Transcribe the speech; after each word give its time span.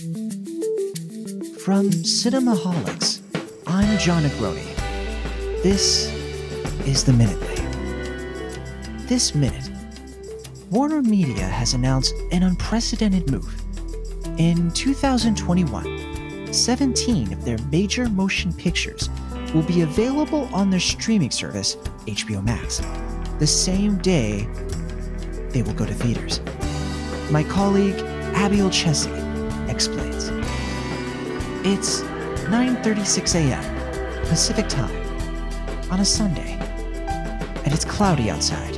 From 0.00 1.90
Cinemaholics, 1.90 3.20
I'm 3.66 3.98
John 3.98 4.22
Negroni. 4.22 4.64
This 5.62 6.10
is 6.86 7.04
the 7.04 7.12
Minute 7.12 7.38
Minutely. 7.38 9.04
This 9.08 9.34
minute, 9.34 9.68
Warner 10.70 11.02
Media 11.02 11.44
has 11.44 11.74
announced 11.74 12.14
an 12.32 12.44
unprecedented 12.44 13.30
move. 13.30 13.54
In 14.38 14.70
2021, 14.70 16.50
17 16.50 17.34
of 17.34 17.44
their 17.44 17.58
major 17.70 18.08
motion 18.08 18.54
pictures 18.54 19.10
will 19.52 19.64
be 19.64 19.82
available 19.82 20.48
on 20.54 20.70
their 20.70 20.80
streaming 20.80 21.30
service, 21.30 21.76
HBO 22.06 22.42
Max, 22.42 22.80
the 23.38 23.46
same 23.46 23.98
day 23.98 24.48
they 25.50 25.60
will 25.60 25.74
go 25.74 25.84
to 25.84 25.92
theaters. 25.92 26.40
My 27.30 27.44
colleague 27.44 28.02
Abby 28.34 28.62
Olcese 28.62 29.19
explains. 29.80 30.28
It's 31.64 32.02
9:36 32.50 33.34
a.m. 33.36 33.64
Pacific 34.26 34.68
Time 34.68 34.94
on 35.90 36.00
a 36.00 36.04
Sunday, 36.04 36.58
and 37.64 37.72
it's 37.72 37.86
cloudy 37.86 38.28
outside, 38.30 38.76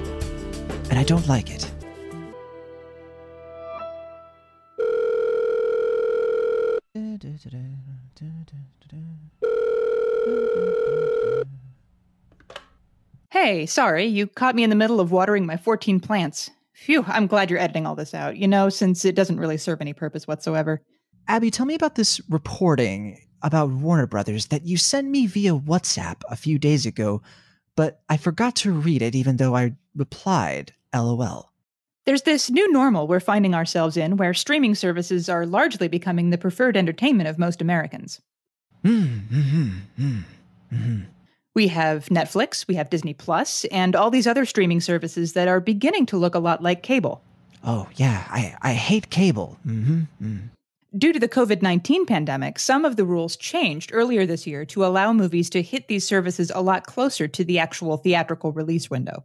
and 0.90 1.00
I 1.00 1.02
don't 1.02 1.26
like 1.26 1.50
it. 1.50 1.68
Hey, 13.30 13.66
sorry, 13.66 14.04
you 14.04 14.28
caught 14.28 14.54
me 14.54 14.62
in 14.62 14.70
the 14.70 14.76
middle 14.76 15.00
of 15.00 15.10
watering 15.10 15.46
my 15.46 15.56
14 15.56 15.98
plants. 15.98 16.48
Phew, 16.74 17.04
I'm 17.08 17.26
glad 17.26 17.50
you're 17.50 17.58
editing 17.58 17.86
all 17.86 17.96
this 17.96 18.14
out, 18.14 18.36
you 18.36 18.46
know, 18.46 18.68
since 18.68 19.04
it 19.04 19.16
doesn't 19.16 19.40
really 19.40 19.58
serve 19.58 19.80
any 19.80 19.92
purpose 19.92 20.28
whatsoever. 20.28 20.80
Abby, 21.28 21.50
tell 21.50 21.66
me 21.66 21.74
about 21.74 21.94
this 21.94 22.20
reporting 22.28 23.20
about 23.42 23.70
Warner 23.70 24.06
Brothers 24.06 24.46
that 24.46 24.66
you 24.66 24.76
sent 24.76 25.08
me 25.08 25.26
via 25.26 25.52
WhatsApp 25.52 26.22
a 26.30 26.36
few 26.36 26.58
days 26.58 26.86
ago, 26.86 27.22
but 27.76 28.00
I 28.08 28.16
forgot 28.16 28.56
to 28.56 28.72
read 28.72 29.02
it 29.02 29.14
even 29.14 29.36
though 29.36 29.56
I 29.56 29.74
replied, 29.96 30.72
LOL. 30.94 31.52
There's 32.04 32.22
this 32.22 32.50
new 32.50 32.70
normal 32.72 33.06
we're 33.06 33.20
finding 33.20 33.54
ourselves 33.54 33.96
in 33.96 34.16
where 34.16 34.34
streaming 34.34 34.74
services 34.74 35.28
are 35.28 35.46
largely 35.46 35.88
becoming 35.88 36.30
the 36.30 36.38
preferred 36.38 36.76
entertainment 36.76 37.28
of 37.28 37.38
most 37.38 37.62
Americans. 37.62 38.20
Mm-hmm, 38.84 39.70
mm-hmm. 39.98 41.00
We 41.54 41.68
have 41.68 42.06
Netflix, 42.06 42.66
we 42.66 42.74
have 42.74 42.90
Disney 42.90 43.14
Plus, 43.14 43.64
and 43.66 43.94
all 43.94 44.10
these 44.10 44.26
other 44.26 44.44
streaming 44.44 44.80
services 44.80 45.34
that 45.34 45.48
are 45.48 45.60
beginning 45.60 46.06
to 46.06 46.16
look 46.16 46.34
a 46.34 46.40
lot 46.40 46.62
like 46.62 46.82
cable. 46.82 47.22
Oh, 47.64 47.88
yeah, 47.94 48.26
I, 48.28 48.56
I 48.62 48.72
hate 48.72 49.10
cable. 49.10 49.58
Mm-hmm, 49.66 50.00
mm. 50.20 50.48
Due 50.98 51.10
to 51.10 51.18
the 51.18 51.28
COVID 51.28 51.62
19 51.62 52.04
pandemic, 52.04 52.58
some 52.58 52.84
of 52.84 52.96
the 52.96 53.04
rules 53.06 53.34
changed 53.36 53.90
earlier 53.94 54.26
this 54.26 54.46
year 54.46 54.66
to 54.66 54.84
allow 54.84 55.10
movies 55.10 55.48
to 55.48 55.62
hit 55.62 55.88
these 55.88 56.06
services 56.06 56.52
a 56.54 56.60
lot 56.60 56.84
closer 56.84 57.26
to 57.26 57.44
the 57.44 57.58
actual 57.58 57.96
theatrical 57.96 58.52
release 58.52 58.90
window. 58.90 59.24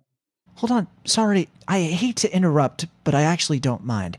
Hold 0.55 0.71
on, 0.71 0.87
sorry, 1.03 1.49
I 1.67 1.81
hate 1.81 2.15
to 2.17 2.33
interrupt, 2.33 2.85
but 3.03 3.13
I 3.13 3.23
actually 3.23 3.59
don't 3.59 3.83
mind. 3.83 4.17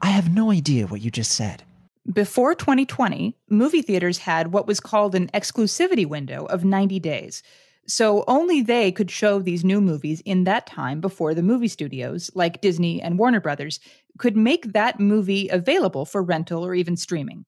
I 0.00 0.10
have 0.10 0.32
no 0.32 0.52
idea 0.52 0.86
what 0.86 1.00
you 1.00 1.10
just 1.10 1.32
said. 1.32 1.64
Before 2.12 2.54
2020, 2.54 3.36
movie 3.50 3.82
theaters 3.82 4.18
had 4.18 4.52
what 4.52 4.68
was 4.68 4.78
called 4.78 5.16
an 5.16 5.26
exclusivity 5.34 6.06
window 6.06 6.44
of 6.46 6.64
90 6.64 7.00
days. 7.00 7.42
So 7.88 8.22
only 8.28 8.60
they 8.60 8.92
could 8.92 9.10
show 9.10 9.40
these 9.40 9.64
new 9.64 9.80
movies 9.80 10.20
in 10.26 10.44
that 10.44 10.66
time 10.66 11.00
before 11.00 11.34
the 11.34 11.42
movie 11.42 11.68
studios, 11.68 12.30
like 12.34 12.60
Disney 12.60 13.00
and 13.00 13.18
Warner 13.18 13.40
Brothers, 13.40 13.80
could 14.18 14.36
make 14.36 14.72
that 14.72 15.00
movie 15.00 15.48
available 15.48 16.04
for 16.04 16.22
rental 16.22 16.64
or 16.64 16.74
even 16.74 16.96
streaming. 16.96 17.44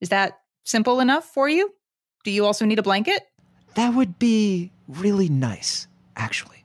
Is 0.00 0.08
that 0.08 0.38
simple 0.64 1.00
enough 1.00 1.24
for 1.24 1.48
you? 1.48 1.70
Do 2.24 2.30
you 2.30 2.44
also 2.44 2.64
need 2.64 2.78
a 2.78 2.82
blanket? 2.82 3.22
That 3.74 3.94
would 3.94 4.18
be 4.18 4.72
really 4.88 5.28
nice, 5.28 5.86
actually. 6.16 6.64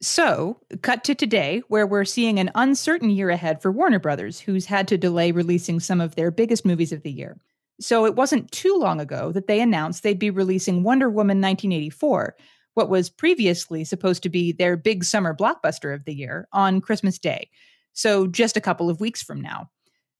So, 0.00 0.60
cut 0.82 1.02
to 1.04 1.14
today, 1.14 1.62
where 1.68 1.86
we're 1.86 2.04
seeing 2.04 2.38
an 2.38 2.50
uncertain 2.54 3.08
year 3.08 3.30
ahead 3.30 3.62
for 3.62 3.72
Warner 3.72 3.98
Brothers, 3.98 4.38
who's 4.38 4.66
had 4.66 4.86
to 4.88 4.98
delay 4.98 5.32
releasing 5.32 5.80
some 5.80 6.00
of 6.00 6.14
their 6.14 6.30
biggest 6.30 6.66
movies 6.66 6.92
of 6.92 7.02
the 7.02 7.10
year. 7.10 7.38
So, 7.80 8.04
it 8.04 8.14
wasn't 8.14 8.52
too 8.52 8.76
long 8.76 9.00
ago 9.00 9.32
that 9.32 9.46
they 9.46 9.60
announced 9.60 10.02
they'd 10.02 10.18
be 10.18 10.30
releasing 10.30 10.82
Wonder 10.82 11.08
Woman 11.08 11.40
1984, 11.40 12.36
what 12.74 12.90
was 12.90 13.08
previously 13.08 13.82
supposed 13.84 14.22
to 14.24 14.28
be 14.28 14.52
their 14.52 14.76
big 14.76 15.04
summer 15.04 15.34
blockbuster 15.34 15.94
of 15.94 16.04
the 16.04 16.14
year, 16.14 16.48
on 16.52 16.82
Christmas 16.82 17.18
Day. 17.18 17.48
So, 17.94 18.26
just 18.26 18.56
a 18.56 18.60
couple 18.60 18.90
of 18.90 19.00
weeks 19.00 19.22
from 19.22 19.40
now. 19.40 19.70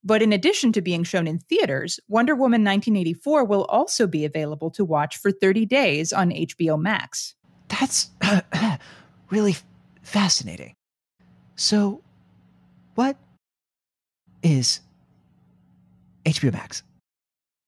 But 0.03 0.21
in 0.21 0.31
addition 0.31 0.71
to 0.73 0.81
being 0.81 1.03
shown 1.03 1.27
in 1.27 1.39
theaters, 1.39 1.99
Wonder 2.07 2.35
Woman 2.35 2.63
1984 2.63 3.43
will 3.43 3.65
also 3.65 4.05
be 4.05 4.23
available 4.23 4.69
to 4.71 4.85
watch 4.85 5.17
for 5.17 5.31
30 5.31 5.65
days 5.65 6.13
on 6.13 6.29
HBO 6.29 6.79
Max. 6.79 7.33
That's 7.67 8.11
really 9.31 9.55
fascinating. 10.03 10.75
So, 11.55 12.01
what 12.93 13.17
is 14.43 14.81
HBO 16.25 16.53
Max? 16.53 16.83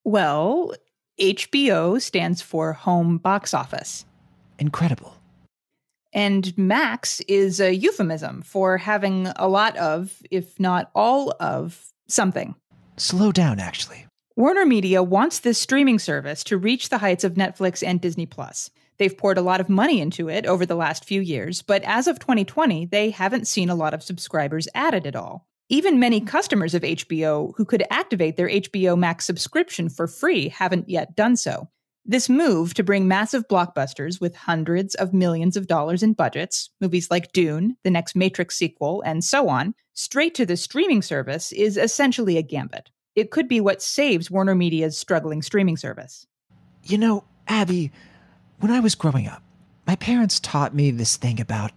Well, 0.03 0.73
HBO 1.19 1.99
stands 1.99 2.41
for 2.41 2.73
Home 2.73 3.17
Box 3.17 3.53
Office. 3.53 4.05
Incredible. 4.59 5.16
And 6.13 6.57
Max 6.57 7.19
is 7.21 7.59
a 7.59 7.75
euphemism 7.75 8.41
for 8.41 8.77
having 8.77 9.27
a 9.35 9.47
lot 9.47 9.75
of, 9.77 10.21
if 10.31 10.59
not 10.59 10.89
all 10.95 11.33
of, 11.39 11.91
something. 12.07 12.55
Slow 12.97 13.31
down, 13.31 13.59
actually. 13.59 14.07
Warner 14.35 14.65
Media 14.65 15.01
wants 15.01 15.39
this 15.39 15.57
streaming 15.57 15.99
service 15.99 16.43
to 16.45 16.57
reach 16.57 16.89
the 16.89 16.99
heights 16.99 17.23
of 17.23 17.33
Netflix 17.33 17.85
and 17.85 17.99
Disney 17.99 18.25
Plus. 18.25 18.69
They've 18.97 19.17
poured 19.17 19.37
a 19.37 19.43
lot 19.43 19.61
of 19.61 19.69
money 19.69 20.01
into 20.01 20.29
it 20.29 20.45
over 20.45 20.65
the 20.65 20.75
last 20.75 21.05
few 21.05 21.21
years, 21.21 21.61
but 21.61 21.83
as 21.83 22.07
of 22.07 22.19
2020, 22.19 22.85
they 22.87 23.09
haven't 23.09 23.47
seen 23.47 23.69
a 23.69 23.75
lot 23.75 23.93
of 23.93 24.03
subscribers 24.03 24.67
added 24.73 25.05
at 25.05 25.15
all. 25.15 25.47
Even 25.69 25.99
many 25.99 26.21
customers 26.21 26.73
of 26.73 26.83
HBO 26.83 27.53
who 27.57 27.65
could 27.65 27.83
activate 27.89 28.37
their 28.37 28.49
HBO 28.49 28.97
Max 28.97 29.25
subscription 29.25 29.89
for 29.89 30.07
free 30.07 30.49
haven't 30.49 30.87
yet 30.87 31.15
done 31.15 31.35
so. 31.35 31.67
This 32.09 32.29
move 32.29 32.73
to 32.75 32.83
bring 32.83 33.05
massive 33.05 33.49
blockbusters 33.49 34.21
with 34.21 34.33
hundreds 34.33 34.95
of 34.95 35.13
millions 35.13 35.57
of 35.57 35.67
dollars 35.67 36.01
in 36.01 36.13
budgets, 36.13 36.69
movies 36.79 37.11
like 37.11 37.33
Dune, 37.33 37.75
the 37.83 37.91
next 37.91 38.15
Matrix 38.15 38.55
sequel, 38.55 39.01
and 39.01 39.25
so 39.25 39.49
on, 39.49 39.75
straight 39.93 40.33
to 40.35 40.45
the 40.45 40.55
streaming 40.55 41.01
service 41.01 41.51
is 41.51 41.75
essentially 41.75 42.37
a 42.37 42.41
gambit. 42.41 42.91
It 43.17 43.29
could 43.29 43.49
be 43.49 43.59
what 43.59 43.81
saves 43.81 44.31
Warner 44.31 44.55
Media's 44.55 44.97
struggling 44.97 45.41
streaming 45.41 45.75
service. 45.75 46.25
You 46.85 46.97
know, 46.97 47.25
Abby, 47.45 47.91
when 48.61 48.71
I 48.71 48.79
was 48.79 48.95
growing 48.95 49.27
up, 49.27 49.43
my 49.85 49.97
parents 49.97 50.39
taught 50.39 50.73
me 50.73 50.91
this 50.91 51.17
thing 51.17 51.41
about 51.41 51.73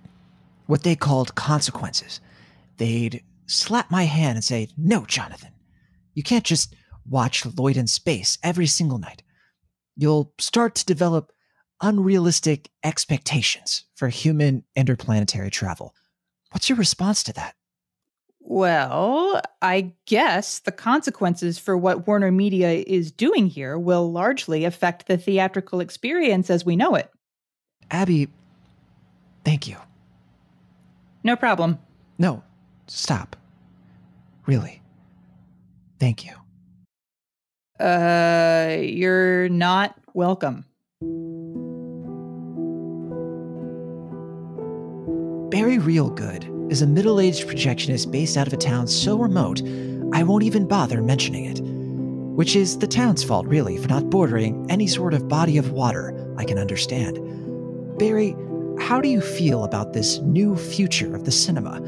what 0.66 0.84
they 0.84 0.94
called 0.94 1.34
consequences. 1.34 2.20
They'd 2.76 3.24
slap 3.46 3.90
my 3.90 4.04
hand 4.04 4.36
and 4.36 4.44
say, 4.44 4.68
No, 4.78 5.04
Jonathan, 5.06 5.50
you 6.14 6.22
can't 6.22 6.44
just 6.44 6.76
watch 7.04 7.44
Lloyd 7.44 7.76
in 7.76 7.88
space 7.88 8.38
every 8.44 8.68
single 8.68 8.98
night. 8.98 9.24
You'll 10.00 10.32
start 10.38 10.76
to 10.76 10.86
develop 10.86 11.30
unrealistic 11.82 12.70
expectations 12.82 13.84
for 13.96 14.08
human 14.08 14.64
interplanetary 14.74 15.50
travel. 15.50 15.94
What's 16.52 16.70
your 16.70 16.78
response 16.78 17.22
to 17.24 17.34
that? 17.34 17.54
Well, 18.38 19.42
I 19.60 19.92
guess 20.06 20.60
the 20.60 20.72
consequences 20.72 21.58
for 21.58 21.76
what 21.76 22.06
Warner 22.06 22.32
Media 22.32 22.70
is 22.70 23.12
doing 23.12 23.46
here 23.46 23.78
will 23.78 24.10
largely 24.10 24.64
affect 24.64 25.06
the 25.06 25.18
theatrical 25.18 25.80
experience 25.80 26.48
as 26.48 26.64
we 26.64 26.76
know 26.76 26.94
it. 26.94 27.10
Abby, 27.90 28.28
thank 29.44 29.68
you. 29.68 29.76
No 31.22 31.36
problem. 31.36 31.78
No, 32.18 32.42
stop. 32.86 33.36
Really. 34.46 34.80
Thank 35.98 36.24
you. 36.24 36.32
Uh, 37.80 38.76
you're 38.78 39.48
not 39.48 39.96
welcome. 40.12 40.66
Barry 45.50 45.78
Reelgood 45.78 46.70
is 46.70 46.82
a 46.82 46.86
middle 46.86 47.20
aged 47.20 47.48
projectionist 47.48 48.12
based 48.12 48.36
out 48.36 48.46
of 48.46 48.52
a 48.52 48.58
town 48.58 48.86
so 48.86 49.16
remote 49.16 49.62
I 50.12 50.22
won't 50.22 50.44
even 50.44 50.68
bother 50.68 51.00
mentioning 51.00 51.46
it. 51.46 51.60
Which 52.36 52.54
is 52.54 52.78
the 52.78 52.86
town's 52.86 53.24
fault, 53.24 53.46
really, 53.46 53.78
for 53.78 53.88
not 53.88 54.10
bordering 54.10 54.66
any 54.70 54.86
sort 54.86 55.14
of 55.14 55.28
body 55.28 55.56
of 55.56 55.70
water 55.72 56.34
I 56.36 56.44
can 56.44 56.58
understand. 56.58 57.18
Barry, 57.98 58.36
how 58.78 59.00
do 59.00 59.08
you 59.08 59.22
feel 59.22 59.64
about 59.64 59.94
this 59.94 60.18
new 60.18 60.54
future 60.54 61.14
of 61.14 61.24
the 61.24 61.32
cinema, 61.32 61.80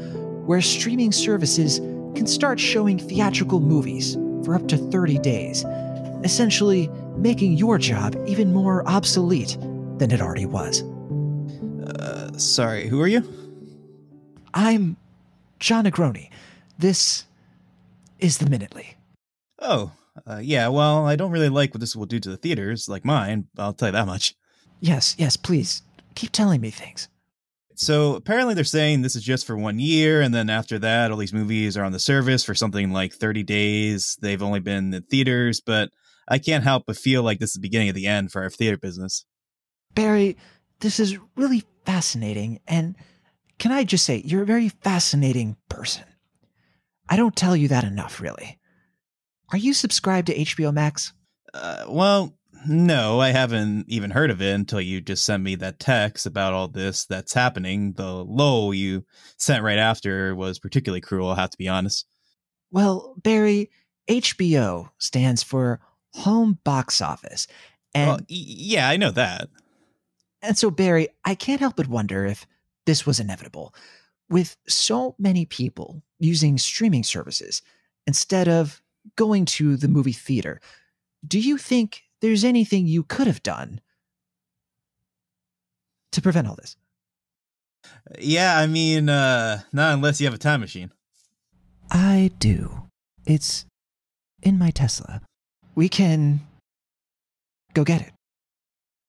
where 0.45 0.61
streaming 0.61 1.11
services 1.11 1.79
can 2.15 2.25
start 2.25 2.59
showing 2.59 2.97
theatrical 2.97 3.59
movies 3.59 4.15
for 4.43 4.55
up 4.55 4.67
to 4.67 4.77
30 4.77 5.19
days, 5.19 5.63
essentially 6.23 6.89
making 7.17 7.53
your 7.53 7.77
job 7.77 8.15
even 8.27 8.53
more 8.53 8.87
obsolete 8.87 9.57
than 9.97 10.11
it 10.11 10.21
already 10.21 10.45
was? 10.45 10.81
Uh, 11.87 12.37
sorry, 12.37 12.87
who 12.87 13.01
are 13.01 13.07
you? 13.07 13.23
I'm 14.53 14.97
John 15.59 15.85
Negroni. 15.85 16.29
This 16.77 17.25
is 18.19 18.37
the 18.37 18.49
Minutely. 18.49 18.95
Oh, 19.59 19.91
Uh, 20.27 20.37
yeah, 20.43 20.67
well, 20.67 21.07
I 21.07 21.15
don't 21.15 21.31
really 21.31 21.49
like 21.49 21.73
what 21.73 21.79
this 21.81 21.95
will 21.95 22.05
do 22.05 22.19
to 22.19 22.29
the 22.29 22.37
theaters, 22.37 22.87
like 22.87 23.03
mine. 23.03 23.47
I'll 23.57 23.73
tell 23.73 23.87
you 23.87 23.93
that 23.93 24.05
much. 24.05 24.35
Yes, 24.79 25.15
yes, 25.17 25.35
please. 25.37 25.81
Keep 26.13 26.31
telling 26.31 26.61
me 26.61 26.69
things. 26.69 27.07
So 27.73 28.13
apparently 28.15 28.53
they're 28.53 28.63
saying 28.63 29.01
this 29.01 29.15
is 29.15 29.23
just 29.23 29.47
for 29.47 29.57
one 29.57 29.79
year, 29.79 30.21
and 30.21 30.31
then 30.31 30.51
after 30.51 30.77
that, 30.79 31.09
all 31.09 31.17
these 31.17 31.33
movies 31.33 31.75
are 31.75 31.83
on 31.83 31.93
the 31.93 31.99
service 31.99 32.43
for 32.43 32.53
something 32.53 32.91
like 32.91 33.13
30 33.15 33.41
days. 33.41 34.15
They've 34.21 34.43
only 34.43 34.59
been 34.59 34.93
in 34.93 35.01
theaters, 35.03 35.59
but 35.61 35.89
I 36.27 36.37
can't 36.39 36.63
help 36.63 36.83
but 36.87 36.97
feel 36.97 37.23
like 37.23 37.39
this 37.39 37.51
is 37.51 37.55
the 37.55 37.61
beginning 37.61 37.89
of 37.89 37.95
the 37.95 38.07
end 38.07 38.31
for 38.31 38.41
our 38.41 38.49
theater 38.49 38.77
business. 38.77 39.25
Barry, 39.93 40.37
this 40.79 40.99
is 40.99 41.17
really 41.35 41.63
fascinating, 41.85 42.59
and 42.67 42.95
can 43.59 43.71
I 43.71 43.83
just 43.83 44.05
say, 44.05 44.21
you're 44.25 44.43
a 44.43 44.47
very 44.47 44.69
fascinating 44.69 45.57
person. 45.69 46.03
I 47.09 47.15
don't 47.15 47.35
tell 47.35 47.55
you 47.55 47.67
that 47.67 47.83
enough, 47.83 48.21
really. 48.21 48.59
Are 49.51 49.57
you 49.57 49.73
subscribed 49.73 50.27
to 50.27 50.35
HBO 50.35 50.73
Max? 50.73 51.13
Uh, 51.53 51.85
well, 51.87 52.33
no, 52.67 53.19
I 53.19 53.29
haven't 53.29 53.85
even 53.89 54.11
heard 54.11 54.31
of 54.31 54.41
it 54.41 54.53
until 54.53 54.81
you 54.81 55.01
just 55.01 55.25
sent 55.25 55.43
me 55.43 55.55
that 55.55 55.79
text 55.79 56.25
about 56.25 56.53
all 56.53 56.67
this 56.67 57.05
that's 57.05 57.33
happening. 57.33 57.93
The 57.93 58.11
low 58.11 58.71
you 58.71 59.05
sent 59.37 59.63
right 59.63 59.77
after 59.77 60.33
was 60.33 60.59
particularly 60.59 61.01
cruel, 61.01 61.29
I 61.29 61.35
have 61.35 61.49
to 61.51 61.57
be 61.57 61.67
honest. 61.67 62.07
Well, 62.71 63.15
Barry, 63.21 63.69
HBO 64.09 64.89
stands 64.97 65.43
for 65.43 65.81
Home 66.15 66.59
Box 66.63 67.01
Office. 67.01 67.47
And 67.93 68.07
well, 68.07 68.19
yeah, 68.27 68.89
I 68.89 68.97
know 68.97 69.11
that. 69.11 69.49
And 70.41 70.57
so, 70.57 70.69
Barry, 70.69 71.09
I 71.23 71.35
can't 71.35 71.59
help 71.59 71.75
but 71.77 71.87
wonder 71.87 72.25
if 72.25 72.45
this 72.85 73.05
was 73.05 73.19
inevitable. 73.19 73.73
With 74.29 74.57
so 74.67 75.15
many 75.19 75.45
people 75.45 76.01
using 76.19 76.57
streaming 76.57 77.03
services 77.03 77.61
instead 78.07 78.47
of 78.47 78.81
going 79.15 79.45
to 79.45 79.77
the 79.77 79.87
movie 79.87 80.11
theater, 80.11 80.59
do 81.25 81.39
you 81.39 81.57
think 81.57 82.03
there's 82.21 82.43
anything 82.43 82.87
you 82.87 83.03
could 83.03 83.27
have 83.27 83.43
done 83.43 83.79
to 86.11 86.21
prevent 86.21 86.47
all 86.47 86.55
this? 86.55 86.77
Yeah, 88.19 88.57
I 88.57 88.67
mean, 88.67 89.09
uh, 89.09 89.61
not 89.71 89.93
unless 89.93 90.19
you 90.19 90.27
have 90.27 90.33
a 90.33 90.39
time 90.39 90.61
machine. 90.61 90.91
I 91.91 92.31
do. 92.39 92.89
It's 93.25 93.65
in 94.41 94.57
my 94.57 94.71
Tesla. 94.71 95.21
We 95.75 95.89
can 95.89 96.41
go 97.73 97.83
get 97.83 98.01
it. 98.01 98.11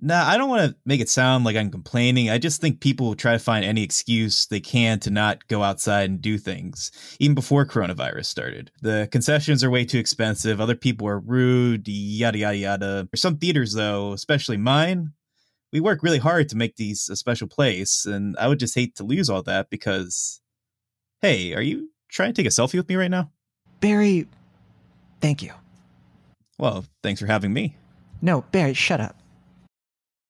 Nah, 0.01 0.29
I 0.29 0.37
don't 0.37 0.51
want 0.51 0.71
to 0.71 0.77
make 0.85 1.01
it 1.01 1.09
sound 1.09 1.45
like 1.45 1.57
I'm 1.57 1.71
complaining. 1.71 2.29
I 2.29 2.37
just 2.37 2.61
think 2.61 2.81
people 2.81 3.07
will 3.07 3.15
try 3.15 3.33
to 3.33 3.39
find 3.39 3.65
any 3.65 3.83
excuse 3.83 4.45
they 4.45 4.61
can 4.61 5.01
to 5.01 5.11
not 5.11 5.47
go 5.49 5.63
outside 5.63 6.11
and 6.11 6.21
do 6.21 6.37
things, 6.37 6.91
even 7.21 7.35
before 7.35 7.65
coronavirus 7.65 8.27
started. 8.27 8.71
The 8.83 9.09
concessions 9.11 9.65
are 9.65 9.71
way 9.71 9.87
too 9.87 9.99
expensive. 9.99 10.61
Other 10.61 10.75
people 10.75 11.09
are 11.09 11.21
rude, 11.21 11.89
yada, 11.89 12.37
yada, 12.37 12.57
yada. 12.57 13.09
For 13.11 13.17
some 13.17 13.39
theaters, 13.39 13.73
though, 13.73 14.13
especially 14.13 14.59
mine, 14.59 15.13
we 15.73 15.81
work 15.81 16.03
really 16.03 16.19
hard 16.19 16.51
to 16.51 16.57
make 16.57 16.77
these 16.77 17.09
a 17.09 17.17
special 17.17 17.49
place. 17.49 18.05
And 18.05 18.37
I 18.39 18.49
would 18.49 18.59
just 18.59 18.75
hate 18.75 18.97
to 18.97 19.05
lose 19.05 19.31
all 19.31 19.43
that 19.45 19.71
because, 19.71 20.43
hey, 21.23 21.55
are 21.55 21.63
you 21.63 21.89
trying 22.11 22.35
to 22.35 22.43
take 22.43 22.47
a 22.47 22.55
selfie 22.55 22.75
with 22.75 22.91
me 22.91 22.97
right 22.97 23.11
now? 23.11 23.31
Barry, 23.81 24.27
thank 25.23 25.43
you. 25.43 25.53
Well, 26.59 26.85
thanks 27.03 27.21
for 27.21 27.27
having 27.27 27.53
me. 27.53 27.77
No, 28.23 28.43
Barry, 28.53 28.75
shut 28.75 29.01
up. 29.01 29.17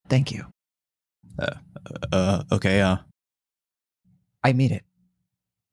Thank 0.09 0.33
you. 0.33 0.47
Uh, 1.39 1.55
uh, 2.13 2.43
okay, 2.53 2.81
uh. 2.81 2.97
I 4.43 4.53
mean 4.53 4.73
it. 4.73 4.85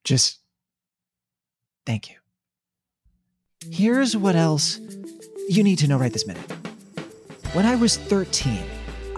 Just 0.03 0.39
thank 1.85 2.09
you. 2.09 2.17
Here's 3.69 4.17
what 4.17 4.35
else 4.35 4.79
you 5.49 5.63
need 5.63 5.77
to 5.79 5.87
know 5.87 5.97
right 5.97 6.11
this 6.11 6.25
minute. 6.25 6.51
When 7.53 7.65
I 7.65 7.75
was 7.75 7.97
13, 7.97 8.63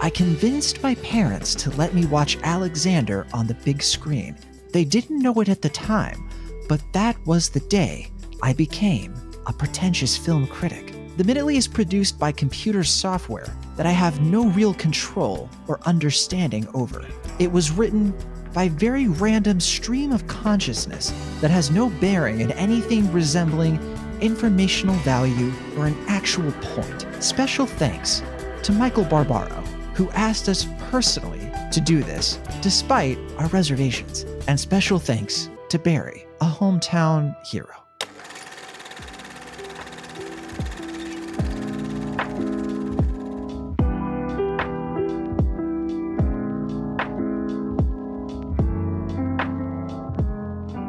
I 0.00 0.10
convinced 0.10 0.82
my 0.82 0.96
parents 0.96 1.54
to 1.56 1.70
let 1.70 1.94
me 1.94 2.04
watch 2.04 2.36
Alexander 2.42 3.26
on 3.32 3.46
the 3.46 3.54
big 3.54 3.82
screen. 3.82 4.36
They 4.72 4.84
didn't 4.84 5.20
know 5.20 5.40
it 5.40 5.48
at 5.48 5.62
the 5.62 5.68
time, 5.68 6.28
but 6.68 6.82
that 6.92 7.16
was 7.26 7.48
the 7.48 7.60
day 7.60 8.08
I 8.42 8.52
became 8.52 9.14
a 9.46 9.52
pretentious 9.52 10.16
film 10.16 10.46
critic. 10.46 10.93
The 11.16 11.22
Minutely 11.22 11.56
is 11.56 11.68
produced 11.68 12.18
by 12.18 12.32
computer 12.32 12.82
software 12.82 13.46
that 13.76 13.86
I 13.86 13.92
have 13.92 14.20
no 14.20 14.48
real 14.48 14.74
control 14.74 15.48
or 15.68 15.78
understanding 15.86 16.66
over. 16.74 17.06
It 17.38 17.52
was 17.52 17.70
written 17.70 18.12
by 18.52 18.68
very 18.68 19.06
random 19.06 19.60
stream 19.60 20.10
of 20.10 20.26
consciousness 20.26 21.12
that 21.40 21.52
has 21.52 21.70
no 21.70 21.88
bearing 21.88 22.40
in 22.40 22.50
anything 22.52 23.12
resembling 23.12 23.78
informational 24.20 24.96
value 24.96 25.52
or 25.76 25.86
an 25.86 25.96
actual 26.08 26.50
point. 26.50 27.06
Special 27.22 27.66
thanks 27.66 28.20
to 28.64 28.72
Michael 28.72 29.04
Barbaro, 29.04 29.62
who 29.94 30.10
asked 30.10 30.48
us 30.48 30.66
personally 30.90 31.48
to 31.70 31.80
do 31.80 32.02
this, 32.02 32.40
despite 32.60 33.18
our 33.38 33.46
reservations. 33.48 34.24
And 34.48 34.58
special 34.58 34.98
thanks 34.98 35.48
to 35.68 35.78
Barry, 35.78 36.26
a 36.40 36.46
hometown 36.46 37.36
hero. 37.46 37.83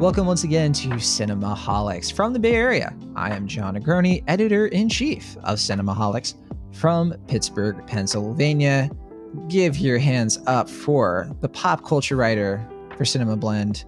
Welcome 0.06 0.28
once 0.28 0.44
again 0.44 0.72
to 0.74 0.90
Cinemaholics 0.90 2.12
from 2.12 2.32
the 2.32 2.38
Bay 2.38 2.54
Area. 2.54 2.94
I 3.16 3.34
am 3.34 3.48
John 3.48 3.74
Negroni, 3.74 4.22
editor 4.28 4.68
in 4.68 4.88
chief 4.88 5.36
of 5.38 5.58
Cinemaholics 5.58 6.34
from 6.72 7.12
Pittsburgh, 7.26 7.84
Pennsylvania. 7.88 8.88
Give 9.48 9.76
your 9.76 9.98
hands 9.98 10.38
up 10.46 10.70
for 10.70 11.28
the 11.40 11.48
pop 11.48 11.84
culture 11.84 12.14
writer 12.14 12.64
for 12.96 13.04
Cinema 13.04 13.36
Blend. 13.36 13.84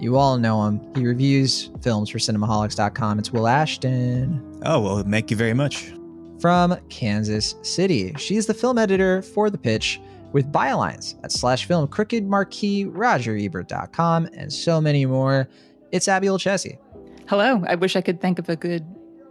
You 0.00 0.16
all 0.16 0.38
know 0.38 0.66
him. 0.66 0.80
He 0.96 1.06
reviews 1.06 1.70
films 1.82 2.10
for 2.10 2.18
cinemaholics.com. 2.18 3.20
It's 3.20 3.32
Will 3.32 3.46
Ashton. 3.46 4.60
Oh, 4.66 4.80
well, 4.80 5.04
thank 5.08 5.30
you 5.30 5.36
very 5.36 5.54
much. 5.54 5.92
From 6.40 6.76
Kansas 6.88 7.54
City. 7.62 8.12
She's 8.18 8.46
the 8.46 8.54
film 8.54 8.76
editor 8.76 9.22
for 9.22 9.50
The 9.50 9.58
Pitch 9.58 10.00
with 10.32 10.50
bylines 10.52 11.16
at 11.24 11.32
slash 11.32 11.64
film 11.64 11.88
crooked 11.88 12.26
marquee 12.26 12.84
rogerebert.com 12.86 14.28
and 14.34 14.52
so 14.52 14.80
many 14.80 15.06
more. 15.06 15.48
It's 15.92 16.08
abby 16.08 16.28
olcese 16.28 16.78
hello. 17.30 17.62
I 17.68 17.76
wish 17.76 17.94
i 17.94 18.00
could 18.00 18.20
think 18.20 18.38
of 18.40 18.48
a 18.48 18.56
good 18.56 18.84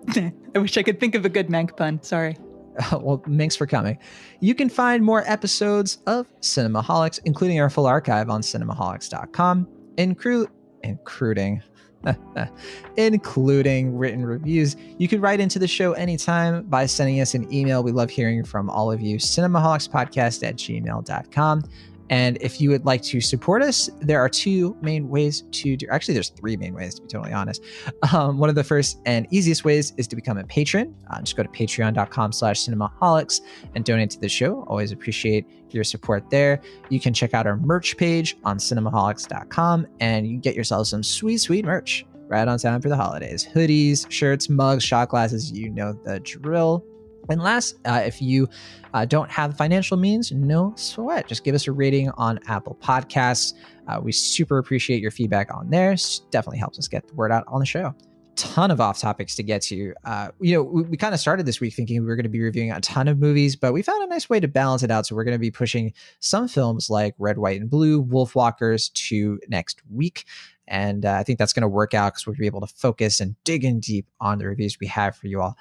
i 0.55 0.59
wish 0.59 0.77
i 0.77 0.83
could 0.83 0.99
think 0.99 1.15
of 1.15 1.25
a 1.25 1.29
good 1.29 1.47
mank 1.47 1.75
pun. 1.75 2.01
Sorry. 2.01 2.37
Well 2.93 3.21
thanks 3.37 3.57
for 3.57 3.67
coming. 3.67 3.97
You 4.39 4.55
can 4.55 4.69
find 4.69 5.03
more 5.03 5.23
episodes 5.25 5.97
of 6.07 6.27
cinemaholics 6.39 7.19
including 7.25 7.59
our 7.59 7.69
full 7.69 7.85
archive 7.85 8.29
on 8.29 8.41
cinemaholics.com 8.41 9.67
include 9.97 10.49
including 10.83 11.61
including 12.97 13.97
written 13.97 14.25
reviews. 14.25 14.75
You 14.97 15.07
could 15.07 15.21
write 15.21 15.39
into 15.39 15.59
the 15.59 15.67
show 15.67 15.93
anytime 15.93 16.63
by 16.63 16.85
sending 16.85 17.19
us 17.21 17.33
an 17.33 17.51
email. 17.53 17.83
We 17.83 17.91
love 17.91 18.09
hearing 18.09 18.43
from 18.43 18.69
all 18.69 18.91
of 18.91 19.01
you. 19.01 19.17
Cinemaholics.podcast 19.17 20.47
at 20.47 20.55
gmail.com. 20.55 21.63
And 22.09 22.37
if 22.41 22.59
you 22.59 22.69
would 22.71 22.85
like 22.85 23.01
to 23.03 23.21
support 23.21 23.61
us, 23.61 23.89
there 23.99 24.19
are 24.19 24.29
two 24.29 24.75
main 24.81 25.09
ways 25.09 25.43
to 25.51 25.77
do. 25.77 25.87
Actually, 25.89 26.15
there's 26.15 26.29
three 26.29 26.57
main 26.57 26.73
ways 26.73 26.95
to 26.95 27.01
be 27.01 27.07
totally 27.07 27.33
honest. 27.33 27.63
Um, 28.11 28.39
one 28.39 28.49
of 28.49 28.55
the 28.55 28.63
first 28.63 28.99
and 29.05 29.27
easiest 29.29 29.63
ways 29.63 29.93
is 29.97 30.07
to 30.07 30.15
become 30.15 30.37
a 30.37 30.43
patron. 30.43 30.95
Uh, 31.11 31.19
just 31.21 31.35
go 31.35 31.43
to 31.43 31.49
patreon.com/slash 31.49 32.65
cinemaholics 32.65 33.41
and 33.75 33.85
donate 33.85 34.09
to 34.11 34.19
the 34.19 34.29
show. 34.29 34.63
Always 34.63 34.91
appreciate 34.91 35.45
your 35.69 35.83
support 35.83 36.29
there. 36.29 36.59
You 36.89 36.99
can 36.99 37.13
check 37.13 37.33
out 37.33 37.45
our 37.45 37.57
merch 37.57 37.97
page 37.97 38.37
on 38.43 38.57
cinemaholics.com 38.57 39.87
and 39.99 40.27
you 40.27 40.37
get 40.37 40.55
yourself 40.55 40.87
some 40.87 41.03
sweet, 41.03 41.37
sweet 41.37 41.65
merch 41.65 42.05
right 42.27 42.47
on 42.47 42.57
time 42.57 42.81
for 42.81 42.89
the 42.89 42.95
holidays: 42.95 43.47
hoodies, 43.53 44.09
shirts, 44.11 44.49
mugs, 44.49 44.83
shot 44.83 45.09
glasses. 45.09 45.51
You 45.51 45.69
know 45.69 45.93
the 45.93 46.19
drill. 46.21 46.83
And 47.29 47.41
last, 47.41 47.75
uh, 47.85 48.01
if 48.03 48.21
you 48.21 48.49
uh, 48.93 49.05
don't 49.05 49.29
have 49.29 49.55
financial 49.55 49.97
means, 49.97 50.31
no 50.31 50.73
sweat. 50.75 51.27
Just 51.27 51.43
give 51.43 51.55
us 51.55 51.67
a 51.67 51.71
rating 51.71 52.09
on 52.11 52.39
Apple 52.47 52.77
Podcasts. 52.81 53.53
Uh, 53.87 53.99
we 54.01 54.11
super 54.11 54.57
appreciate 54.57 55.01
your 55.01 55.11
feedback 55.11 55.53
on 55.53 55.69
there. 55.69 55.91
It 55.91 56.19
definitely 56.31 56.59
helps 56.59 56.79
us 56.79 56.87
get 56.87 57.07
the 57.07 57.13
word 57.13 57.31
out 57.31 57.43
on 57.47 57.59
the 57.59 57.65
show. 57.65 57.93
Ton 58.35 58.71
of 58.71 58.79
off 58.79 58.99
topics 58.99 59.35
to 59.35 59.43
get 59.43 59.61
to. 59.63 59.93
Uh, 60.05 60.29
you 60.39 60.55
know, 60.55 60.63
we, 60.63 60.83
we 60.83 60.97
kind 60.97 61.13
of 61.13 61.19
started 61.19 61.45
this 61.45 61.59
week 61.59 61.73
thinking 61.73 61.99
we 62.01 62.07
were 62.07 62.15
going 62.15 62.23
to 62.23 62.29
be 62.29 62.41
reviewing 62.41 62.71
a 62.71 62.79
ton 62.79 63.07
of 63.07 63.19
movies, 63.19 63.55
but 63.55 63.73
we 63.73 63.81
found 63.81 64.01
a 64.01 64.07
nice 64.07 64.29
way 64.29 64.39
to 64.39 64.47
balance 64.47 64.81
it 64.81 64.89
out. 64.89 65.05
So 65.05 65.15
we're 65.15 65.25
going 65.25 65.35
to 65.35 65.39
be 65.39 65.51
pushing 65.51 65.93
some 66.19 66.47
films 66.47 66.89
like 66.89 67.15
Red, 67.19 67.37
White, 67.37 67.59
and 67.59 67.69
Blue, 67.69 68.03
Wolfwalkers 68.03 68.91
to 68.93 69.39
next 69.49 69.81
week. 69.91 70.25
And 70.67 71.05
uh, 71.05 71.13
I 71.13 71.23
think 71.23 71.37
that's 71.37 71.51
going 71.51 71.63
to 71.63 71.67
work 71.67 71.93
out 71.93 72.13
because 72.13 72.27
we'll 72.27 72.35
be 72.37 72.45
able 72.45 72.61
to 72.61 72.67
focus 72.67 73.19
and 73.19 73.35
dig 73.43 73.65
in 73.65 73.79
deep 73.79 74.07
on 74.21 74.37
the 74.37 74.47
reviews 74.47 74.77
we 74.79 74.87
have 74.87 75.15
for 75.15 75.27
you 75.27 75.41
all 75.41 75.57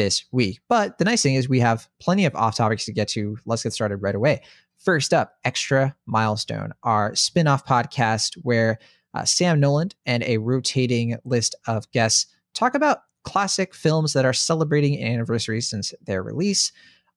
this 0.00 0.24
week. 0.32 0.60
But 0.66 0.96
the 0.96 1.04
nice 1.04 1.22
thing 1.22 1.34
is 1.34 1.46
we 1.46 1.60
have 1.60 1.86
plenty 2.00 2.24
of 2.24 2.34
off 2.34 2.56
topics 2.56 2.86
to 2.86 2.92
get 2.92 3.06
to. 3.08 3.36
Let's 3.44 3.62
get 3.62 3.74
started 3.74 3.98
right 3.98 4.14
away. 4.14 4.40
First 4.78 5.12
up, 5.12 5.34
Extra 5.44 5.94
Milestone, 6.06 6.72
our 6.84 7.14
spin 7.14 7.46
off 7.46 7.66
podcast 7.66 8.32
where 8.42 8.78
uh, 9.12 9.26
Sam 9.26 9.60
Noland 9.60 9.94
and 10.06 10.22
a 10.22 10.38
rotating 10.38 11.18
list 11.26 11.54
of 11.66 11.90
guests 11.92 12.28
talk 12.54 12.74
about 12.74 13.00
classic 13.24 13.74
films 13.74 14.14
that 14.14 14.24
are 14.24 14.32
celebrating 14.32 14.98
an 14.98 15.06
anniversary 15.06 15.60
since 15.60 15.92
their 16.06 16.22
release. 16.22 16.72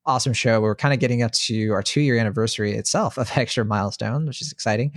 Awesome 0.05 0.33
show. 0.33 0.59
We're 0.59 0.75
kind 0.75 0.93
of 0.93 0.99
getting 0.99 1.23
up 1.23 1.31
to 1.31 1.69
our 1.69 1.83
two 1.83 2.01
year 2.01 2.17
anniversary 2.17 2.73
itself 2.73 3.17
of 3.17 3.31
Extra 3.37 3.63
Milestone, 3.63 4.25
which 4.25 4.41
is 4.41 4.51
exciting. 4.51 4.91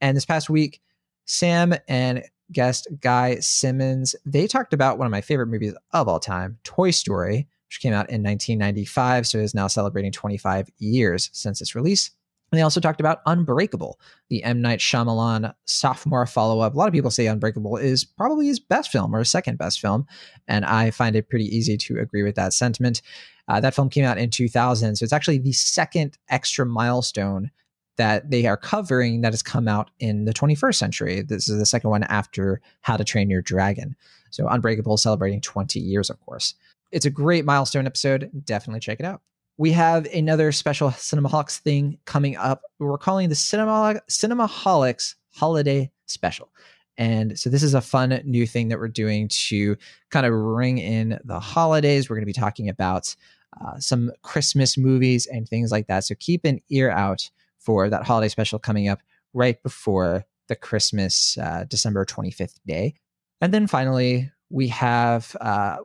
And 0.00 0.16
this 0.16 0.24
past 0.24 0.48
week, 0.48 0.80
Sam 1.24 1.74
and 1.88 2.22
guest 2.52 2.88
Guy 3.00 3.40
Simmons, 3.40 4.14
they 4.24 4.46
talked 4.46 4.72
about 4.72 4.98
one 4.98 5.06
of 5.06 5.10
my 5.10 5.20
favorite 5.20 5.48
movies 5.48 5.74
of 5.92 6.08
all 6.08 6.20
time, 6.20 6.58
Toy 6.64 6.90
Story, 6.90 7.48
which 7.68 7.80
came 7.80 7.92
out 7.92 8.10
in 8.10 8.22
1995. 8.22 9.26
So 9.26 9.38
is 9.38 9.54
now 9.54 9.66
celebrating 9.66 10.12
25 10.12 10.70
years 10.78 11.30
since 11.32 11.60
its 11.60 11.74
release. 11.74 12.10
And 12.52 12.58
they 12.58 12.62
also 12.62 12.80
talked 12.80 13.00
about 13.00 13.22
Unbreakable, 13.24 13.98
the 14.28 14.44
M. 14.44 14.60
Night 14.60 14.78
Shyamalan 14.78 15.54
sophomore 15.64 16.26
follow 16.26 16.60
up. 16.60 16.74
A 16.74 16.76
lot 16.76 16.86
of 16.86 16.92
people 16.92 17.10
say 17.10 17.26
Unbreakable 17.26 17.78
is 17.78 18.04
probably 18.04 18.46
his 18.46 18.60
best 18.60 18.92
film 18.92 19.16
or 19.16 19.20
his 19.20 19.30
second 19.30 19.56
best 19.56 19.80
film. 19.80 20.06
And 20.48 20.66
I 20.66 20.90
find 20.90 21.16
it 21.16 21.30
pretty 21.30 21.46
easy 21.46 21.78
to 21.78 21.98
agree 21.98 22.22
with 22.22 22.34
that 22.34 22.52
sentiment. 22.52 23.00
Uh, 23.48 23.58
that 23.60 23.74
film 23.74 23.88
came 23.88 24.04
out 24.04 24.18
in 24.18 24.28
2000. 24.28 24.96
So 24.96 25.04
it's 25.04 25.14
actually 25.14 25.38
the 25.38 25.52
second 25.52 26.18
extra 26.28 26.66
milestone 26.66 27.50
that 27.96 28.30
they 28.30 28.46
are 28.46 28.56
covering 28.56 29.20
that 29.20 29.32
has 29.32 29.42
come 29.42 29.68
out 29.68 29.90
in 29.98 30.24
the 30.24 30.32
21st 30.32 30.74
century. 30.74 31.22
This 31.22 31.48
is 31.48 31.58
the 31.58 31.66
second 31.66 31.90
one 31.90 32.04
after 32.04 32.60
How 32.80 32.96
to 32.96 33.04
Train 33.04 33.30
Your 33.30 33.42
Dragon. 33.42 33.96
So 34.30 34.48
Unbreakable 34.48 34.96
celebrating 34.96 35.40
20 35.40 35.78
years, 35.78 36.08
of 36.10 36.20
course. 36.20 36.54
It's 36.90 37.06
a 37.06 37.10
great 37.10 37.44
milestone 37.44 37.86
episode. 37.86 38.30
Definitely 38.44 38.80
check 38.80 39.00
it 39.00 39.06
out 39.06 39.20
we 39.58 39.72
have 39.72 40.06
another 40.06 40.52
special 40.52 40.90
Cinemaholics 40.90 41.58
thing 41.58 41.98
coming 42.04 42.36
up. 42.36 42.62
We're 42.78 42.98
calling 42.98 43.28
the 43.28 43.34
Cinema 43.34 44.00
Cinemaholics 44.10 45.14
Holiday 45.34 45.90
Special. 46.06 46.50
And 46.98 47.38
so 47.38 47.48
this 47.48 47.62
is 47.62 47.74
a 47.74 47.80
fun 47.80 48.20
new 48.24 48.46
thing 48.46 48.68
that 48.68 48.78
we're 48.78 48.88
doing 48.88 49.28
to 49.28 49.76
kind 50.10 50.26
of 50.26 50.32
ring 50.32 50.78
in 50.78 51.18
the 51.24 51.40
holidays. 51.40 52.08
We're 52.08 52.16
going 52.16 52.22
to 52.22 52.26
be 52.26 52.32
talking 52.32 52.68
about 52.68 53.14
uh, 53.60 53.78
some 53.78 54.10
Christmas 54.22 54.76
movies 54.76 55.26
and 55.26 55.48
things 55.48 55.70
like 55.70 55.86
that. 55.86 56.04
So 56.04 56.14
keep 56.18 56.44
an 56.44 56.60
ear 56.70 56.90
out 56.90 57.30
for 57.64 57.88
that 57.88 58.04
holiday 58.04 58.28
special 58.28 58.58
coming 58.58 58.88
up 58.88 59.00
right 59.32 59.62
before 59.62 60.24
the 60.48 60.56
Christmas 60.56 61.38
uh, 61.38 61.64
December 61.68 62.04
25th 62.04 62.58
day. 62.66 62.94
And 63.40 63.52
then 63.54 63.66
finally, 63.66 64.30
we 64.50 64.68
have 64.68 65.34
uh, 65.40 65.78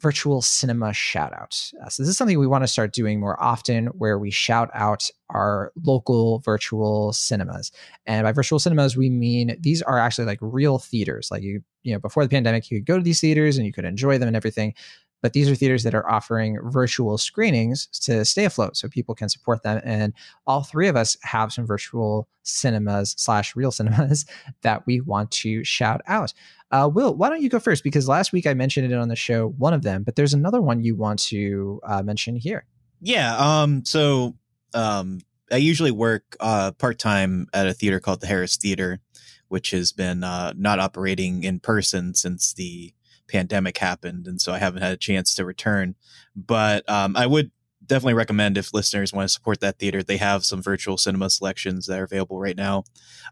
virtual 0.00 0.40
cinema 0.42 0.92
shout 0.92 1.32
out. 1.32 1.70
Uh, 1.82 1.88
so 1.88 2.02
this 2.02 2.10
is 2.10 2.16
something 2.16 2.38
we 2.38 2.46
want 2.46 2.64
to 2.64 2.68
start 2.68 2.92
doing 2.92 3.20
more 3.20 3.40
often 3.40 3.86
where 3.88 4.18
we 4.18 4.30
shout 4.30 4.70
out 4.72 5.10
our 5.28 5.72
local 5.84 6.38
virtual 6.40 7.12
cinemas. 7.12 7.70
And 8.06 8.24
by 8.24 8.32
virtual 8.32 8.58
cinemas 8.58 8.96
we 8.96 9.10
mean 9.10 9.56
these 9.60 9.82
are 9.82 9.98
actually 9.98 10.24
like 10.24 10.38
real 10.40 10.78
theaters. 10.78 11.30
Like 11.30 11.42
you 11.42 11.62
you 11.82 11.92
know 11.92 11.98
before 11.98 12.22
the 12.24 12.30
pandemic 12.30 12.70
you 12.70 12.78
could 12.78 12.86
go 12.86 12.96
to 12.96 13.02
these 13.02 13.20
theaters 13.20 13.56
and 13.56 13.66
you 13.66 13.72
could 13.72 13.84
enjoy 13.84 14.18
them 14.18 14.28
and 14.28 14.36
everything. 14.36 14.74
But 15.22 15.32
these 15.32 15.50
are 15.50 15.54
theaters 15.54 15.82
that 15.82 15.94
are 15.94 16.08
offering 16.08 16.58
virtual 16.62 17.18
screenings 17.18 17.86
to 18.04 18.24
stay 18.24 18.44
afloat 18.44 18.76
so 18.76 18.88
people 18.88 19.14
can 19.14 19.28
support 19.28 19.62
them. 19.62 19.80
And 19.84 20.14
all 20.46 20.62
three 20.62 20.88
of 20.88 20.96
us 20.96 21.16
have 21.22 21.52
some 21.52 21.66
virtual 21.66 22.28
cinemas 22.42 23.14
slash 23.18 23.54
real 23.54 23.70
cinemas 23.70 24.26
that 24.62 24.86
we 24.86 25.00
want 25.00 25.30
to 25.32 25.64
shout 25.64 26.00
out. 26.06 26.32
Uh, 26.70 26.88
Will, 26.92 27.14
why 27.14 27.28
don't 27.28 27.42
you 27.42 27.48
go 27.48 27.58
first? 27.58 27.82
Because 27.82 28.08
last 28.08 28.32
week 28.32 28.46
I 28.46 28.54
mentioned 28.54 28.90
it 28.90 28.96
on 28.96 29.08
the 29.08 29.16
show, 29.16 29.48
one 29.58 29.74
of 29.74 29.82
them, 29.82 30.02
but 30.04 30.16
there's 30.16 30.34
another 30.34 30.60
one 30.60 30.82
you 30.82 30.94
want 30.94 31.18
to 31.24 31.80
uh, 31.84 32.02
mention 32.02 32.36
here. 32.36 32.64
Yeah. 33.00 33.36
Um. 33.36 33.84
So, 33.84 34.36
um, 34.74 35.20
I 35.50 35.56
usually 35.56 35.90
work 35.90 36.36
uh, 36.38 36.72
part 36.72 36.98
time 36.98 37.48
at 37.52 37.66
a 37.66 37.74
theater 37.74 37.98
called 37.98 38.20
the 38.20 38.26
Harris 38.26 38.56
Theater, 38.56 39.00
which 39.48 39.72
has 39.72 39.90
been 39.90 40.22
uh, 40.22 40.52
not 40.56 40.78
operating 40.78 41.42
in 41.42 41.58
person 41.58 42.14
since 42.14 42.52
the 42.52 42.94
pandemic 43.30 43.78
happened, 43.78 44.26
and 44.26 44.40
so 44.40 44.52
I 44.52 44.58
haven't 44.58 44.82
had 44.82 44.92
a 44.92 44.96
chance 44.96 45.34
to 45.34 45.44
return. 45.44 45.94
But 46.34 46.88
um, 46.88 47.16
I 47.16 47.26
would 47.26 47.50
definitely 47.86 48.14
recommend 48.14 48.56
if 48.56 48.72
listeners 48.72 49.12
want 49.12 49.28
to 49.28 49.32
support 49.32 49.60
that 49.60 49.78
theater. 49.78 50.02
They 50.02 50.18
have 50.18 50.44
some 50.44 50.62
virtual 50.62 50.96
cinema 50.96 51.28
selections 51.30 51.86
that 51.86 51.98
are 51.98 52.04
available 52.04 52.38
right 52.38 52.56
now. 52.56 52.84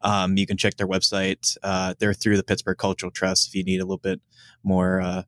Um, 0.02 0.36
you 0.36 0.46
can 0.46 0.56
check 0.56 0.76
their 0.76 0.88
website. 0.88 1.56
Uh, 1.62 1.94
they're 1.98 2.14
through 2.14 2.36
the 2.36 2.42
Pittsburgh 2.42 2.78
Cultural 2.78 3.12
Trust 3.12 3.48
if 3.48 3.54
you 3.54 3.62
need 3.62 3.80
a 3.80 3.84
little 3.84 3.98
bit 3.98 4.20
more 4.64 5.00
uh, 5.00 5.22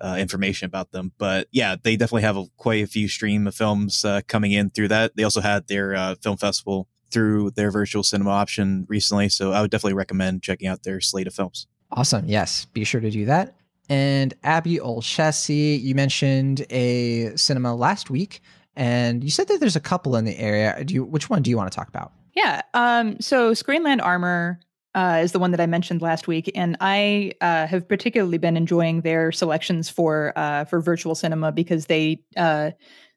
uh, 0.00 0.16
information 0.18 0.66
about 0.66 0.90
them. 0.90 1.12
But 1.16 1.46
yeah, 1.52 1.76
they 1.80 1.96
definitely 1.96 2.22
have 2.22 2.36
a, 2.36 2.46
quite 2.56 2.82
a 2.82 2.88
few 2.88 3.08
stream 3.08 3.46
of 3.46 3.54
films 3.54 4.04
uh, 4.04 4.22
coming 4.26 4.52
in 4.52 4.70
through 4.70 4.88
that. 4.88 5.16
They 5.16 5.22
also 5.22 5.40
had 5.40 5.68
their 5.68 5.94
uh, 5.94 6.14
film 6.16 6.36
festival 6.36 6.88
through 7.12 7.50
their 7.52 7.70
virtual 7.70 8.02
cinema 8.02 8.30
option 8.30 8.86
recently. 8.88 9.28
So 9.28 9.52
I 9.52 9.60
would 9.60 9.70
definitely 9.70 9.94
recommend 9.94 10.42
checking 10.42 10.66
out 10.66 10.82
their 10.82 11.00
slate 11.00 11.26
of 11.26 11.34
films. 11.34 11.68
Awesome. 11.92 12.26
Yes, 12.26 12.64
be 12.72 12.84
sure 12.84 13.00
to 13.00 13.10
do 13.10 13.26
that. 13.26 13.54
And 13.88 14.34
Abby 14.42 14.80
Olcese, 14.80 15.76
you 15.76 15.94
mentioned 15.94 16.64
a 16.70 17.36
cinema 17.36 17.74
last 17.74 18.10
week 18.10 18.40
and 18.76 19.22
you 19.22 19.30
said 19.30 19.48
that 19.48 19.60
there's 19.60 19.76
a 19.76 19.80
couple 19.80 20.16
in 20.16 20.24
the 20.24 20.38
area. 20.38 20.82
Do 20.84 20.94
you, 20.94 21.04
which 21.04 21.28
one 21.28 21.42
do 21.42 21.50
you 21.50 21.56
want 21.56 21.70
to 21.70 21.76
talk 21.76 21.88
about? 21.88 22.12
Yeah. 22.34 22.62
Um, 22.74 23.20
so 23.20 23.52
Screenland 23.52 24.02
Armour 24.02 24.60
uh, 24.94 25.20
is 25.22 25.32
the 25.32 25.38
one 25.38 25.50
that 25.50 25.60
I 25.60 25.66
mentioned 25.66 26.02
last 26.02 26.26
week, 26.26 26.50
and 26.54 26.76
I 26.80 27.32
uh, 27.40 27.66
have 27.66 27.88
particularly 27.88 28.38
been 28.38 28.56
enjoying 28.56 29.00
their 29.02 29.32
selections 29.32 29.88
for 29.88 30.32
uh, 30.36 30.64
for 30.64 30.80
virtual 30.80 31.14
cinema 31.14 31.50
because 31.50 31.86
they 31.86 32.22
uh, 32.36 32.72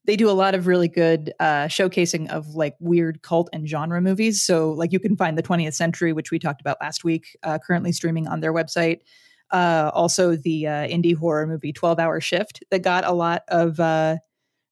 they 0.05 0.15
do 0.15 0.29
a 0.29 0.33
lot 0.33 0.55
of 0.55 0.67
really 0.67 0.87
good 0.87 1.33
uh, 1.39 1.65
showcasing 1.65 2.29
of 2.29 2.55
like 2.55 2.75
weird 2.79 3.21
cult 3.23 3.49
and 3.51 3.67
genre 3.67 3.99
movies. 4.01 4.41
So 4.43 4.71
like 4.71 4.91
you 4.93 4.99
can 4.99 5.17
find 5.17 5.37
the 5.37 5.43
20th 5.43 5.73
Century, 5.73 6.13
which 6.13 6.31
we 6.31 6.39
talked 6.39 6.61
about 6.61 6.77
last 6.79 7.03
week, 7.03 7.37
uh, 7.43 7.59
currently 7.65 7.91
streaming 7.91 8.27
on 8.27 8.39
their 8.39 8.53
website. 8.53 8.99
Also, 9.51 10.35
the 10.35 10.63
indie 10.63 11.15
horror 11.15 11.47
movie 11.47 11.73
12 11.73 11.99
Hour 11.99 12.19
Shift 12.21 12.63
that 12.71 12.81
got 12.81 13.05
a 13.05 13.11
lot 13.11 13.43
of 13.47 13.79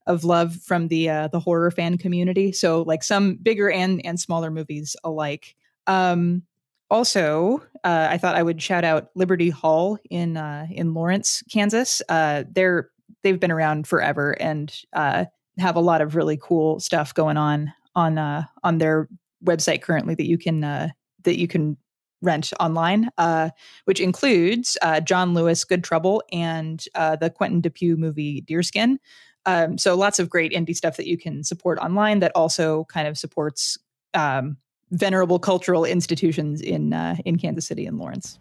of 0.06 0.24
love 0.24 0.56
from 0.56 0.88
the 0.88 1.10
uh, 1.10 1.28
the 1.28 1.40
horror 1.40 1.72
fan 1.72 1.98
community. 1.98 2.52
So 2.52 2.82
like 2.82 3.04
some 3.04 3.36
bigger 3.36 3.70
and 3.70 4.06
and 4.06 4.20
smaller 4.20 4.52
movies 4.52 4.96
alike. 5.04 5.56
Um, 5.88 6.44
also, 6.90 7.64
uh, 7.84 8.08
I 8.10 8.18
thought 8.18 8.36
I 8.36 8.44
would 8.44 8.62
shout 8.62 8.84
out 8.84 9.10
Liberty 9.16 9.50
Hall 9.50 9.98
in 10.10 10.38
uh, 10.38 10.68
in 10.70 10.94
Lawrence, 10.94 11.44
Kansas. 11.52 12.02
Uh, 12.10 12.44
they're 12.50 12.90
they've 13.24 13.40
been 13.40 13.52
around 13.52 13.88
forever 13.88 14.32
and 14.40 14.76
uh, 14.94 15.26
have 15.58 15.76
a 15.76 15.82
lot 15.82 16.02
of 16.02 16.16
really 16.16 16.38
cool 16.42 16.80
stuff 16.80 17.14
going 17.14 17.38
on 17.38 17.74
on 17.96 18.18
uh, 18.18 18.44
on 18.64 18.78
their 18.78 19.08
website 19.44 19.82
currently 19.82 20.16
that 20.16 20.28
you 20.28 20.38
can 20.38 20.64
uh, 20.64 20.90
that 21.24 21.40
you 21.40 21.48
can 21.48 21.78
rent 22.24 22.52
online, 22.60 23.10
uh, 23.18 23.50
which 23.86 24.00
includes 24.00 24.78
uh, 24.82 25.00
John 25.02 25.34
Lewis, 25.34 25.64
Good 25.64 25.84
Trouble, 25.84 26.24
and 26.32 26.84
uh, 26.96 27.16
the 27.16 27.30
Quentin 27.30 27.62
Dupieux 27.62 27.98
movie 27.98 28.42
Deerskin. 28.42 28.98
Um, 29.46 29.78
so 29.78 29.96
lots 29.96 30.20
of 30.20 30.30
great 30.30 30.54
indie 30.54 30.76
stuff 30.76 30.98
that 30.98 31.06
you 31.08 31.18
can 31.18 31.44
support 31.44 31.78
online 31.80 32.20
that 32.20 32.32
also 32.34 32.86
kind 32.86 33.08
of 33.08 33.18
supports 33.18 33.78
um, 34.14 34.58
venerable 34.92 35.38
cultural 35.38 35.86
institutions 35.86 36.62
in 36.62 36.94
uh, 36.94 37.18
in 37.26 37.38
Kansas 37.38 37.68
City 37.68 37.86
and 37.86 37.98
Lawrence. 37.98 38.40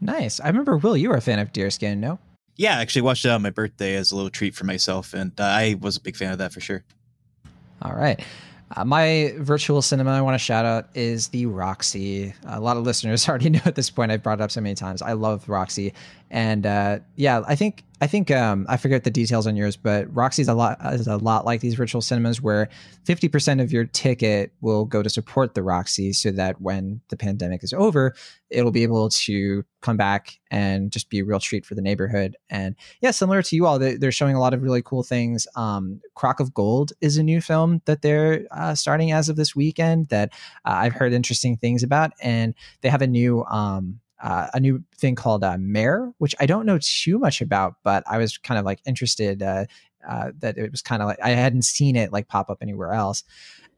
Nice. 0.00 0.40
I 0.40 0.48
remember 0.48 0.76
Will, 0.76 0.96
you 0.96 1.10
were 1.10 1.16
a 1.16 1.20
fan 1.20 1.38
of 1.38 1.52
Deerskin, 1.52 1.98
no? 1.98 2.18
Yeah, 2.56 2.78
I 2.78 2.80
actually 2.80 3.02
watched 3.02 3.24
it 3.24 3.30
on 3.30 3.42
my 3.42 3.50
birthday 3.50 3.94
as 3.94 4.10
a 4.10 4.16
little 4.16 4.30
treat 4.30 4.54
for 4.54 4.64
myself, 4.64 5.14
and 5.14 5.38
uh, 5.38 5.44
I 5.44 5.76
was 5.80 5.96
a 5.96 6.00
big 6.00 6.16
fan 6.16 6.32
of 6.32 6.38
that 6.38 6.52
for 6.52 6.60
sure. 6.60 6.84
All 7.82 7.94
right. 7.94 8.20
Uh, 8.76 8.84
my 8.84 9.34
virtual 9.38 9.82
cinema 9.82 10.12
I 10.12 10.20
want 10.20 10.34
to 10.34 10.38
shout 10.38 10.64
out 10.64 10.86
is 10.94 11.28
the 11.28 11.46
Roxy. 11.46 12.34
A 12.46 12.60
lot 12.60 12.76
of 12.76 12.84
listeners 12.84 13.28
already 13.28 13.50
know 13.50 13.60
at 13.64 13.74
this 13.74 13.90
point. 13.90 14.12
I've 14.12 14.22
brought 14.22 14.40
it 14.40 14.42
up 14.42 14.50
so 14.50 14.60
many 14.60 14.74
times. 14.74 15.02
I 15.02 15.12
love 15.14 15.48
Roxy, 15.48 15.92
and 16.30 16.64
uh, 16.64 17.00
yeah, 17.16 17.42
I 17.46 17.56
think 17.56 17.84
I 18.00 18.06
think 18.06 18.30
um, 18.30 18.64
I 18.68 18.76
forget 18.78 19.04
the 19.04 19.10
details 19.10 19.46
on 19.46 19.56
yours, 19.56 19.76
but 19.76 20.14
Roxy's 20.14 20.48
a 20.48 20.54
lot 20.54 20.78
is 20.94 21.06
a 21.06 21.18
lot 21.18 21.44
like 21.44 21.60
these 21.60 21.74
virtual 21.74 22.00
cinemas 22.00 22.40
where 22.40 22.68
50% 23.04 23.60
of 23.60 23.72
your 23.72 23.84
ticket 23.84 24.52
will 24.62 24.86
go 24.86 25.02
to 25.02 25.10
support 25.10 25.54
the 25.54 25.62
Roxy 25.62 26.14
so 26.14 26.30
that 26.30 26.60
when 26.62 27.00
the 27.08 27.16
pandemic 27.16 27.62
is 27.62 27.74
over, 27.74 28.14
it'll 28.48 28.70
be 28.70 28.84
able 28.84 29.10
to 29.10 29.64
come 29.82 29.98
back 29.98 30.38
and 30.50 30.90
just 30.90 31.10
be 31.10 31.18
a 31.18 31.24
real 31.24 31.40
treat 31.40 31.66
for 31.66 31.74
the 31.74 31.82
neighborhood. 31.82 32.36
And 32.48 32.74
yeah, 33.02 33.10
similar 33.10 33.42
to 33.42 33.56
you 33.56 33.66
all, 33.66 33.78
they're 33.78 34.12
showing 34.12 34.36
a 34.36 34.40
lot 34.40 34.54
of 34.54 34.62
really 34.62 34.82
cool 34.82 35.02
things. 35.02 35.46
Um, 35.54 36.00
Crock 36.14 36.40
of 36.40 36.54
Gold 36.54 36.92
is 37.02 37.18
a 37.18 37.22
new 37.22 37.42
film 37.42 37.82
that 37.84 38.00
they're 38.00 38.46
uh, 38.52 38.74
starting 38.74 39.12
as 39.12 39.28
of 39.28 39.36
this 39.36 39.54
weekend 39.54 40.08
that 40.08 40.32
uh, 40.64 40.72
I've 40.72 40.94
heard 40.94 41.12
interesting 41.12 41.56
things 41.58 41.82
about, 41.82 42.12
and 42.22 42.54
they 42.80 42.88
have 42.88 43.02
a 43.02 43.06
new 43.06 43.44
um, 43.44 44.00
uh, 44.22 44.48
a 44.52 44.60
new 44.60 44.82
thing 44.96 45.14
called 45.14 45.42
uh, 45.42 45.56
Mare, 45.58 46.12
which 46.18 46.34
I 46.40 46.46
don't 46.46 46.66
know 46.66 46.78
too 46.80 47.18
much 47.18 47.40
about, 47.40 47.76
but 47.82 48.04
I 48.06 48.18
was 48.18 48.38
kind 48.38 48.58
of 48.58 48.64
like 48.64 48.80
interested 48.84 49.42
uh, 49.42 49.64
uh, 50.08 50.32
that 50.38 50.58
it 50.58 50.70
was 50.70 50.82
kind 50.82 51.02
of 51.02 51.08
like 51.08 51.18
I 51.22 51.30
hadn't 51.30 51.62
seen 51.62 51.96
it 51.96 52.12
like 52.12 52.28
pop 52.28 52.50
up 52.50 52.58
anywhere 52.60 52.92
else. 52.92 53.24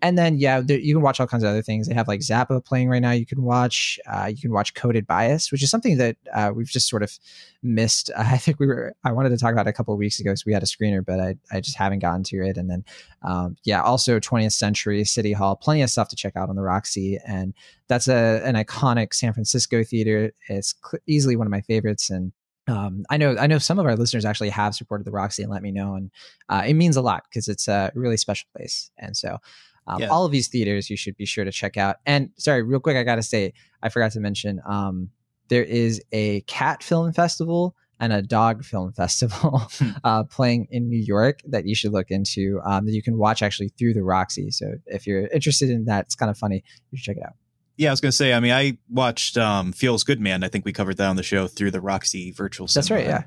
And 0.03 0.19
then 0.19 0.37
yeah, 0.37 0.61
there, 0.61 0.79
you 0.79 0.95
can 0.95 1.03
watch 1.03 1.21
all 1.21 1.29
kinds 1.29 1.45
of 1.45 1.51
other 1.51 1.63
things. 1.63 1.87
They 1.87 1.95
have 1.95 2.09
like 2.09 2.21
Zappa 2.21 2.65
playing 2.65 2.89
right 2.89 3.01
now. 3.01 3.13
You 3.13 3.25
can 3.25 3.43
watch. 3.43 4.01
Uh, 4.07 4.27
you 4.27 4.37
can 4.37 4.51
watch 4.51 4.75
Coded 4.75 5.07
Bias, 5.07 5.53
which 5.53 5.63
is 5.63 5.71
something 5.71 5.97
that 5.99 6.17
uh, 6.35 6.51
we've 6.55 6.69
just 6.69 6.89
sort 6.89 7.05
of 7.05 7.17
missed. 7.63 8.11
I 8.19 8.37
think 8.37 8.59
we 8.59 8.67
were. 8.67 8.95
I 9.05 9.13
wanted 9.13 9.29
to 9.31 9.37
talk 9.37 9.53
about 9.53 9.69
a 9.69 9.73
couple 9.73 9.95
of 9.95 9.99
weeks 9.99 10.19
ago 10.19 10.31
because 10.31 10.45
we 10.45 10.53
had 10.53 10.63
a 10.65 10.67
screener, 10.67 11.05
but 11.07 11.21
I 11.21 11.37
I 11.53 11.61
just 11.61 11.77
haven't 11.77 12.01
gotten 12.01 12.25
to 12.25 12.45
it. 12.45 12.57
And 12.57 12.69
then 12.69 12.85
um, 13.23 13.57
yeah, 13.65 13.81
also 13.81 14.19
20th 14.19 14.53
Century 14.53 15.05
City 15.05 15.33
Hall. 15.33 15.55
Plenty 15.55 15.83
of 15.83 15.91
stuff 15.91 16.09
to 16.09 16.17
check 16.17 16.35
out 16.37 16.49
on 16.49 16.57
the 16.57 16.63
Roxy, 16.63 17.19
and 17.25 17.55
that's 17.87 18.09
a 18.09 18.43
an 18.45 18.57
iconic 18.57 19.15
San 19.15 19.33
Francisco 19.33 19.85
theater. 19.85 20.33
It's 20.49 20.75
cl- 20.85 21.01
easily 21.07 21.37
one 21.37 21.47
of 21.47 21.53
my 21.53 21.61
favorites, 21.61 22.11
and 22.11 22.33
um, 22.69 23.05
I 23.11 23.17
know 23.17 23.37
I 23.39 23.47
know 23.47 23.59
some 23.59 23.79
of 23.79 23.87
our 23.87 23.97
listeners 23.97 24.25
actually 24.25 24.51
have 24.51 24.75
supported 24.75 25.05
the 25.05 25.11
Roxy 25.11 25.43
and 25.43 25.51
let 25.51 25.63
me 25.63 25.73
know, 25.73 25.95
and 25.95 26.11
uh, 26.49 26.63
it 26.67 26.75
means 26.75 26.97
a 26.97 27.03
lot 27.03 27.25
because 27.29 27.49
it's 27.49 27.69
a 27.69 27.91
really 27.95 28.17
special 28.17 28.49
place. 28.57 28.91
And 28.99 29.17
so, 29.17 29.39
um, 29.87 30.01
Yeah. 30.03 30.09
all 30.09 30.25
of 30.25 30.33
these 30.33 30.49
theaters 30.49 30.89
you 30.91 30.97
should 30.97 31.17
be 31.17 31.27
sure 31.27 31.45
to 31.45 31.53
check 31.53 31.77
out. 31.77 31.97
And 32.07 32.31
sorry, 32.37 32.63
real 32.63 32.81
quick, 32.81 32.97
I 32.97 33.03
got 33.03 33.17
to 33.17 33.23
say 33.23 33.53
I 33.83 33.89
forgot 33.89 34.13
to 34.13 34.21
mention 34.21 34.61
um, 34.67 35.11
there 35.49 35.65
is 35.65 36.03
a 36.13 36.41
cat 36.43 36.83
film 36.83 37.13
festival 37.13 37.75
and 38.01 38.13
a 38.13 38.23
dog 38.23 38.65
film 38.65 38.93
festival 38.93 39.59
Hmm. 39.79 39.91
uh, 40.03 40.25
playing 40.25 40.67
in 40.71 40.89
New 40.89 40.99
York 41.03 41.41
that 41.49 41.67
you 41.67 41.75
should 41.75 41.93
look 41.93 42.11
into 42.11 42.61
um, 42.65 42.87
that 42.87 42.93
you 42.93 43.03
can 43.03 43.17
watch 43.19 43.43
actually 43.43 43.69
through 43.79 43.95
the 43.95 44.03
Roxy. 44.03 44.51
So 44.51 44.73
if 44.87 45.07
you're 45.07 45.27
interested 45.29 45.71
in 45.71 45.85
that, 45.87 46.07
it's 46.07 46.15
kind 46.17 46.31
of 46.31 46.37
funny. 46.39 46.65
You 46.91 46.99
should 46.99 47.05
check 47.05 47.17
it 47.19 47.23
out. 47.25 47.35
Yeah, 47.77 47.89
I 47.89 47.93
was 47.93 48.01
gonna 48.01 48.13
say. 48.13 48.33
I 48.35 48.41
mean, 48.41 48.53
I 48.53 48.77
watched 48.91 49.39
um, 49.39 49.73
Feels 49.73 50.05
Good 50.05 50.21
Man. 50.21 50.45
I 50.45 50.49
think 50.49 50.65
we 50.65 50.73
covered 50.73 50.99
that 50.99 51.09
on 51.09 51.17
the 51.17 51.23
show 51.23 51.47
through 51.47 51.71
the 51.71 51.81
Roxy 51.81 52.31
Virtual. 52.31 52.67
That's 52.67 52.89
Cinema, 52.89 53.01
right. 53.01 53.09
Yeah. 53.09 53.23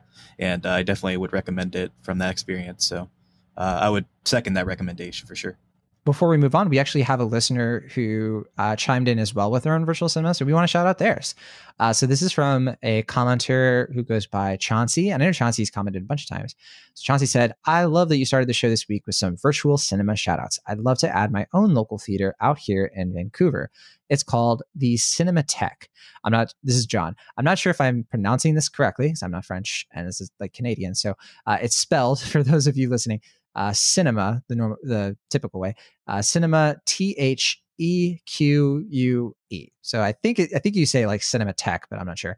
and 0.48 0.66
uh, 0.66 0.72
I 0.72 0.84
definitely 0.84 1.18
would 1.18 1.34
recommend 1.34 1.76
it 1.76 1.92
from 2.04 2.20
that 2.20 2.32
experience. 2.32 2.86
So 2.86 3.10
uh, 3.58 3.80
I 3.82 3.90
would 3.90 4.06
second 4.24 4.54
that 4.54 4.66
recommendation 4.68 5.28
for 5.28 5.36
sure. 5.36 5.58
Before 6.06 6.30
we 6.30 6.38
move 6.38 6.54
on, 6.54 6.70
we 6.70 6.78
actually 6.78 7.02
have 7.02 7.20
a 7.20 7.26
listener 7.26 7.88
who 7.96 8.46
uh, 8.60 8.76
chimed 8.76 9.08
in 9.08 9.18
as 9.18 9.34
well 9.34 9.50
with 9.50 9.64
their 9.64 9.74
own 9.74 9.86
virtual 9.86 10.08
cinema. 10.08 10.36
So 10.36 10.46
we 10.46 10.54
want 10.54 10.64
to 10.64 10.72
shout 10.72 10.86
out 10.86 11.00
theirs. 11.00 11.34
Uh, 11.80 11.94
so 11.94 12.06
this 12.06 12.22
is 12.22 12.32
from 12.32 12.76
a 12.84 13.02
commenter 13.04 13.92
who 13.92 14.04
goes 14.04 14.28
by 14.28 14.56
Chauncey. 14.58 15.10
And 15.10 15.22
I 15.22 15.26
know 15.26 15.32
Chauncey's 15.32 15.72
commented 15.72 16.04
a 16.04 16.06
bunch 16.06 16.24
of 16.24 16.30
times. 16.30 16.56
So 16.94 17.02
Chauncey 17.04 17.26
said, 17.26 17.54
I 17.66 17.86
love 17.86 18.10
that 18.10 18.18
you 18.18 18.26
started 18.26 18.48
the 18.48 18.54
show 18.54 18.70
this 18.70 18.88
week 18.88 19.08
with 19.08 19.16
some 19.16 19.36
virtual 19.36 19.80
cinema 19.80 20.16
shout 20.16 20.40
outs. 20.40 20.60
I'd 20.68 20.78
love 20.78 21.00
to 21.00 21.14
add 21.14 21.32
my 21.32 21.48
own 21.54 21.74
local 21.74 21.98
theater 21.98 22.36
out 22.40 22.60
here 22.60 22.92
in 22.96 23.12
Vancouver. 23.12 23.72
It's 24.08 24.24
called 24.24 24.62
the 24.76 24.98
Cinematheque. 24.98 25.88
I'm 26.24 26.32
not, 26.32 26.54
this 26.64 26.76
is 26.76 26.86
John. 26.86 27.16
I'm 27.36 27.46
not 27.46 27.58
sure 27.58 27.72
if 27.72 27.82
I'm 27.82 28.06
pronouncing 28.12 28.54
this 28.54 28.70
correctly 28.70 29.08
because 29.08 29.24
I'm 29.24 29.32
not 29.32 29.46
French 29.46 29.88
and 29.92 30.08
this 30.08 30.22
is 30.22 30.30
like 30.40 30.54
Canadian. 30.54 30.94
So 30.94 31.16
uh, 31.48 31.58
it's 31.60 31.76
spelled, 31.76 32.20
for 32.22 32.44
those 32.44 32.68
of 32.68 32.78
you 32.78 32.90
listening, 32.90 33.22
uh, 33.56 33.74
cinema, 33.74 34.44
the 34.48 34.56
normal, 34.56 34.78
the 34.84 35.18
typical 35.30 35.60
way, 35.60 35.76
uh, 36.08 36.22
cinema 36.22 36.78
T 36.86 37.16
H 37.18 37.62
E 37.78 38.20
Q 38.26 38.86
U 38.90 39.36
E. 39.50 39.70
So 39.82 40.02
I 40.02 40.12
think 40.12 40.40
it, 40.40 40.52
I 40.56 40.60
think 40.60 40.76
you 40.76 40.86
say 40.86 41.06
like 41.06 41.24
cinema 41.24 41.54
tech, 41.54 41.88
but 41.90 42.00
I'm 42.00 42.06
not 42.06 42.20
sure. 42.20 42.38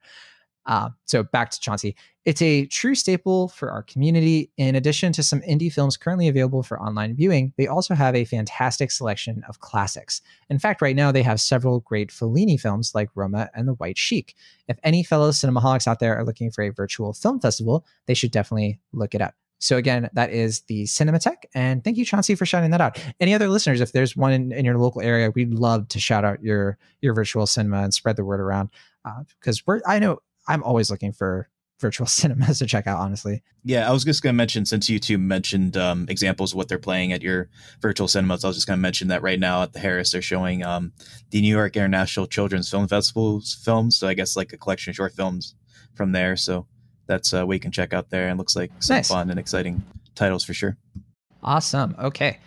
Uh, 0.68 0.90
so 1.06 1.24
back 1.24 1.50
to 1.50 1.60
Chauncey. 1.60 1.96
It's 2.26 2.42
a 2.42 2.66
true 2.66 2.94
staple 2.94 3.48
for 3.48 3.72
our 3.72 3.84
community. 3.84 4.52
In 4.58 4.76
addition 4.76 5.14
to 5.14 5.24
some 5.24 5.40
indie 5.42 5.72
films 5.72 5.96
currently 5.96 6.28
available 6.28 6.62
for 6.62 6.78
online 6.82 7.16
viewing, 7.16 7.54
they 7.58 7.68
also 7.68 7.96
have 7.96 8.16
a 8.16 8.26
fantastic 8.26 8.92
selection 8.92 9.46
of 9.48 9.62
classics. 9.62 10.22
In 10.50 10.60
fact, 10.60 10.82
right 10.82 10.96
now 10.96 11.10
they 11.10 11.24
have 11.24 11.40
several 11.40 11.80
great 11.80 12.10
Fellini 12.10 12.60
films 12.60 12.94
like 12.94 13.10
Roma 13.16 13.50
and 13.56 13.66
The 13.66 13.76
White 13.76 13.98
Sheik. 13.98 14.36
If 14.68 14.78
any 14.84 15.04
fellow 15.04 15.32
cinemaholics 15.32 15.88
out 15.88 16.00
there 16.02 16.18
are 16.18 16.26
looking 16.26 16.52
for 16.52 16.66
a 16.66 16.70
virtual 16.74 17.14
film 17.14 17.40
festival, 17.40 17.86
they 18.06 18.14
should 18.14 18.32
definitely 18.32 18.82
look 18.92 19.16
it 19.16 19.22
up. 19.22 19.36
So 19.60 19.78
again, 19.78 20.10
that 20.14 20.32
is 20.32 20.62
the 20.62 20.84
Cinematheque. 20.84 21.46
And 21.54 21.84
thank 21.84 21.98
you, 21.98 22.06
Chauncey, 22.06 22.36
for 22.36 22.46
shouting 22.46 22.72
that 22.72 22.82
out. 22.82 23.04
Any 23.20 23.34
other 23.34 23.50
listeners, 23.50 23.82
if 23.82 23.92
there's 23.92 24.16
one 24.16 24.32
in, 24.32 24.52
in 24.52 24.66
your 24.66 24.78
local 24.78 25.02
area, 25.02 25.32
we'd 25.32 25.54
love 25.54 25.88
to 25.90 26.00
shout 26.00 26.24
out 26.24 26.44
your 26.44 26.78
your 27.02 27.14
virtual 27.14 27.48
cinema 27.48 27.82
and 27.82 27.94
spread 27.94 28.16
the 28.16 28.26
word 28.26 28.40
around. 28.40 28.70
Because 29.40 29.66
we're 29.66 29.82
I 29.86 30.00
know 30.00 30.20
I'm 30.48 30.64
always 30.64 30.92
looking 30.92 31.12
for 31.12 31.50
virtual 31.80 32.08
cinemas 32.08 32.60
to 32.60 32.66
check 32.66 32.88
out, 32.88 33.00
honestly. 33.00 33.44
Yeah, 33.64 33.88
I 33.90 33.94
was 33.94 34.04
just 34.04 34.24
going 34.24 34.34
to 34.34 34.38
mention 34.38 34.66
since 34.66 34.90
you 34.90 35.00
two 35.00 35.18
mentioned 35.18 35.78
um, 35.78 36.06
examples 36.10 36.54
of 36.54 36.58
what 36.58 36.70
they're 36.70 36.80
playing 36.80 37.14
at 37.14 37.22
your 37.22 37.50
virtual 37.82 38.08
cinemas, 38.08 38.44
I 38.44 38.48
was 38.48 38.58
just 38.58 38.68
going 38.68 38.78
to 38.78 38.82
mention 38.82 39.10
that 39.10 39.22
right 39.22 39.40
now 39.40 39.64
at 39.64 39.74
the 39.74 39.80
Harris 39.80 40.12
they're 40.12 40.22
showing 40.22 40.64
um, 40.64 40.94
the 41.32 41.42
New 41.42 41.56
York 41.56 41.76
International 41.76 42.26
Children's 42.26 42.70
Film 42.70 42.88
Festival's 42.88 43.56
films. 43.64 43.98
So 43.98 44.08
I 44.08 44.14
guess 44.14 44.36
like 44.36 44.54
a 44.54 44.58
collection 44.58 44.92
of 44.92 44.96
short 44.96 45.14
films 45.14 45.56
from 45.96 46.12
there. 46.12 46.36
So 46.36 46.68
that's 47.08 47.34
uh, 47.34 47.46
what 47.46 47.54
you 47.54 47.60
can 47.60 47.72
check 47.72 47.94
out 47.94 48.10
there. 48.10 48.28
And 48.28 48.38
looks 48.38 48.56
like 48.56 48.72
some 48.80 48.98
Nice. 48.98 49.08
fun 49.10 49.30
and 49.30 49.40
exciting 49.40 49.84
titles 50.16 50.44
for 50.44 50.54
sure. 50.54 50.78
Awesome. 51.44 51.96
Okay. 52.00 52.40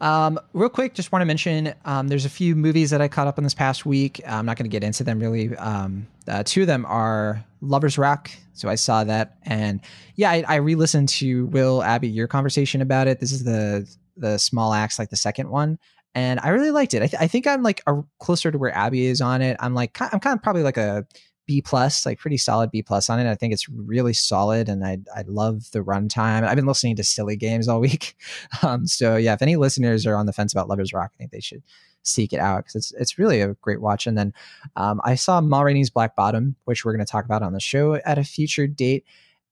Um, 0.00 0.40
real 0.52 0.68
quick, 0.68 0.94
just 0.94 1.12
want 1.12 1.22
to 1.22 1.26
mention 1.26 1.74
um, 1.84 2.08
there's 2.08 2.24
a 2.24 2.30
few 2.30 2.56
movies 2.56 2.90
that 2.90 3.00
I 3.00 3.06
caught 3.06 3.28
up 3.28 3.38
on 3.38 3.44
this 3.44 3.54
past 3.54 3.86
week. 3.86 4.20
I'm 4.26 4.44
not 4.44 4.56
going 4.56 4.64
to 4.68 4.74
get 4.74 4.82
into 4.82 5.04
them 5.04 5.20
really. 5.20 5.56
Um, 5.56 6.08
uh, 6.26 6.42
two 6.44 6.62
of 6.62 6.66
them 6.66 6.84
are 6.86 7.44
Lovers 7.60 7.98
Rock. 7.98 8.28
So 8.54 8.68
I 8.68 8.74
saw 8.74 9.04
that, 9.04 9.38
and 9.44 9.80
yeah, 10.16 10.30
I, 10.30 10.44
I 10.46 10.54
re-listened 10.56 11.08
to 11.10 11.46
Will 11.46 11.82
Abby 11.82 12.08
your 12.08 12.26
conversation 12.26 12.82
about 12.82 13.06
it. 13.06 13.20
This 13.20 13.32
is 13.32 13.44
the 13.44 13.88
the 14.16 14.38
small 14.38 14.74
acts, 14.74 14.98
like 14.98 15.08
the 15.08 15.16
second 15.16 15.48
one, 15.48 15.78
and 16.14 16.38
I 16.40 16.48
really 16.48 16.70
liked 16.70 16.92
it. 16.94 17.02
I, 17.02 17.06
th- 17.06 17.22
I 17.22 17.26
think 17.28 17.46
I'm 17.46 17.62
like 17.62 17.80
a, 17.86 18.02
closer 18.20 18.50
to 18.50 18.58
where 18.58 18.76
Abby 18.76 19.06
is 19.06 19.20
on 19.22 19.40
it. 19.40 19.56
I'm 19.60 19.72
like 19.72 19.98
I'm 20.00 20.20
kind 20.20 20.36
of 20.36 20.42
probably 20.42 20.62
like 20.62 20.76
a 20.76 21.06
B 21.46 21.60
plus, 21.60 22.06
like 22.06 22.18
pretty 22.18 22.36
solid 22.36 22.70
B 22.70 22.82
plus 22.82 23.10
on 23.10 23.18
it. 23.18 23.30
I 23.30 23.34
think 23.34 23.52
it's 23.52 23.68
really 23.68 24.12
solid, 24.12 24.68
and 24.68 24.84
I 24.84 24.98
I 25.14 25.22
love 25.26 25.70
the 25.72 25.80
runtime. 25.80 26.44
I've 26.44 26.56
been 26.56 26.66
listening 26.66 26.96
to 26.96 27.04
silly 27.04 27.36
games 27.36 27.68
all 27.68 27.80
week, 27.88 28.16
um, 28.62 28.86
so 28.86 29.16
yeah. 29.16 29.34
If 29.34 29.42
any 29.42 29.56
listeners 29.56 30.06
are 30.06 30.16
on 30.16 30.26
the 30.26 30.32
fence 30.32 30.52
about 30.52 30.68
Lovers 30.68 30.92
Rock, 30.92 31.10
I 31.14 31.16
think 31.18 31.30
they 31.30 31.40
should 31.40 31.62
seek 32.02 32.32
it 32.32 32.40
out 32.40 32.58
because 32.58 32.74
it's 32.74 32.92
it's 32.92 33.18
really 33.18 33.40
a 33.40 33.54
great 33.54 33.80
watch. 33.80 34.06
And 34.06 34.16
then 34.16 34.32
um, 34.76 35.00
I 35.04 35.14
saw 35.14 35.40
Ma 35.40 35.62
Rainey's 35.62 35.90
Black 35.90 36.16
Bottom, 36.16 36.56
which 36.64 36.84
we're 36.84 36.92
going 36.92 37.04
to 37.04 37.10
talk 37.10 37.24
about 37.24 37.42
on 37.42 37.52
the 37.52 37.60
show 37.60 37.94
at 37.94 38.18
a 38.18 38.24
future 38.24 38.66
date. 38.66 39.04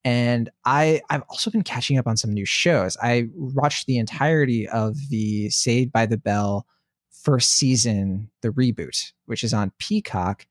And 0.05 0.51
I 0.65 1.03
I've 1.11 1.23
also 1.29 1.51
been 1.51 1.63
catching 1.63 1.99
up 1.99 2.07
on 2.07 2.17
some 2.17 2.33
new 2.33 2.47
shows. 2.47 2.97
I 3.03 3.29
watched 3.35 3.87
the 3.87 3.99
entirety 3.99 4.69
of 4.69 4.97
the 5.11 5.51
Saved 5.51 5.93
by 5.93 6.07
the 6.07 6.17
Bell 6.17 6.67
first 7.11 7.55
season, 7.55 8.31
the 8.41 8.49
reboot, 8.49 9.13
which 9.27 9.45
is 9.45 9.53
on 9.53 9.73
Peacock. 9.79 10.47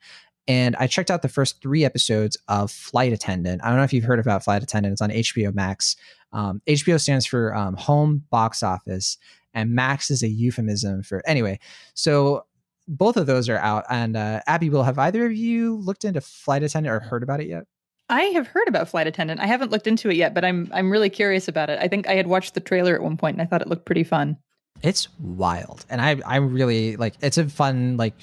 And 0.50 0.76
I 0.78 0.88
checked 0.88 1.12
out 1.12 1.22
the 1.22 1.30
first 1.30 1.62
three 1.62 1.86
episodes 1.86 2.36
of 2.48 2.72
Flight 2.72 3.14
Attendant. 3.14 3.64
I 3.64 3.68
don't 3.70 3.78
know 3.78 3.84
if 3.84 3.94
you've 3.94 4.04
heard 4.04 4.18
about 4.18 4.44
Flight 4.44 4.64
Attendant. 4.64 4.94
It's 4.94 5.02
on 5.02 5.12
HBO 5.12 5.54
Max. 5.54 5.96
Um, 6.34 6.60
HBO 6.68 7.00
stands 7.00 7.28
for 7.28 7.56
um, 7.56 7.76
Home 7.76 8.24
Box 8.32 8.64
Office, 8.64 9.20
and 9.54 9.76
Max 9.76 10.10
is 10.10 10.24
a 10.24 10.28
euphemism 10.28 11.04
for 11.04 11.22
anyway. 11.28 11.60
So 11.94 12.46
both 12.88 13.16
of 13.16 13.28
those 13.28 13.48
are 13.48 13.60
out. 13.60 13.86
And 13.92 14.18
uh, 14.18 14.42
Abby, 14.48 14.72
will 14.72 14.82
have 14.82 14.98
either 14.98 15.28
of 15.28 15.34
you 15.34 15.76
looked 15.76 16.04
into 16.04 16.20
Flight 16.20 16.64
Attendant 16.64 16.96
or 16.96 17.00
heard 17.00 17.22
about 17.22 17.42
it 17.42 17.48
yet? 17.48 17.66
I 18.10 18.24
have 18.24 18.48
heard 18.48 18.68
about 18.68 18.90
Flight 18.90 19.06
Attendant. 19.06 19.40
I 19.40 19.46
haven't 19.46 19.70
looked 19.70 19.86
into 19.86 20.10
it 20.10 20.16
yet, 20.16 20.34
but 20.34 20.44
I'm 20.44 20.68
I'm 20.74 20.90
really 20.90 21.12
curious 21.12 21.48
about 21.48 21.70
it. 21.70 21.78
I 21.80 21.88
think 21.88 22.08
I 22.08 22.16
had 22.16 22.26
watched 22.26 22.56
the 22.56 22.60
trailer 22.60 22.96
at 22.96 23.04
one 23.04 23.18
point 23.18 23.36
and 23.36 23.42
I 23.44 23.46
thought 23.46 23.62
it 23.62 23.68
looked 23.68 23.86
pretty 23.86 24.04
fun. 24.04 24.36
It's 24.82 25.10
wild, 25.20 25.86
and 25.92 26.02
I 26.02 26.20
I 26.26 26.38
really 26.38 26.96
like. 26.96 27.14
It's 27.22 27.38
a 27.38 27.48
fun 27.48 27.98
like 27.98 28.16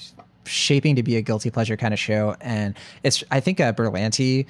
shaping 0.47 0.95
to 0.95 1.03
be 1.03 1.15
a 1.17 1.21
guilty 1.21 1.49
pleasure 1.49 1.77
kind 1.77 1.93
of 1.93 1.99
show, 1.99 2.35
and 2.41 2.77
it's 3.03 3.23
I 3.31 3.39
think 3.39 3.59
uh, 3.59 3.73
Berlanti 3.73 4.45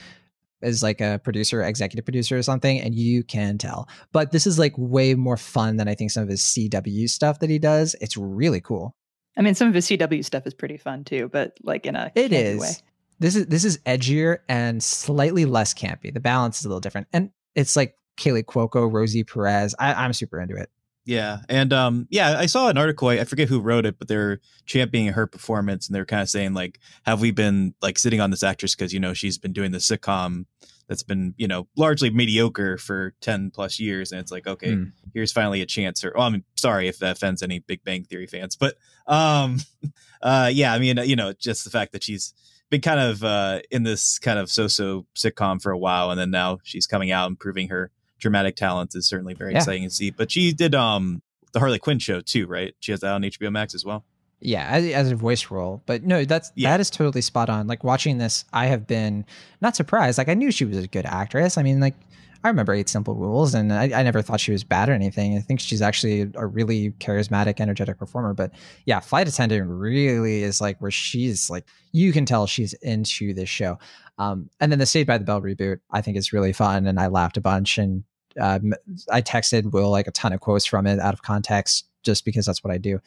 is 0.61 0.81
like 0.81 1.01
a 1.01 1.19
producer, 1.23 1.61
executive 1.61 2.05
producer 2.05 2.37
or 2.37 2.41
something, 2.41 2.79
and 2.79 2.95
you 2.95 3.23
can 3.23 3.57
tell. 3.57 3.87
But 4.11 4.31
this 4.31 4.47
is 4.47 4.57
like 4.57 4.73
way 4.77 5.13
more 5.15 5.37
fun 5.37 5.77
than 5.77 5.87
I 5.87 5.95
think 5.95 6.11
some 6.11 6.23
of 6.23 6.29
his 6.29 6.41
CW 6.41 7.09
stuff 7.09 7.39
that 7.39 7.49
he 7.49 7.59
does. 7.59 7.95
It's 8.01 8.17
really 8.17 8.61
cool. 8.61 8.95
I 9.37 9.41
mean, 9.41 9.53
some 9.53 9.67
of 9.67 9.73
his 9.73 9.87
CW 9.87 10.25
stuff 10.25 10.47
is 10.47 10.53
pretty 10.53 10.77
fun 10.77 11.03
too, 11.03 11.29
but 11.31 11.57
like 11.63 11.85
in 11.85 11.95
a 11.95 12.11
it 12.15 12.33
is. 12.33 12.59
way. 12.59 12.71
This 13.19 13.35
is 13.35 13.47
this 13.47 13.65
is 13.65 13.79
edgier 13.79 14.39
and 14.47 14.81
slightly 14.81 15.45
less 15.45 15.73
campy. 15.73 16.13
The 16.13 16.19
balance 16.19 16.59
is 16.59 16.65
a 16.65 16.69
little 16.69 16.81
different, 16.81 17.07
and 17.13 17.31
it's 17.55 17.75
like 17.75 17.95
Kaley 18.17 18.43
Cuoco, 18.43 18.91
Rosie 18.91 19.23
Perez. 19.23 19.75
I, 19.79 19.93
I'm 19.93 20.13
super 20.13 20.39
into 20.39 20.55
it. 20.55 20.69
Yeah, 21.07 21.37
and 21.47 21.71
um, 21.71 22.05
yeah, 22.09 22.37
I 22.37 22.47
saw 22.47 22.67
an 22.67 22.77
article. 22.77 23.07
I, 23.07 23.13
I 23.19 23.23
forget 23.23 23.47
who 23.47 23.61
wrote 23.61 23.85
it, 23.85 23.97
but 23.97 24.09
they're 24.09 24.39
championing 24.65 25.13
her 25.13 25.25
performance, 25.25 25.87
and 25.87 25.95
they're 25.95 26.05
kind 26.05 26.21
of 26.21 26.27
saying 26.29 26.53
like, 26.53 26.79
"Have 27.05 27.21
we 27.21 27.31
been 27.31 27.73
like 27.81 27.97
sitting 27.97 28.19
on 28.19 28.29
this 28.29 28.43
actress 28.43 28.75
because 28.75 28.93
you 28.93 28.99
know 28.99 29.13
she's 29.13 29.37
been 29.37 29.53
doing 29.53 29.71
the 29.71 29.77
sitcom 29.77 30.45
that's 30.89 31.03
been 31.03 31.33
you 31.37 31.47
know 31.47 31.67
largely 31.77 32.09
mediocre 32.09 32.77
for 32.77 33.13
ten 33.21 33.51
plus 33.51 33.79
years?" 33.79 34.11
And 34.11 34.19
it's 34.19 34.33
like, 34.33 34.47
okay, 34.47 34.73
Hmm. 34.73 34.83
here's 35.13 35.31
finally 35.31 35.61
a 35.61 35.65
chance. 35.65 36.03
Or, 36.03 36.11
well, 36.13 36.27
I'm 36.27 36.43
sorry 36.57 36.89
if 36.89 36.99
that 36.99 37.15
offends 37.15 37.41
any 37.41 37.59
Big 37.59 37.85
Bang 37.85 38.03
Theory 38.03 38.27
fans, 38.27 38.57
but 38.57 38.75
um, 39.07 39.59
uh, 40.21 40.49
yeah, 40.51 40.73
I 40.73 40.79
mean, 40.79 40.97
you 41.05 41.15
know, 41.15 41.31
just 41.31 41.63
the 41.63 41.69
fact 41.69 41.93
that 41.93 42.03
she's 42.03 42.33
been 42.69 42.81
kind 42.81 42.99
of 42.99 43.23
uh 43.23 43.61
in 43.71 43.83
this 43.83 44.19
kind 44.19 44.37
of 44.37 44.51
so-so 44.51 45.05
sitcom 45.15 45.61
for 45.61 45.71
a 45.71 45.77
while, 45.77 46.11
and 46.11 46.19
then 46.19 46.31
now 46.31 46.57
she's 46.63 46.85
coming 46.85 47.11
out 47.11 47.27
and 47.27 47.39
proving 47.39 47.69
her 47.69 47.91
dramatic 48.19 48.55
talent 48.55 48.95
is 48.95 49.07
certainly 49.07 49.33
very 49.33 49.51
Yeah. 49.53 49.59
exciting 49.59 49.83
to 49.83 49.89
see. 49.89 50.09
But 50.11 50.31
she 50.31 50.53
did 50.53 50.73
um 50.75 51.21
the 51.53 51.59
Harley 51.59 51.79
Quinn 51.79 51.99
show 51.99 52.21
too, 52.21 52.45
right? 52.47 52.73
She 52.79 52.91
has 52.91 53.01
that 53.01 53.13
on 53.13 53.21
HBO 53.23 53.51
Max 53.51 53.73
as 53.73 53.85
well. 53.85 54.03
Yeah, 54.39 54.67
as, 54.69 54.85
as 54.85 55.11
a 55.11 55.15
voice 55.15 55.49
role. 55.49 55.81
But 55.87 56.03
no, 56.03 56.23
that's 56.25 56.51
Yeah. 56.55 56.71
that 56.71 56.79
is 56.79 56.89
totally 56.89 57.21
spot 57.21 57.49
on. 57.49 57.65
Like 57.67 57.83
watching 57.83 58.17
this, 58.19 58.45
I 58.53 58.67
have 58.67 58.85
been 58.85 59.25
not 59.61 59.75
surprised. 59.75 60.17
Like 60.17 60.29
I 60.29 60.33
knew 60.35 60.51
she 60.51 60.65
was 60.65 60.77
a 60.77 60.87
good 60.87 61.05
actress. 61.05 61.57
I 61.57 61.63
mean, 61.63 61.79
like 61.79 61.95
I 62.43 62.49
remember 62.49 62.71
Eight 62.71 62.87
Simple 62.87 63.15
Rules, 63.15 63.55
and 63.55 63.73
I, 63.73 63.85
I 63.85 64.03
never 64.03 64.21
thought 64.21 64.39
she 64.39 64.51
was 64.51 64.63
bad 64.63 64.89
or 64.89 64.93
anything. 64.93 65.35
I 65.35 65.41
think 65.41 65.59
she's 65.59 65.81
actually 65.81 66.29
a 66.35 66.45
really 66.45 66.91
charismatic, 66.99 67.59
energetic 67.59 67.97
performer. 67.97 68.35
But 68.35 68.51
yeah, 68.85 68.99
Flight 68.99 69.27
Attendant 69.27 69.67
really 69.71 70.43
is 70.43 70.61
like 70.61 70.79
where 70.79 70.91
she's 70.91 71.49
like 71.49 71.65
you 71.91 72.13
can 72.13 72.25
tell 72.25 72.45
she's 72.45 72.73
into 72.73 73.33
this 73.33 73.49
show. 73.49 73.79
Um, 74.17 74.49
and 74.59 74.71
then 74.71 74.79
the 74.79 74.85
Saved 74.85 75.07
by 75.07 75.17
the 75.17 75.25
Bell 75.25 75.41
reboot, 75.41 75.79
I 75.91 76.01
think 76.01 76.17
is 76.17 76.33
really 76.33 76.53
fun, 76.53 76.87
and 76.87 76.99
I 76.99 77.07
laughed 77.07 77.37
a 77.37 77.41
bunch. 77.41 77.77
And 77.77 78.03
um, 78.39 78.73
I 79.11 79.21
texted 79.21 79.71
Will 79.71 79.91
like 79.91 80.07
a 80.07 80.11
ton 80.11 80.33
of 80.33 80.39
quotes 80.39 80.65
from 80.65 80.87
it 80.87 80.99
out 80.99 81.13
of 81.13 81.21
context, 81.21 81.87
just 82.03 82.25
because 82.25 82.45
that's 82.45 82.63
what 82.63 82.73
I 82.73 82.77
do. 82.77 82.99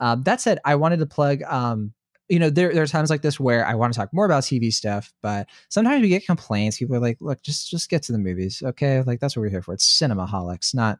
Um, 0.00 0.22
that 0.24 0.40
said, 0.40 0.58
I 0.64 0.74
wanted 0.74 0.98
to 0.98 1.06
plug 1.06 1.42
um, 1.44 1.92
you 2.28 2.38
know, 2.38 2.50
there, 2.50 2.72
there 2.72 2.82
are 2.82 2.88
times 2.88 3.10
like 3.10 3.22
this 3.22 3.38
where 3.38 3.64
I 3.66 3.74
want 3.74 3.92
to 3.92 3.98
talk 3.98 4.12
more 4.12 4.24
about 4.24 4.42
TV 4.42 4.72
stuff, 4.72 5.12
but 5.22 5.48
sometimes 5.68 6.02
we 6.02 6.08
get 6.08 6.26
complaints. 6.26 6.78
People 6.78 6.96
are 6.96 7.00
like, 7.00 7.18
look, 7.20 7.42
just 7.42 7.70
just 7.70 7.88
get 7.88 8.02
to 8.04 8.12
the 8.12 8.18
movies. 8.18 8.62
Okay. 8.64 9.02
Like 9.02 9.20
that's 9.20 9.36
what 9.36 9.42
we're 9.42 9.50
here 9.50 9.62
for. 9.62 9.74
It's 9.74 9.84
cinema 9.84 10.26
holics, 10.26 10.74
not 10.74 10.98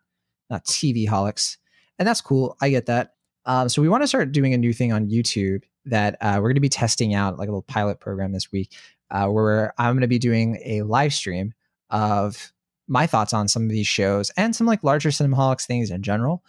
not 0.50 0.64
TV 0.64 1.08
holics. 1.08 1.56
And 1.98 2.06
that's 2.06 2.20
cool. 2.20 2.56
I 2.60 2.70
get 2.70 2.86
that. 2.86 3.14
Um, 3.44 3.68
so 3.68 3.82
we 3.82 3.88
want 3.88 4.02
to 4.02 4.08
start 4.08 4.32
doing 4.32 4.54
a 4.54 4.58
new 4.58 4.72
thing 4.72 4.92
on 4.92 5.08
YouTube 5.08 5.62
that 5.86 6.16
uh, 6.20 6.34
we're 6.36 6.48
going 6.48 6.56
to 6.56 6.60
be 6.60 6.68
testing 6.68 7.14
out, 7.14 7.38
like 7.38 7.48
a 7.48 7.52
little 7.52 7.62
pilot 7.62 8.00
program 8.00 8.32
this 8.32 8.50
week, 8.50 8.72
uh, 9.10 9.26
where 9.28 9.72
I'm 9.78 9.94
going 9.94 10.00
to 10.02 10.08
be 10.08 10.18
doing 10.18 10.60
a 10.64 10.82
live 10.82 11.14
stream 11.14 11.54
of 11.90 12.52
my 12.88 13.06
thoughts 13.06 13.32
on 13.32 13.48
some 13.48 13.64
of 13.64 13.70
these 13.70 13.86
shows 13.86 14.30
and 14.36 14.54
some 14.54 14.66
like 14.66 14.84
larger 14.84 15.10
cinemaholics 15.10 15.66
things 15.66 15.90
in 15.90 16.02
general. 16.02 16.44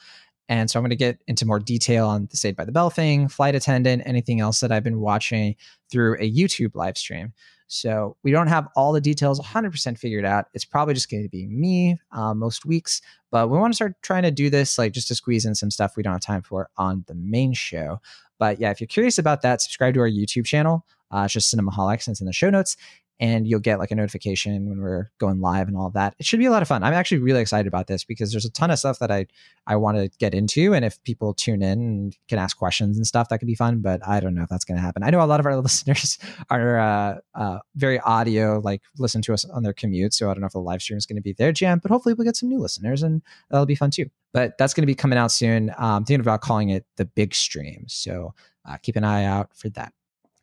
And 0.49 0.69
so 0.69 0.79
I'm 0.79 0.83
going 0.83 0.91
to 0.91 0.95
get 0.95 1.19
into 1.27 1.45
more 1.45 1.59
detail 1.59 2.07
on 2.07 2.27
the 2.31 2.37
Saved 2.37 2.55
by 2.55 2.63
the 2.63 2.71
Bell 2.71 2.89
thing, 2.89 3.27
Flight 3.27 3.55
Attendant, 3.55 4.03
anything 4.05 4.39
else 4.39 4.61
that 4.61 4.71
I've 4.71 4.83
been 4.83 5.01
watching 5.01 5.55
through 5.91 6.15
a 6.15 6.31
YouTube 6.31 6.73
live 6.73 6.97
stream. 6.97 7.33
So 7.67 8.15
we 8.23 8.31
don't 8.31 8.47
have 8.47 8.67
all 8.75 8.93
the 8.93 9.01
details 9.01 9.41
100% 9.41 9.97
figured 9.97 10.23
out. 10.23 10.45
It's 10.53 10.63
probably 10.63 10.93
just 10.93 11.11
going 11.11 11.23
to 11.23 11.29
be 11.29 11.47
me 11.47 11.97
uh, 12.13 12.33
most 12.33 12.65
weeks, 12.65 13.01
but 13.29 13.49
we 13.49 13.57
want 13.57 13.73
to 13.73 13.75
start 13.75 13.95
trying 14.01 14.23
to 14.23 14.31
do 14.31 14.49
this 14.49 14.77
like 14.77 14.93
just 14.93 15.09
to 15.09 15.15
squeeze 15.15 15.45
in 15.45 15.53
some 15.53 15.69
stuff 15.69 15.97
we 15.97 16.03
don't 16.03 16.13
have 16.13 16.21
time 16.21 16.41
for 16.41 16.69
on 16.77 17.03
the 17.07 17.15
main 17.15 17.53
show. 17.53 17.99
But 18.39 18.61
yeah, 18.61 18.71
if 18.71 18.79
you're 18.79 18.87
curious 18.87 19.17
about 19.17 19.41
that, 19.41 19.61
subscribe 19.61 19.95
to 19.95 19.99
our 19.99 20.09
YouTube 20.09 20.45
channel. 20.45 20.85
Uh, 21.11 21.23
it's 21.25 21.33
just 21.33 21.53
Cinemaholics, 21.53 22.07
and 22.07 22.13
it's 22.13 22.21
in 22.21 22.27
the 22.27 22.33
show 22.33 22.49
notes 22.49 22.77
and 23.19 23.47
you'll 23.47 23.59
get 23.59 23.79
like 23.79 23.91
a 23.91 23.95
notification 23.95 24.69
when 24.69 24.79
we're 24.79 25.09
going 25.17 25.39
live 25.39 25.67
and 25.67 25.75
all 25.75 25.87
of 25.87 25.93
that. 25.93 26.15
It 26.19 26.25
should 26.25 26.39
be 26.39 26.45
a 26.45 26.51
lot 26.51 26.61
of 26.61 26.67
fun. 26.67 26.83
I'm 26.83 26.93
actually 26.93 27.17
really 27.19 27.41
excited 27.41 27.67
about 27.67 27.87
this 27.87 28.03
because 28.03 28.31
there's 28.31 28.45
a 28.45 28.51
ton 28.51 28.69
of 28.69 28.77
stuff 28.77 28.99
that 28.99 29.11
I 29.11 29.25
I 29.65 29.75
want 29.75 29.97
to 29.97 30.09
get 30.19 30.33
into, 30.33 30.73
and 30.73 30.85
if 30.85 31.01
people 31.03 31.33
tune 31.33 31.61
in 31.61 31.79
and 31.79 32.17
can 32.27 32.39
ask 32.39 32.57
questions 32.57 32.97
and 32.97 33.05
stuff, 33.07 33.29
that 33.29 33.39
could 33.39 33.47
be 33.47 33.55
fun. 33.55 33.79
But 33.79 34.07
I 34.07 34.19
don't 34.19 34.35
know 34.35 34.43
if 34.43 34.49
that's 34.49 34.65
going 34.65 34.77
to 34.77 34.81
happen. 34.81 35.03
I 35.03 35.09
know 35.09 35.21
a 35.21 35.25
lot 35.25 35.39
of 35.39 35.45
our 35.45 35.57
listeners 35.61 36.17
are 36.49 36.79
uh, 36.79 37.17
uh, 37.35 37.59
very 37.75 37.99
audio, 38.01 38.59
like 38.59 38.81
listen 38.97 39.21
to 39.23 39.33
us 39.33 39.45
on 39.45 39.63
their 39.63 39.73
commute, 39.73 40.13
so 40.13 40.29
I 40.29 40.33
don't 40.33 40.41
know 40.41 40.47
if 40.47 40.53
the 40.53 40.59
live 40.59 40.81
stream 40.81 40.97
is 40.97 41.05
going 41.05 41.17
to 41.17 41.21
be 41.21 41.33
their 41.33 41.51
jam. 41.51 41.79
But 41.79 41.91
hopefully, 41.91 42.13
we'll 42.13 42.25
get 42.25 42.37
some 42.37 42.49
new 42.49 42.59
listeners, 42.59 43.03
and 43.03 43.21
that'll 43.49 43.65
be 43.65 43.75
fun 43.75 43.91
too. 43.91 44.09
But 44.33 44.57
that's 44.57 44.73
going 44.73 44.83
to 44.83 44.87
be 44.87 44.95
coming 44.95 45.17
out 45.17 45.31
soon. 45.31 45.73
I'm 45.77 45.85
um, 45.85 46.05
thinking 46.05 46.21
about 46.21 46.41
calling 46.41 46.69
it 46.69 46.85
the 46.97 47.05
big 47.05 47.33
stream, 47.33 47.85
so 47.87 48.33
uh, 48.65 48.77
keep 48.77 48.95
an 48.95 49.03
eye 49.03 49.23
out 49.23 49.49
for 49.55 49.69
that. 49.69 49.93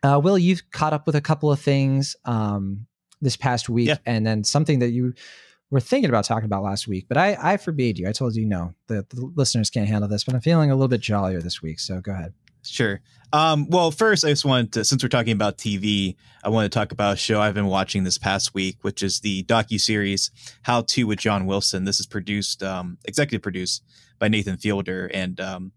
Uh, 0.05 0.21
Will, 0.23 0.39
you've 0.39 0.71
caught 0.71 0.93
up 0.93 1.07
with 1.07 1.17
a 1.17 1.21
couple 1.21 1.51
of 1.51 1.59
things 1.59 2.15
um, 2.27 2.87
this 3.23 3.37
past 3.37 3.69
week, 3.69 3.89
Yeah. 3.89 3.97
and 4.07 4.27
then 4.27 4.45
something 4.45 4.79
that 4.81 4.91
you 4.91 5.15
were 5.71 5.81
thinking 5.81 6.11
about 6.11 6.25
talking 6.25 6.45
about 6.45 6.63
last 6.63 6.87
week, 6.87 7.07
but 7.09 7.17
I, 7.17 7.37
I 7.41 7.57
forbade 7.57 7.99
you. 7.99 8.09
I 8.09 8.13
told 8.13 8.37
you 8.37 8.45
no, 8.47 8.75
the, 8.87 9.07
the 9.09 9.33
listeners 9.35 9.71
can't 9.71 9.89
handle 9.89 10.09
this, 10.09 10.23
but 10.23 10.35
I'm 10.35 10.41
feeling 10.41 10.71
a 10.71 10.75
little 10.75 10.89
bit 10.89 11.01
jollier 11.01 11.41
this 11.41 11.63
week. 11.63 11.81
So 11.81 12.01
go 12.01 12.13
ahead. 12.13 12.35
Sure. 12.63 13.01
Um, 13.33 13.69
well, 13.69 13.91
first, 13.91 14.25
I 14.25 14.29
just 14.29 14.45
wanted 14.45 14.73
to, 14.75 14.85
since 14.85 15.03
we're 15.03 15.09
talking 15.09 15.33
about 15.33 15.59
TV, 15.59 16.17
I 16.45 16.49
want 16.51 16.71
to 16.71 16.79
talk 16.79 16.93
about 16.93 17.15
a 17.15 17.17
show 17.17 17.41
I've 17.41 17.55
been 17.55 17.67
watching 17.67 18.05
this 18.05 18.17
past 18.19 18.55
week, 18.55 18.79
which 18.83 19.03
is 19.03 19.21
the 19.21 19.43
docu 19.45 19.81
series 19.81 20.31
"How 20.63 20.83
to" 20.83 21.05
with 21.05 21.19
John 21.19 21.45
Wilson. 21.47 21.85
This 21.85 21.99
is 22.01 22.07
produced, 22.07 22.63
um, 22.63 22.97
executive 23.05 23.43
produced 23.43 23.83
by 24.19 24.29
Nathan 24.29 24.57
Fielder, 24.57 25.11
and 25.13 25.41
um, 25.41 25.73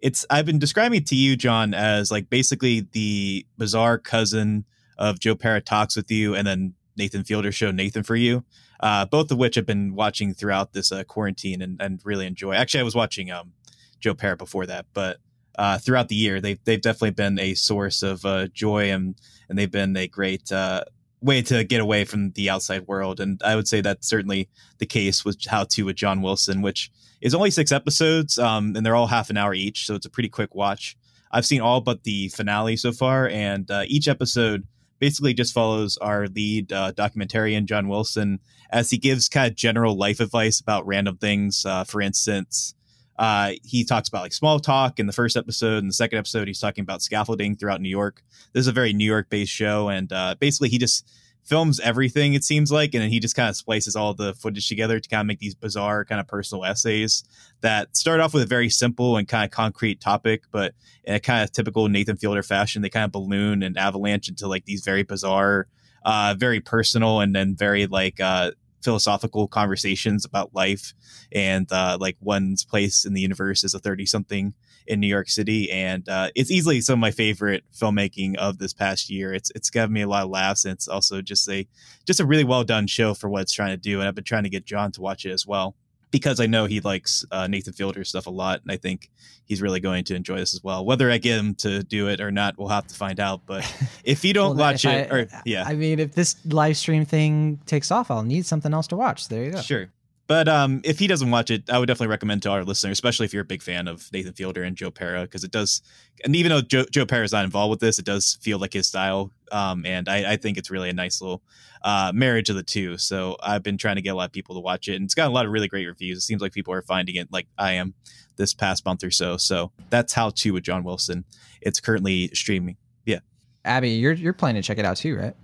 it's 0.00 0.24
I've 0.30 0.46
been 0.46 0.58
describing 0.58 0.98
it 0.98 1.06
to 1.06 1.16
you, 1.16 1.36
John, 1.36 1.74
as 1.74 2.10
like 2.10 2.30
basically 2.30 2.86
the 2.92 3.46
bizarre 3.56 3.98
cousin 3.98 4.64
of 4.96 5.18
Joe 5.18 5.34
Pera 5.34 5.60
talks 5.60 5.96
with 5.96 6.10
you, 6.10 6.34
and 6.34 6.46
then 6.46 6.74
Nathan 6.96 7.24
Fielder 7.24 7.52
show 7.52 7.70
Nathan 7.70 8.02
for 8.02 8.16
you. 8.16 8.44
Uh, 8.80 9.04
both 9.06 9.30
of 9.30 9.38
which 9.38 9.58
I've 9.58 9.66
been 9.66 9.94
watching 9.94 10.34
throughout 10.34 10.72
this 10.72 10.92
uh, 10.92 11.02
quarantine 11.02 11.62
and, 11.62 11.80
and 11.80 12.00
really 12.04 12.26
enjoy. 12.26 12.52
Actually, 12.54 12.80
I 12.80 12.84
was 12.84 12.94
watching 12.94 13.30
um, 13.30 13.52
Joe 13.98 14.14
Pera 14.14 14.36
before 14.36 14.66
that, 14.66 14.86
but 14.94 15.18
uh, 15.58 15.78
throughout 15.78 16.08
the 16.08 16.14
year, 16.14 16.40
they've 16.40 16.62
they've 16.64 16.80
definitely 16.80 17.10
been 17.10 17.38
a 17.38 17.54
source 17.54 18.02
of 18.02 18.24
uh, 18.24 18.46
joy 18.48 18.90
and 18.92 19.16
and 19.48 19.58
they've 19.58 19.70
been 19.70 19.96
a 19.96 20.06
great 20.06 20.52
uh, 20.52 20.84
way 21.20 21.42
to 21.42 21.64
get 21.64 21.80
away 21.80 22.04
from 22.04 22.30
the 22.32 22.50
outside 22.50 22.86
world. 22.86 23.20
And 23.20 23.40
I 23.44 23.56
would 23.56 23.68
say 23.68 23.80
that's 23.80 24.08
certainly 24.08 24.48
the 24.78 24.86
case 24.86 25.24
with 25.24 25.44
How 25.46 25.64
to 25.64 25.82
with 25.84 25.96
John 25.96 26.22
Wilson, 26.22 26.62
which 26.62 26.90
is 27.20 27.34
only 27.34 27.50
six 27.50 27.72
episodes, 27.72 28.38
um, 28.38 28.76
and 28.76 28.86
they're 28.86 28.94
all 28.94 29.08
half 29.08 29.30
an 29.30 29.36
hour 29.36 29.52
each, 29.52 29.86
so 29.86 29.94
it's 29.94 30.06
a 30.06 30.10
pretty 30.10 30.28
quick 30.28 30.54
watch. 30.54 30.96
I've 31.32 31.46
seen 31.46 31.60
all 31.60 31.80
but 31.80 32.04
the 32.04 32.28
finale 32.28 32.76
so 32.76 32.92
far, 32.92 33.28
and 33.28 33.70
uh, 33.70 33.82
each 33.86 34.08
episode 34.08 34.66
basically 34.98 35.34
just 35.34 35.52
follows 35.52 35.96
our 35.98 36.26
lead 36.28 36.72
uh, 36.72 36.92
documentarian 36.92 37.66
John 37.66 37.88
Wilson 37.88 38.40
as 38.70 38.90
he 38.90 38.98
gives 38.98 39.28
kind 39.28 39.50
of 39.50 39.56
general 39.56 39.96
life 39.96 40.20
advice 40.20 40.60
about 40.60 40.86
random 40.86 41.16
things. 41.16 41.64
Uh, 41.66 41.84
for 41.84 42.00
instance, 42.00 42.74
uh, 43.18 43.52
he 43.64 43.84
talks 43.84 44.08
about 44.08 44.22
like 44.22 44.32
small 44.32 44.60
talk 44.60 44.98
in 44.98 45.06
the 45.06 45.12
first 45.12 45.36
episode. 45.36 45.78
In 45.78 45.88
the 45.88 45.92
second 45.92 46.18
episode, 46.18 46.46
he's 46.46 46.60
talking 46.60 46.82
about 46.82 47.02
scaffolding 47.02 47.56
throughout 47.56 47.80
New 47.80 47.88
York. 47.88 48.22
This 48.52 48.62
is 48.62 48.68
a 48.68 48.72
very 48.72 48.92
New 48.92 49.04
York 49.04 49.28
based 49.28 49.52
show, 49.52 49.88
and 49.88 50.12
uh, 50.12 50.36
basically 50.38 50.68
he 50.68 50.78
just 50.78 51.10
films 51.48 51.80
everything 51.80 52.34
it 52.34 52.44
seems 52.44 52.70
like 52.70 52.92
and 52.92 53.02
then 53.02 53.08
he 53.08 53.18
just 53.18 53.34
kind 53.34 53.48
of 53.48 53.56
splices 53.56 53.96
all 53.96 54.12
the 54.12 54.34
footage 54.34 54.68
together 54.68 55.00
to 55.00 55.08
kind 55.08 55.22
of 55.22 55.26
make 55.26 55.38
these 55.38 55.54
bizarre 55.54 56.04
kind 56.04 56.20
of 56.20 56.26
personal 56.26 56.62
essays 56.62 57.24
that 57.62 57.96
start 57.96 58.20
off 58.20 58.34
with 58.34 58.42
a 58.42 58.46
very 58.46 58.68
simple 58.68 59.16
and 59.16 59.28
kind 59.28 59.46
of 59.46 59.50
concrete 59.50 59.98
topic 59.98 60.42
but 60.52 60.74
in 61.04 61.14
a 61.14 61.20
kind 61.20 61.42
of 61.42 61.50
typical 61.50 61.88
nathan 61.88 62.18
fielder 62.18 62.42
fashion 62.42 62.82
they 62.82 62.90
kind 62.90 63.06
of 63.06 63.12
balloon 63.12 63.62
and 63.62 63.78
avalanche 63.78 64.28
into 64.28 64.46
like 64.46 64.66
these 64.66 64.84
very 64.84 65.02
bizarre 65.02 65.66
uh 66.04 66.34
very 66.36 66.60
personal 66.60 67.20
and 67.20 67.34
then 67.34 67.56
very 67.56 67.86
like 67.86 68.20
uh 68.20 68.50
philosophical 68.82 69.48
conversations 69.48 70.24
about 70.24 70.54
life 70.54 70.94
and 71.32 71.70
uh 71.72 71.96
like 72.00 72.16
one's 72.20 72.64
place 72.64 73.04
in 73.04 73.12
the 73.14 73.20
universe 73.20 73.64
as 73.64 73.74
a 73.74 73.78
30 73.78 74.06
something 74.06 74.54
in 74.88 75.00
New 75.00 75.06
York 75.06 75.28
City, 75.28 75.70
and 75.70 76.08
uh, 76.08 76.30
it's 76.34 76.50
easily 76.50 76.80
some 76.80 76.94
of 76.94 76.98
my 76.98 77.10
favorite 77.10 77.62
filmmaking 77.74 78.36
of 78.36 78.58
this 78.58 78.72
past 78.72 79.10
year. 79.10 79.34
It's 79.34 79.52
it's 79.54 79.70
given 79.70 79.92
me 79.92 80.02
a 80.02 80.08
lot 80.08 80.24
of 80.24 80.30
laughs, 80.30 80.64
and 80.64 80.72
it's 80.72 80.88
also 80.88 81.20
just 81.20 81.48
a 81.48 81.68
just 82.06 82.20
a 82.20 82.26
really 82.26 82.44
well 82.44 82.64
done 82.64 82.86
show 82.86 83.14
for 83.14 83.28
what 83.28 83.42
it's 83.42 83.52
trying 83.52 83.70
to 83.70 83.76
do. 83.76 84.00
And 84.00 84.08
I've 84.08 84.14
been 84.14 84.24
trying 84.24 84.44
to 84.44 84.48
get 84.48 84.64
John 84.64 84.90
to 84.92 85.00
watch 85.00 85.26
it 85.26 85.30
as 85.30 85.46
well 85.46 85.76
because 86.10 86.40
I 86.40 86.46
know 86.46 86.66
he 86.66 86.80
likes 86.80 87.24
uh, 87.30 87.46
Nathan 87.46 87.72
Fielder 87.72 88.04
stuff 88.04 88.26
a 88.26 88.30
lot, 88.30 88.62
and 88.62 88.70
I 88.72 88.76
think 88.76 89.10
he's 89.44 89.60
really 89.62 89.80
going 89.80 90.04
to 90.04 90.14
enjoy 90.14 90.36
this 90.38 90.54
as 90.54 90.62
well. 90.62 90.84
Whether 90.84 91.10
I 91.10 91.18
get 91.18 91.38
him 91.38 91.54
to 91.56 91.82
do 91.82 92.08
it 92.08 92.20
or 92.20 92.30
not, 92.30 92.58
we'll 92.58 92.68
have 92.68 92.86
to 92.86 92.94
find 92.94 93.20
out. 93.20 93.42
But 93.46 93.64
if 94.04 94.24
you 94.24 94.32
don't 94.34 94.56
Well, 94.56 94.72
watch 94.72 94.84
it, 94.84 95.10
I- 95.10 95.14
or 95.14 95.28
yeah, 95.44 95.64
I 95.66 95.74
mean, 95.74 95.98
if 95.98 96.14
this 96.14 96.36
live 96.46 96.76
stream 96.76 97.04
thing 97.04 97.60
takes 97.66 97.90
off, 97.90 98.10
I'll 98.10 98.22
need 98.22 98.46
something 98.46 98.72
else 98.72 98.86
to 98.88 98.96
watch. 98.96 99.28
There 99.28 99.44
you 99.44 99.50
go. 99.52 99.60
Sure. 99.60 99.90
But 100.28 100.46
um, 100.46 100.82
if 100.84 100.98
he 100.98 101.06
doesn't 101.06 101.30
watch 101.30 101.50
it, 101.50 101.70
I 101.70 101.78
would 101.78 101.86
definitely 101.86 102.08
recommend 102.08 102.42
to 102.42 102.50
our 102.50 102.62
listeners, 102.62 102.92
especially 102.92 103.24
if 103.24 103.32
you're 103.32 103.42
a 103.42 103.46
big 103.46 103.62
fan 103.62 103.88
of 103.88 104.12
Nathan 104.12 104.34
Fielder 104.34 104.62
and 104.62 104.76
Joe 104.76 104.90
Pera, 104.90 105.22
because 105.22 105.42
it 105.42 105.50
does. 105.50 105.80
And 106.22 106.36
even 106.36 106.50
though 106.50 106.60
Joe, 106.60 106.84
Joe 106.92 107.06
is 107.10 107.32
not 107.32 107.46
involved 107.46 107.70
with 107.70 107.80
this, 107.80 107.98
it 107.98 108.04
does 108.04 108.38
feel 108.42 108.58
like 108.58 108.74
his 108.74 108.86
style. 108.86 109.32
Um, 109.50 109.86
and 109.86 110.06
I, 110.06 110.32
I 110.32 110.36
think 110.36 110.58
it's 110.58 110.70
really 110.70 110.90
a 110.90 110.92
nice 110.92 111.22
little 111.22 111.42
uh, 111.82 112.12
marriage 112.14 112.50
of 112.50 112.56
the 112.56 112.62
two. 112.62 112.98
So 112.98 113.38
I've 113.42 113.62
been 113.62 113.78
trying 113.78 113.96
to 113.96 114.02
get 114.02 114.10
a 114.10 114.14
lot 114.14 114.26
of 114.26 114.32
people 114.32 114.54
to 114.54 114.60
watch 114.60 114.86
it, 114.86 114.96
and 114.96 115.06
it's 115.06 115.14
got 115.14 115.28
a 115.28 115.32
lot 115.32 115.46
of 115.46 115.50
really 115.50 115.66
great 115.66 115.86
reviews. 115.86 116.18
It 116.18 116.22
seems 116.22 116.42
like 116.42 116.52
people 116.52 116.74
are 116.74 116.82
finding 116.82 117.14
it 117.14 117.32
like 117.32 117.46
I 117.56 117.72
am 117.72 117.94
this 118.36 118.52
past 118.52 118.84
month 118.84 119.02
or 119.02 119.10
so. 119.10 119.38
So 119.38 119.72
that's 119.88 120.12
how 120.12 120.28
to 120.28 120.50
with 120.50 120.62
John 120.62 120.84
Wilson. 120.84 121.24
It's 121.62 121.80
currently 121.80 122.28
streaming. 122.34 122.76
Yeah, 123.06 123.20
Abby, 123.64 123.92
you're 123.92 124.12
you're 124.12 124.34
planning 124.34 124.60
to 124.60 124.66
check 124.66 124.76
it 124.76 124.84
out 124.84 124.98
too, 124.98 125.16
right? 125.16 125.34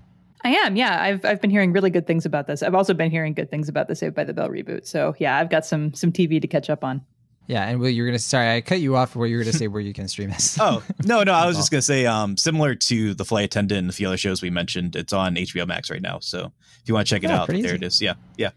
I 0.45 0.51
am, 0.51 0.77
yeah. 0.77 1.03
I've 1.03 1.25
I've 1.25 1.41
been 1.41 1.51
hearing 1.51 1.73
really 1.73 1.91
good 1.91 2.07
things 2.07 2.27
about 2.27 2.47
this. 2.47 2.63
I've 2.63 2.75
also 2.75 2.93
been 2.95 3.11
hearing 3.11 3.33
good 3.35 3.51
things 3.51 3.69
about 3.69 3.89
the 3.89 3.95
Saved 3.95 4.15
by 4.15 4.25
the 4.25 4.35
Bell 4.35 4.49
reboot. 4.49 4.87
So 4.87 5.15
yeah, 5.19 5.39
I've 5.39 5.49
got 5.51 5.65
some 5.65 5.95
some 5.95 6.13
TV 6.13 6.41
to 6.41 6.47
catch 6.47 6.69
up 6.71 6.85
on. 6.85 7.01
Yeah, 7.47 7.67
and 7.69 7.79
Will, 7.81 7.91
you're 7.91 8.07
gonna 8.07 8.19
sorry, 8.19 8.55
I 8.57 8.61
cut 8.63 8.81
you 8.81 8.97
off 8.97 9.15
where 9.17 9.27
you 9.27 9.37
were 9.37 9.43
gonna 9.43 9.53
say 9.55 9.69
where 9.69 9.81
you 9.83 9.93
can 9.93 10.07
stream 10.09 10.31
this. 10.31 10.59
Oh 10.61 10.83
no, 11.05 11.23
no, 11.25 11.33
I 11.33 11.47
was 11.47 11.57
just 11.57 11.71
gonna 11.73 11.83
say, 11.83 12.07
um, 12.07 12.37
similar 12.37 12.75
to 12.75 13.15
the 13.15 13.25
flight 13.25 13.47
attendant 13.47 13.79
and 13.79 13.91
a 13.91 13.93
few 13.93 14.07
other 14.07 14.17
shows 14.17 14.43
we 14.43 14.51
mentioned, 14.51 14.97
it's 14.97 15.13
on 15.13 15.35
HBO 15.35 15.67
Max 15.67 15.91
right 15.91 16.01
now. 16.03 16.19
So 16.21 16.53
if 16.83 16.89
you 16.89 16.95
want 16.95 17.07
to 17.07 17.15
check 17.15 17.25
it 17.25 17.31
Oh, 17.31 17.35
out, 17.35 17.49
there 17.49 17.57
easy. 17.57 17.69
it 17.69 17.83
is. 17.83 18.01
Yeah, 18.03 18.15
yeah. 18.37 18.51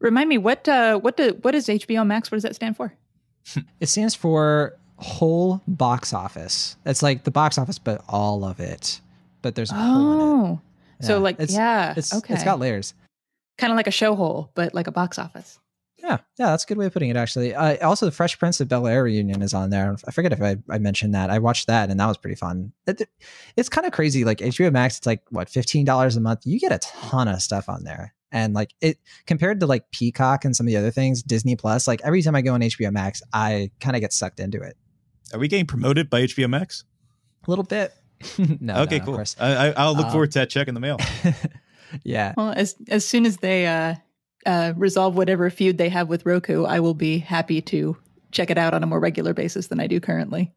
Remind 0.00 0.28
me 0.28 0.38
what 0.38 0.68
uh 0.68 0.98
what 0.98 1.16
do 1.16 1.38
what 1.42 1.54
is 1.54 1.66
HBO 1.68 2.06
Max? 2.06 2.30
What 2.30 2.36
does 2.36 2.42
that 2.44 2.54
stand 2.54 2.76
for? 2.76 2.94
It 3.80 3.86
stands 3.88 4.14
for 4.14 4.76
whole 4.96 5.60
box 5.66 6.12
office. 6.12 6.76
It's 6.86 7.02
like 7.02 7.24
the 7.24 7.30
box 7.32 7.58
office, 7.58 7.78
but 7.80 8.04
all 8.08 8.44
of 8.44 8.60
it. 8.60 9.00
But 9.42 9.56
there's 9.56 9.72
a 9.72 9.74
hole 9.74 10.12
in 10.12 10.20
it. 10.20 10.22
Oh, 10.22 10.60
so 11.06 11.18
like 11.20 11.34
it's- 11.36 11.52
yeah, 11.54 11.94
It's 11.96 12.12
okay, 12.14 12.34
it's 12.34 12.44
got 12.44 12.58
layers. 12.58 12.94
kind 13.58 13.72
of 13.72 13.76
like 13.76 13.86
a 13.86 13.90
show 13.92 14.14
hole, 14.14 14.50
but 14.54 14.74
like 14.74 14.86
a 14.86 14.92
box 14.92 15.18
office. 15.18 15.58
Yeah, 15.98 16.18
yeah, 16.36 16.46
that's 16.46 16.64
a 16.64 16.66
good 16.66 16.78
way 16.78 16.86
of 16.86 16.92
putting 16.92 17.10
it. 17.10 17.16
Actually, 17.16 17.54
uh, 17.54 17.86
also 17.86 18.06
the 18.06 18.10
Fresh 18.12 18.36
Prince 18.40 18.60
of 18.60 18.66
Bel 18.66 18.88
Air 18.88 19.04
reunion 19.04 19.40
is 19.40 19.54
on 19.54 19.70
there. 19.70 19.94
I 20.04 20.10
forget 20.10 20.32
if 20.32 20.42
I, 20.42 20.56
I 20.68 20.78
mentioned 20.78 21.14
that. 21.14 21.30
I 21.30 21.38
watched 21.38 21.68
that 21.68 21.90
and 21.90 22.00
that 22.00 22.06
was 22.06 22.16
pretty 22.18 22.34
fun. 22.34 22.72
It, 22.88 23.08
it's 23.56 23.68
kind 23.68 23.86
of 23.86 23.92
crazy. 23.92 24.24
Like 24.24 24.38
HBO 24.38 24.72
Max, 24.72 24.98
it's 24.98 25.06
like 25.06 25.22
what 25.30 25.48
fifteen 25.48 25.84
dollars 25.84 26.16
a 26.16 26.20
month. 26.20 26.40
You 26.44 26.58
get 26.58 26.72
a 26.72 26.78
ton 26.78 27.28
of 27.28 27.40
stuff 27.40 27.68
on 27.68 27.84
there, 27.84 28.14
and 28.32 28.52
like 28.52 28.74
it 28.80 28.98
compared 29.26 29.60
to 29.60 29.66
like 29.66 29.92
Peacock 29.92 30.44
and 30.44 30.56
some 30.56 30.66
of 30.66 30.72
the 30.72 30.76
other 30.76 30.90
things, 30.90 31.22
Disney 31.22 31.54
Plus. 31.54 31.86
Like 31.86 32.00
every 32.02 32.20
time 32.22 32.34
I 32.34 32.42
go 32.42 32.54
on 32.54 32.62
HBO 32.62 32.90
Max, 32.92 33.22
I 33.32 33.70
kind 33.78 33.94
of 33.94 34.00
get 34.00 34.12
sucked 34.12 34.40
into 34.40 34.60
it 34.60 34.76
Are 35.32 35.38
we 35.38 35.46
getting 35.46 35.66
promoted 35.66 36.10
by 36.10 36.22
HBO 36.22 36.50
Max? 36.50 36.82
a 37.46 37.50
little 37.50 37.64
bit. 37.64 37.92
no, 38.60 38.82
okay, 38.82 38.98
no, 38.98 39.04
cool. 39.04 39.20
Of. 39.20 39.34
I, 39.40 39.54
I, 39.54 39.70
I'll 39.76 39.94
look 39.94 40.06
Uh, 40.06 40.10
forward 40.10 40.30
to 40.32 40.38
that 40.40 40.50
check 40.50 40.68
in 40.68 40.74
the 40.74 40.80
mail. 40.80 40.98
yeah, 42.04 42.34
Well, 42.36 42.52
as 42.56 42.74
as 42.88 43.04
soon 43.06 43.26
as 43.26 43.38
they 43.38 43.66
uh, 43.66 43.94
uh, 44.46 44.72
resolve 44.76 45.16
whatever 45.16 45.48
feud 45.50 45.78
they 45.78 45.88
have 45.88 46.08
with 46.08 46.24
Roku, 46.26 46.64
I 46.64 46.80
will 46.80 46.94
be 46.94 47.18
happy 47.18 47.60
to 47.62 47.96
check 48.30 48.50
it 48.50 48.58
out 48.58 48.74
on 48.74 48.82
a 48.82 48.86
more 48.86 49.00
regular 49.00 49.34
basis 49.34 49.66
than 49.68 49.78
I 49.80 49.86
do 49.86 50.00
currently. 50.00 50.52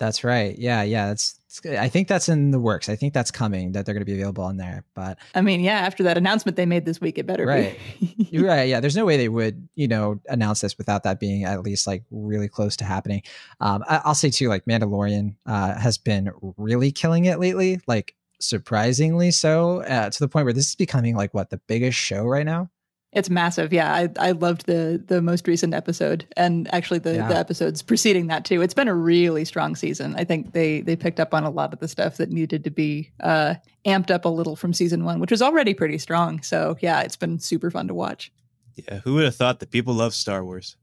That's 0.00 0.24
right. 0.24 0.58
Yeah, 0.58 0.82
yeah. 0.82 1.08
That's. 1.08 1.36
I 1.66 1.88
think 1.88 2.08
that's 2.08 2.28
in 2.28 2.52
the 2.52 2.58
works. 2.58 2.88
I 2.88 2.96
think 2.96 3.12
that's 3.12 3.30
coming. 3.30 3.72
That 3.72 3.84
they're 3.84 3.92
going 3.92 4.00
to 4.00 4.06
be 4.06 4.14
available 4.14 4.44
on 4.44 4.56
there. 4.56 4.84
But 4.94 5.18
I 5.34 5.42
mean, 5.42 5.60
yeah. 5.60 5.80
After 5.80 6.02
that 6.04 6.16
announcement 6.16 6.56
they 6.56 6.64
made 6.64 6.86
this 6.86 7.02
week, 7.02 7.18
it 7.18 7.26
better 7.26 7.44
right. 7.44 7.78
be. 8.00 8.28
You're 8.30 8.46
right. 8.46 8.66
Yeah. 8.66 8.80
There's 8.80 8.96
no 8.96 9.04
way 9.04 9.18
they 9.18 9.28
would, 9.28 9.68
you 9.74 9.88
know, 9.88 10.18
announce 10.28 10.62
this 10.62 10.78
without 10.78 11.02
that 11.02 11.20
being 11.20 11.44
at 11.44 11.62
least 11.62 11.86
like 11.86 12.02
really 12.10 12.48
close 12.48 12.76
to 12.76 12.84
happening. 12.84 13.22
Um, 13.60 13.84
I, 13.86 14.00
will 14.06 14.14
say 14.14 14.30
too, 14.30 14.48
like 14.48 14.64
Mandalorian 14.64 15.36
uh, 15.44 15.78
has 15.78 15.98
been 15.98 16.30
really 16.56 16.92
killing 16.92 17.26
it 17.26 17.38
lately. 17.38 17.80
Like 17.86 18.14
surprisingly 18.38 19.30
so, 19.30 19.82
uh, 19.82 20.08
to 20.08 20.18
the 20.18 20.28
point 20.28 20.46
where 20.46 20.54
this 20.54 20.68
is 20.68 20.76
becoming 20.76 21.14
like 21.14 21.34
what 21.34 21.50
the 21.50 21.58
biggest 21.66 21.98
show 21.98 22.24
right 22.24 22.46
now. 22.46 22.70
It's 23.12 23.28
massive. 23.28 23.72
Yeah, 23.72 23.92
I, 23.92 24.08
I 24.20 24.30
loved 24.32 24.66
the 24.66 25.02
the 25.04 25.20
most 25.20 25.48
recent 25.48 25.74
episode 25.74 26.26
and 26.36 26.72
actually 26.72 27.00
the, 27.00 27.14
yeah. 27.14 27.28
the 27.28 27.36
episodes 27.36 27.82
preceding 27.82 28.28
that 28.28 28.44
too. 28.44 28.62
It's 28.62 28.74
been 28.74 28.86
a 28.86 28.94
really 28.94 29.44
strong 29.44 29.74
season. 29.74 30.14
I 30.16 30.22
think 30.22 30.52
they 30.52 30.80
they 30.82 30.94
picked 30.94 31.18
up 31.18 31.34
on 31.34 31.42
a 31.42 31.50
lot 31.50 31.72
of 31.72 31.80
the 31.80 31.88
stuff 31.88 32.18
that 32.18 32.30
needed 32.30 32.62
to 32.64 32.70
be 32.70 33.10
uh, 33.18 33.54
amped 33.84 34.12
up 34.12 34.24
a 34.24 34.28
little 34.28 34.54
from 34.54 34.72
season 34.72 35.04
one, 35.04 35.18
which 35.18 35.32
was 35.32 35.42
already 35.42 35.74
pretty 35.74 35.98
strong. 35.98 36.40
So 36.42 36.76
yeah, 36.80 37.00
it's 37.00 37.16
been 37.16 37.40
super 37.40 37.68
fun 37.68 37.88
to 37.88 37.94
watch. 37.94 38.30
Yeah, 38.76 39.00
who 39.00 39.14
would 39.14 39.24
have 39.24 39.34
thought 39.34 39.58
that 39.58 39.72
people 39.72 39.94
love 39.94 40.14
Star 40.14 40.44
Wars? 40.44 40.76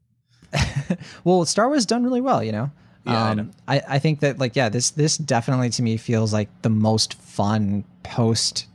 well, 1.24 1.46
Star 1.46 1.68
Wars 1.68 1.86
done 1.86 2.04
really 2.04 2.20
well, 2.20 2.44
you 2.44 2.52
know. 2.52 2.70
Yeah, 3.06 3.30
um, 3.30 3.52
I, 3.66 3.78
I, 3.78 3.82
I 3.88 3.98
think 4.00 4.20
that 4.20 4.38
like 4.38 4.54
yeah, 4.54 4.68
this 4.68 4.90
this 4.90 5.16
definitely 5.16 5.70
to 5.70 5.82
me 5.82 5.96
feels 5.96 6.34
like 6.34 6.50
the 6.60 6.68
most 6.68 7.14
fun 7.14 7.84
post 8.02 8.66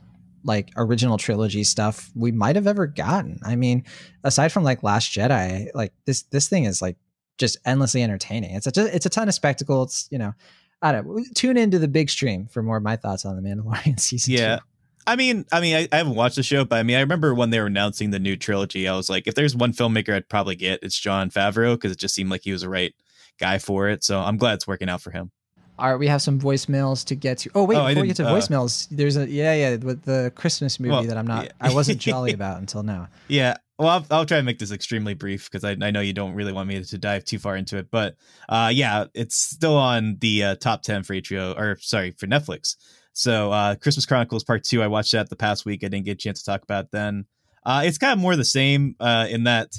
like 0.44 0.70
original 0.76 1.18
trilogy 1.18 1.64
stuff 1.64 2.10
we 2.14 2.30
might 2.30 2.56
have 2.56 2.66
ever 2.66 2.86
gotten. 2.86 3.40
I 3.44 3.56
mean, 3.56 3.84
aside 4.22 4.52
from 4.52 4.62
like 4.62 4.82
Last 4.82 5.10
Jedi, 5.10 5.68
like 5.74 5.92
this 6.04 6.22
this 6.24 6.48
thing 6.48 6.64
is 6.64 6.82
like 6.82 6.96
just 7.38 7.56
endlessly 7.64 8.02
entertaining. 8.02 8.54
It's 8.54 8.66
a 8.66 8.94
it's 8.94 9.06
a 9.06 9.10
ton 9.10 9.28
of 9.28 9.34
spectacle. 9.34 9.82
It's 9.82 10.08
you 10.10 10.18
know, 10.18 10.34
I 10.82 10.92
don't 10.92 11.06
know, 11.06 11.24
tune 11.34 11.56
into 11.56 11.78
the 11.78 11.88
big 11.88 12.10
stream 12.10 12.46
for 12.46 12.62
more 12.62 12.76
of 12.76 12.82
my 12.82 12.96
thoughts 12.96 13.24
on 13.24 13.40
the 13.40 13.48
Mandalorian 13.48 13.98
season. 14.00 14.34
Yeah. 14.34 14.56
Two. 14.56 14.62
I 15.06 15.16
mean, 15.16 15.44
I 15.52 15.60
mean, 15.60 15.76
I, 15.76 15.88
I, 15.92 15.98
haven't 15.98 16.14
watched 16.14 16.36
the 16.36 16.42
show, 16.42 16.64
but 16.64 16.76
I 16.76 16.82
mean, 16.82 16.96
I 16.96 17.00
remember 17.00 17.34
when 17.34 17.50
they 17.50 17.60
were 17.60 17.66
announcing 17.66 18.10
the 18.10 18.18
new 18.18 18.36
trilogy, 18.36 18.88
I 18.88 18.96
was 18.96 19.10
like, 19.10 19.26
if 19.26 19.34
there's 19.34 19.54
one 19.54 19.74
filmmaker 19.74 20.14
I'd 20.14 20.30
probably 20.30 20.56
get, 20.56 20.78
it's 20.82 20.98
Jon 20.98 21.28
Favreau 21.28 21.74
because 21.74 21.92
it 21.92 21.98
just 21.98 22.14
seemed 22.14 22.30
like 22.30 22.40
he 22.42 22.52
was 22.52 22.62
the 22.62 22.70
right 22.70 22.94
guy 23.38 23.58
for 23.58 23.90
it. 23.90 24.02
So 24.02 24.18
I'm 24.18 24.38
glad 24.38 24.54
it's 24.54 24.66
working 24.66 24.88
out 24.88 25.02
for 25.02 25.10
him. 25.10 25.30
All 25.78 25.90
right, 25.90 25.98
we 25.98 26.06
have 26.06 26.22
some 26.22 26.40
voicemails 26.40 27.04
to 27.06 27.16
get 27.16 27.38
to. 27.38 27.50
Oh 27.54 27.64
wait, 27.64 27.76
oh, 27.76 27.86
before 27.88 28.02
we 28.02 28.08
get 28.08 28.16
to 28.18 28.28
uh, 28.28 28.32
voicemails, 28.32 28.86
there's 28.90 29.16
a 29.16 29.28
yeah, 29.28 29.54
yeah, 29.54 29.76
with 29.76 30.02
the 30.02 30.32
Christmas 30.36 30.78
movie 30.78 30.92
well, 30.92 31.02
that 31.04 31.16
I'm 31.16 31.26
not, 31.26 31.46
yeah. 31.46 31.52
I 31.60 31.74
wasn't 31.74 31.98
jolly 32.00 32.32
about 32.32 32.58
until 32.60 32.84
now. 32.84 33.08
Yeah, 33.26 33.56
well, 33.78 33.88
I'll, 33.88 34.06
I'll, 34.10 34.26
try 34.26 34.36
and 34.36 34.46
make 34.46 34.60
this 34.60 34.70
extremely 34.70 35.14
brief 35.14 35.50
because 35.50 35.64
I, 35.64 35.76
I, 35.82 35.90
know 35.90 36.00
you 36.00 36.12
don't 36.12 36.34
really 36.34 36.52
want 36.52 36.68
me 36.68 36.82
to 36.82 36.98
dive 36.98 37.24
too 37.24 37.40
far 37.40 37.56
into 37.56 37.76
it, 37.76 37.88
but 37.90 38.14
uh, 38.48 38.70
yeah, 38.72 39.06
it's 39.14 39.36
still 39.36 39.76
on 39.76 40.16
the 40.20 40.44
uh, 40.44 40.54
top 40.56 40.82
ten 40.82 41.02
for 41.02 41.14
HBO 41.14 41.58
or 41.58 41.76
sorry 41.80 42.12
for 42.12 42.26
Netflix. 42.26 42.76
So 43.12 43.50
uh, 43.50 43.74
Christmas 43.74 44.06
Chronicles 44.06 44.44
Part 44.44 44.62
Two, 44.62 44.80
I 44.80 44.86
watched 44.86 45.12
that 45.12 45.28
the 45.28 45.36
past 45.36 45.64
week. 45.64 45.82
I 45.82 45.88
didn't 45.88 46.04
get 46.04 46.12
a 46.12 46.16
chance 46.16 46.40
to 46.44 46.50
talk 46.50 46.62
about 46.62 46.92
then. 46.92 47.26
Uh, 47.66 47.82
it's 47.84 47.98
kind 47.98 48.12
of 48.12 48.20
more 48.20 48.36
the 48.36 48.44
same 48.44 48.94
uh, 49.00 49.26
in 49.28 49.44
that 49.44 49.72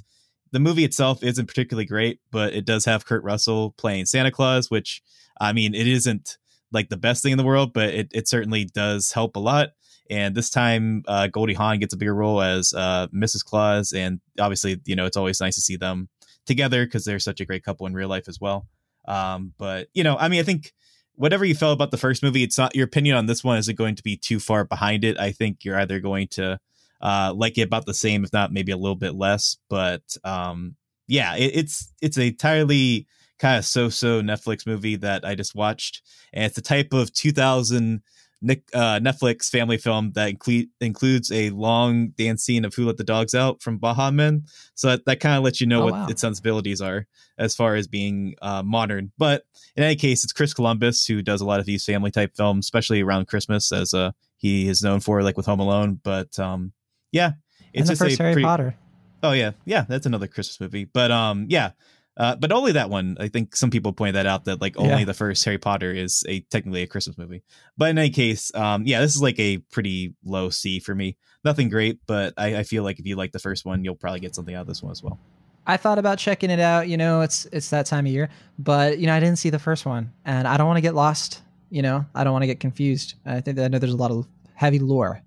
the 0.51 0.59
movie 0.59 0.83
itself 0.83 1.23
isn't 1.23 1.47
particularly 1.47 1.85
great, 1.85 2.19
but 2.31 2.53
it 2.53 2.65
does 2.65 2.85
have 2.85 3.05
Kurt 3.05 3.23
Russell 3.23 3.73
playing 3.77 4.05
Santa 4.05 4.31
Claus, 4.31 4.69
which 4.69 5.01
I 5.39 5.53
mean, 5.53 5.73
it 5.73 5.87
isn't 5.87 6.37
like 6.71 6.89
the 6.89 6.97
best 6.97 7.23
thing 7.23 7.31
in 7.31 7.37
the 7.37 7.43
world, 7.43 7.73
but 7.73 7.93
it, 7.93 8.09
it 8.13 8.27
certainly 8.27 8.65
does 8.65 9.11
help 9.11 9.35
a 9.35 9.39
lot. 9.39 9.69
And 10.09 10.35
this 10.35 10.49
time, 10.49 11.03
uh, 11.07 11.27
Goldie 11.27 11.55
Hawn 11.55 11.79
gets 11.79 11.93
a 11.93 11.97
bigger 11.97 12.13
role 12.13 12.41
as 12.41 12.73
uh, 12.73 13.07
Mrs. 13.07 13.43
Claus, 13.43 13.91
and 13.91 14.19
obviously, 14.39 14.79
you 14.85 14.95
know, 14.95 15.05
it's 15.05 15.17
always 15.17 15.41
nice 15.41 15.55
to 15.55 15.61
see 15.61 15.77
them 15.77 16.09
together 16.45 16.85
because 16.85 17.05
they're 17.05 17.19
such 17.19 17.41
a 17.41 17.45
great 17.45 17.63
couple 17.63 17.87
in 17.87 17.93
real 17.93 18.09
life 18.09 18.27
as 18.27 18.39
well. 18.39 18.67
Um, 19.07 19.53
but 19.57 19.87
you 19.93 20.03
know, 20.03 20.17
I 20.17 20.29
mean, 20.29 20.39
I 20.39 20.43
think 20.43 20.73
whatever 21.15 21.45
you 21.45 21.55
felt 21.55 21.73
about 21.73 21.91
the 21.91 21.97
first 21.97 22.23
movie, 22.23 22.43
it's 22.43 22.57
not 22.57 22.75
your 22.75 22.85
opinion 22.85 23.15
on 23.15 23.25
this 23.25 23.43
one 23.43 23.57
isn't 23.57 23.77
going 23.77 23.95
to 23.95 24.03
be 24.03 24.17
too 24.17 24.39
far 24.39 24.63
behind 24.65 25.03
it. 25.03 25.19
I 25.19 25.31
think 25.31 25.63
you're 25.63 25.79
either 25.79 25.99
going 25.99 26.27
to 26.31 26.59
uh, 27.01 27.33
like 27.35 27.57
it 27.57 27.63
about 27.63 27.85
the 27.85 27.93
same, 27.93 28.23
if 28.23 28.33
not 28.33 28.53
maybe 28.53 28.71
a 28.71 28.77
little 28.77 28.95
bit 28.95 29.15
less. 29.15 29.57
But 29.69 30.03
um, 30.23 30.75
yeah, 31.07 31.35
it, 31.35 31.51
it's 31.55 31.93
it's 32.01 32.17
entirely 32.17 33.07
kind 33.39 33.57
of 33.57 33.65
so-so 33.65 34.21
Netflix 34.21 34.65
movie 34.65 34.95
that 34.97 35.25
I 35.25 35.35
just 35.35 35.55
watched, 35.55 36.01
and 36.33 36.45
it's 36.45 36.55
the 36.55 36.61
type 36.61 36.93
of 36.93 37.13
2000 37.13 38.01
Nick, 38.41 38.63
uh, 38.73 38.99
Netflix 38.99 39.49
family 39.49 39.77
film 39.77 40.11
that 40.13 40.29
include, 40.29 40.67
includes 40.79 41.31
a 41.31 41.49
long 41.51 42.09
dance 42.09 42.43
scene 42.43 42.63
of 42.63 42.75
"Who 42.75 42.85
Let 42.85 42.97
the 42.97 43.03
Dogs 43.03 43.33
Out" 43.33 43.61
from 43.61 43.77
Baha 43.77 44.11
Men. 44.11 44.43
So 44.75 44.89
that, 44.89 45.05
that 45.05 45.19
kind 45.19 45.37
of 45.37 45.43
lets 45.43 45.59
you 45.59 45.67
know 45.67 45.81
oh, 45.81 45.85
what 45.85 45.93
wow. 45.93 46.07
its 46.07 46.21
sensibilities 46.21 46.81
are 46.81 47.07
as 47.37 47.55
far 47.55 47.75
as 47.75 47.87
being 47.87 48.35
uh, 48.41 48.61
modern. 48.61 49.11
But 49.17 49.45
in 49.75 49.83
any 49.83 49.95
case, 49.95 50.23
it's 50.23 50.33
Chris 50.33 50.53
Columbus 50.53 51.05
who 51.05 51.21
does 51.21 51.41
a 51.41 51.45
lot 51.45 51.59
of 51.59 51.65
these 51.65 51.85
family 51.85 52.11
type 52.11 52.35
films, 52.35 52.65
especially 52.65 53.01
around 53.01 53.27
Christmas, 53.27 53.71
as 53.71 53.93
uh, 53.93 54.11
he 54.37 54.67
is 54.67 54.83
known 54.83 54.99
for, 54.99 55.23
like 55.23 55.37
with 55.37 55.47
Home 55.47 55.59
Alone. 55.59 55.99
But 56.03 56.37
um, 56.37 56.73
yeah, 57.11 57.33
it's 57.73 57.89
and 57.89 57.97
the 57.97 58.05
first 58.05 58.19
Harry 58.19 58.33
pre- 58.33 58.43
Potter. 58.43 58.75
Oh 59.23 59.31
yeah, 59.31 59.51
yeah, 59.65 59.85
that's 59.87 60.05
another 60.05 60.27
Christmas 60.27 60.59
movie. 60.59 60.85
But 60.85 61.09
um, 61.09 61.47
yeah, 61.49 61.71
uh, 62.17 62.35
but 62.35 62.51
only 62.51 62.71
that 62.73 62.89
one. 62.89 63.17
I 63.19 63.27
think 63.27 63.55
some 63.55 63.69
people 63.69 63.93
point 63.93 64.13
that 64.13 64.25
out 64.25 64.45
that 64.45 64.61
like 64.61 64.77
only 64.77 64.99
yeah. 64.99 65.05
the 65.05 65.13
first 65.13 65.43
Harry 65.45 65.57
Potter 65.57 65.91
is 65.91 66.23
a 66.27 66.41
technically 66.41 66.83
a 66.83 66.87
Christmas 66.87 67.17
movie. 67.17 67.43
But 67.77 67.89
in 67.89 67.97
any 67.97 68.09
case, 68.09 68.53
um, 68.55 68.85
yeah, 68.85 69.01
this 69.01 69.15
is 69.15 69.21
like 69.21 69.39
a 69.39 69.57
pretty 69.71 70.15
low 70.23 70.49
C 70.49 70.79
for 70.79 70.95
me. 70.95 71.17
Nothing 71.43 71.69
great, 71.69 71.99
but 72.07 72.33
I, 72.37 72.57
I 72.57 72.63
feel 72.63 72.83
like 72.83 72.99
if 72.99 73.05
you 73.05 73.15
like 73.15 73.31
the 73.31 73.39
first 73.39 73.65
one, 73.65 73.83
you'll 73.83 73.95
probably 73.95 74.21
get 74.21 74.33
something 74.33 74.55
out 74.55 74.61
of 74.61 74.67
this 74.67 74.81
one 74.81 74.91
as 74.91 75.03
well. 75.03 75.19
I 75.67 75.77
thought 75.77 75.97
about 75.97 76.17
checking 76.17 76.49
it 76.49 76.59
out. 76.59 76.87
You 76.87 76.97
know, 76.97 77.21
it's 77.21 77.45
it's 77.51 77.69
that 77.71 77.85
time 77.85 78.05
of 78.05 78.11
year, 78.11 78.29
but 78.59 78.99
you 78.99 79.07
know, 79.07 79.13
I 79.13 79.19
didn't 79.19 79.37
see 79.37 79.49
the 79.49 79.59
first 79.59 79.85
one, 79.85 80.11
and 80.23 80.47
I 80.47 80.57
don't 80.57 80.67
want 80.67 80.77
to 80.77 80.81
get 80.81 80.95
lost. 80.95 81.41
You 81.69 81.81
know, 81.81 82.05
I 82.13 82.23
don't 82.23 82.31
want 82.31 82.43
to 82.43 82.47
get 82.47 82.59
confused. 82.59 83.15
I 83.25 83.41
think 83.41 83.57
that 83.57 83.65
I 83.65 83.67
know 83.67 83.79
there's 83.79 83.93
a 83.93 83.97
lot 83.97 84.11
of 84.11 84.27
heavy 84.53 84.79
lore 84.79 85.21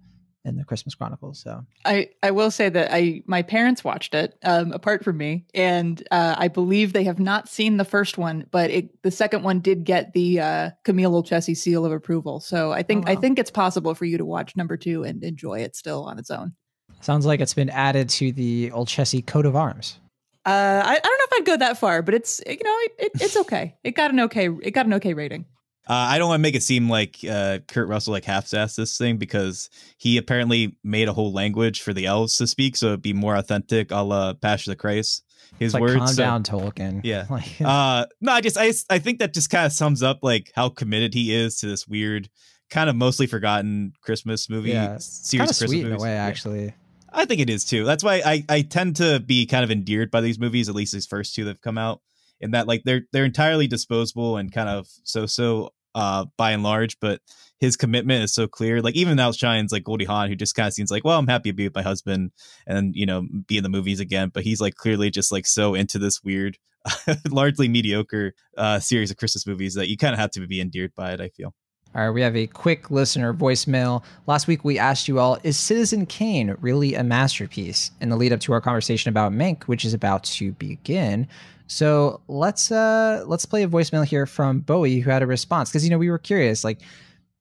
in 0.45 0.57
the 0.57 0.65
Christmas 0.65 0.95
Chronicles. 0.95 1.41
So 1.41 1.65
I, 1.85 2.11
I 2.23 2.31
will 2.31 2.51
say 2.51 2.69
that 2.69 2.93
I 2.93 3.23
my 3.27 3.43
parents 3.43 3.85
watched 3.85 4.15
it 4.15 4.37
um, 4.43 4.73
apart 4.73 5.05
from 5.05 5.17
me, 5.17 5.47
and 5.55 6.03
uh, 6.11 6.35
I 6.39 6.49
believe 6.49 6.93
they 6.93 7.05
have 7.05 7.21
not 7.21 7.49
seen 7.49 7.77
the 7.77 7.85
first 7.85 8.19
one, 8.19 8.47
but 8.51 8.71
it, 8.71 9.03
the 9.03 9.11
second 9.11 9.43
one 9.43 9.61
did 9.61 9.85
get 9.85 10.13
the 10.13 10.41
uh, 10.41 10.71
Camille 10.85 11.15
Olcese 11.15 11.55
seal 11.55 11.85
of 11.85 11.93
approval. 11.93 12.41
So 12.41 12.73
I 12.73 12.83
think 12.83 13.05
oh, 13.07 13.13
wow. 13.13 13.19
I 13.19 13.21
think 13.21 13.39
it's 13.39 13.51
possible 13.51 13.95
for 13.95 14.05
you 14.05 14.19
to 14.19 14.25
watch 14.25 14.57
number 14.57 14.77
two 14.77 15.05
and 15.05 15.23
enjoy 15.23 15.61
it 15.61 15.77
still 15.77 16.05
on 16.05 16.19
its 16.19 16.31
own. 16.31 16.55
Sounds 17.01 17.27
like 17.27 17.41
it's 17.41 17.55
been 17.55 17.71
added 17.71 18.09
to 18.11 18.33
the 18.33 18.73
Olcese 18.73 19.23
coat 19.23 19.47
of 19.47 19.55
arms. 19.55 20.01
Uh, 20.45 20.83
I, 20.85 20.93
I, 20.93 20.99
don't 20.99 21.05
know 21.05 21.25
if 21.25 21.33
I'd 21.35 21.47
go 21.47 21.57
that 21.59 21.79
far, 21.79 22.01
but 22.01 22.15
it's 22.15 22.41
you 22.47 22.53
know 22.65 22.77
it, 22.81 22.93
it, 22.99 23.13
it's 23.21 23.37
okay. 23.37 23.77
It 23.85 23.95
got 23.95 24.13
an 24.13 24.21
okay 24.21 24.49
it 24.63 24.71
got 24.71 24.87
an 24.87 24.95
okay 24.95 25.13
rating. 25.13 25.45
Uh, 25.89 25.95
I 25.95 26.19
don't 26.19 26.29
want 26.29 26.41
to 26.41 26.43
make 26.43 26.55
it 26.55 26.63
seem 26.63 26.91
like 26.91 27.19
uh, 27.29 27.61
Kurt 27.67 27.89
Russell 27.89 28.13
like 28.13 28.25
half-assed 28.25 28.77
this 28.77 28.99
thing 28.99 29.17
because 29.17 29.71
he 29.97 30.19
apparently 30.19 30.77
made 30.85 31.09
a 31.09 31.15
whole 31.15 31.33
language 31.33 31.81
for 31.81 31.95
the 31.95 32.05
elves 32.05 32.37
to 32.39 32.47
speak, 32.47 32.77
so 32.77 32.89
it'd 32.89 33.03
be 33.03 33.15
more 33.15 33.35
authentic, 33.37 33.91
a 33.91 34.03
la 34.03 34.35
Passion 34.35 34.71
of 34.71 34.77
the 34.77 34.81
Christ. 34.81 35.25
His 35.59 35.73
like, 35.73 35.81
words. 35.81 35.97
Calm 35.97 36.07
so, 36.09 36.23
down, 36.23 36.43
Tolkien. 36.43 37.01
Yeah. 37.05 37.27
uh, 37.65 38.05
no, 38.21 38.33
I 38.33 38.43
just 38.43 38.59
I 38.59 38.73
I 38.91 38.99
think 38.99 39.19
that 39.21 39.33
just 39.33 39.49
kind 39.49 39.65
of 39.65 39.73
sums 39.73 40.03
up 40.03 40.19
like 40.23 40.53
how 40.55 40.69
committed 40.69 41.15
he 41.15 41.35
is 41.35 41.59
to 41.61 41.67
this 41.67 41.89
weird, 41.89 42.29
kind 42.69 42.91
of 42.91 42.97
mostly 42.97 43.27
forgotten 43.27 43.95
Christmas 44.03 44.51
movie 44.51 44.71
yeah, 44.71 44.99
series. 44.99 45.41
Kind 45.41 45.51
of 45.51 45.57
sweet 45.57 45.85
movies. 45.85 45.87
in 45.87 45.93
a 45.93 46.03
way, 46.03 46.17
actually. 46.17 46.65
Yeah. 46.67 46.71
I 47.11 47.25
think 47.25 47.41
it 47.41 47.49
is 47.49 47.65
too. 47.65 47.85
That's 47.85 48.05
why 48.05 48.21
I 48.25 48.45
I 48.51 48.61
tend 48.61 48.97
to 48.97 49.21
be 49.21 49.47
kind 49.47 49.65
of 49.65 49.71
endeared 49.71 50.11
by 50.11 50.21
these 50.21 50.39
movies, 50.39 50.69
at 50.69 50.75
least 50.75 50.93
these 50.93 51.07
first 51.07 51.35
two 51.35 51.45
that've 51.45 51.63
come 51.63 51.79
out 51.79 52.03
in 52.41 52.53
that 52.53 52.67
like 52.67 52.83
they're 52.85 53.03
they're 53.13 53.25
entirely 53.25 53.67
disposable 53.67 54.37
and 54.37 54.53
kind 54.53 54.69
of 54.69 54.87
so 55.05 55.27
so 55.27 55.73
uh, 55.99 56.27
by 56.37 56.53
and 56.53 56.63
large, 56.63 57.01
but 57.01 57.21
his 57.59 57.77
commitment 57.77 58.23
is 58.23 58.33
so 58.33 58.47
clear. 58.47 58.81
Like 58.81 58.95
even 58.95 59.19
outshines 59.19 59.73
like 59.73 59.83
Goldie 59.83 60.05
Hawn, 60.05 60.29
who 60.29 60.37
just 60.37 60.55
kind 60.55 60.69
of 60.69 60.73
seems 60.73 60.93
like, 60.93 61.05
well, 61.05 61.19
I'm 61.19 61.27
happy 61.27 61.51
to 61.51 61.57
be 61.57 61.65
with 61.65 61.75
my 61.75 61.83
husband 61.83 62.31
and 62.69 62.95
you 62.95 63.05
know 63.05 63.27
be 63.49 63.57
in 63.57 63.65
the 63.65 63.69
movies 63.69 63.99
again. 63.99 64.31
But 64.33 64.45
he's 64.45 64.61
like 64.61 64.77
clearly 64.77 65.11
just 65.11 65.33
like 65.33 65.45
so 65.45 65.75
into 65.75 65.99
this 65.99 66.23
weird, 66.23 66.57
largely 67.31 67.69
mediocre 67.69 68.33
uh, 68.57 68.79
series 68.79 69.11
of 69.11 69.17
Christmas 69.17 69.45
movies 69.45 69.75
that 69.75 69.89
you 69.89 69.97
kind 69.97 70.15
of 70.15 70.21
have 70.21 70.31
to 70.33 70.47
be 70.47 70.61
endeared 70.61 70.95
by 70.95 71.11
it. 71.11 71.21
I 71.21 71.31
feel. 71.31 71.53
All 71.97 72.05
right, 72.05 72.11
we 72.11 72.23
have 72.23 72.37
a 72.37 72.47
quick 72.47 72.93
listener 72.93 73.35
voicemail. 73.35 74.05
Last 74.29 74.47
week 74.47 74.63
we 74.63 74.79
asked 74.79 75.09
you 75.09 75.19
all, 75.19 75.39
is 75.43 75.57
Citizen 75.57 76.07
Kane 76.07 76.55
really 76.61 76.95
a 76.95 77.03
masterpiece? 77.03 77.91
In 78.01 78.11
the 78.11 78.17
lead 78.17 78.33
up 78.33 78.41
to 78.41 78.53
our 78.53 78.61
conversation 78.61 79.09
about 79.09 79.33
Mank, 79.33 79.65
which 79.65 79.87
is 79.87 79.95
about 79.95 80.23
to 80.25 80.53
begin, 80.53 81.27
so 81.69 82.23
let's 82.29 82.73
uh 82.73 83.25
let's 83.27 83.45
play 83.45 83.63
a 83.63 83.69
voicemail 83.69 84.05
here 84.05 84.27
from 84.27 84.61
Bowie 84.61 85.01
who 85.01 85.11
had 85.11 85.23
a 85.23 85.27
response 85.27 85.69
because 85.69 85.85
you 85.85 85.91
know 85.91 85.99
we 85.99 86.11
were 86.11 86.19
curious. 86.19 86.65
Like 86.65 86.81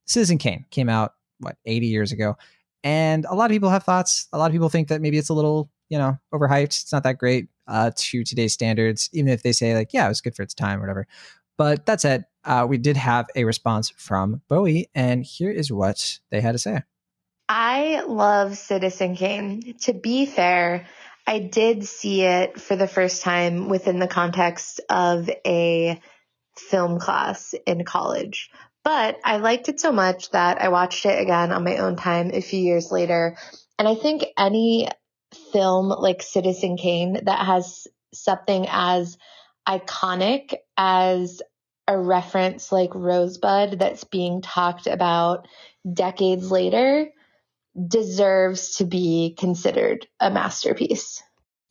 Citizen 0.06 0.38
Kane 0.38 0.66
came 0.70 0.90
out 0.90 1.14
what 1.40 1.56
80 1.66 1.88
years 1.88 2.12
ago, 2.12 2.36
and 2.84 3.26
a 3.26 3.34
lot 3.34 3.46
of 3.46 3.56
people 3.56 3.70
have 3.70 3.84
thoughts. 3.84 4.28
A 4.34 4.38
lot 4.38 4.48
of 4.48 4.52
people 4.52 4.70
think 4.70 4.90
that 4.90 5.02
maybe 5.02 5.18
it's 5.18 5.30
a 5.30 5.34
little 5.34 5.72
you 5.90 5.98
know 5.98 6.18
overhyped. 6.34 6.82
It's 6.82 6.92
not 6.92 7.04
that 7.04 7.18
great 7.18 7.48
uh, 7.68 7.92
to 7.96 8.24
today's 8.26 8.54
standards, 8.54 9.10
even 9.14 9.30
if 9.30 9.44
they 9.44 9.54
say 9.54 9.74
like 9.74 9.94
yeah 9.94 10.06
it 10.06 10.10
was 10.10 10.22
good 10.22 10.36
for 10.36 10.44
its 10.44 10.54
time 10.54 10.80
or 10.80 10.82
whatever. 10.82 11.08
But 11.58 11.86
that 11.88 12.02
said, 12.02 12.26
uh, 12.44 12.68
we 12.70 12.78
did 12.78 12.98
have 12.98 13.28
a 13.36 13.46
response 13.46 13.90
from 13.90 14.42
Bowie, 14.50 14.90
and 14.94 15.24
here 15.24 15.50
is 15.50 15.72
what 15.72 16.20
they 16.32 16.42
had 16.42 16.52
to 16.52 16.60
say. 16.60 16.82
I 17.50 18.02
love 18.02 18.58
Citizen 18.58 19.16
Kane. 19.16 19.74
To 19.82 19.94
be 19.94 20.26
fair, 20.26 20.86
I 21.28 21.40
did 21.40 21.86
see 21.86 22.22
it 22.24 22.60
for 22.60 22.78
the 22.78 22.88
first 22.88 23.22
time 23.22 23.68
within 23.68 24.00
the 24.00 24.08
context 24.08 24.80
of 24.90 25.30
a 25.46 26.00
film 26.56 27.00
class 27.00 27.54
in 27.66 27.84
college. 27.84 28.50
But 28.86 29.18
I 29.26 29.38
liked 29.38 29.68
it 29.68 29.82
so 29.82 29.92
much 29.92 30.32
that 30.32 30.62
I 30.62 30.70
watched 30.70 31.06
it 31.06 31.22
again 31.22 31.52
on 31.52 31.66
my 31.66 31.78
own 31.78 31.98
time 31.98 32.32
a 32.34 32.40
few 32.40 32.62
years 32.62 32.90
later. 32.90 33.38
And 33.78 33.86
I 33.86 33.96
think 33.96 34.26
any 34.38 34.88
film 35.52 35.90
like 35.90 36.24
Citizen 36.24 36.78
Kane 36.78 37.20
that 37.26 37.46
has 37.46 37.88
something 38.14 38.66
as 38.70 39.18
iconic 39.68 40.56
as 40.78 41.42
a 41.90 42.00
reference 42.00 42.72
like 42.72 42.96
Rosebud 42.96 43.78
that's 43.78 44.06
being 44.06 44.42
talked 44.42 44.88
about 44.88 45.50
decades 45.94 46.50
later 46.50 47.12
deserves 47.88 48.76
to 48.76 48.86
be 48.86 49.36
considered 49.38 50.08
a 50.20 50.32
masterpiece. 50.32 51.22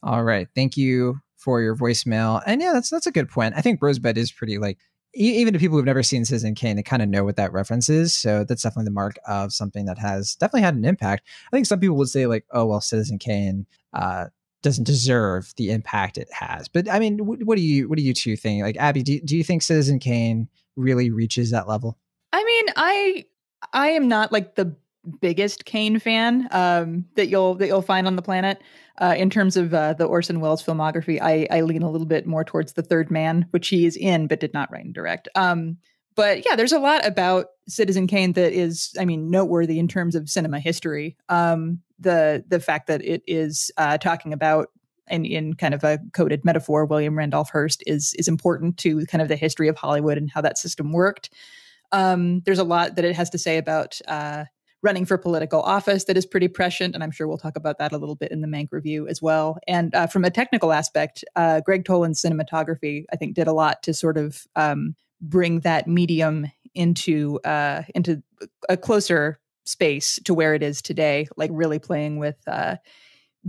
All 0.02 0.22
right. 0.22 0.48
Thank 0.54 0.76
you 0.76 1.20
for 1.36 1.60
your 1.60 1.76
voicemail. 1.76 2.42
And 2.46 2.60
yeah, 2.60 2.72
that's 2.72 2.90
that's 2.90 3.06
a 3.06 3.12
good 3.12 3.28
point. 3.28 3.54
I 3.56 3.60
think 3.60 3.80
Rosebud 3.82 4.18
is 4.18 4.32
pretty 4.32 4.58
like 4.58 4.78
even 5.14 5.52
to 5.54 5.58
people 5.58 5.78
who've 5.78 5.86
never 5.86 6.02
seen 6.02 6.24
Citizen 6.24 6.54
Kane, 6.54 6.76
they 6.76 6.82
kind 6.82 7.02
of 7.02 7.08
know 7.08 7.24
what 7.24 7.36
that 7.36 7.52
reference 7.52 7.88
is. 7.88 8.14
So 8.14 8.44
that's 8.44 8.62
definitely 8.62 8.84
the 8.84 8.90
mark 8.90 9.16
of 9.26 9.52
something 9.52 9.86
that 9.86 9.98
has 9.98 10.34
definitely 10.34 10.62
had 10.62 10.74
an 10.74 10.84
impact. 10.84 11.26
I 11.50 11.56
think 11.56 11.66
some 11.66 11.80
people 11.80 11.96
would 11.96 12.10
say 12.10 12.26
like, 12.26 12.44
oh 12.52 12.66
well, 12.66 12.80
Citizen 12.80 13.18
Kane 13.18 13.66
uh, 13.94 14.26
doesn't 14.62 14.84
deserve 14.84 15.52
the 15.56 15.70
impact 15.70 16.18
it 16.18 16.28
has. 16.32 16.68
But 16.68 16.90
I 16.90 16.98
mean, 16.98 17.24
what, 17.24 17.42
what 17.44 17.56
do 17.56 17.62
you 17.62 17.88
what 17.88 17.96
do 17.96 18.04
you 18.04 18.12
two 18.12 18.36
think? 18.36 18.62
Like 18.62 18.76
Abby, 18.76 19.02
do, 19.02 19.20
do 19.20 19.36
you 19.36 19.44
think 19.44 19.62
Citizen 19.62 19.98
Kane 19.98 20.48
really 20.76 21.10
reaches 21.10 21.50
that 21.50 21.68
level? 21.68 21.96
I 22.32 22.44
mean, 22.44 22.66
I 22.76 23.24
I 23.72 23.88
am 23.90 24.08
not 24.08 24.32
like 24.32 24.54
the 24.54 24.76
biggest 25.20 25.64
Kane 25.64 25.98
fan 25.98 26.48
um, 26.50 27.04
that 27.14 27.28
you'll 27.28 27.54
that 27.56 27.66
you'll 27.66 27.82
find 27.82 28.06
on 28.06 28.16
the 28.16 28.22
planet. 28.22 28.60
Uh, 28.98 29.14
in 29.16 29.28
terms 29.28 29.58
of 29.58 29.74
uh, 29.74 29.92
the 29.92 30.06
Orson 30.06 30.40
Welles 30.40 30.64
filmography, 30.64 31.20
I, 31.20 31.46
I 31.50 31.60
lean 31.60 31.82
a 31.82 31.90
little 31.90 32.06
bit 32.06 32.26
more 32.26 32.44
towards 32.44 32.72
The 32.72 32.82
Third 32.82 33.10
Man, 33.10 33.46
which 33.50 33.68
he 33.68 33.84
is 33.84 33.94
in 33.94 34.26
but 34.26 34.40
did 34.40 34.54
not 34.54 34.72
write 34.72 34.86
and 34.86 34.94
direct. 34.94 35.28
Um, 35.34 35.76
but 36.14 36.46
yeah, 36.46 36.56
there's 36.56 36.72
a 36.72 36.78
lot 36.78 37.06
about 37.06 37.48
Citizen 37.68 38.06
Kane 38.06 38.32
that 38.32 38.54
is, 38.54 38.94
I 38.98 39.04
mean, 39.04 39.30
noteworthy 39.30 39.78
in 39.78 39.86
terms 39.86 40.14
of 40.14 40.30
cinema 40.30 40.58
history. 40.58 41.16
Um, 41.28 41.82
the 41.98 42.42
the 42.48 42.58
fact 42.58 42.86
that 42.86 43.04
it 43.04 43.22
is 43.26 43.70
uh, 43.76 43.98
talking 43.98 44.32
about 44.32 44.68
and 45.08 45.26
in 45.26 45.54
kind 45.54 45.74
of 45.74 45.84
a 45.84 45.98
coded 46.14 46.44
metaphor, 46.44 46.84
William 46.84 47.16
Randolph 47.16 47.50
Hearst 47.50 47.82
is 47.86 48.14
is 48.18 48.28
important 48.28 48.78
to 48.78 49.04
kind 49.06 49.22
of 49.22 49.28
the 49.28 49.36
history 49.36 49.68
of 49.68 49.76
Hollywood 49.76 50.18
and 50.18 50.30
how 50.30 50.40
that 50.40 50.58
system 50.58 50.92
worked. 50.92 51.30
Um, 51.92 52.40
there's 52.40 52.58
a 52.58 52.64
lot 52.64 52.96
that 52.96 53.04
it 53.04 53.14
has 53.14 53.30
to 53.30 53.38
say 53.38 53.58
about 53.58 54.00
uh, 54.08 54.44
running 54.82 55.04
for 55.04 55.18
political 55.18 55.62
office 55.62 56.04
that 56.04 56.16
is 56.16 56.26
pretty 56.26 56.48
prescient. 56.48 56.94
And 56.94 57.02
I'm 57.02 57.10
sure 57.10 57.26
we'll 57.26 57.38
talk 57.38 57.56
about 57.56 57.78
that 57.78 57.92
a 57.92 57.98
little 57.98 58.14
bit 58.14 58.30
in 58.30 58.40
the 58.40 58.48
Mank 58.48 58.68
review 58.70 59.08
as 59.08 59.20
well. 59.20 59.58
And 59.66 59.94
uh, 59.94 60.06
from 60.06 60.24
a 60.24 60.30
technical 60.30 60.72
aspect, 60.72 61.24
uh, 61.34 61.60
Gregg 61.60 61.84
Toland's 61.84 62.22
cinematography, 62.22 63.04
I 63.12 63.16
think, 63.16 63.34
did 63.34 63.46
a 63.46 63.52
lot 63.52 63.82
to 63.84 63.94
sort 63.94 64.18
of 64.18 64.46
um, 64.54 64.94
bring 65.20 65.60
that 65.60 65.88
medium 65.88 66.50
into 66.74 67.40
uh, 67.40 67.82
into 67.94 68.22
a 68.68 68.76
closer 68.76 69.40
space 69.64 70.20
to 70.24 70.34
where 70.34 70.54
it 70.54 70.62
is 70.62 70.80
today, 70.80 71.26
like 71.36 71.50
really 71.52 71.78
playing 71.78 72.18
with 72.18 72.36
uh, 72.46 72.76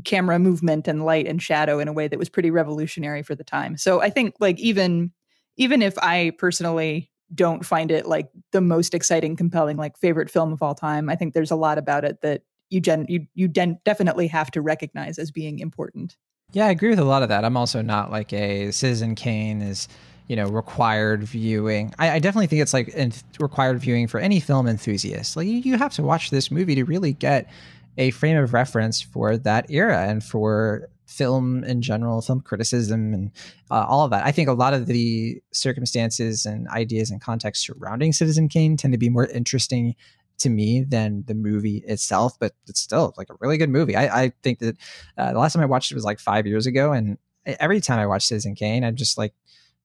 camera 0.03 0.39
movement 0.39 0.87
and 0.87 1.05
light 1.05 1.27
and 1.27 1.41
shadow 1.41 1.79
in 1.79 1.87
a 1.87 1.93
way 1.93 2.07
that 2.07 2.19
was 2.19 2.29
pretty 2.29 2.51
revolutionary 2.51 3.23
for 3.23 3.35
the 3.35 3.43
time. 3.43 3.77
So 3.77 4.01
I 4.01 4.09
think 4.09 4.35
like 4.39 4.59
even 4.59 5.11
even 5.57 5.81
if 5.81 5.97
I 5.97 6.31
personally 6.37 7.11
don't 7.33 7.65
find 7.65 7.91
it 7.91 8.05
like 8.05 8.29
the 8.51 8.61
most 8.61 8.93
exciting, 8.93 9.35
compelling, 9.35 9.77
like 9.77 9.97
favorite 9.97 10.29
film 10.29 10.53
of 10.53 10.61
all 10.61 10.75
time. 10.75 11.09
I 11.09 11.15
think 11.15 11.33
there's 11.33 11.51
a 11.51 11.55
lot 11.55 11.77
about 11.77 12.05
it 12.05 12.21
that 12.21 12.43
you 12.69 12.79
gen 12.79 13.05
you 13.07 13.27
you 13.33 13.47
den- 13.47 13.79
definitely 13.85 14.27
have 14.27 14.51
to 14.51 14.61
recognize 14.61 15.17
as 15.17 15.31
being 15.31 15.59
important. 15.59 16.17
Yeah, 16.53 16.67
I 16.67 16.69
agree 16.69 16.89
with 16.89 16.99
a 16.99 17.03
lot 17.03 17.23
of 17.23 17.29
that. 17.29 17.43
I'm 17.43 17.57
also 17.57 17.81
not 17.81 18.11
like 18.11 18.31
a 18.31 18.71
Citizen 18.71 19.15
Kane 19.15 19.61
is 19.61 19.87
you 20.27 20.35
know 20.35 20.47
required 20.47 21.23
viewing. 21.23 21.93
I, 21.99 22.11
I 22.11 22.19
definitely 22.19 22.47
think 22.47 22.61
it's 22.61 22.73
like 22.73 22.95
required 23.39 23.79
viewing 23.79 24.07
for 24.07 24.19
any 24.19 24.39
film 24.39 24.67
enthusiast. 24.67 25.35
Like 25.35 25.47
you 25.47 25.77
have 25.77 25.93
to 25.93 26.03
watch 26.03 26.29
this 26.29 26.51
movie 26.51 26.75
to 26.75 26.85
really 26.85 27.13
get 27.13 27.49
a 27.97 28.11
frame 28.11 28.37
of 28.37 28.53
reference 28.53 29.01
for 29.01 29.37
that 29.37 29.69
era 29.69 30.07
and 30.07 30.23
for 30.23 30.89
film 31.17 31.63
in 31.63 31.81
general, 31.81 32.21
film 32.21 32.41
criticism, 32.41 33.13
and 33.13 33.31
uh, 33.71 33.85
all 33.87 34.05
of 34.05 34.11
that. 34.11 34.25
I 34.25 34.31
think 34.31 34.47
a 34.47 34.53
lot 34.53 34.73
of 34.73 34.85
the 34.85 35.41
circumstances 35.51 36.45
and 36.45 36.67
ideas 36.69 37.09
and 37.09 37.19
context 37.19 37.65
surrounding 37.65 38.13
Citizen 38.13 38.47
Kane 38.47 38.77
tend 38.77 38.93
to 38.93 38.97
be 38.97 39.09
more 39.09 39.25
interesting 39.25 39.95
to 40.39 40.49
me 40.49 40.81
than 40.81 41.23
the 41.25 41.33
movie 41.33 41.83
itself, 41.87 42.37
but 42.39 42.53
it's 42.67 42.79
still 42.79 43.13
like 43.17 43.29
a 43.29 43.35
really 43.39 43.57
good 43.57 43.71
movie. 43.71 43.95
I, 43.95 44.23
I 44.23 44.31
think 44.43 44.59
that 44.59 44.77
uh, 45.17 45.33
the 45.33 45.39
last 45.39 45.53
time 45.53 45.63
I 45.63 45.65
watched 45.65 45.91
it 45.91 45.95
was 45.95 46.05
like 46.05 46.19
five 46.19 46.45
years 46.45 46.67
ago, 46.67 46.91
and 46.91 47.17
every 47.45 47.81
time 47.81 47.99
I 47.99 48.05
watch 48.05 48.27
Citizen 48.27 48.53
Kane, 48.53 48.83
I'm 48.83 48.95
just 48.95 49.17
like, 49.17 49.33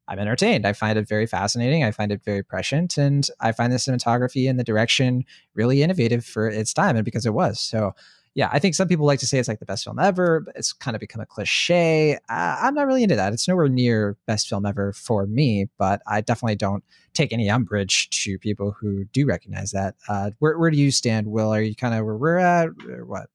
I'm 0.08 0.18
entertained. 0.18 0.66
I 0.66 0.74
find 0.74 0.98
it 0.98 1.08
very 1.08 1.26
fascinating. 1.26 1.84
I 1.84 1.92
find 1.92 2.12
it 2.12 2.22
very 2.24 2.42
prescient, 2.42 2.98
and 2.98 3.26
I 3.40 3.52
find 3.52 3.72
the 3.72 3.78
cinematography 3.78 4.50
and 4.50 4.58
the 4.58 4.64
direction 4.64 5.24
really 5.54 5.82
innovative 5.82 6.24
for 6.24 6.48
its 6.48 6.74
time, 6.74 6.96
and 6.96 7.04
because 7.04 7.24
it 7.24 7.32
was. 7.32 7.58
So 7.58 7.94
yeah, 8.34 8.48
I 8.50 8.58
think 8.58 8.74
some 8.74 8.88
people 8.88 9.04
like 9.04 9.20
to 9.20 9.26
say 9.26 9.38
it's 9.38 9.48
like 9.48 9.58
the 9.58 9.66
best 9.66 9.84
film 9.84 9.98
ever, 9.98 10.40
but 10.40 10.56
it's 10.56 10.72
kind 10.72 10.94
of 10.94 11.00
become 11.00 11.20
a 11.20 11.26
cliche. 11.26 12.18
I'm 12.28 12.74
not 12.74 12.86
really 12.86 13.02
into 13.02 13.16
that. 13.16 13.32
It's 13.32 13.46
nowhere 13.46 13.68
near 13.68 14.16
best 14.26 14.48
film 14.48 14.64
ever 14.64 14.92
for 14.94 15.26
me, 15.26 15.68
but 15.78 16.00
I 16.06 16.22
definitely 16.22 16.56
don't 16.56 16.82
take 17.12 17.32
any 17.32 17.50
umbrage 17.50 18.08
to 18.22 18.38
people 18.38 18.72
who 18.72 19.04
do 19.06 19.26
recognize 19.26 19.72
that. 19.72 19.96
Uh, 20.08 20.30
where, 20.38 20.58
where 20.58 20.70
do 20.70 20.78
you 20.78 20.90
stand, 20.90 21.26
Will? 21.26 21.52
Are 21.52 21.60
you 21.60 21.74
kind 21.74 21.94
of 21.94 22.06
where 22.06 22.16
we're 22.16 22.38
at 22.38 22.68
or 22.88 23.04
what? 23.04 23.28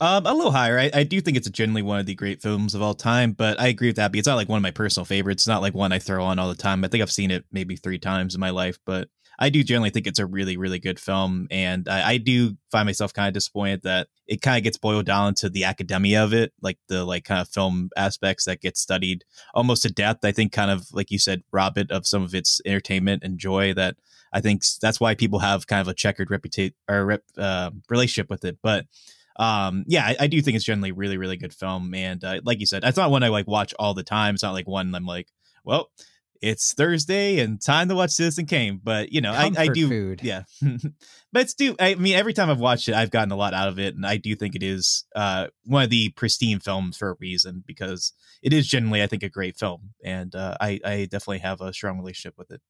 Um, 0.00 0.24
a 0.26 0.32
little 0.32 0.50
higher. 0.50 0.78
I, 0.78 0.90
I, 0.94 1.02
do 1.02 1.20
think 1.20 1.36
it's 1.36 1.48
generally 1.50 1.82
one 1.82 2.00
of 2.00 2.06
the 2.06 2.14
great 2.14 2.40
films 2.40 2.74
of 2.74 2.80
all 2.80 2.94
time, 2.94 3.32
but 3.32 3.60
I 3.60 3.68
agree 3.68 3.88
with 3.88 3.96
that. 3.96 4.16
It's 4.16 4.26
not 4.26 4.36
like 4.36 4.48
one 4.48 4.56
of 4.56 4.62
my 4.62 4.70
personal 4.70 5.04
favorites. 5.04 5.42
It's 5.42 5.48
not 5.48 5.60
like 5.60 5.74
one 5.74 5.92
I 5.92 5.98
throw 5.98 6.24
on 6.24 6.38
all 6.38 6.48
the 6.48 6.54
time. 6.54 6.82
I 6.82 6.88
think 6.88 7.02
I've 7.02 7.12
seen 7.12 7.30
it 7.30 7.44
maybe 7.52 7.76
three 7.76 7.98
times 7.98 8.34
in 8.34 8.40
my 8.40 8.48
life, 8.48 8.78
but 8.86 9.08
I 9.40 9.48
do 9.48 9.64
generally 9.64 9.88
think 9.88 10.06
it's 10.06 10.18
a 10.18 10.26
really, 10.26 10.58
really 10.58 10.78
good 10.78 11.00
film. 11.00 11.48
And 11.50 11.88
I, 11.88 12.10
I 12.10 12.16
do 12.18 12.58
find 12.70 12.84
myself 12.84 13.14
kind 13.14 13.26
of 13.26 13.34
disappointed 13.34 13.82
that 13.82 14.08
it 14.26 14.42
kind 14.42 14.58
of 14.58 14.62
gets 14.62 14.76
boiled 14.76 15.06
down 15.06 15.34
to 15.36 15.48
the 15.48 15.64
academia 15.64 16.22
of 16.22 16.34
it, 16.34 16.52
like 16.60 16.78
the 16.88 17.06
like 17.06 17.24
kind 17.24 17.40
of 17.40 17.48
film 17.48 17.88
aspects 17.96 18.44
that 18.44 18.60
get 18.60 18.76
studied 18.76 19.24
almost 19.54 19.82
to 19.82 19.90
death. 19.90 20.18
I 20.22 20.32
think 20.32 20.52
kind 20.52 20.70
of 20.70 20.86
like 20.92 21.10
you 21.10 21.18
said, 21.18 21.42
rob 21.52 21.78
it 21.78 21.90
of 21.90 22.06
some 22.06 22.22
of 22.22 22.34
its 22.34 22.60
entertainment 22.66 23.24
and 23.24 23.38
joy 23.38 23.72
that 23.74 23.96
I 24.30 24.42
think 24.42 24.62
that's 24.80 25.00
why 25.00 25.14
people 25.14 25.38
have 25.38 25.66
kind 25.66 25.80
of 25.80 25.88
a 25.88 25.94
checkered 25.94 26.30
reputation 26.30 26.74
or 26.86 27.06
rep, 27.06 27.22
uh, 27.38 27.70
relationship 27.88 28.28
with 28.28 28.44
it. 28.44 28.58
But 28.62 28.86
um 29.36 29.84
yeah 29.86 30.04
I, 30.04 30.16
I, 30.20 30.26
do 30.26 30.42
think 30.42 30.56
it's 30.56 30.64
generally 30.64 30.90
really 30.90 31.16
really 31.16 31.36
good 31.36 31.54
film 31.54 31.94
and 31.94 32.22
uh, 32.24 32.40
like 32.44 32.58
you 32.58 32.66
said 32.66 32.82
it's 32.82 32.96
not 32.96 33.12
one 33.12 33.22
i 33.22 33.28
like 33.28 33.46
watch 33.46 33.72
all 33.78 33.94
the 33.94 34.02
time 34.02 34.34
it's 34.34 34.42
not 34.42 34.52
like 34.52 34.66
one 34.66 34.92
i'm 34.92 35.06
like 35.06 35.28
well 35.64 35.88
it's 36.40 36.72
Thursday 36.72 37.40
and 37.40 37.60
time 37.60 37.88
to 37.88 37.94
watch 37.94 38.10
Citizen 38.10 38.46
Kane. 38.46 38.80
But 38.82 39.12
you 39.12 39.20
know, 39.20 39.32
I, 39.32 39.50
I, 39.56 39.68
do, 39.68 39.88
food. 39.88 40.20
yeah. 40.22 40.44
but 41.32 41.42
it's 41.42 41.54
do. 41.54 41.76
I 41.78 41.94
mean, 41.94 42.16
every 42.16 42.32
time 42.32 42.50
I've 42.50 42.60
watched 42.60 42.88
it, 42.88 42.94
I've 42.94 43.10
gotten 43.10 43.32
a 43.32 43.36
lot 43.36 43.54
out 43.54 43.68
of 43.68 43.78
it, 43.78 43.94
and 43.94 44.06
I 44.06 44.16
do 44.16 44.34
think 44.34 44.54
it 44.54 44.62
is 44.62 45.04
uh, 45.14 45.48
one 45.64 45.84
of 45.84 45.90
the 45.90 46.10
pristine 46.10 46.60
films 46.60 46.96
for 46.96 47.10
a 47.10 47.16
reason 47.20 47.62
because 47.66 48.12
it 48.42 48.52
is 48.52 48.66
generally, 48.66 49.02
I 49.02 49.06
think, 49.06 49.22
a 49.22 49.28
great 49.28 49.56
film, 49.56 49.90
and 50.04 50.34
uh, 50.34 50.56
I, 50.60 50.80
I 50.84 50.96
definitely 51.10 51.40
have 51.40 51.60
a 51.60 51.72
strong 51.72 51.98
relationship 51.98 52.34
with 52.38 52.50
it 52.50 52.60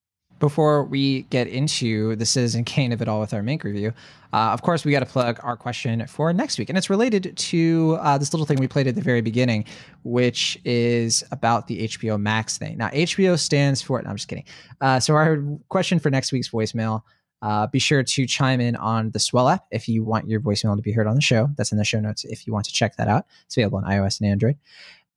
before 0.40 0.84
we 0.84 1.22
get 1.24 1.46
into 1.46 2.16
the 2.16 2.26
Citizen 2.26 2.64
Kane 2.64 2.92
of 2.92 3.00
it 3.00 3.08
all 3.08 3.20
with 3.20 3.32
our 3.32 3.42
Mank 3.42 3.62
review, 3.62 3.92
uh, 4.32 4.50
of 4.50 4.62
course, 4.62 4.84
we 4.84 4.90
got 4.90 5.00
to 5.00 5.06
plug 5.06 5.38
our 5.42 5.56
question 5.56 6.06
for 6.06 6.32
next 6.32 6.58
week. 6.58 6.68
And 6.68 6.76
it's 6.76 6.90
related 6.90 7.36
to 7.36 7.98
uh, 8.00 8.18
this 8.18 8.32
little 8.32 8.46
thing 8.46 8.58
we 8.58 8.66
played 8.66 8.86
at 8.86 8.94
the 8.94 9.00
very 9.00 9.20
beginning, 9.20 9.64
which 10.02 10.58
is 10.64 11.22
about 11.30 11.68
the 11.68 11.86
HBO 11.86 12.20
Max 12.20 12.58
thing. 12.58 12.76
Now, 12.78 12.88
HBO 12.88 13.38
stands 13.38 13.82
for, 13.82 14.02
no, 14.02 14.10
I'm 14.10 14.16
just 14.16 14.28
kidding. 14.28 14.44
Uh, 14.80 14.98
so, 14.98 15.14
our 15.14 15.42
question 15.68 15.98
for 15.98 16.10
next 16.10 16.32
week's 16.32 16.48
voicemail 16.48 17.02
uh, 17.42 17.66
be 17.66 17.78
sure 17.78 18.02
to 18.02 18.26
chime 18.26 18.60
in 18.60 18.76
on 18.76 19.10
the 19.10 19.18
Swell 19.18 19.48
app 19.48 19.64
if 19.70 19.88
you 19.88 20.04
want 20.04 20.28
your 20.28 20.40
voicemail 20.40 20.76
to 20.76 20.82
be 20.82 20.92
heard 20.92 21.06
on 21.06 21.14
the 21.14 21.22
show. 21.22 21.48
That's 21.56 21.72
in 21.72 21.78
the 21.78 21.84
show 21.84 22.00
notes 22.00 22.24
if 22.24 22.46
you 22.46 22.52
want 22.52 22.66
to 22.66 22.72
check 22.72 22.96
that 22.96 23.08
out. 23.08 23.26
It's 23.46 23.56
available 23.56 23.78
on 23.78 23.84
iOS 23.84 24.20
and 24.20 24.28
Android. 24.28 24.58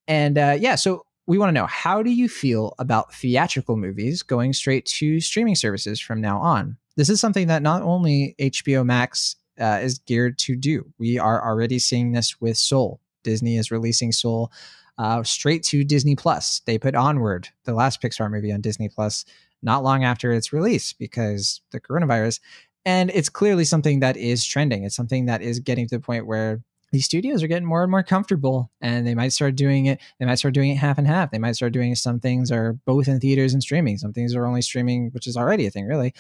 And 0.08 0.38
uh, 0.38 0.56
yeah, 0.60 0.76
so 0.76 1.06
we 1.26 1.38
want 1.38 1.50
to 1.50 1.54
know 1.54 1.68
how 1.68 2.04
do 2.04 2.10
you 2.10 2.28
feel 2.28 2.74
about 2.80 3.14
theatrical 3.14 3.78
movies 3.78 4.24
going 4.24 4.54
straight 4.54 4.86
to 4.86 5.20
streaming 5.20 5.56
services 5.56 6.00
from 6.00 6.20
now 6.20 6.40
on? 6.40 6.78
This 6.96 7.10
is 7.10 7.20
something 7.20 7.48
that 7.48 7.62
not 7.62 7.82
only 7.82 8.36
HBO 8.40 8.86
Max 8.86 9.36
uh, 9.60 9.80
is 9.82 10.00
geared 10.00 10.38
to 10.40 10.56
do. 10.56 10.92
We 10.98 11.17
are 11.17 11.44
already 11.44 11.80
seeing 11.80 12.12
this 12.12 12.40
with 12.42 12.58
Soul. 12.58 13.00
Disney 13.24 13.58
is 13.58 13.71
releasing 13.71 14.12
Soul 14.12 14.52
uh, 14.98 15.24
straight 15.24 15.63
to 15.63 15.84
Disney 15.84 16.15
Plus. 16.15 16.62
They 16.65 16.78
put 16.78 16.96
Onward, 16.96 17.50
the 17.63 17.74
last 17.74 18.02
Pixar 18.02 18.30
movie, 18.30 18.52
on 18.52 18.62
Disney 18.62 18.90
Plus 18.90 19.26
not 19.62 19.84
long 19.84 20.04
after 20.04 20.32
its 20.34 20.52
release 20.52 20.94
because 20.94 21.62
the 21.71 21.80
coronavirus. 21.80 22.40
And 22.86 23.10
it's 23.12 23.30
clearly 23.30 23.63
something 23.63 24.02
that 24.02 24.17
is 24.17 24.44
trending. 24.44 24.84
It's 24.84 24.96
something 24.96 25.26
that 25.28 25.42
is 25.42 25.60
getting 25.60 25.88
to 25.88 25.96
the 25.96 26.02
point 26.02 26.28
where 26.28 26.62
these 26.94 27.06
studios 27.06 27.44
are 27.44 27.48
getting 27.48 27.67
more 27.67 27.81
and 27.81 27.91
more 27.91 28.04
comfortable 28.04 28.71
and 28.79 29.06
they 29.06 29.15
might 29.15 29.33
start 29.33 29.56
doing 29.56 29.87
it 29.87 30.00
they 30.19 30.25
might 30.25 30.35
start 30.35 30.54
doing 30.54 30.69
it 30.69 30.77
half 30.77 30.98
and 30.98 31.08
half. 31.08 31.31
They 31.31 31.39
might 31.39 31.56
start 31.56 31.73
doing 31.73 31.96
some 31.96 32.19
things 32.19 32.52
are 32.52 32.73
both 32.85 33.08
in 33.08 33.19
theaters 33.19 33.54
and 33.54 33.62
streaming 33.62 33.98
some 33.98 34.13
things 34.13 34.33
are 34.35 34.46
only 34.46 34.62
streaming 34.62 35.10
which 35.12 35.27
is 35.27 35.35
already 35.35 35.65
a 35.65 35.71
thing 35.71 35.85
really. 35.85 36.13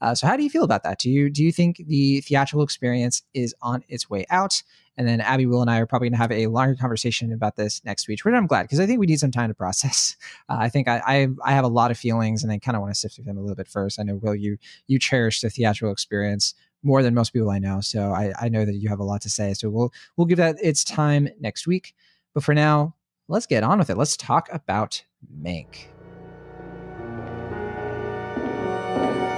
Uh, 0.00 0.14
so 0.14 0.26
how 0.26 0.36
do 0.36 0.42
you 0.42 0.50
feel 0.50 0.64
about 0.64 0.82
that? 0.82 0.98
Do 0.98 1.08
you 1.08 1.30
do 1.30 1.42
you 1.42 1.52
think 1.52 1.82
the 1.86 2.20
theatrical 2.20 2.62
experience 2.62 3.22
is 3.32 3.54
on 3.62 3.82
its 3.88 4.10
way 4.10 4.26
out? 4.28 4.62
And 4.98 5.06
then 5.06 5.20
Abby, 5.20 5.44
Will, 5.44 5.60
and 5.60 5.70
I 5.70 5.78
are 5.78 5.86
probably 5.86 6.08
going 6.08 6.16
to 6.16 6.22
have 6.22 6.32
a 6.32 6.46
longer 6.46 6.74
conversation 6.74 7.32
about 7.32 7.56
this 7.56 7.84
next 7.84 8.08
week, 8.08 8.24
which 8.24 8.34
I'm 8.34 8.46
glad 8.46 8.62
because 8.62 8.80
I 8.80 8.86
think 8.86 8.98
we 8.98 9.06
need 9.06 9.20
some 9.20 9.30
time 9.30 9.48
to 9.48 9.54
process. 9.54 10.16
Uh, 10.48 10.58
I 10.60 10.68
think 10.68 10.86
I, 10.86 11.02
I, 11.04 11.28
I 11.44 11.52
have 11.52 11.64
a 11.64 11.68
lot 11.68 11.90
of 11.90 11.98
feelings, 11.98 12.44
and 12.44 12.52
I 12.52 12.58
kind 12.58 12.76
of 12.76 12.80
want 12.80 12.94
to 12.94 12.98
sift 12.98 13.16
through 13.16 13.24
them 13.24 13.36
a 13.36 13.40
little 13.40 13.56
bit 13.56 13.66
first. 13.66 13.98
I 13.98 14.04
know 14.04 14.14
Will, 14.14 14.34
you 14.34 14.58
you 14.86 15.00
cherish 15.00 15.40
the 15.40 15.50
theatrical 15.50 15.90
experience 15.90 16.54
more 16.86 17.02
than 17.02 17.14
most 17.14 17.32
people 17.32 17.50
I 17.50 17.58
know, 17.58 17.80
so 17.80 18.12
I, 18.12 18.32
I 18.40 18.48
know 18.48 18.64
that 18.64 18.76
you 18.76 18.88
have 18.88 19.00
a 19.00 19.04
lot 19.04 19.20
to 19.22 19.28
say. 19.28 19.52
So 19.54 19.68
we'll 19.68 19.92
we'll 20.16 20.26
give 20.26 20.38
that 20.38 20.56
its 20.62 20.84
time 20.84 21.28
next 21.40 21.66
week. 21.66 21.94
But 22.32 22.44
for 22.44 22.54
now, 22.54 22.94
let's 23.28 23.46
get 23.46 23.64
on 23.64 23.78
with 23.78 23.90
it. 23.90 23.96
Let's 23.96 24.16
talk 24.16 24.48
about 24.52 25.02
Mank. 25.42 25.88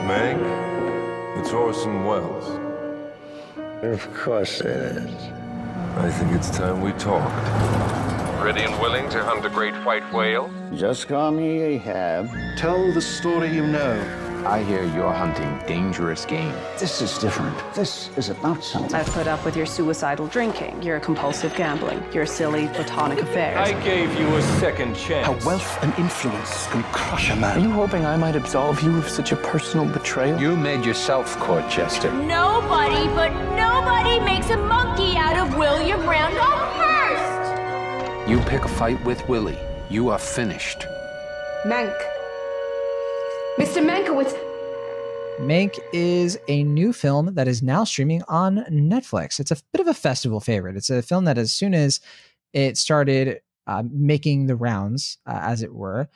Mank, 0.07 1.41
it's 1.41 1.53
Orson 1.53 2.05
Welles. 2.05 2.61
Of 3.83 4.13
course 4.15 4.61
it 4.61 4.67
is. 4.67 5.15
I 5.97 6.11
think 6.11 6.33
it's 6.33 6.51
time 6.51 6.83
we 6.83 6.93
talked. 6.93 7.35
Ready 8.45 8.61
and 8.61 8.79
willing 8.81 9.09
to 9.11 9.25
hunt 9.25 9.45
a 9.45 9.51
great 9.51 9.75
white 9.85 10.13
whale? 10.13 10.51
Just 10.75 11.09
call 11.09 11.31
me 11.31 11.61
Ahab. 11.61 12.29
Tell 12.57 12.93
the 12.93 13.01
story 13.01 13.53
you 13.55 13.67
know. 13.67 14.28
I 14.47 14.63
hear 14.63 14.85
you're 14.85 15.13
hunting 15.13 15.59
dangerous 15.67 16.25
game. 16.25 16.55
This 16.79 17.03
is 17.03 17.19
different. 17.19 17.57
This 17.75 18.11
is 18.17 18.31
about 18.31 18.63
something. 18.63 18.95
I've 18.95 19.07
put 19.09 19.27
up 19.27 19.45
with 19.45 19.57
your 19.57 19.67
suicidal 19.67 20.27
drinking, 20.27 20.83
your 20.83 21.01
compulsive 21.01 21.55
gambling, 21.55 22.03
your 22.13 22.25
silly 22.27 22.69
platonic 22.69 23.21
affairs. 23.21 23.57
I 23.57 23.73
gave 23.83 24.15
you 24.19 24.27
a 24.37 24.43
second 24.61 24.95
chance. 24.97 25.27
How 25.27 25.47
wealth 25.47 25.79
and 25.83 25.93
influence 25.99 26.67
can 26.69 26.83
crush 26.85 27.31
a 27.31 27.37
man. 27.37 27.59
Are 27.59 27.61
you 27.61 27.71
hoping 27.71 28.07
I 28.07 28.17
might 28.17 28.37
absolve 28.37 28.83
you 28.83 28.97
of 28.99 29.09
such 29.09 29.33
a 29.33 29.37
personal 29.37 29.87
betrayal? 29.87 30.41
You 30.41 30.57
made 30.57 30.85
yourself 30.85 31.37
court 31.39 31.69
jester. 31.71 32.13
Nobody 32.13 33.07
but 33.09 33.33
nobody 33.55 34.21
makes 34.21 34.51
a 34.51 34.57
monkey 34.57 35.17
out 35.17 35.37
of 35.37 35.57
William 35.57 36.01
Randolph 36.09 36.73
Hearst. 36.77 38.31
You 38.31 38.39
pick 38.41 38.65
a 38.65 38.69
fight 38.69 39.03
with 39.05 39.27
Willie, 39.29 39.59
you 39.91 40.11
are 40.11 40.19
finished. 40.19 40.87
Mank. 41.65 41.97
Mr. 43.59 43.85
Mankiewicz. 43.85 44.39
Mank 45.41 45.81
is 45.93 46.39
a 46.47 46.63
new 46.63 46.93
film 46.93 47.35
that 47.35 47.49
is 47.49 47.61
now 47.61 47.83
streaming 47.83 48.23
on 48.29 48.59
Netflix. 48.71 49.41
It's 49.41 49.51
a 49.51 49.57
bit 49.73 49.81
of 49.81 49.89
a 49.89 49.95
festival 49.95 50.39
favorite. 50.39 50.77
It's 50.77 50.91
a 50.91 51.03
film 51.03 51.25
that, 51.25 51.39
as 51.39 51.53
soon 51.53 51.75
as 51.75 52.01
it 52.53 52.77
started 52.77 53.41
uh, 53.67 53.83
making 53.91 54.47
the 54.47 54.55
rounds, 54.55 55.19
uh, 55.27 55.41
as 55.43 55.63
it 55.65 55.75
were, 55.75 56.09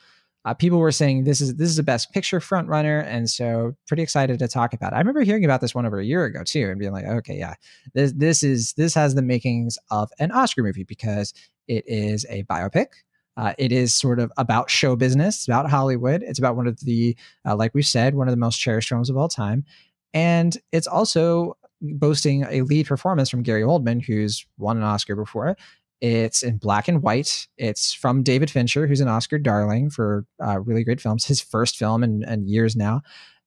uh, 0.45 0.53
people 0.53 0.79
were 0.79 0.93
saying 0.93 1.25
this 1.25 1.41
is 1.41 1.55
this 1.55 1.67
is 1.67 1.75
the 1.75 1.83
best 1.83 2.13
picture 2.13 2.39
front 2.39 2.69
runner, 2.69 2.99
and 2.99 3.29
so 3.29 3.75
pretty 3.87 4.03
excited 4.03 4.39
to 4.39 4.47
talk 4.47 4.73
about 4.73 4.93
it. 4.93 4.95
I 4.95 4.99
remember 4.99 5.21
hearing 5.23 5.43
about 5.43 5.59
this 5.59 5.75
one 5.75 5.85
over 5.85 5.99
a 5.99 6.05
year 6.05 6.23
ago 6.23 6.43
too, 6.45 6.69
and 6.69 6.79
being 6.79 6.93
like, 6.93 7.05
okay, 7.05 7.37
yeah, 7.37 7.55
this 7.93 8.13
this 8.13 8.41
is 8.41 8.71
this 8.73 8.93
has 8.93 9.15
the 9.15 9.21
makings 9.21 9.77
of 9.91 10.09
an 10.19 10.31
Oscar 10.31 10.63
movie 10.63 10.85
because 10.85 11.33
it 11.67 11.83
is 11.87 12.25
a 12.29 12.43
biopic. 12.43 12.87
Uh, 13.35 13.53
it 13.57 13.71
is 13.71 13.95
sort 13.95 14.19
of 14.19 14.31
about 14.37 14.69
show 14.69 14.95
business, 14.95 15.47
about 15.47 15.69
Hollywood. 15.69 16.23
It's 16.23 16.39
about 16.39 16.55
one 16.55 16.67
of 16.67 16.79
the, 16.81 17.15
uh, 17.47 17.55
like 17.55 17.73
we 17.73 17.81
said, 17.81 18.15
one 18.15 18.27
of 18.27 18.31
the 18.31 18.37
most 18.37 18.57
cherished 18.57 18.89
films 18.89 19.09
of 19.09 19.17
all 19.17 19.29
time. 19.29 19.65
And 20.13 20.55
it's 20.71 20.87
also 20.87 21.57
boasting 21.81 22.43
a 22.49 22.61
lead 22.61 22.87
performance 22.87 23.29
from 23.29 23.43
Gary 23.43 23.63
Oldman, 23.63 24.05
who's 24.05 24.45
won 24.57 24.77
an 24.77 24.83
Oscar 24.83 25.15
before. 25.15 25.57
It's 25.99 26.43
in 26.43 26.57
black 26.57 26.87
and 26.87 27.01
white. 27.01 27.47
It's 27.57 27.93
from 27.93 28.23
David 28.23 28.51
Fincher, 28.51 28.87
who's 28.87 29.01
an 29.01 29.07
Oscar 29.07 29.39
darling 29.39 29.89
for 29.89 30.25
uh, 30.45 30.59
really 30.59 30.83
great 30.83 31.01
films, 31.01 31.25
his 31.25 31.41
first 31.41 31.77
film 31.77 32.03
in, 32.03 32.23
in 32.23 32.47
years 32.47 32.75
now 32.75 33.01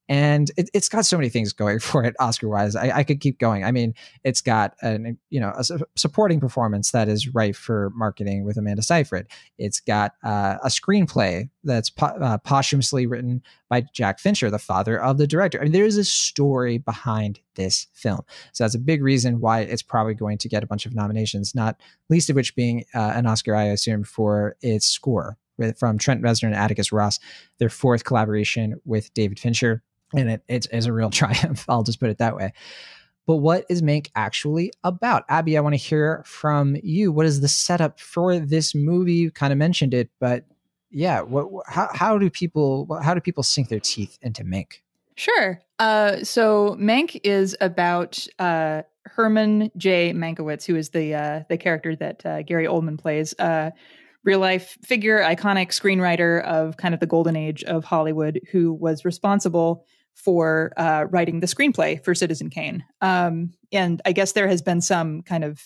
and 0.08 0.50
it, 0.56 0.70
has 0.72 0.88
got 0.88 1.04
so 1.04 1.16
many 1.16 1.28
things 1.28 1.52
going 1.52 1.78
for 1.80 2.04
it 2.04 2.14
oscar 2.20 2.48
wise 2.48 2.76
I, 2.76 2.98
I, 2.98 3.04
could 3.04 3.20
keep 3.20 3.38
going. 3.38 3.64
I 3.64 3.72
mean 3.72 3.94
it's 4.24 4.40
got 4.40 4.74
an 4.82 5.18
you 5.30 5.40
know 5.40 5.52
a 5.56 5.64
su- 5.64 5.84
supporting 5.96 6.40
performance 6.40 6.90
that 6.92 7.08
is 7.08 7.34
ripe 7.34 7.56
for 7.56 7.90
marketing 7.94 8.44
with 8.44 8.56
amanda 8.56 8.82
seyfried. 8.82 9.26
It's 9.58 9.80
got 9.80 10.12
uh, 10.24 10.56
a 10.62 10.68
screenplay 10.68 11.48
that's 11.64 11.90
po- 11.90 12.06
uh, 12.06 12.38
posthumously 12.38 13.06
written 13.06 13.42
by 13.68 13.84
jack 13.92 14.18
fincher 14.18 14.50
the 14.50 14.58
father 14.58 15.00
of 15.00 15.18
the 15.18 15.26
director. 15.26 15.60
I 15.60 15.64
mean, 15.64 15.72
there's 15.72 15.96
a 15.96 16.04
story 16.04 16.78
behind 16.78 17.40
this 17.56 17.86
film. 17.92 18.20
So 18.52 18.64
that's 18.64 18.74
a 18.74 18.78
big 18.78 19.02
reason 19.02 19.40
why 19.40 19.60
it's 19.60 19.82
probably 19.82 20.14
going 20.14 20.38
to 20.38 20.48
get 20.48 20.62
a 20.62 20.66
bunch 20.66 20.86
of 20.86 20.94
nominations 20.94 21.54
not 21.54 21.80
least 22.08 22.30
of 22.30 22.36
which 22.36 22.54
being 22.54 22.84
uh, 22.94 23.12
an 23.14 23.26
oscar 23.26 23.54
i 23.54 23.64
assume 23.64 24.04
for 24.04 24.56
its 24.60 24.86
score 24.86 25.36
from 25.76 25.98
Trent 25.98 26.22
Reznor 26.22 26.44
and 26.44 26.54
Atticus 26.54 26.92
Ross, 26.92 27.18
their 27.58 27.70
fourth 27.70 28.04
collaboration 28.04 28.80
with 28.84 29.12
David 29.14 29.38
Fincher 29.38 29.82
and 30.14 30.30
it, 30.30 30.42
it's, 30.48 30.66
it's 30.70 30.86
a 30.86 30.92
real 30.92 31.10
triumph. 31.10 31.64
I'll 31.68 31.82
just 31.82 32.00
put 32.00 32.10
it 32.10 32.18
that 32.18 32.36
way. 32.36 32.52
But 33.26 33.36
what 33.36 33.64
is 33.68 33.82
Mank 33.82 34.08
actually 34.14 34.72
about? 34.84 35.24
Abby, 35.28 35.58
I 35.58 35.60
want 35.60 35.72
to 35.72 35.78
hear 35.78 36.22
from 36.24 36.76
you. 36.82 37.10
What 37.10 37.26
is 37.26 37.40
the 37.40 37.48
setup 37.48 37.98
for 37.98 38.38
this 38.38 38.74
movie? 38.74 39.14
You 39.14 39.30
kind 39.32 39.52
of 39.52 39.58
mentioned 39.58 39.94
it, 39.94 40.10
but 40.20 40.44
yeah, 40.90 41.22
what, 41.22 41.64
how, 41.66 41.88
how 41.92 42.18
do 42.18 42.30
people 42.30 42.86
how 43.02 43.14
do 43.14 43.20
people 43.20 43.42
sink 43.42 43.68
their 43.68 43.80
teeth 43.80 44.16
into 44.22 44.44
Mank? 44.44 44.80
Sure. 45.16 45.60
Uh, 45.78 46.22
so 46.22 46.76
Mank 46.78 47.20
is 47.24 47.56
about 47.60 48.26
uh, 48.38 48.82
Herman 49.04 49.72
J. 49.76 50.12
Mankiewicz, 50.12 50.64
who 50.64 50.76
is 50.76 50.90
the 50.90 51.14
uh, 51.14 51.42
the 51.48 51.58
character 51.58 51.96
that 51.96 52.24
uh, 52.24 52.42
Gary 52.42 52.66
Oldman 52.66 52.98
plays. 52.98 53.34
Uh, 53.38 53.70
real 54.24 54.40
life 54.40 54.76
figure, 54.82 55.20
iconic 55.20 55.68
screenwriter 55.68 56.42
of 56.44 56.76
kind 56.76 56.94
of 56.94 57.00
the 57.00 57.06
golden 57.06 57.34
age 57.34 57.64
of 57.64 57.84
Hollywood, 57.84 58.40
who 58.50 58.72
was 58.72 59.04
responsible 59.04 59.84
for 60.16 60.72
uh, 60.76 61.04
writing 61.10 61.38
the 61.40 61.46
screenplay 61.46 62.02
for 62.02 62.14
Citizen 62.14 62.50
Kane. 62.50 62.84
Um, 63.02 63.52
and 63.70 64.02
I 64.04 64.12
guess 64.12 64.32
there 64.32 64.48
has 64.48 64.62
been 64.62 64.80
some 64.80 65.22
kind 65.22 65.44
of 65.44 65.62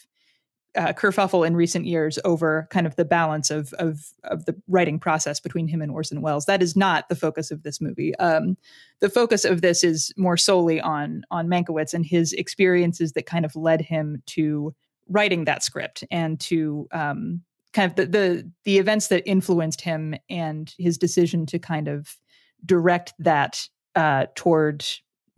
uh, 0.76 0.92
kerfuffle 0.92 1.46
in 1.46 1.56
recent 1.56 1.86
years 1.86 2.18
over 2.24 2.68
kind 2.70 2.86
of 2.86 2.94
the 2.96 3.04
balance 3.04 3.50
of, 3.50 3.72
of 3.74 4.04
of 4.24 4.44
the 4.44 4.54
writing 4.68 5.00
process 5.00 5.40
between 5.40 5.66
him 5.66 5.80
and 5.82 5.90
Orson 5.90 6.20
Welles. 6.20 6.46
That 6.46 6.62
is 6.62 6.76
not 6.76 7.08
the 7.08 7.16
focus 7.16 7.50
of 7.50 7.62
this 7.62 7.80
movie. 7.80 8.14
Um, 8.16 8.56
the 9.00 9.08
focus 9.08 9.44
of 9.44 9.62
this 9.62 9.82
is 9.82 10.12
more 10.16 10.36
solely 10.36 10.80
on 10.80 11.24
on 11.30 11.48
Mankiewicz 11.48 11.94
and 11.94 12.04
his 12.04 12.32
experiences 12.34 13.12
that 13.12 13.26
kind 13.26 13.44
of 13.44 13.56
led 13.56 13.80
him 13.80 14.22
to 14.26 14.74
writing 15.08 15.44
that 15.44 15.64
script 15.64 16.04
and 16.10 16.38
to 16.40 16.86
um, 16.92 17.42
kind 17.72 17.90
of 17.90 17.96
the, 17.96 18.06
the 18.06 18.50
the 18.64 18.78
events 18.78 19.08
that 19.08 19.28
influenced 19.28 19.80
him 19.80 20.14
and 20.28 20.74
his 20.78 20.98
decision 20.98 21.46
to 21.46 21.58
kind 21.58 21.88
of 21.88 22.16
direct 22.64 23.12
that 23.18 23.68
uh, 23.94 24.26
toward 24.34 24.84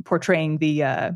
portraying 0.04 0.58
the 0.58 0.82
uh, 0.82 1.12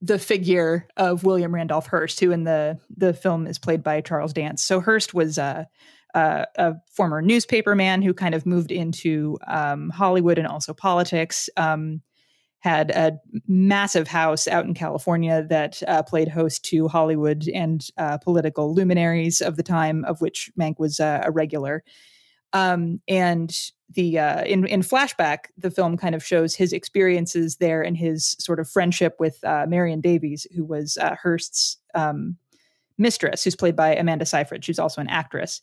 the 0.00 0.18
figure 0.18 0.86
of 0.96 1.24
William 1.24 1.54
Randolph 1.54 1.86
Hearst, 1.86 2.20
who 2.20 2.30
in 2.30 2.44
the 2.44 2.78
the 2.96 3.12
film 3.12 3.46
is 3.46 3.58
played 3.58 3.82
by 3.82 4.00
Charles 4.00 4.32
Dance. 4.32 4.62
So 4.62 4.80
Hearst 4.80 5.14
was 5.14 5.38
a, 5.38 5.68
a, 6.14 6.46
a 6.56 6.74
former 6.92 7.20
newspaper 7.22 7.74
man 7.74 8.02
who 8.02 8.14
kind 8.14 8.34
of 8.34 8.46
moved 8.46 8.72
into 8.72 9.38
um, 9.46 9.90
Hollywood 9.90 10.38
and 10.38 10.46
also 10.46 10.72
politics. 10.72 11.48
Um, 11.56 12.02
had 12.60 12.90
a 12.90 13.12
massive 13.46 14.08
house 14.08 14.48
out 14.48 14.64
in 14.64 14.74
California 14.74 15.46
that 15.48 15.80
uh, 15.86 16.02
played 16.02 16.28
host 16.28 16.64
to 16.64 16.88
Hollywood 16.88 17.46
and 17.54 17.86
uh, 17.96 18.18
political 18.18 18.74
luminaries 18.74 19.40
of 19.40 19.56
the 19.56 19.62
time, 19.62 20.04
of 20.04 20.20
which 20.20 20.50
Mank 20.58 20.78
was 20.78 20.98
uh, 20.98 21.22
a 21.24 21.30
regular. 21.30 21.84
Um, 22.52 23.00
and 23.08 23.54
the 23.94 24.18
uh, 24.18 24.44
in 24.44 24.66
in 24.66 24.80
flashback, 24.80 25.46
the 25.56 25.70
film 25.70 25.96
kind 25.96 26.14
of 26.14 26.24
shows 26.24 26.54
his 26.54 26.72
experiences 26.72 27.56
there 27.56 27.82
and 27.82 27.96
his 27.96 28.36
sort 28.38 28.60
of 28.60 28.68
friendship 28.68 29.16
with 29.18 29.42
uh, 29.44 29.66
Marion 29.68 30.00
Davies, 30.00 30.46
who 30.54 30.64
was 30.64 30.98
uh, 30.98 31.14
Hearst's 31.22 31.78
um, 31.94 32.36
mistress, 32.98 33.44
who's 33.44 33.56
played 33.56 33.76
by 33.76 33.94
Amanda 33.94 34.26
Seyfried. 34.26 34.64
She's 34.64 34.78
also 34.78 35.00
an 35.00 35.08
actress, 35.08 35.62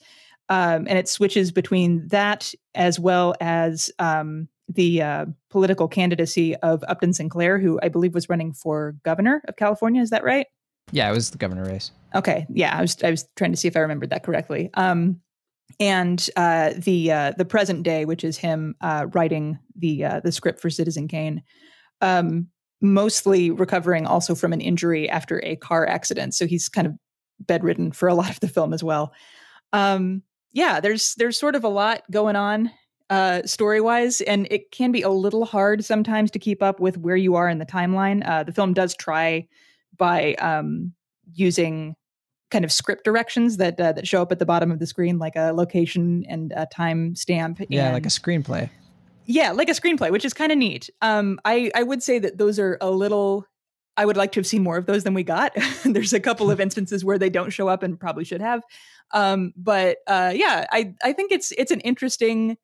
um, 0.49 0.87
and 0.87 0.97
it 0.97 1.07
switches 1.07 1.51
between 1.51 2.07
that 2.07 2.51
as 2.73 2.99
well 2.99 3.35
as 3.39 3.91
um, 3.99 4.47
the 4.67 5.01
uh, 5.01 5.25
political 5.49 5.87
candidacy 5.87 6.55
of 6.57 6.83
Upton 6.87 7.13
Sinclair, 7.13 7.59
who 7.59 7.79
I 7.83 7.89
believe 7.89 8.15
was 8.15 8.29
running 8.29 8.53
for 8.53 8.95
governor 9.03 9.43
of 9.47 9.55
California. 9.55 10.01
Is 10.01 10.09
that 10.09 10.23
right? 10.23 10.47
Yeah, 10.91 11.09
it 11.09 11.13
was 11.13 11.31
the 11.31 11.37
governor 11.37 11.65
race. 11.65 11.91
Okay, 12.13 12.45
yeah, 12.49 12.75
I 12.77 12.81
was 12.81 12.97
I 13.03 13.11
was 13.11 13.25
trying 13.35 13.51
to 13.51 13.57
see 13.57 13.67
if 13.67 13.75
I 13.75 13.81
remembered 13.81 14.09
that 14.11 14.23
correctly. 14.23 14.69
Um, 14.73 15.21
and 15.79 16.29
uh, 16.35 16.73
the 16.77 17.11
uh, 17.11 17.33
the 17.37 17.45
present 17.45 17.83
day, 17.83 18.05
which 18.05 18.23
is 18.23 18.37
him 18.37 18.75
uh, 18.81 19.07
writing 19.13 19.59
the 19.75 20.05
uh, 20.05 20.19
the 20.21 20.31
script 20.31 20.61
for 20.61 20.69
Citizen 20.69 21.07
Kane, 21.07 21.43
um, 22.01 22.47
mostly 22.81 23.51
recovering 23.51 24.05
also 24.05 24.35
from 24.35 24.53
an 24.53 24.61
injury 24.61 25.09
after 25.09 25.43
a 25.43 25.55
car 25.55 25.87
accident. 25.87 26.33
So 26.33 26.47
he's 26.47 26.69
kind 26.69 26.87
of 26.87 26.93
bedridden 27.39 27.91
for 27.91 28.07
a 28.07 28.15
lot 28.15 28.29
of 28.29 28.39
the 28.39 28.47
film 28.47 28.73
as 28.73 28.83
well. 28.83 29.13
Um, 29.73 30.23
yeah, 30.53 30.79
there's 30.79 31.15
there's 31.15 31.37
sort 31.37 31.55
of 31.55 31.63
a 31.63 31.69
lot 31.69 32.03
going 32.09 32.35
on 32.35 32.71
uh, 33.09 33.43
story 33.43 33.81
wise, 33.81 34.21
and 34.21 34.47
it 34.49 34.71
can 34.71 34.91
be 34.91 35.01
a 35.01 35.09
little 35.09 35.45
hard 35.45 35.83
sometimes 35.83 36.31
to 36.31 36.39
keep 36.39 36.63
up 36.63 36.79
with 36.79 36.97
where 36.97 37.17
you 37.17 37.35
are 37.35 37.49
in 37.49 37.59
the 37.59 37.65
timeline. 37.65 38.25
Uh, 38.27 38.43
the 38.43 38.53
film 38.53 38.73
does 38.73 38.95
try 38.95 39.47
by 39.97 40.35
um, 40.35 40.93
using 41.33 41.95
kind 42.51 42.65
of 42.65 42.71
script 42.71 43.03
directions 43.03 43.57
that 43.57 43.79
uh, 43.79 43.91
that 43.93 44.07
show 44.07 44.21
up 44.21 44.31
at 44.31 44.39
the 44.39 44.45
bottom 44.45 44.71
of 44.71 44.79
the 44.79 44.87
screen, 44.87 45.17
like 45.19 45.35
a 45.35 45.51
location 45.51 46.25
and 46.27 46.53
a 46.55 46.65
time 46.65 47.15
stamp. 47.15 47.61
Yeah, 47.69 47.91
like 47.91 48.05
a 48.05 48.09
screenplay. 48.09 48.69
Yeah, 49.25 49.51
like 49.51 49.69
a 49.69 49.73
screenplay, 49.73 50.11
which 50.11 50.25
is 50.25 50.33
kind 50.33 50.51
of 50.51 50.57
neat. 50.57 50.89
Um, 51.01 51.39
I 51.45 51.71
I 51.75 51.83
would 51.83 52.03
say 52.03 52.19
that 52.19 52.37
those 52.37 52.59
are 52.59 52.77
a 52.81 52.91
little 52.91 53.47
I 53.97 54.05
would 54.05 54.17
like 54.17 54.31
to 54.33 54.39
have 54.39 54.47
seen 54.47 54.63
more 54.63 54.77
of 54.77 54.85
those 54.85 55.03
than 55.03 55.13
we 55.13 55.23
got. 55.23 55.53
There's 55.85 56.13
a 56.13 56.19
couple 56.19 56.51
of 56.51 56.59
instances 56.61 57.05
where 57.05 57.17
they 57.17 57.29
don't 57.29 57.51
show 57.51 57.67
up 57.67 57.83
and 57.83 57.99
probably 57.99 58.23
should 58.23 58.41
have. 58.41 58.61
Um, 59.13 59.53
but 59.55 59.97
uh, 60.07 60.33
yeah, 60.35 60.65
I 60.71 60.93
I 61.03 61.13
think 61.13 61.31
it's 61.31 61.51
it's 61.57 61.71
an 61.71 61.81
interesting 61.81 62.57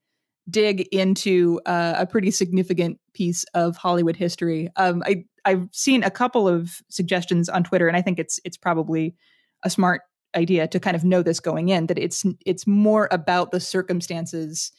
dig 0.50 0.88
into 0.92 1.62
uh, 1.66 1.94
a 1.98 2.06
pretty 2.06 2.32
significant 2.32 3.00
piece 3.14 3.44
of 3.54 3.78
Hollywood 3.78 4.16
history. 4.16 4.70
Um, 4.76 5.04
I 5.06 5.26
I've 5.46 5.68
seen 5.72 6.04
a 6.04 6.12
couple 6.12 6.48
of 6.48 6.82
suggestions 6.90 7.48
on 7.48 7.64
Twitter, 7.64 7.88
and 7.88 7.96
I 7.96 8.02
think 8.02 8.20
it's 8.20 8.40
it's 8.44 8.58
probably 8.58 9.16
a 9.64 9.70
smart 9.70 10.02
idea 10.36 10.68
to 10.68 10.80
kind 10.80 10.96
of 10.96 11.04
know 11.04 11.22
this 11.22 11.40
going 11.40 11.70
in 11.70 11.88
that 11.88 12.00
it's 12.00 12.26
it's 12.46 12.66
more 12.66 13.08
about 13.12 13.52
the 13.52 13.60
circumstances 13.60 14.72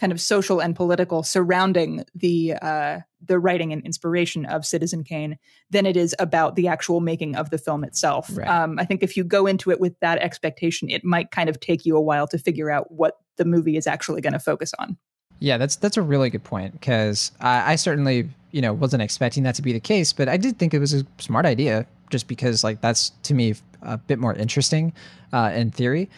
kind 0.00 0.12
of 0.12 0.20
social 0.20 0.60
and 0.60 0.74
political 0.74 1.22
surrounding 1.22 2.04
the 2.14 2.54
uh, 2.62 3.00
the 3.22 3.38
writing 3.38 3.70
and 3.72 3.84
inspiration 3.84 4.46
of 4.46 4.64
Citizen 4.64 5.04
Kane 5.04 5.36
than 5.68 5.84
it 5.84 5.96
is 5.96 6.16
about 6.18 6.56
the 6.56 6.68
actual 6.68 7.00
making 7.00 7.36
of 7.36 7.50
the 7.50 7.58
film 7.58 7.84
itself. 7.84 8.30
Right. 8.32 8.48
Um, 8.48 8.78
I 8.78 8.86
think 8.86 9.02
if 9.02 9.14
you 9.16 9.24
go 9.24 9.46
into 9.46 9.70
it 9.70 9.78
with 9.78 9.98
that 10.00 10.18
expectation, 10.18 10.88
it 10.88 11.04
might 11.04 11.30
kind 11.30 11.50
of 11.50 11.60
take 11.60 11.84
you 11.84 11.96
a 11.96 12.00
while 12.00 12.26
to 12.28 12.38
figure 12.38 12.70
out 12.70 12.90
what 12.90 13.18
the 13.36 13.44
movie 13.44 13.76
is 13.76 13.86
actually 13.86 14.22
going 14.22 14.32
to 14.32 14.38
focus 14.38 14.72
on. 14.78 14.96
Yeah, 15.38 15.58
that's 15.58 15.76
that's 15.76 15.98
a 15.98 16.02
really 16.02 16.30
good 16.30 16.44
point 16.44 16.72
because 16.72 17.32
I, 17.40 17.72
I 17.72 17.76
certainly 17.76 18.30
you 18.52 18.62
know 18.62 18.72
wasn't 18.72 19.02
expecting 19.02 19.42
that 19.42 19.54
to 19.56 19.62
be 19.62 19.74
the 19.74 19.80
case, 19.80 20.14
but 20.14 20.28
I 20.28 20.38
did 20.38 20.58
think 20.58 20.72
it 20.72 20.78
was 20.78 20.94
a 20.94 21.04
smart 21.18 21.44
idea 21.44 21.86
just 22.08 22.26
because 22.26 22.64
like 22.64 22.80
that's 22.80 23.10
to 23.24 23.34
me 23.34 23.54
a 23.82 23.98
bit 23.98 24.18
more 24.18 24.34
interesting 24.34 24.92
uh, 25.32 25.52
in 25.54 25.70
theory. 25.70 26.08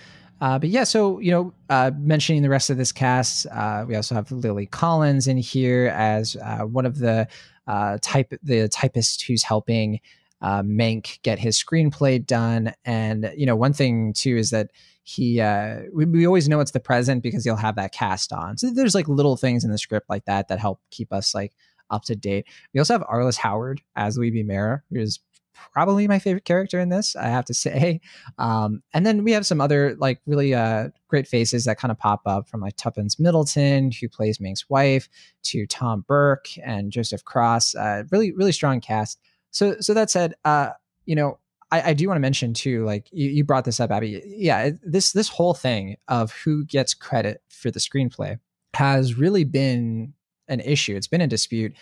Uh, 0.41 0.59
but 0.59 0.69
yeah, 0.69 0.83
so 0.83 1.21
you 1.21 1.31
know, 1.31 1.55
uh, 1.71 1.93
mentioning 1.97 2.43
the 2.43 2.49
rest 2.49 2.69
of 2.69 2.77
this 2.77 2.91
cast, 2.91 3.47
uh, 3.47 3.85
we 3.87 3.95
also 3.95 4.15
have 4.15 4.31
Lily 4.33 4.67
Collins 4.67 5.29
in 5.29 5.37
here 5.37 5.93
as 5.95 6.37
uh, 6.37 6.61
one 6.61 6.85
of 6.85 6.99
the 6.99 7.29
uh, 7.69 7.99
type 8.03 8.33
the 8.43 8.69
typist 8.69 9.23
who's 9.23 9.45
helping 9.45 10.01
uh, 10.41 10.63
Mank 10.63 11.23
get 11.23 11.39
his 11.39 11.63
screenplay 11.63 12.25
done. 12.25 12.75
And 12.85 13.33
you 13.37 13.47
know, 13.47 13.55
one 13.55 13.73
thing 13.73 14.13
too 14.15 14.37
is 14.37 14.51
that 14.51 14.71
he 15.05 15.41
we, 15.93 16.07
we 16.07 16.27
always 16.27 16.49
know 16.49 16.59
it's 16.59 16.73
the 16.73 16.81
present 16.81 17.23
because 17.23 17.45
he'll 17.45 17.55
have 17.55 17.77
that 17.77 17.93
cast 17.93 18.33
on. 18.33 18.59
So 18.59 18.71
there's 18.71 18.97
like 18.97 19.07
little 19.07 19.37
things 19.37 19.63
in 19.63 19.71
the 19.71 19.79
script 19.79 20.11
like 20.11 20.25
that 20.25 20.49
that 20.49 20.59
help 20.59 20.81
keep 20.91 21.13
us 21.13 21.37
like 21.37 21.53
up 21.89 22.03
to 22.05 22.17
date. 22.17 22.47
We 22.75 22.81
also 22.81 22.95
have 22.95 23.03
Arliss 23.03 23.37
Howard 23.37 23.81
as 23.95 24.19
Louis 24.19 24.31
B. 24.31 24.43
Mayer, 24.43 24.83
who's 24.91 25.21
probably 25.73 26.09
my 26.09 26.19
favorite 26.19 26.45
character 26.45 26.79
in 26.79 26.89
this, 26.89 27.17
I 27.17 27.29
have 27.29 27.45
to 27.47 27.55
say. 27.55 28.01
Um, 28.39 28.83
and 28.93 29.05
then 29.07 29.25
we 29.25 29.33
have 29.33 29.47
some 29.47 29.61
other 29.61 29.97
like 29.99 30.21
really 30.27 30.55
uh, 30.55 30.89
great 31.09 31.27
faces 31.27 31.65
that 31.65 31.79
kind 31.79 31.91
of 31.91 31.99
pop 31.99 32.23
up 32.27 32.49
from 32.49 32.61
like 32.61 32.77
Tuppence 32.77 33.19
Middleton, 33.19 33.91
who 33.93 34.09
plays 34.09 34.41
Mank's 34.41 34.69
wife, 34.69 35.09
to 35.45 35.67
Tom 35.67 36.05
Burke 36.07 36.49
and 36.65 36.93
Joseph 36.93 37.25
Cross. 37.25 37.75
Uh, 37.75 38.05
really, 38.11 38.33
really 38.33 38.53
strong 38.53 38.81
cast. 38.81 39.19
So, 39.51 39.77
so 39.81 39.95
that 39.95 40.11
said, 40.11 40.35
uh, 40.45 40.71
you 41.05 41.15
know, 41.15 41.39
I, 41.73 41.91
I 41.91 41.93
do 41.95 42.07
want 42.07 42.17
to 42.17 42.21
mention 42.21 42.55
too, 42.55 42.85
like 42.85 43.09
you, 43.11 43.31
you 43.31 43.45
brought 43.45 43.65
this 43.65 43.81
up, 43.81 43.91
Abby. 43.91 44.23
Yeah, 44.27 44.71
this 44.83 45.13
this 45.13 45.29
whole 45.29 45.55
thing 45.55 45.97
of 46.07 46.31
who 46.33 46.65
gets 46.65 46.95
credit 46.95 47.43
for 47.49 47.71
the 47.71 47.81
screenplay 47.81 48.39
has 48.75 49.17
really 49.17 49.45
been 49.45 50.13
an 50.49 50.61
issue. 50.61 50.95
It's 50.95 51.09
been 51.09 51.21
a 51.21 51.27
dispute 51.27 51.75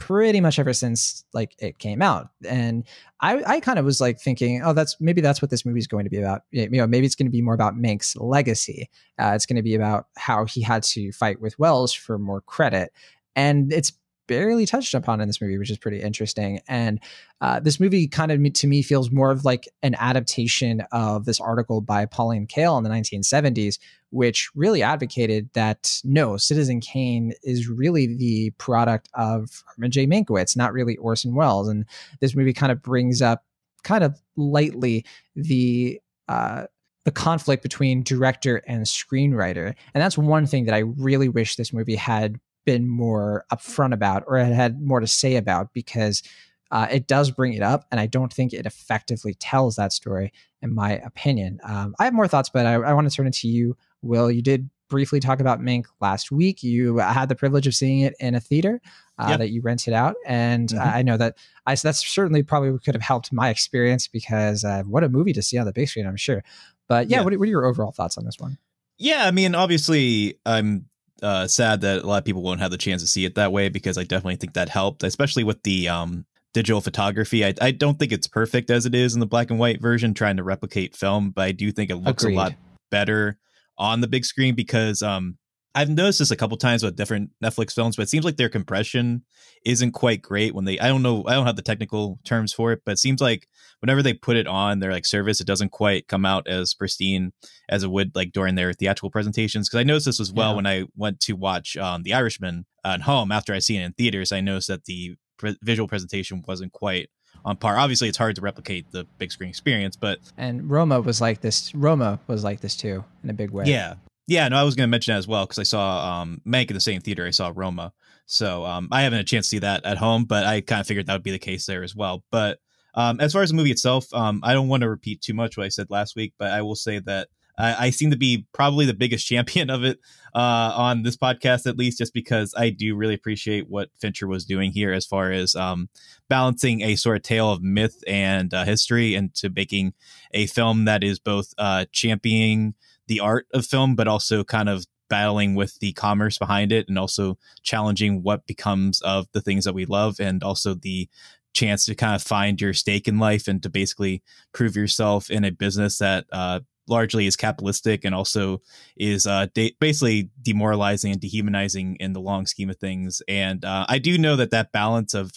pretty 0.00 0.40
much 0.40 0.58
ever 0.58 0.72
since 0.72 1.24
like 1.32 1.54
it 1.60 1.78
came 1.78 2.02
out. 2.02 2.30
And 2.48 2.84
i 3.20 3.42
i 3.46 3.60
kind 3.60 3.78
of 3.78 3.84
was 3.84 4.00
like 4.00 4.18
thinking 4.18 4.62
oh 4.64 4.72
that's 4.72 4.96
maybe 4.98 5.20
that's 5.20 5.42
what 5.42 5.50
this 5.50 5.64
movie 5.64 5.78
is 5.78 5.86
going 5.86 6.04
to 6.04 6.10
be 6.10 6.18
about. 6.18 6.42
You 6.50 6.68
know 6.70 6.86
maybe 6.86 7.06
it's 7.06 7.14
going 7.14 7.26
to 7.26 7.30
be 7.30 7.42
more 7.42 7.54
about 7.54 7.76
mank's 7.76 8.16
legacy. 8.16 8.90
Uh, 9.20 9.32
it's 9.34 9.46
going 9.46 9.56
to 9.56 9.62
be 9.62 9.74
about 9.76 10.06
how 10.16 10.46
he 10.46 10.62
had 10.62 10.82
to 10.84 11.12
fight 11.12 11.40
with 11.40 11.56
Welles 11.58 11.92
for 11.92 12.18
more 12.18 12.40
credit. 12.40 12.92
And 13.36 13.72
it's 13.72 13.92
barely 14.26 14.64
touched 14.64 14.94
upon 14.94 15.20
in 15.20 15.26
this 15.26 15.40
movie, 15.40 15.58
which 15.58 15.72
is 15.72 15.78
pretty 15.78 16.00
interesting. 16.00 16.60
And 16.68 17.00
uh, 17.40 17.58
this 17.58 17.80
movie 17.80 18.06
kind 18.06 18.30
of 18.30 18.52
to 18.52 18.66
me 18.68 18.80
feels 18.80 19.10
more 19.10 19.32
of 19.32 19.44
like 19.44 19.68
an 19.82 19.96
adaptation 19.98 20.82
of 20.92 21.24
this 21.24 21.40
article 21.40 21.80
by 21.80 22.06
Pauline 22.06 22.46
Kael 22.46 22.78
in 22.78 22.84
the 22.84 22.90
1970s, 22.90 23.78
which 24.10 24.50
really 24.54 24.82
advocated 24.82 25.48
that 25.54 26.00
no, 26.04 26.36
Citizen 26.36 26.80
Kane 26.80 27.32
is 27.42 27.68
really 27.68 28.06
the 28.06 28.50
product 28.58 29.08
of 29.14 29.62
Herman 29.74 29.90
J. 29.90 30.06
Mankiewicz, 30.06 30.56
not 30.56 30.72
really 30.72 30.96
Orson 30.96 31.34
Welles. 31.34 31.68
And 31.68 31.84
this 32.20 32.34
movie 32.34 32.52
kind 32.52 32.72
of 32.72 32.82
brings 32.82 33.22
up 33.22 33.44
kind 33.82 34.04
of 34.04 34.20
lightly 34.36 35.04
the 35.34 36.00
uh, 36.28 36.66
the 37.04 37.10
conflict 37.10 37.62
between 37.62 38.02
director 38.02 38.62
and 38.66 38.84
screenwriter. 38.84 39.74
And 39.94 40.02
that's 40.02 40.18
one 40.18 40.46
thing 40.46 40.66
that 40.66 40.74
I 40.74 40.80
really 40.80 41.28
wish 41.28 41.56
this 41.56 41.72
movie 41.72 41.96
had 41.96 42.38
been 42.66 42.86
more 42.86 43.44
upfront 43.52 43.94
about 43.94 44.24
or 44.26 44.38
had 44.38 44.82
more 44.82 45.00
to 45.00 45.06
say 45.06 45.36
about 45.36 45.72
because 45.72 46.22
uh, 46.70 46.86
it 46.90 47.08
does 47.08 47.30
bring 47.30 47.54
it 47.54 47.62
up, 47.62 47.84
and 47.90 47.98
I 47.98 48.06
don't 48.06 48.32
think 48.32 48.52
it 48.52 48.64
effectively 48.64 49.34
tells 49.34 49.76
that 49.76 49.92
story, 49.92 50.32
in 50.62 50.72
my 50.72 50.92
opinion. 50.98 51.58
Um, 51.64 51.96
I 51.98 52.04
have 52.04 52.14
more 52.14 52.28
thoughts, 52.28 52.48
but 52.48 52.64
I, 52.64 52.74
I 52.74 52.92
want 52.92 53.10
to 53.10 53.14
turn 53.14 53.26
it 53.26 53.34
to 53.34 53.48
you, 53.48 53.76
Will. 54.02 54.30
You 54.30 54.42
did 54.42 54.70
briefly 54.88 55.20
talk 55.20 55.40
about 55.40 55.60
Mank 55.60 55.86
last 56.00 56.30
week. 56.30 56.62
You 56.62 56.98
had 56.98 57.28
the 57.28 57.34
privilege 57.34 57.66
of 57.66 57.74
seeing 57.74 58.00
it 58.00 58.14
in 58.20 58.34
a 58.34 58.40
theater 58.40 58.82
uh, 59.18 59.28
yep. 59.30 59.38
that 59.38 59.50
you 59.50 59.62
rented 59.62 59.94
out, 59.94 60.16
and 60.26 60.68
mm-hmm. 60.68 60.96
I 60.96 61.02
know 61.02 61.16
that 61.16 61.36
I 61.64 61.74
that's 61.76 62.06
certainly 62.06 62.42
probably 62.42 62.78
could 62.80 62.94
have 62.94 63.02
helped 63.02 63.32
my 63.32 63.48
experience 63.48 64.08
because 64.08 64.64
uh, 64.64 64.82
what 64.82 65.04
a 65.04 65.08
movie 65.08 65.32
to 65.32 65.42
see 65.42 65.56
on 65.56 65.66
the 65.66 65.72
big 65.72 65.88
screen, 65.88 66.06
I'm 66.06 66.16
sure. 66.16 66.42
But 66.88 67.08
yeah, 67.08 67.18
yeah. 67.18 67.24
What, 67.24 67.38
what 67.38 67.46
are 67.46 67.50
your 67.50 67.64
overall 67.64 67.92
thoughts 67.92 68.18
on 68.18 68.24
this 68.24 68.36
one? 68.38 68.58
Yeah, 68.98 69.26
I 69.26 69.30
mean, 69.30 69.54
obviously, 69.54 70.38
I'm 70.44 70.86
uh, 71.22 71.46
sad 71.46 71.80
that 71.82 72.02
a 72.02 72.06
lot 72.06 72.18
of 72.18 72.24
people 72.24 72.42
won't 72.42 72.60
have 72.60 72.70
the 72.70 72.76
chance 72.76 73.00
to 73.02 73.08
see 73.08 73.24
it 73.24 73.36
that 73.36 73.52
way 73.52 73.68
because 73.68 73.96
I 73.96 74.02
definitely 74.02 74.36
think 74.36 74.54
that 74.54 74.68
helped, 74.68 75.02
especially 75.02 75.44
with 75.44 75.62
the 75.62 75.88
um, 75.88 76.26
digital 76.52 76.80
photography. 76.80 77.44
I, 77.44 77.54
I 77.60 77.70
don't 77.70 77.98
think 77.98 78.12
it's 78.12 78.26
perfect 78.26 78.70
as 78.70 78.84
it 78.84 78.94
is 78.94 79.14
in 79.14 79.20
the 79.20 79.26
black 79.26 79.50
and 79.50 79.58
white 79.58 79.80
version, 79.80 80.12
trying 80.12 80.36
to 80.36 80.42
replicate 80.42 80.96
film, 80.96 81.30
but 81.30 81.42
I 81.42 81.52
do 81.52 81.72
think 81.72 81.90
it 81.90 81.96
looks 81.96 82.24
Agreed. 82.24 82.34
a 82.34 82.38
lot 82.38 82.54
better 82.90 83.38
on 83.80 84.02
the 84.02 84.06
big 84.06 84.24
screen 84.24 84.54
because 84.54 85.02
um, 85.02 85.38
I've 85.74 85.88
noticed 85.88 86.18
this 86.18 86.30
a 86.30 86.36
couple 86.36 86.56
times 86.56 86.82
with 86.82 86.96
different 86.96 87.30
Netflix 87.42 87.72
films, 87.72 87.96
but 87.96 88.02
it 88.02 88.08
seems 88.10 88.24
like 88.24 88.36
their 88.36 88.50
compression 88.50 89.24
isn't 89.64 89.92
quite 89.92 90.20
great 90.20 90.54
when 90.54 90.66
they. 90.66 90.78
I 90.78 90.88
don't 90.88 91.02
know. 91.02 91.24
I 91.26 91.32
don't 91.32 91.46
have 91.46 91.56
the 91.56 91.62
technical 91.62 92.18
terms 92.24 92.52
for 92.52 92.72
it, 92.72 92.82
but 92.84 92.92
it 92.92 92.98
seems 92.98 93.20
like 93.20 93.48
whenever 93.80 94.02
they 94.02 94.12
put 94.12 94.36
it 94.36 94.46
on 94.46 94.80
their 94.80 94.92
like 94.92 95.06
service, 95.06 95.40
it 95.40 95.46
doesn't 95.46 95.70
quite 95.70 96.08
come 96.08 96.26
out 96.26 96.46
as 96.46 96.74
pristine 96.74 97.32
as 97.68 97.82
it 97.82 97.90
would 97.90 98.14
like 98.14 98.32
during 98.32 98.54
their 98.54 98.72
theatrical 98.72 99.10
presentations. 99.10 99.68
Because 99.68 99.80
I 99.80 99.84
noticed 99.84 100.06
this 100.06 100.20
as 100.20 100.32
well 100.32 100.50
yeah. 100.50 100.56
when 100.56 100.66
I 100.66 100.84
went 100.96 101.20
to 101.20 101.32
watch 101.32 101.76
um, 101.76 102.02
The 102.02 102.14
Irishman 102.14 102.66
at 102.84 103.02
home 103.02 103.32
after 103.32 103.54
I 103.54 103.60
seen 103.60 103.80
it 103.80 103.86
in 103.86 103.92
theaters. 103.92 104.32
I 104.32 104.40
noticed 104.40 104.68
that 104.68 104.84
the 104.84 105.14
pre- 105.38 105.56
visual 105.62 105.88
presentation 105.88 106.42
wasn't 106.46 106.72
quite 106.72 107.08
on 107.44 107.56
par. 107.56 107.78
Obviously, 107.78 108.08
it's 108.08 108.18
hard 108.18 108.36
to 108.36 108.42
replicate 108.42 108.90
the 108.92 109.06
big 109.18 109.32
screen 109.32 109.50
experience, 109.50 109.96
but 109.96 110.18
and 110.36 110.70
Roma 110.70 111.00
was 111.00 111.20
like 111.20 111.40
this. 111.40 111.74
Roma 111.74 112.20
was 112.26 112.44
like 112.44 112.60
this 112.60 112.76
too 112.76 113.04
in 113.22 113.30
a 113.30 113.34
big 113.34 113.50
way. 113.50 113.64
Yeah, 113.66 113.94
yeah, 114.26 114.46
no, 114.48 114.56
I 114.56 114.62
was 114.62 114.74
going 114.76 114.86
to 114.86 114.90
mention 114.90 115.12
that 115.12 115.18
as 115.18 115.26
well 115.26 115.44
because 115.44 115.58
I 115.58 115.64
saw 115.64 116.20
um, 116.20 116.40
Mank 116.46 116.70
in 116.70 116.74
the 116.74 116.80
same 116.80 117.00
theater. 117.00 117.26
I 117.26 117.30
saw 117.30 117.52
Roma, 117.54 117.92
so 118.26 118.64
um, 118.64 118.88
I 118.92 119.02
haven't 119.02 119.16
had 119.16 119.24
a 119.24 119.28
chance 119.28 119.46
to 119.46 119.50
see 119.50 119.58
that 119.58 119.84
at 119.84 119.98
home, 119.98 120.24
but 120.24 120.44
I 120.44 120.60
kind 120.60 120.80
of 120.80 120.86
figured 120.86 121.06
that 121.06 121.14
would 121.14 121.22
be 121.22 121.32
the 121.32 121.38
case 121.38 121.66
there 121.66 121.82
as 121.82 121.96
well. 121.96 122.22
But 122.30 122.58
um, 122.94 123.20
as 123.20 123.32
far 123.32 123.42
as 123.42 123.50
the 123.50 123.56
movie 123.56 123.72
itself, 123.72 124.06
um, 124.14 124.40
I 124.44 124.52
don't 124.52 124.68
want 124.68 124.82
to 124.82 124.88
repeat 124.88 125.20
too 125.20 125.34
much 125.34 125.56
what 125.56 125.66
I 125.66 125.68
said 125.68 125.90
last 125.90 126.16
week, 126.16 126.34
but 126.38 126.52
I 126.52 126.62
will 126.62 126.76
say 126.76 127.00
that 127.00 127.28
I, 127.58 127.86
I 127.86 127.90
seem 127.90 128.10
to 128.10 128.16
be 128.16 128.46
probably 128.52 128.86
the 128.86 128.94
biggest 128.94 129.26
champion 129.28 129.70
of 129.70 129.84
it 129.84 129.98
uh, 130.34 130.72
on 130.74 131.02
this 131.02 131.16
podcast, 131.16 131.66
at 131.66 131.76
least, 131.76 131.98
just 131.98 132.14
because 132.14 132.54
I 132.56 132.70
do 132.70 132.94
really 132.94 133.14
appreciate 133.14 133.68
what 133.68 133.90
Fincher 134.00 134.26
was 134.26 134.44
doing 134.44 134.72
here 134.72 134.92
as 134.92 135.06
far 135.06 135.32
as 135.32 135.54
um, 135.54 135.88
balancing 136.28 136.82
a 136.82 136.96
sort 136.96 137.16
of 137.16 137.22
tale 137.22 137.52
of 137.52 137.62
myth 137.62 138.02
and 138.06 138.52
uh, 138.54 138.64
history 138.64 139.14
into 139.14 139.50
making 139.50 139.94
a 140.32 140.46
film 140.46 140.84
that 140.84 141.02
is 141.02 141.18
both 141.18 141.52
uh, 141.58 141.86
championing 141.92 142.74
the 143.06 143.20
art 143.20 143.46
of 143.52 143.66
film, 143.66 143.96
but 143.96 144.08
also 144.08 144.44
kind 144.44 144.68
of 144.68 144.86
battling 145.08 145.56
with 145.56 145.78
the 145.80 145.92
commerce 145.94 146.38
behind 146.38 146.70
it 146.72 146.88
and 146.88 146.96
also 146.96 147.36
challenging 147.62 148.22
what 148.22 148.46
becomes 148.46 149.00
of 149.02 149.26
the 149.32 149.40
things 149.40 149.64
that 149.64 149.74
we 149.74 149.84
love 149.84 150.20
and 150.20 150.42
also 150.44 150.72
the 150.72 151.08
chance 151.52 151.84
to 151.84 151.94
kind 151.94 152.14
of 152.14 152.22
find 152.22 152.60
your 152.60 152.72
stake 152.72 153.08
in 153.08 153.18
life 153.18 153.48
and 153.48 153.62
to 153.62 153.68
basically 153.68 154.22
prove 154.52 154.76
yourself 154.76 155.28
in 155.30 155.44
a 155.44 155.50
business 155.50 155.98
that 155.98 156.24
uh, 156.32 156.60
largely 156.90 157.26
is 157.26 157.36
capitalistic 157.36 158.04
and 158.04 158.14
also 158.14 158.60
is 158.96 159.26
uh, 159.26 159.46
de- 159.54 159.76
basically 159.80 160.28
demoralizing 160.42 161.12
and 161.12 161.20
dehumanizing 161.20 161.96
in 161.96 162.12
the 162.12 162.20
long 162.20 162.46
scheme 162.46 162.68
of 162.68 162.76
things. 162.76 163.22
And 163.28 163.64
uh, 163.64 163.86
I 163.88 163.98
do 163.98 164.18
know 164.18 164.36
that 164.36 164.50
that 164.50 164.72
balance 164.72 165.14
of 165.14 165.32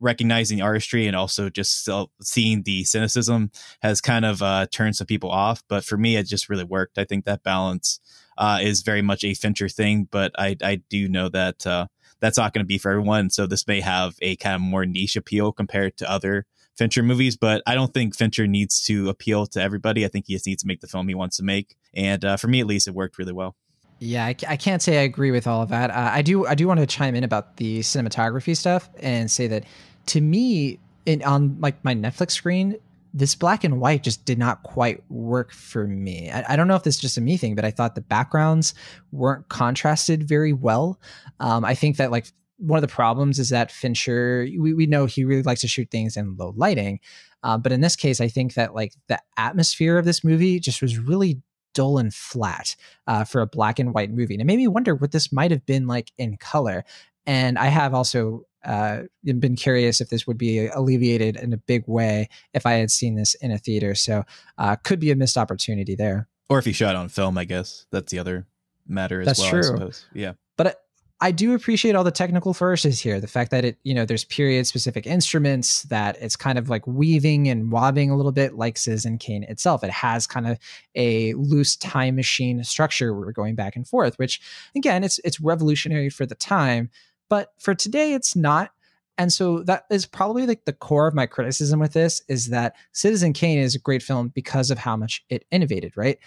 recognizing 0.00 0.60
artistry 0.60 1.06
and 1.06 1.14
also 1.14 1.48
just 1.48 1.88
seeing 2.20 2.62
the 2.62 2.84
cynicism 2.84 3.50
has 3.80 4.00
kind 4.00 4.24
of 4.24 4.42
uh, 4.42 4.66
turned 4.70 4.96
some 4.96 5.06
people 5.06 5.30
off. 5.30 5.62
But 5.68 5.84
for 5.84 5.96
me, 5.96 6.16
it 6.16 6.26
just 6.26 6.48
really 6.48 6.64
worked. 6.64 6.98
I 6.98 7.04
think 7.04 7.24
that 7.24 7.42
balance 7.42 8.00
uh, 8.36 8.58
is 8.60 8.82
very 8.82 9.02
much 9.02 9.22
a 9.24 9.34
Fincher 9.34 9.68
thing, 9.68 10.08
but 10.10 10.32
I, 10.36 10.56
I 10.62 10.76
do 10.90 11.08
know 11.08 11.28
that 11.28 11.66
uh, 11.66 11.86
that's 12.20 12.38
not 12.38 12.52
going 12.52 12.64
to 12.64 12.68
be 12.68 12.78
for 12.78 12.90
everyone. 12.90 13.30
So 13.30 13.46
this 13.46 13.66
may 13.66 13.80
have 13.80 14.16
a 14.20 14.36
kind 14.36 14.54
of 14.54 14.60
more 14.60 14.86
niche 14.86 15.16
appeal 15.16 15.52
compared 15.52 15.96
to 15.98 16.10
other 16.10 16.46
Fincher 16.76 17.02
movies, 17.02 17.36
but 17.36 17.62
I 17.66 17.74
don't 17.74 17.94
think 17.94 18.16
Fincher 18.16 18.46
needs 18.46 18.82
to 18.84 19.08
appeal 19.08 19.46
to 19.46 19.60
everybody. 19.60 20.04
I 20.04 20.08
think 20.08 20.26
he 20.26 20.34
just 20.34 20.46
needs 20.46 20.62
to 20.62 20.66
make 20.66 20.80
the 20.80 20.88
film 20.88 21.08
he 21.08 21.14
wants 21.14 21.36
to 21.36 21.44
make. 21.44 21.76
And 21.94 22.24
uh, 22.24 22.36
for 22.36 22.48
me, 22.48 22.60
at 22.60 22.66
least, 22.66 22.88
it 22.88 22.94
worked 22.94 23.18
really 23.18 23.32
well. 23.32 23.54
Yeah, 24.00 24.24
I, 24.26 24.36
I, 24.48 24.56
can't 24.56 24.82
say 24.82 24.98
I 24.98 25.02
agree 25.02 25.30
with 25.30 25.46
all 25.46 25.62
of 25.62 25.68
that. 25.68 25.90
Uh, 25.90 26.10
I 26.12 26.22
do. 26.22 26.46
I 26.46 26.54
do 26.54 26.66
want 26.66 26.80
to 26.80 26.86
chime 26.86 27.14
in 27.14 27.22
about 27.24 27.56
the 27.56 27.80
cinematography 27.80 28.56
stuff 28.56 28.90
and 28.98 29.30
say 29.30 29.46
that 29.46 29.64
to 30.06 30.20
me, 30.20 30.80
in 31.06 31.22
on 31.22 31.58
like 31.60 31.82
my 31.84 31.94
Netflix 31.94 32.32
screen, 32.32 32.76
this 33.12 33.34
black 33.34 33.62
and 33.62 33.80
white 33.80 34.02
just 34.02 34.24
did 34.24 34.38
not 34.38 34.62
quite 34.64 35.02
work 35.10 35.52
for 35.52 35.86
me. 35.86 36.30
I, 36.30 36.52
I, 36.52 36.56
don't 36.56 36.66
know 36.66 36.74
if 36.74 36.82
this 36.82 36.96
is 36.96 37.00
just 37.00 37.16
a 37.16 37.20
me 37.20 37.36
thing, 37.36 37.54
but 37.54 37.64
I 37.64 37.70
thought 37.70 37.94
the 37.94 38.00
backgrounds 38.00 38.74
weren't 39.12 39.48
contrasted 39.48 40.24
very 40.24 40.52
well. 40.52 40.98
Um, 41.38 41.64
I 41.64 41.74
think 41.74 41.98
that 41.98 42.10
like 42.10 42.26
one 42.58 42.76
of 42.76 42.82
the 42.82 42.94
problems 42.94 43.38
is 43.38 43.48
that 43.50 43.72
Fincher, 43.72 44.46
we, 44.58 44.74
we 44.74 44.86
know 44.86 45.06
he 45.06 45.24
really 45.24 45.42
likes 45.42 45.60
to 45.62 45.68
shoot 45.68 45.90
things 45.90 46.16
in 46.16 46.36
low 46.36 46.54
lighting. 46.56 47.00
Uh, 47.42 47.58
but 47.58 47.72
in 47.72 47.80
this 47.80 47.96
case, 47.96 48.20
I 48.20 48.28
think 48.28 48.54
that 48.54 48.74
like 48.74 48.94
the 49.08 49.20
atmosphere 49.36 49.98
of 49.98 50.04
this 50.04 50.24
movie 50.24 50.58
just 50.60 50.80
was 50.80 50.98
really 50.98 51.42
dull 51.74 51.98
and 51.98 52.14
flat 52.14 52.76
uh, 53.06 53.24
for 53.24 53.40
a 53.40 53.46
black 53.46 53.78
and 53.78 53.92
white 53.92 54.10
movie. 54.10 54.34
And 54.34 54.40
it 54.40 54.46
made 54.46 54.58
me 54.58 54.68
wonder 54.68 54.94
what 54.94 55.12
this 55.12 55.32
might 55.32 55.50
have 55.50 55.66
been 55.66 55.86
like 55.86 56.12
in 56.16 56.36
color. 56.36 56.84
And 57.26 57.58
I 57.58 57.66
have 57.66 57.92
also 57.92 58.46
uh, 58.64 59.02
been 59.24 59.56
curious 59.56 60.00
if 60.00 60.08
this 60.08 60.26
would 60.26 60.38
be 60.38 60.68
alleviated 60.68 61.36
in 61.36 61.52
a 61.52 61.56
big 61.58 61.84
way 61.86 62.28
if 62.54 62.64
I 62.64 62.74
had 62.74 62.90
seen 62.90 63.16
this 63.16 63.34
in 63.34 63.50
a 63.50 63.58
theater. 63.58 63.94
So 63.94 64.24
uh, 64.56 64.76
could 64.76 65.00
be 65.00 65.10
a 65.10 65.16
missed 65.16 65.36
opportunity 65.36 65.94
there. 65.94 66.28
Or 66.48 66.58
if 66.58 66.66
you 66.66 66.72
shot 66.72 66.96
on 66.96 67.08
film, 67.08 67.36
I 67.36 67.44
guess 67.44 67.86
that's 67.90 68.12
the 68.12 68.18
other 68.18 68.46
matter 68.86 69.20
as 69.20 69.26
that's 69.26 69.40
well. 69.40 69.50
True. 69.50 69.60
I 69.60 69.64
suppose. 69.64 70.06
Yeah, 70.14 70.32
but 70.56 70.83
I 71.20 71.30
do 71.30 71.54
appreciate 71.54 71.94
all 71.94 72.04
the 72.04 72.10
technical 72.10 72.52
flourishes 72.52 73.00
here. 73.00 73.20
The 73.20 73.28
fact 73.28 73.50
that 73.52 73.64
it, 73.64 73.78
you 73.82 73.94
know, 73.94 74.04
there's 74.04 74.24
period 74.24 74.66
specific 74.66 75.06
instruments, 75.06 75.84
that 75.84 76.16
it's 76.20 76.36
kind 76.36 76.58
of 76.58 76.68
like 76.68 76.86
weaving 76.86 77.48
and 77.48 77.70
wobbing 77.70 78.10
a 78.10 78.16
little 78.16 78.32
bit 78.32 78.54
like 78.54 78.76
Citizen 78.76 79.16
Kane 79.18 79.44
itself. 79.44 79.84
It 79.84 79.90
has 79.90 80.26
kind 80.26 80.46
of 80.46 80.58
a 80.94 81.32
loose 81.34 81.76
time 81.76 82.16
machine 82.16 82.62
structure 82.64 83.14
where 83.14 83.26
we're 83.26 83.32
going 83.32 83.54
back 83.54 83.76
and 83.76 83.86
forth, 83.86 84.18
which 84.18 84.40
again, 84.76 85.04
it's 85.04 85.20
it's 85.24 85.40
revolutionary 85.40 86.10
for 86.10 86.26
the 86.26 86.34
time 86.34 86.90
but 87.28 87.52
for 87.58 87.74
today, 87.74 88.14
it's 88.14 88.36
not. 88.36 88.70
And 89.16 89.32
so 89.32 89.62
that 89.64 89.84
is 89.90 90.06
probably 90.06 90.46
like 90.46 90.64
the 90.64 90.72
core 90.72 91.06
of 91.06 91.14
my 91.14 91.26
criticism 91.26 91.78
with 91.78 91.92
this 91.92 92.22
is 92.28 92.48
that 92.48 92.74
Citizen 92.92 93.32
Kane 93.32 93.58
is 93.58 93.74
a 93.74 93.78
great 93.78 94.02
film 94.02 94.28
because 94.28 94.70
of 94.70 94.78
how 94.78 94.96
much 94.96 95.24
it 95.28 95.44
innovated, 95.52 95.96
right? 95.96 96.18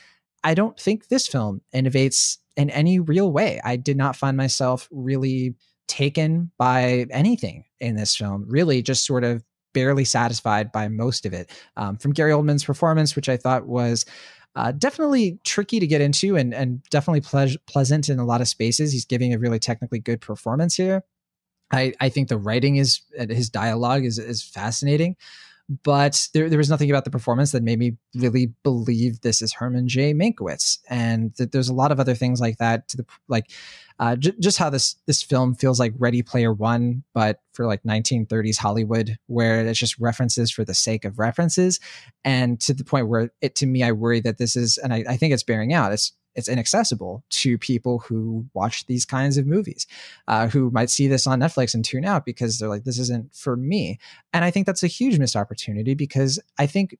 I 0.43 0.53
don't 0.53 0.79
think 0.79 1.07
this 1.07 1.27
film 1.27 1.61
innovates 1.73 2.37
in 2.55 2.69
any 2.69 2.99
real 2.99 3.31
way. 3.31 3.59
I 3.63 3.75
did 3.75 3.97
not 3.97 4.15
find 4.15 4.37
myself 4.37 4.87
really 4.91 5.55
taken 5.87 6.51
by 6.57 7.05
anything 7.11 7.65
in 7.79 7.95
this 7.95 8.15
film, 8.15 8.45
really 8.47 8.81
just 8.81 9.05
sort 9.05 9.23
of 9.23 9.43
barely 9.73 10.05
satisfied 10.05 10.71
by 10.71 10.87
most 10.87 11.25
of 11.25 11.33
it. 11.33 11.51
Um, 11.75 11.97
from 11.97 12.11
Gary 12.11 12.31
Oldman's 12.31 12.63
performance, 12.63 13.15
which 13.15 13.29
I 13.29 13.37
thought 13.37 13.67
was 13.67 14.05
uh, 14.55 14.71
definitely 14.71 15.39
tricky 15.43 15.79
to 15.79 15.85
get 15.85 16.01
into 16.01 16.35
and, 16.35 16.53
and 16.53 16.81
definitely 16.89 17.21
ple- 17.21 17.59
pleasant 17.67 18.09
in 18.09 18.17
a 18.17 18.25
lot 18.25 18.41
of 18.41 18.47
spaces. 18.47 18.91
He's 18.91 19.05
giving 19.05 19.33
a 19.33 19.37
really 19.37 19.59
technically 19.59 19.99
good 19.99 20.19
performance 20.19 20.75
here. 20.75 21.03
I, 21.71 21.93
I 21.99 22.09
think 22.09 22.29
the 22.29 22.37
writing 22.37 22.77
is 22.77 23.01
his 23.29 23.49
dialogue 23.49 24.05
is 24.05 24.17
is 24.17 24.41
fascinating, 24.41 25.15
but 25.83 26.29
there 26.33 26.49
there 26.49 26.57
was 26.57 26.69
nothing 26.69 26.89
about 26.89 27.03
the 27.03 27.11
performance 27.11 27.51
that 27.51 27.63
made 27.63 27.79
me 27.79 27.97
really 28.15 28.53
believe 28.63 29.21
this 29.21 29.41
is 29.41 29.53
Herman 29.53 29.87
J. 29.87 30.13
Mankiewicz, 30.13 30.79
and 30.89 31.33
that 31.35 31.51
there's 31.51 31.69
a 31.69 31.73
lot 31.73 31.91
of 31.91 31.99
other 31.99 32.15
things 32.15 32.39
like 32.39 32.57
that 32.57 32.87
to 32.89 32.97
the 32.97 33.05
like 33.27 33.51
uh, 33.99 34.15
j- 34.15 34.33
just 34.39 34.57
how 34.57 34.69
this 34.69 34.95
this 35.07 35.21
film 35.21 35.55
feels 35.55 35.79
like 35.79 35.93
Ready 35.97 36.21
Player 36.21 36.53
One, 36.53 37.03
but 37.13 37.41
for 37.53 37.65
like 37.65 37.83
1930s 37.83 38.57
Hollywood, 38.57 39.17
where 39.27 39.65
it's 39.65 39.79
just 39.79 39.99
references 39.99 40.51
for 40.51 40.63
the 40.63 40.73
sake 40.73 41.03
of 41.03 41.19
references, 41.19 41.79
and 42.23 42.59
to 42.61 42.73
the 42.73 42.85
point 42.85 43.09
where 43.09 43.31
it 43.41 43.55
to 43.55 43.65
me, 43.65 43.83
I 43.83 43.91
worry 43.91 44.21
that 44.21 44.37
this 44.37 44.55
is, 44.55 44.77
and 44.77 44.93
I, 44.93 45.03
I 45.09 45.17
think 45.17 45.33
it's 45.33 45.43
bearing 45.43 45.73
out. 45.73 45.91
It's 45.91 46.13
it's 46.37 46.47
inaccessible 46.47 47.23
to 47.31 47.57
people 47.57 47.99
who 47.99 48.45
watch 48.53 48.85
these 48.85 49.05
kinds 49.05 49.37
of 49.37 49.47
movies, 49.47 49.87
uh, 50.27 50.47
who 50.47 50.69
might 50.69 50.91
see 50.91 51.07
this 51.07 51.25
on 51.25 51.39
Netflix 51.39 51.73
and 51.73 51.83
tune 51.83 52.05
out 52.05 52.25
because 52.25 52.59
they're 52.59 52.69
like, 52.69 52.83
this 52.83 52.99
isn't 52.99 53.33
for 53.35 53.57
me. 53.57 53.99
And 54.31 54.45
I 54.45 54.51
think 54.51 54.67
that's 54.67 54.83
a 54.83 54.87
huge 54.87 55.17
missed 55.17 55.35
opportunity 55.35 55.95
because 55.95 56.39
I 56.59 56.67
think 56.67 56.95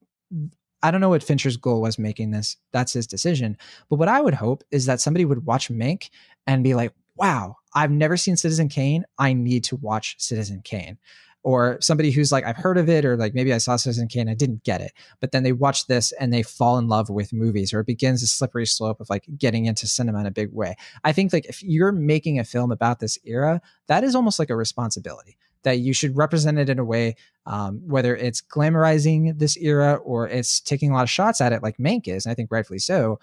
I 0.83 0.91
don't 0.91 1.01
know 1.01 1.09
what 1.09 1.23
Fincher's 1.23 1.55
goal 1.55 1.81
was 1.81 1.99
making 1.99 2.31
this. 2.31 2.57
That's 2.71 2.93
his 2.93 3.07
decision. 3.07 3.57
But 3.89 3.97
what 3.97 4.09
I 4.09 4.21
would 4.21 4.33
hope 4.33 4.63
is 4.71 4.87
that 4.87 4.99
somebody 4.99 5.23
would 5.23 5.45
watch 5.45 5.69
Mank 5.69 6.09
and 6.47 6.63
be 6.63 6.73
like, 6.73 6.93
wow, 7.15 7.57
I've 7.73 7.91
never 7.91 8.17
seen 8.17 8.37
Citizen 8.37 8.69
Kane. 8.69 9.05
I 9.19 9.33
need 9.33 9.63
to 9.65 9.75
watch 9.75 10.15
Citizen 10.19 10.61
Kane. 10.63 10.97
Or 11.43 11.77
somebody 11.79 12.11
who's 12.11 12.31
like, 12.31 12.43
I've 12.43 12.57
heard 12.57 12.77
of 12.77 12.89
it, 12.89 13.05
or 13.05 13.15
like 13.15 13.33
maybe 13.33 13.53
I 13.53 13.57
saw 13.57 13.77
Citizen 13.77 14.09
Kane, 14.09 14.27
I 14.27 14.33
didn't 14.33 14.63
get 14.63 14.81
it. 14.81 14.91
But 15.21 15.31
then 15.31 15.43
they 15.43 15.53
watch 15.53 15.87
this 15.87 16.11
and 16.13 16.33
they 16.33 16.43
fall 16.43 16.77
in 16.77 16.89
love 16.89 17.09
with 17.09 17.31
movies, 17.31 17.73
or 17.73 17.79
it 17.79 17.87
begins 17.87 18.21
a 18.21 18.27
slippery 18.27 18.65
slope 18.65 18.99
of 18.99 19.09
like 19.09 19.25
getting 19.37 19.65
into 19.65 19.87
cinema 19.87 20.19
in 20.19 20.25
a 20.25 20.31
big 20.31 20.51
way. 20.51 20.75
I 21.05 21.13
think 21.13 21.31
like 21.31 21.45
if 21.45 21.63
you're 21.63 21.93
making 21.93 22.37
a 22.37 22.43
film 22.43 22.71
about 22.71 22.99
this 22.99 23.17
era, 23.23 23.61
that 23.87 24.03
is 24.03 24.13
almost 24.13 24.39
like 24.39 24.49
a 24.49 24.57
responsibility 24.57 25.37
that 25.63 25.79
you 25.79 25.93
should 25.93 26.15
represent 26.15 26.57
it 26.57 26.69
in 26.69 26.79
a 26.79 26.85
way, 26.85 27.15
um, 27.45 27.81
whether 27.85 28.15
it's 28.15 28.41
glamorizing 28.41 29.37
this 29.37 29.57
era 29.57 29.95
or 29.95 30.27
it's 30.27 30.61
taking 30.61 30.91
a 30.91 30.93
lot 30.93 31.03
of 31.03 31.09
shots 31.09 31.41
at 31.41 31.51
it, 31.53 31.63
like 31.63 31.77
Mank 31.77 32.07
is, 32.07 32.25
and 32.25 32.31
I 32.31 32.35
think 32.35 32.51
rightfully 32.51 32.79
so. 32.79 33.19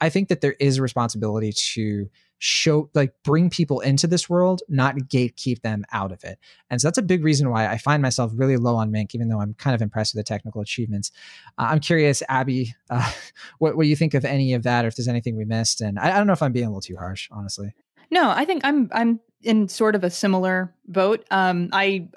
I 0.00 0.08
think 0.08 0.28
that 0.28 0.40
there 0.40 0.54
is 0.60 0.78
a 0.78 0.82
responsibility 0.82 1.52
to 1.74 2.08
show, 2.38 2.90
like, 2.94 3.12
bring 3.24 3.50
people 3.50 3.80
into 3.80 4.06
this 4.06 4.28
world, 4.28 4.62
not 4.68 4.96
gatekeep 4.96 5.62
them 5.62 5.84
out 5.92 6.12
of 6.12 6.22
it. 6.24 6.38
And 6.70 6.80
so 6.80 6.88
that's 6.88 6.98
a 6.98 7.02
big 7.02 7.24
reason 7.24 7.50
why 7.50 7.66
I 7.66 7.78
find 7.78 8.02
myself 8.02 8.32
really 8.34 8.56
low 8.56 8.76
on 8.76 8.92
Mank, 8.92 9.14
even 9.14 9.28
though 9.28 9.40
I'm 9.40 9.54
kind 9.54 9.74
of 9.74 9.82
impressed 9.82 10.14
with 10.14 10.24
the 10.24 10.28
technical 10.28 10.60
achievements. 10.60 11.10
Uh, 11.58 11.68
I'm 11.70 11.80
curious, 11.80 12.22
Abby, 12.28 12.74
uh, 12.90 13.12
what, 13.58 13.76
what 13.76 13.86
you 13.86 13.96
think 13.96 14.14
of 14.14 14.24
any 14.24 14.54
of 14.54 14.62
that, 14.62 14.84
or 14.84 14.88
if 14.88 14.96
there's 14.96 15.08
anything 15.08 15.36
we 15.36 15.44
missed. 15.44 15.80
And 15.80 15.98
I, 15.98 16.12
I 16.12 16.16
don't 16.18 16.26
know 16.26 16.32
if 16.32 16.42
I'm 16.42 16.52
being 16.52 16.66
a 16.66 16.70
little 16.70 16.80
too 16.80 16.96
harsh, 16.96 17.28
honestly. 17.30 17.74
No, 18.10 18.30
I 18.30 18.44
think 18.44 18.62
I'm 18.64 18.88
I'm 18.92 19.20
in 19.42 19.68
sort 19.68 19.94
of 19.94 20.04
a 20.04 20.10
similar 20.10 20.74
boat. 20.86 21.26
Um, 21.30 21.68
I 21.72 22.08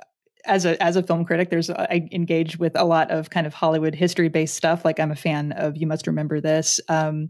as 0.46 0.66
a 0.66 0.82
as 0.82 0.96
a 0.96 1.04
film 1.04 1.26
critic, 1.26 1.50
there's 1.50 1.70
I 1.70 2.08
engage 2.12 2.58
with 2.58 2.74
a 2.76 2.86
lot 2.86 3.12
of 3.12 3.30
kind 3.30 3.46
of 3.46 3.54
Hollywood 3.54 3.96
history 3.96 4.30
based 4.30 4.56
stuff. 4.56 4.86
Like 4.86 5.00
I'm 5.00 5.12
a 5.12 5.16
fan 5.16 5.52
of 5.52 5.78
You 5.78 5.88
Must 5.88 6.08
Remember 6.08 6.40
This, 6.40 6.80
um, 6.88 7.30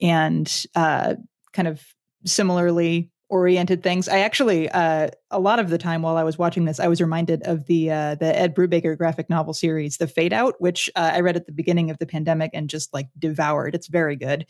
and 0.00 0.64
uh, 0.74 1.14
kind 1.52 1.68
of 1.68 1.84
similarly 2.24 3.10
oriented 3.28 3.82
things. 3.82 4.08
I 4.08 4.18
actually 4.18 4.68
uh, 4.68 5.08
a 5.30 5.40
lot 5.40 5.58
of 5.58 5.70
the 5.70 5.78
time 5.78 6.02
while 6.02 6.18
I 6.18 6.22
was 6.22 6.36
watching 6.36 6.66
this, 6.66 6.78
I 6.78 6.88
was 6.88 7.00
reminded 7.00 7.42
of 7.44 7.66
the 7.66 7.90
uh, 7.90 8.14
the 8.16 8.38
Ed 8.38 8.54
Brubaker 8.54 8.96
graphic 8.96 9.30
novel 9.30 9.54
series, 9.54 9.96
The 9.96 10.06
Fade 10.06 10.32
Out, 10.32 10.54
which 10.58 10.90
uh, 10.96 11.12
I 11.14 11.20
read 11.20 11.36
at 11.36 11.46
the 11.46 11.52
beginning 11.52 11.90
of 11.90 11.98
the 11.98 12.06
pandemic 12.06 12.50
and 12.52 12.68
just 12.68 12.92
like 12.92 13.08
devoured. 13.18 13.74
It's 13.74 13.88
very 13.88 14.16
good 14.16 14.46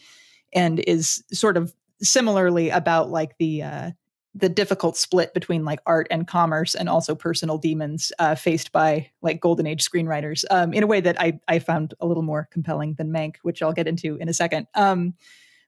and 0.52 0.80
is 0.80 1.22
sort 1.32 1.56
of 1.56 1.74
similarly 2.02 2.70
about 2.70 3.10
like 3.10 3.36
the 3.38 3.62
uh, 3.62 3.90
the 4.34 4.48
difficult 4.48 4.96
split 4.96 5.34
between 5.34 5.64
like 5.64 5.80
art 5.86 6.06
and 6.10 6.26
commerce 6.26 6.74
and 6.74 6.88
also 6.88 7.14
personal 7.14 7.58
demons 7.58 8.12
uh, 8.18 8.34
faced 8.34 8.72
by 8.72 9.10
like 9.20 9.40
golden 9.40 9.66
age 9.66 9.88
screenwriters 9.88 10.44
um, 10.50 10.72
in 10.72 10.82
a 10.82 10.86
way 10.86 11.00
that 11.00 11.20
I, 11.20 11.38
I 11.48 11.58
found 11.58 11.94
a 12.00 12.06
little 12.06 12.22
more 12.22 12.48
compelling 12.50 12.94
than 12.94 13.10
mank 13.12 13.36
which 13.42 13.62
i'll 13.62 13.74
get 13.74 13.86
into 13.86 14.16
in 14.16 14.28
a 14.28 14.34
second 14.34 14.68
um, 14.74 15.14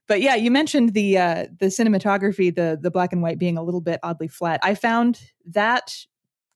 but 0.07 0.21
yeah 0.21 0.35
you 0.35 0.51
mentioned 0.51 0.93
the 0.93 1.17
uh, 1.17 1.45
the 1.59 1.67
cinematography 1.67 2.53
the 2.53 2.77
the 2.81 2.91
black 2.91 3.13
and 3.13 3.21
white 3.21 3.39
being 3.39 3.57
a 3.57 3.63
little 3.63 3.81
bit 3.81 3.99
oddly 4.03 4.27
flat 4.27 4.59
i 4.63 4.75
found 4.75 5.31
that 5.45 5.93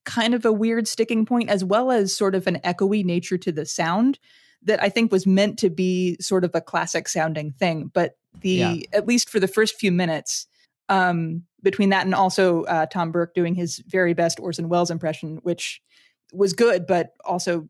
kind 0.04 0.34
of 0.34 0.44
a 0.44 0.52
weird 0.52 0.88
sticking 0.88 1.26
point 1.26 1.50
as 1.50 1.64
well 1.64 1.90
as 1.90 2.14
sort 2.14 2.34
of 2.34 2.46
an 2.46 2.58
echoey 2.64 3.04
nature 3.04 3.38
to 3.38 3.52
the 3.52 3.66
sound 3.66 4.18
that 4.62 4.82
i 4.82 4.88
think 4.88 5.12
was 5.12 5.26
meant 5.26 5.58
to 5.58 5.70
be 5.70 6.16
sort 6.20 6.44
of 6.44 6.50
a 6.54 6.60
classic 6.60 7.08
sounding 7.08 7.52
thing 7.52 7.90
but 7.92 8.16
the 8.40 8.50
yeah. 8.50 8.76
at 8.92 9.06
least 9.06 9.28
for 9.28 9.40
the 9.40 9.48
first 9.48 9.76
few 9.76 9.92
minutes 9.92 10.46
um, 10.90 11.44
between 11.62 11.90
that 11.90 12.04
and 12.04 12.14
also 12.14 12.64
uh, 12.64 12.84
Tom 12.86 13.12
Burke 13.12 13.32
doing 13.34 13.54
his 13.54 13.78
very 13.86 14.12
best 14.12 14.40
Orson 14.40 14.68
Welles 14.68 14.90
impression, 14.90 15.38
which 15.42 15.80
was 16.32 16.52
good, 16.52 16.86
but 16.86 17.14
also 17.24 17.68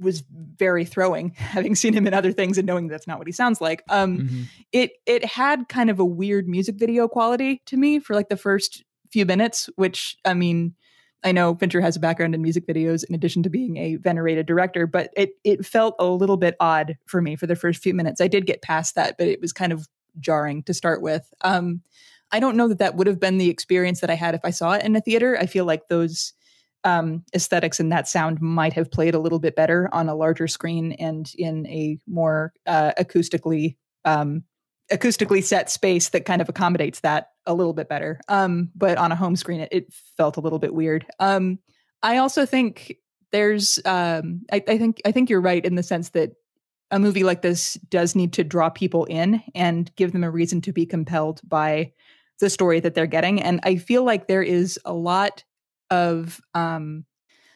was 0.00 0.22
very 0.56 0.84
throwing, 0.84 1.30
having 1.36 1.74
seen 1.74 1.92
him 1.92 2.06
in 2.06 2.14
other 2.14 2.32
things 2.32 2.58
and 2.58 2.66
knowing 2.66 2.88
that's 2.88 3.06
not 3.06 3.18
what 3.18 3.26
he 3.26 3.32
sounds 3.32 3.60
like. 3.60 3.82
Um, 3.88 4.18
mm-hmm. 4.18 4.42
It 4.72 4.92
it 5.06 5.24
had 5.24 5.68
kind 5.68 5.90
of 5.90 6.00
a 6.00 6.04
weird 6.04 6.48
music 6.48 6.76
video 6.76 7.08
quality 7.08 7.62
to 7.66 7.76
me 7.76 7.98
for 7.98 8.14
like 8.14 8.28
the 8.28 8.36
first 8.36 8.84
few 9.10 9.26
minutes, 9.26 9.68
which 9.76 10.16
I 10.24 10.34
mean, 10.34 10.74
I 11.22 11.32
know 11.32 11.54
Fincher 11.54 11.80
has 11.80 11.96
a 11.96 12.00
background 12.00 12.34
in 12.34 12.42
music 12.42 12.66
videos 12.66 13.04
in 13.04 13.14
addition 13.14 13.42
to 13.42 13.50
being 13.50 13.76
a 13.76 13.96
venerated 13.96 14.46
director, 14.46 14.86
but 14.86 15.10
it 15.16 15.32
it 15.44 15.64
felt 15.64 15.94
a 15.98 16.06
little 16.06 16.36
bit 16.36 16.56
odd 16.60 16.96
for 17.06 17.20
me 17.20 17.36
for 17.36 17.46
the 17.46 17.56
first 17.56 17.82
few 17.82 17.94
minutes. 17.94 18.20
I 18.20 18.28
did 18.28 18.46
get 18.46 18.62
past 18.62 18.94
that, 18.94 19.16
but 19.18 19.28
it 19.28 19.40
was 19.40 19.52
kind 19.52 19.72
of 19.72 19.88
jarring 20.18 20.62
to 20.64 20.74
start 20.74 21.02
with. 21.02 21.32
Um, 21.42 21.82
I 22.32 22.40
don't 22.40 22.56
know 22.56 22.68
that 22.68 22.78
that 22.78 22.94
would 22.94 23.06
have 23.06 23.20
been 23.20 23.38
the 23.38 23.50
experience 23.50 24.00
that 24.00 24.10
I 24.10 24.14
had 24.14 24.34
if 24.34 24.40
I 24.44 24.50
saw 24.50 24.72
it 24.72 24.84
in 24.84 24.94
a 24.94 25.00
theater. 25.00 25.36
I 25.38 25.46
feel 25.46 25.64
like 25.64 25.88
those 25.88 26.32
um, 26.84 27.24
aesthetics 27.34 27.80
and 27.80 27.92
that 27.92 28.08
sound 28.08 28.40
might 28.40 28.72
have 28.72 28.90
played 28.90 29.14
a 29.14 29.18
little 29.18 29.38
bit 29.38 29.54
better 29.54 29.88
on 29.92 30.08
a 30.08 30.14
larger 30.14 30.48
screen 30.48 30.92
and 30.92 31.32
in 31.36 31.66
a 31.66 31.98
more 32.06 32.52
uh, 32.66 32.92
acoustically 32.98 33.76
um, 34.04 34.44
acoustically 34.90 35.42
set 35.42 35.70
space 35.70 36.08
that 36.08 36.24
kind 36.24 36.42
of 36.42 36.48
accommodates 36.48 37.00
that 37.00 37.28
a 37.46 37.54
little 37.54 37.72
bit 37.72 37.88
better. 37.88 38.20
Um, 38.28 38.70
but 38.74 38.98
on 38.98 39.12
a 39.12 39.16
home 39.16 39.36
screen, 39.36 39.60
it, 39.60 39.68
it, 39.70 39.92
felt 40.16 40.36
a 40.36 40.40
little 40.40 40.58
bit 40.58 40.74
weird. 40.74 41.06
Um, 41.18 41.58
I 42.02 42.16
also 42.16 42.44
think 42.44 42.96
there's 43.32 43.78
um, 43.84 44.42
I, 44.52 44.62
I 44.66 44.78
think 44.78 45.00
I 45.04 45.12
think 45.12 45.30
you're 45.30 45.40
right 45.40 45.64
in 45.64 45.76
the 45.76 45.82
sense 45.82 46.10
that 46.10 46.32
a 46.90 46.98
movie 46.98 47.22
like 47.22 47.42
this 47.42 47.74
does 47.88 48.16
need 48.16 48.32
to 48.34 48.44
draw 48.44 48.68
people 48.68 49.04
in 49.04 49.42
and 49.54 49.94
give 49.96 50.12
them 50.12 50.24
a 50.24 50.30
reason 50.30 50.60
to 50.62 50.72
be 50.72 50.86
compelled 50.86 51.40
by 51.44 51.92
the 52.40 52.50
story 52.50 52.80
that 52.80 52.94
they're 52.94 53.06
getting. 53.06 53.40
And 53.40 53.60
I 53.62 53.76
feel 53.76 54.02
like 54.02 54.26
there 54.26 54.42
is 54.42 54.78
a 54.84 54.92
lot 54.92 55.44
of 55.90 56.40
um, 56.54 57.04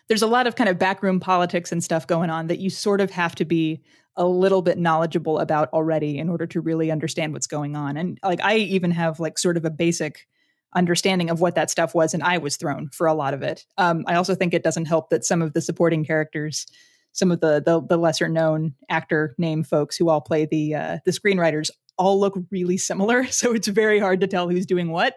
there's 0.08 0.22
a 0.22 0.26
lot 0.26 0.46
of 0.46 0.56
kind 0.56 0.68
of 0.68 0.78
backroom 0.78 1.20
politics 1.20 1.72
and 1.72 1.82
stuff 1.82 2.06
going 2.06 2.30
on 2.30 2.48
that 2.48 2.58
you 2.58 2.70
sort 2.70 3.00
of 3.00 3.10
have 3.10 3.34
to 3.36 3.44
be 3.44 3.82
a 4.16 4.26
little 4.26 4.62
bit 4.62 4.78
knowledgeable 4.78 5.38
about 5.38 5.72
already 5.72 6.18
in 6.18 6.28
order 6.28 6.46
to 6.46 6.60
really 6.60 6.90
understand 6.90 7.32
what's 7.32 7.46
going 7.46 7.74
on. 7.74 7.96
And 7.96 8.18
like 8.22 8.42
I 8.42 8.56
even 8.56 8.90
have 8.92 9.18
like 9.18 9.38
sort 9.38 9.56
of 9.56 9.64
a 9.64 9.70
basic 9.70 10.26
understanding 10.74 11.30
of 11.30 11.40
what 11.40 11.54
that 11.54 11.70
stuff 11.70 11.94
was, 11.94 12.14
and 12.14 12.22
I 12.22 12.38
was 12.38 12.56
thrown 12.56 12.90
for 12.90 13.06
a 13.06 13.14
lot 13.14 13.34
of 13.34 13.42
it. 13.42 13.64
Um, 13.78 14.04
I 14.06 14.14
also 14.14 14.34
think 14.34 14.54
it 14.54 14.64
doesn't 14.64 14.86
help 14.86 15.10
that 15.10 15.24
some 15.24 15.42
of 15.42 15.52
the 15.52 15.60
supporting 15.60 16.04
characters, 16.04 16.66
some 17.12 17.30
of 17.30 17.40
the 17.40 17.62
the, 17.64 17.80
the 17.80 17.96
lesser 17.96 18.28
known 18.28 18.74
actor 18.88 19.34
name 19.38 19.64
folks 19.64 19.96
who 19.96 20.08
all 20.08 20.20
play 20.20 20.46
the 20.46 20.74
uh, 20.74 20.98
the 21.04 21.12
screenwriters, 21.12 21.70
all 21.96 22.18
look 22.18 22.38
really 22.50 22.76
similar. 22.76 23.24
So 23.30 23.52
it's 23.52 23.68
very 23.68 23.98
hard 23.98 24.20
to 24.20 24.26
tell 24.26 24.48
who's 24.48 24.66
doing 24.66 24.90
what, 24.90 25.14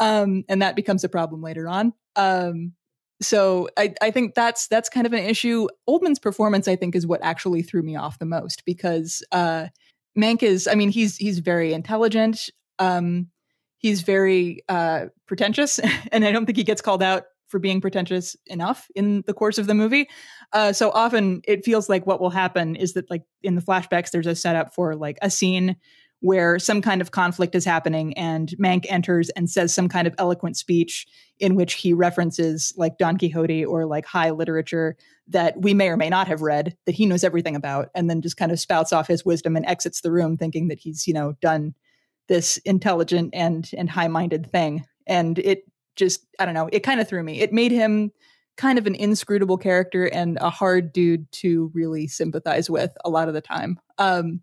um, 0.00 0.44
and 0.48 0.62
that 0.62 0.74
becomes 0.74 1.04
a 1.04 1.08
problem 1.08 1.42
later 1.42 1.68
on. 1.68 1.92
Um, 2.16 2.72
so 3.22 3.68
I, 3.76 3.94
I 4.00 4.10
think 4.10 4.34
that's 4.34 4.66
that's 4.66 4.88
kind 4.88 5.06
of 5.06 5.12
an 5.12 5.20
issue. 5.20 5.68
Oldman's 5.88 6.18
performance, 6.18 6.66
I 6.66 6.74
think, 6.74 6.96
is 6.96 7.06
what 7.06 7.20
actually 7.22 7.62
threw 7.62 7.82
me 7.82 7.94
off 7.94 8.18
the 8.18 8.24
most 8.24 8.64
because 8.64 9.22
uh, 9.30 9.66
Mank 10.18 10.42
is, 10.42 10.66
I 10.66 10.74
mean, 10.74 10.88
he's 10.88 11.16
he's 11.16 11.38
very 11.38 11.74
intelligent. 11.74 12.48
Um, 12.78 13.28
he's 13.76 14.00
very 14.00 14.64
uh, 14.68 15.06
pretentious, 15.26 15.78
and 16.12 16.24
I 16.24 16.32
don't 16.32 16.46
think 16.46 16.56
he 16.56 16.64
gets 16.64 16.80
called 16.80 17.02
out 17.02 17.24
for 17.48 17.58
being 17.58 17.80
pretentious 17.80 18.36
enough 18.46 18.86
in 18.94 19.22
the 19.26 19.34
course 19.34 19.58
of 19.58 19.66
the 19.66 19.74
movie. 19.74 20.08
Uh, 20.52 20.72
so 20.72 20.90
often 20.92 21.42
it 21.46 21.64
feels 21.64 21.88
like 21.88 22.06
what 22.06 22.20
will 22.20 22.30
happen 22.30 22.74
is 22.74 22.94
that, 22.94 23.10
like 23.10 23.22
in 23.42 23.54
the 23.54 23.60
flashbacks, 23.60 24.10
there's 24.10 24.26
a 24.26 24.34
setup 24.34 24.74
for 24.74 24.96
like 24.96 25.18
a 25.20 25.28
scene 25.28 25.76
where 26.20 26.58
some 26.58 26.82
kind 26.82 27.00
of 27.00 27.10
conflict 27.10 27.54
is 27.54 27.64
happening 27.64 28.16
and 28.16 28.50
Mank 28.60 28.84
enters 28.88 29.30
and 29.30 29.48
says 29.48 29.72
some 29.72 29.88
kind 29.88 30.06
of 30.06 30.14
eloquent 30.18 30.56
speech 30.56 31.06
in 31.38 31.54
which 31.54 31.74
he 31.74 31.94
references 31.94 32.74
like 32.76 32.98
Don 32.98 33.16
Quixote 33.16 33.64
or 33.64 33.86
like 33.86 34.04
high 34.04 34.30
literature 34.30 34.96
that 35.28 35.60
we 35.60 35.72
may 35.72 35.88
or 35.88 35.96
may 35.96 36.10
not 36.10 36.28
have 36.28 36.42
read 36.42 36.76
that 36.84 36.94
he 36.94 37.06
knows 37.06 37.24
everything 37.24 37.56
about 37.56 37.88
and 37.94 38.10
then 38.10 38.20
just 38.20 38.36
kind 38.36 38.52
of 38.52 38.60
spouts 38.60 38.92
off 38.92 39.08
his 39.08 39.24
wisdom 39.24 39.56
and 39.56 39.64
exits 39.64 40.02
the 40.02 40.12
room 40.12 40.36
thinking 40.36 40.68
that 40.68 40.78
he's, 40.78 41.06
you 41.06 41.14
know, 41.14 41.32
done 41.40 41.74
this 42.28 42.58
intelligent 42.58 43.30
and 43.32 43.70
and 43.76 43.90
high-minded 43.90 44.50
thing 44.50 44.84
and 45.06 45.38
it 45.38 45.64
just 45.96 46.26
I 46.38 46.44
don't 46.44 46.54
know, 46.54 46.68
it 46.70 46.80
kind 46.80 47.00
of 47.00 47.08
threw 47.08 47.22
me. 47.22 47.40
It 47.40 47.52
made 47.52 47.72
him 47.72 48.12
kind 48.56 48.78
of 48.78 48.86
an 48.86 48.94
inscrutable 48.94 49.56
character 49.56 50.04
and 50.04 50.36
a 50.40 50.50
hard 50.50 50.92
dude 50.92 51.30
to 51.32 51.70
really 51.72 52.06
sympathize 52.06 52.68
with 52.68 52.94
a 53.04 53.10
lot 53.10 53.28
of 53.28 53.34
the 53.34 53.40
time. 53.40 53.80
Um 53.96 54.42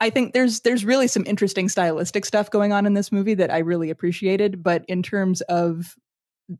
I 0.00 0.10
think 0.10 0.34
there's 0.34 0.60
there's 0.60 0.84
really 0.84 1.08
some 1.08 1.24
interesting 1.26 1.68
stylistic 1.68 2.24
stuff 2.24 2.50
going 2.50 2.72
on 2.72 2.86
in 2.86 2.94
this 2.94 3.10
movie 3.10 3.34
that 3.34 3.50
I 3.50 3.58
really 3.58 3.90
appreciated, 3.90 4.62
but 4.62 4.84
in 4.88 5.02
terms 5.02 5.40
of 5.42 5.94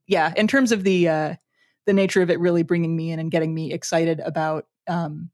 yeah, 0.06 0.32
in 0.36 0.46
terms 0.48 0.72
of 0.72 0.84
the 0.84 1.08
uh 1.08 1.34
the 1.86 1.92
nature 1.92 2.22
of 2.22 2.30
it 2.30 2.40
really 2.40 2.62
bringing 2.62 2.96
me 2.96 3.10
in 3.12 3.18
and 3.18 3.30
getting 3.30 3.54
me 3.54 3.72
excited 3.72 4.20
about 4.20 4.66
um 4.88 5.30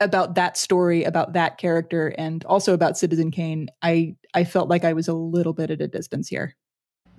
about 0.00 0.34
that 0.36 0.56
story, 0.56 1.04
about 1.04 1.32
that 1.32 1.58
character 1.58 2.14
and 2.18 2.44
also 2.44 2.74
about 2.74 2.98
Citizen 2.98 3.30
Kane, 3.30 3.68
I 3.82 4.16
I 4.34 4.44
felt 4.44 4.68
like 4.68 4.84
I 4.84 4.92
was 4.92 5.08
a 5.08 5.14
little 5.14 5.52
bit 5.52 5.70
at 5.70 5.80
a 5.80 5.88
distance 5.88 6.28
here. 6.28 6.56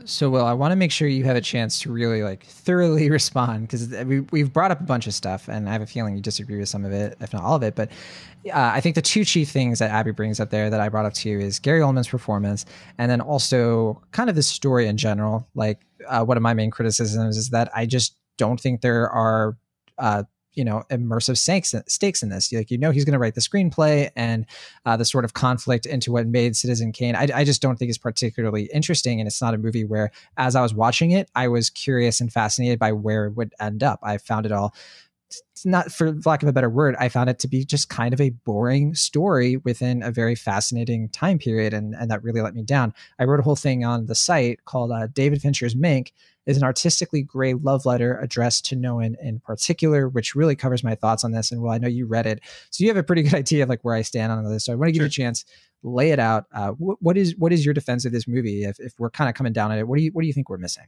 So, 0.04 0.30
well, 0.30 0.46
I 0.46 0.54
want 0.54 0.72
to 0.72 0.76
make 0.76 0.92
sure 0.92 1.08
you 1.08 1.24
have 1.24 1.38
a 1.38 1.42
chance 1.42 1.80
to 1.82 1.92
really 1.92 2.22
like 2.22 2.46
thoroughly 2.46 3.10
respond 3.12 3.68
because 3.68 3.90
we, 4.06 4.20
we've 4.20 4.52
brought 4.52 4.72
up 4.72 4.82
a 4.82 4.84
bunch 4.84 5.08
of 5.08 5.14
stuff, 5.14 5.48
and 5.48 5.70
I 5.70 5.72
have 5.72 5.82
a 5.82 5.88
feeling 5.88 6.16
you 6.16 6.22
disagree 6.22 6.60
with 6.60 6.70
some 6.70 6.86
of 6.86 6.92
it, 6.92 7.18
if 7.22 7.34
not 7.34 7.44
all 7.44 7.56
of 7.56 7.64
it. 7.64 7.76
But 7.76 7.90
uh, 8.48 8.72
I 8.74 8.82
think 8.82 8.96
the 8.96 9.02
two 9.02 9.24
chief 9.24 9.50
things 9.50 9.80
that 9.80 9.92
Abby 9.92 10.12
brings 10.12 10.40
up 10.40 10.50
there 10.50 10.70
that 10.70 10.80
I 10.80 10.90
brought 10.90 11.06
up 11.06 11.14
to 11.14 11.30
you 11.30 11.40
is 11.40 11.60
Gary 11.60 11.80
Oldman's 11.80 12.10
performance, 12.10 12.66
and 12.98 13.10
then 13.10 13.22
also 13.22 14.02
kind 14.12 14.30
of 14.30 14.36
the 14.36 14.44
story 14.44 14.88
in 14.88 14.98
general. 14.98 15.48
Like, 15.56 15.80
uh, 16.08 16.24
one 16.24 16.38
of 16.38 16.44
my 16.44 16.54
main 16.54 16.72
criticisms 16.72 17.38
is 17.38 17.50
that 17.50 17.72
I 17.76 17.86
just 17.86 18.18
don't 18.38 18.60
think 18.60 18.82
there 18.82 19.10
are 19.10 19.58
uh, 19.98 20.24
you 20.56 20.64
know 20.64 20.84
immersive 20.90 21.38
stakes 21.38 21.74
stakes 21.88 22.24
in 22.24 22.30
this. 22.30 22.52
Like 22.52 22.72
you 22.72 22.78
know 22.78 22.92
he's 22.92 23.06
going 23.06 23.14
to 23.14 23.20
write 23.20 23.36
the 23.36 23.42
screenplay 23.42 24.10
and 24.16 24.46
uh, 24.86 24.98
the 24.98 25.06
sort 25.06 25.26
of 25.26 25.34
conflict 25.34 25.86
into 25.86 26.12
what 26.12 26.28
made 26.28 26.56
Citizen 26.56 26.92
Kane. 26.92 27.16
I, 27.16 27.28
I 27.34 27.44
just 27.44 27.62
don't 27.62 27.78
think 27.78 27.90
is 27.90 27.98
particularly 27.98 28.70
interesting, 28.74 29.20
and 29.20 29.28
it's 29.28 29.42
not 29.42 29.54
a 29.54 29.58
movie 29.58 29.86
where, 29.86 30.12
as 30.38 30.56
I 30.56 30.62
was 30.62 30.74
watching 30.74 31.12
it, 31.12 31.30
I 31.36 31.48
was 31.48 31.70
curious 31.70 32.22
and 32.22 32.32
fascinated 32.32 32.80
by 32.80 32.92
where 32.92 33.26
it 33.26 33.34
would 33.36 33.54
end 33.60 33.84
up. 33.84 34.00
I 34.04 34.18
found 34.18 34.46
it 34.46 34.52
all 34.52 34.74
not 35.64 35.92
for 35.92 36.14
lack 36.26 36.44
of 36.44 36.50
a 36.50 36.54
better 36.54 36.70
word, 36.70 36.96
I 37.00 37.10
found 37.10 37.30
it 37.30 37.40
to 37.40 37.48
be 37.48 37.66
just 37.66 37.90
kind 37.90 38.14
of 38.14 38.22
a 38.22 38.30
boring 38.30 38.94
story 38.94 39.58
within 39.58 40.04
a 40.04 40.12
very 40.12 40.36
fascinating 40.36 41.10
time 41.10 41.40
period, 41.40 41.74
and 41.74 41.96
and 41.96 42.12
that 42.12 42.24
really 42.24 42.42
let 42.42 42.56
me 42.56 42.64
down. 42.64 42.94
I 43.20 43.24
wrote 43.26 43.40
a 43.40 43.44
whole 43.44 43.56
thing 43.56 43.84
on 43.84 44.06
the 44.06 44.16
site 44.16 44.66
called 44.66 44.92
uh, 44.92 45.08
David 45.08 45.42
Fincher's 45.42 45.76
Mank, 45.76 46.12
is 46.46 46.58
an 46.58 46.64
artistically 46.64 47.22
gray 47.22 47.54
love 47.54 47.86
letter 47.86 48.20
addressed 48.20 48.66
to 48.66 48.76
no 48.76 48.96
one 48.96 49.16
in 49.22 49.40
particular, 49.40 50.08
which 50.08 50.36
really 50.36 50.56
covers 50.56 50.84
my 50.84 50.96
thoughts 50.96 51.24
on 51.24 51.32
this. 51.32 51.52
And 51.52 51.62
well, 51.62 51.72
I 51.72 51.78
know 51.78 51.88
you 51.88 52.06
read 52.06 52.26
it, 52.26 52.42
so 52.70 52.84
you 52.84 52.90
have 52.90 52.98
a 52.98 53.04
pretty 53.04 53.24
good 53.24 53.34
idea 53.36 53.64
of 53.64 53.70
like 53.70 53.84
where 53.84 53.96
I 53.96 54.02
stand 54.02 54.32
on 54.32 54.44
this. 54.50 54.66
So 54.66 54.74
I 54.74 54.76
want 54.76 54.90
to 54.90 54.92
give 54.92 55.00
sure. 55.00 55.06
you 55.06 55.08
a 55.08 55.10
chance, 55.10 55.46
lay 55.84 56.12
it 56.12 56.20
out. 56.20 56.46
Uh, 56.54 56.72
wh- 56.72 57.02
what 57.02 57.18
is 57.18 57.36
what 57.38 57.54
is 57.54 57.66
your 57.66 57.74
defense 57.74 58.06
of 58.06 58.12
this 58.12 58.28
movie? 58.28 58.64
If, 58.64 58.80
if 58.80 58.94
we're 59.00 59.10
kind 59.10 59.30
of 59.30 59.36
coming 59.36 59.54
down 59.54 59.72
on 59.72 59.78
it, 59.78 59.88
what 59.88 59.98
do 59.98 60.04
you 60.04 60.12
what 60.12 60.22
do 60.22 60.28
you 60.28 60.34
think 60.34 60.50
we're 60.50 60.58
missing? 60.58 60.86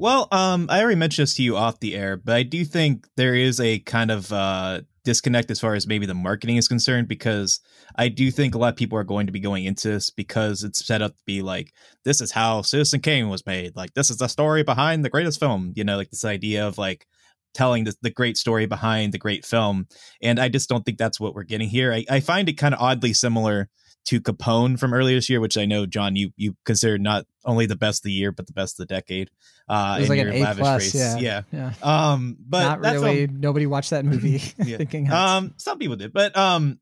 Well, 0.00 0.28
um, 0.30 0.68
I 0.70 0.80
already 0.80 0.96
mentioned 0.96 1.24
this 1.24 1.34
to 1.34 1.42
you 1.42 1.56
off 1.56 1.80
the 1.80 1.96
air, 1.96 2.16
but 2.16 2.36
I 2.36 2.44
do 2.44 2.64
think 2.64 3.08
there 3.16 3.34
is 3.34 3.58
a 3.58 3.80
kind 3.80 4.12
of 4.12 4.32
uh, 4.32 4.82
disconnect 5.08 5.50
as 5.50 5.58
far 5.58 5.74
as 5.74 5.86
maybe 5.86 6.04
the 6.04 6.12
marketing 6.12 6.58
is 6.58 6.68
concerned 6.68 7.08
because 7.08 7.60
I 7.96 8.08
do 8.08 8.30
think 8.30 8.54
a 8.54 8.58
lot 8.58 8.74
of 8.74 8.76
people 8.76 8.98
are 8.98 9.04
going 9.04 9.24
to 9.24 9.32
be 9.32 9.40
going 9.40 9.64
into 9.64 9.88
this 9.88 10.10
because 10.10 10.62
it's 10.62 10.84
set 10.84 11.00
up 11.00 11.16
to 11.16 11.22
be 11.24 11.40
like 11.40 11.72
this 12.04 12.20
is 12.20 12.30
how 12.30 12.60
Citizen 12.60 13.00
Kane 13.00 13.30
was 13.30 13.46
made. 13.46 13.74
Like 13.74 13.94
this 13.94 14.10
is 14.10 14.18
the 14.18 14.28
story 14.28 14.64
behind 14.64 15.02
the 15.02 15.08
greatest 15.08 15.40
film. 15.40 15.72
You 15.74 15.84
know, 15.84 15.96
like 15.96 16.10
this 16.10 16.26
idea 16.26 16.68
of 16.68 16.76
like 16.76 17.06
telling 17.54 17.84
the, 17.84 17.94
the 18.02 18.10
great 18.10 18.36
story 18.36 18.66
behind 18.66 19.14
the 19.14 19.18
great 19.18 19.46
film. 19.46 19.86
And 20.20 20.38
I 20.38 20.50
just 20.50 20.68
don't 20.68 20.84
think 20.84 20.98
that's 20.98 21.18
what 21.18 21.34
we're 21.34 21.44
getting 21.44 21.70
here. 21.70 21.90
I, 21.90 22.04
I 22.10 22.20
find 22.20 22.46
it 22.50 22.58
kind 22.58 22.74
of 22.74 22.80
oddly 22.82 23.14
similar 23.14 23.70
to 24.08 24.22
Capone 24.22 24.78
from 24.78 24.94
earlier 24.94 25.16
this 25.16 25.28
year, 25.28 25.38
which 25.38 25.58
I 25.58 25.66
know 25.66 25.84
John 25.84 26.16
you 26.16 26.30
you 26.36 26.56
considered 26.64 27.02
not 27.02 27.26
only 27.44 27.66
the 27.66 27.76
best 27.76 28.00
of 28.00 28.04
the 28.04 28.12
year 28.12 28.32
but 28.32 28.46
the 28.46 28.54
best 28.54 28.80
of 28.80 28.88
the 28.88 28.94
decade. 28.94 29.30
Uh, 29.68 29.96
it 29.98 30.00
was 30.00 30.08
like 30.08 30.20
an 30.20 30.32
A 30.32 30.54
plus, 30.54 30.94
yeah, 30.94 31.18
yeah, 31.18 31.42
yeah. 31.52 31.72
Um, 31.82 32.38
but 32.40 32.62
not 32.62 32.80
really. 32.80 33.26
Film, 33.26 33.40
nobody 33.40 33.66
watched 33.66 33.90
that 33.90 34.06
movie. 34.06 34.40
yeah. 34.64 34.76
thinking, 34.78 35.12
um, 35.12 35.52
some 35.58 35.78
people 35.78 35.96
did, 35.96 36.14
but 36.14 36.34
um, 36.38 36.80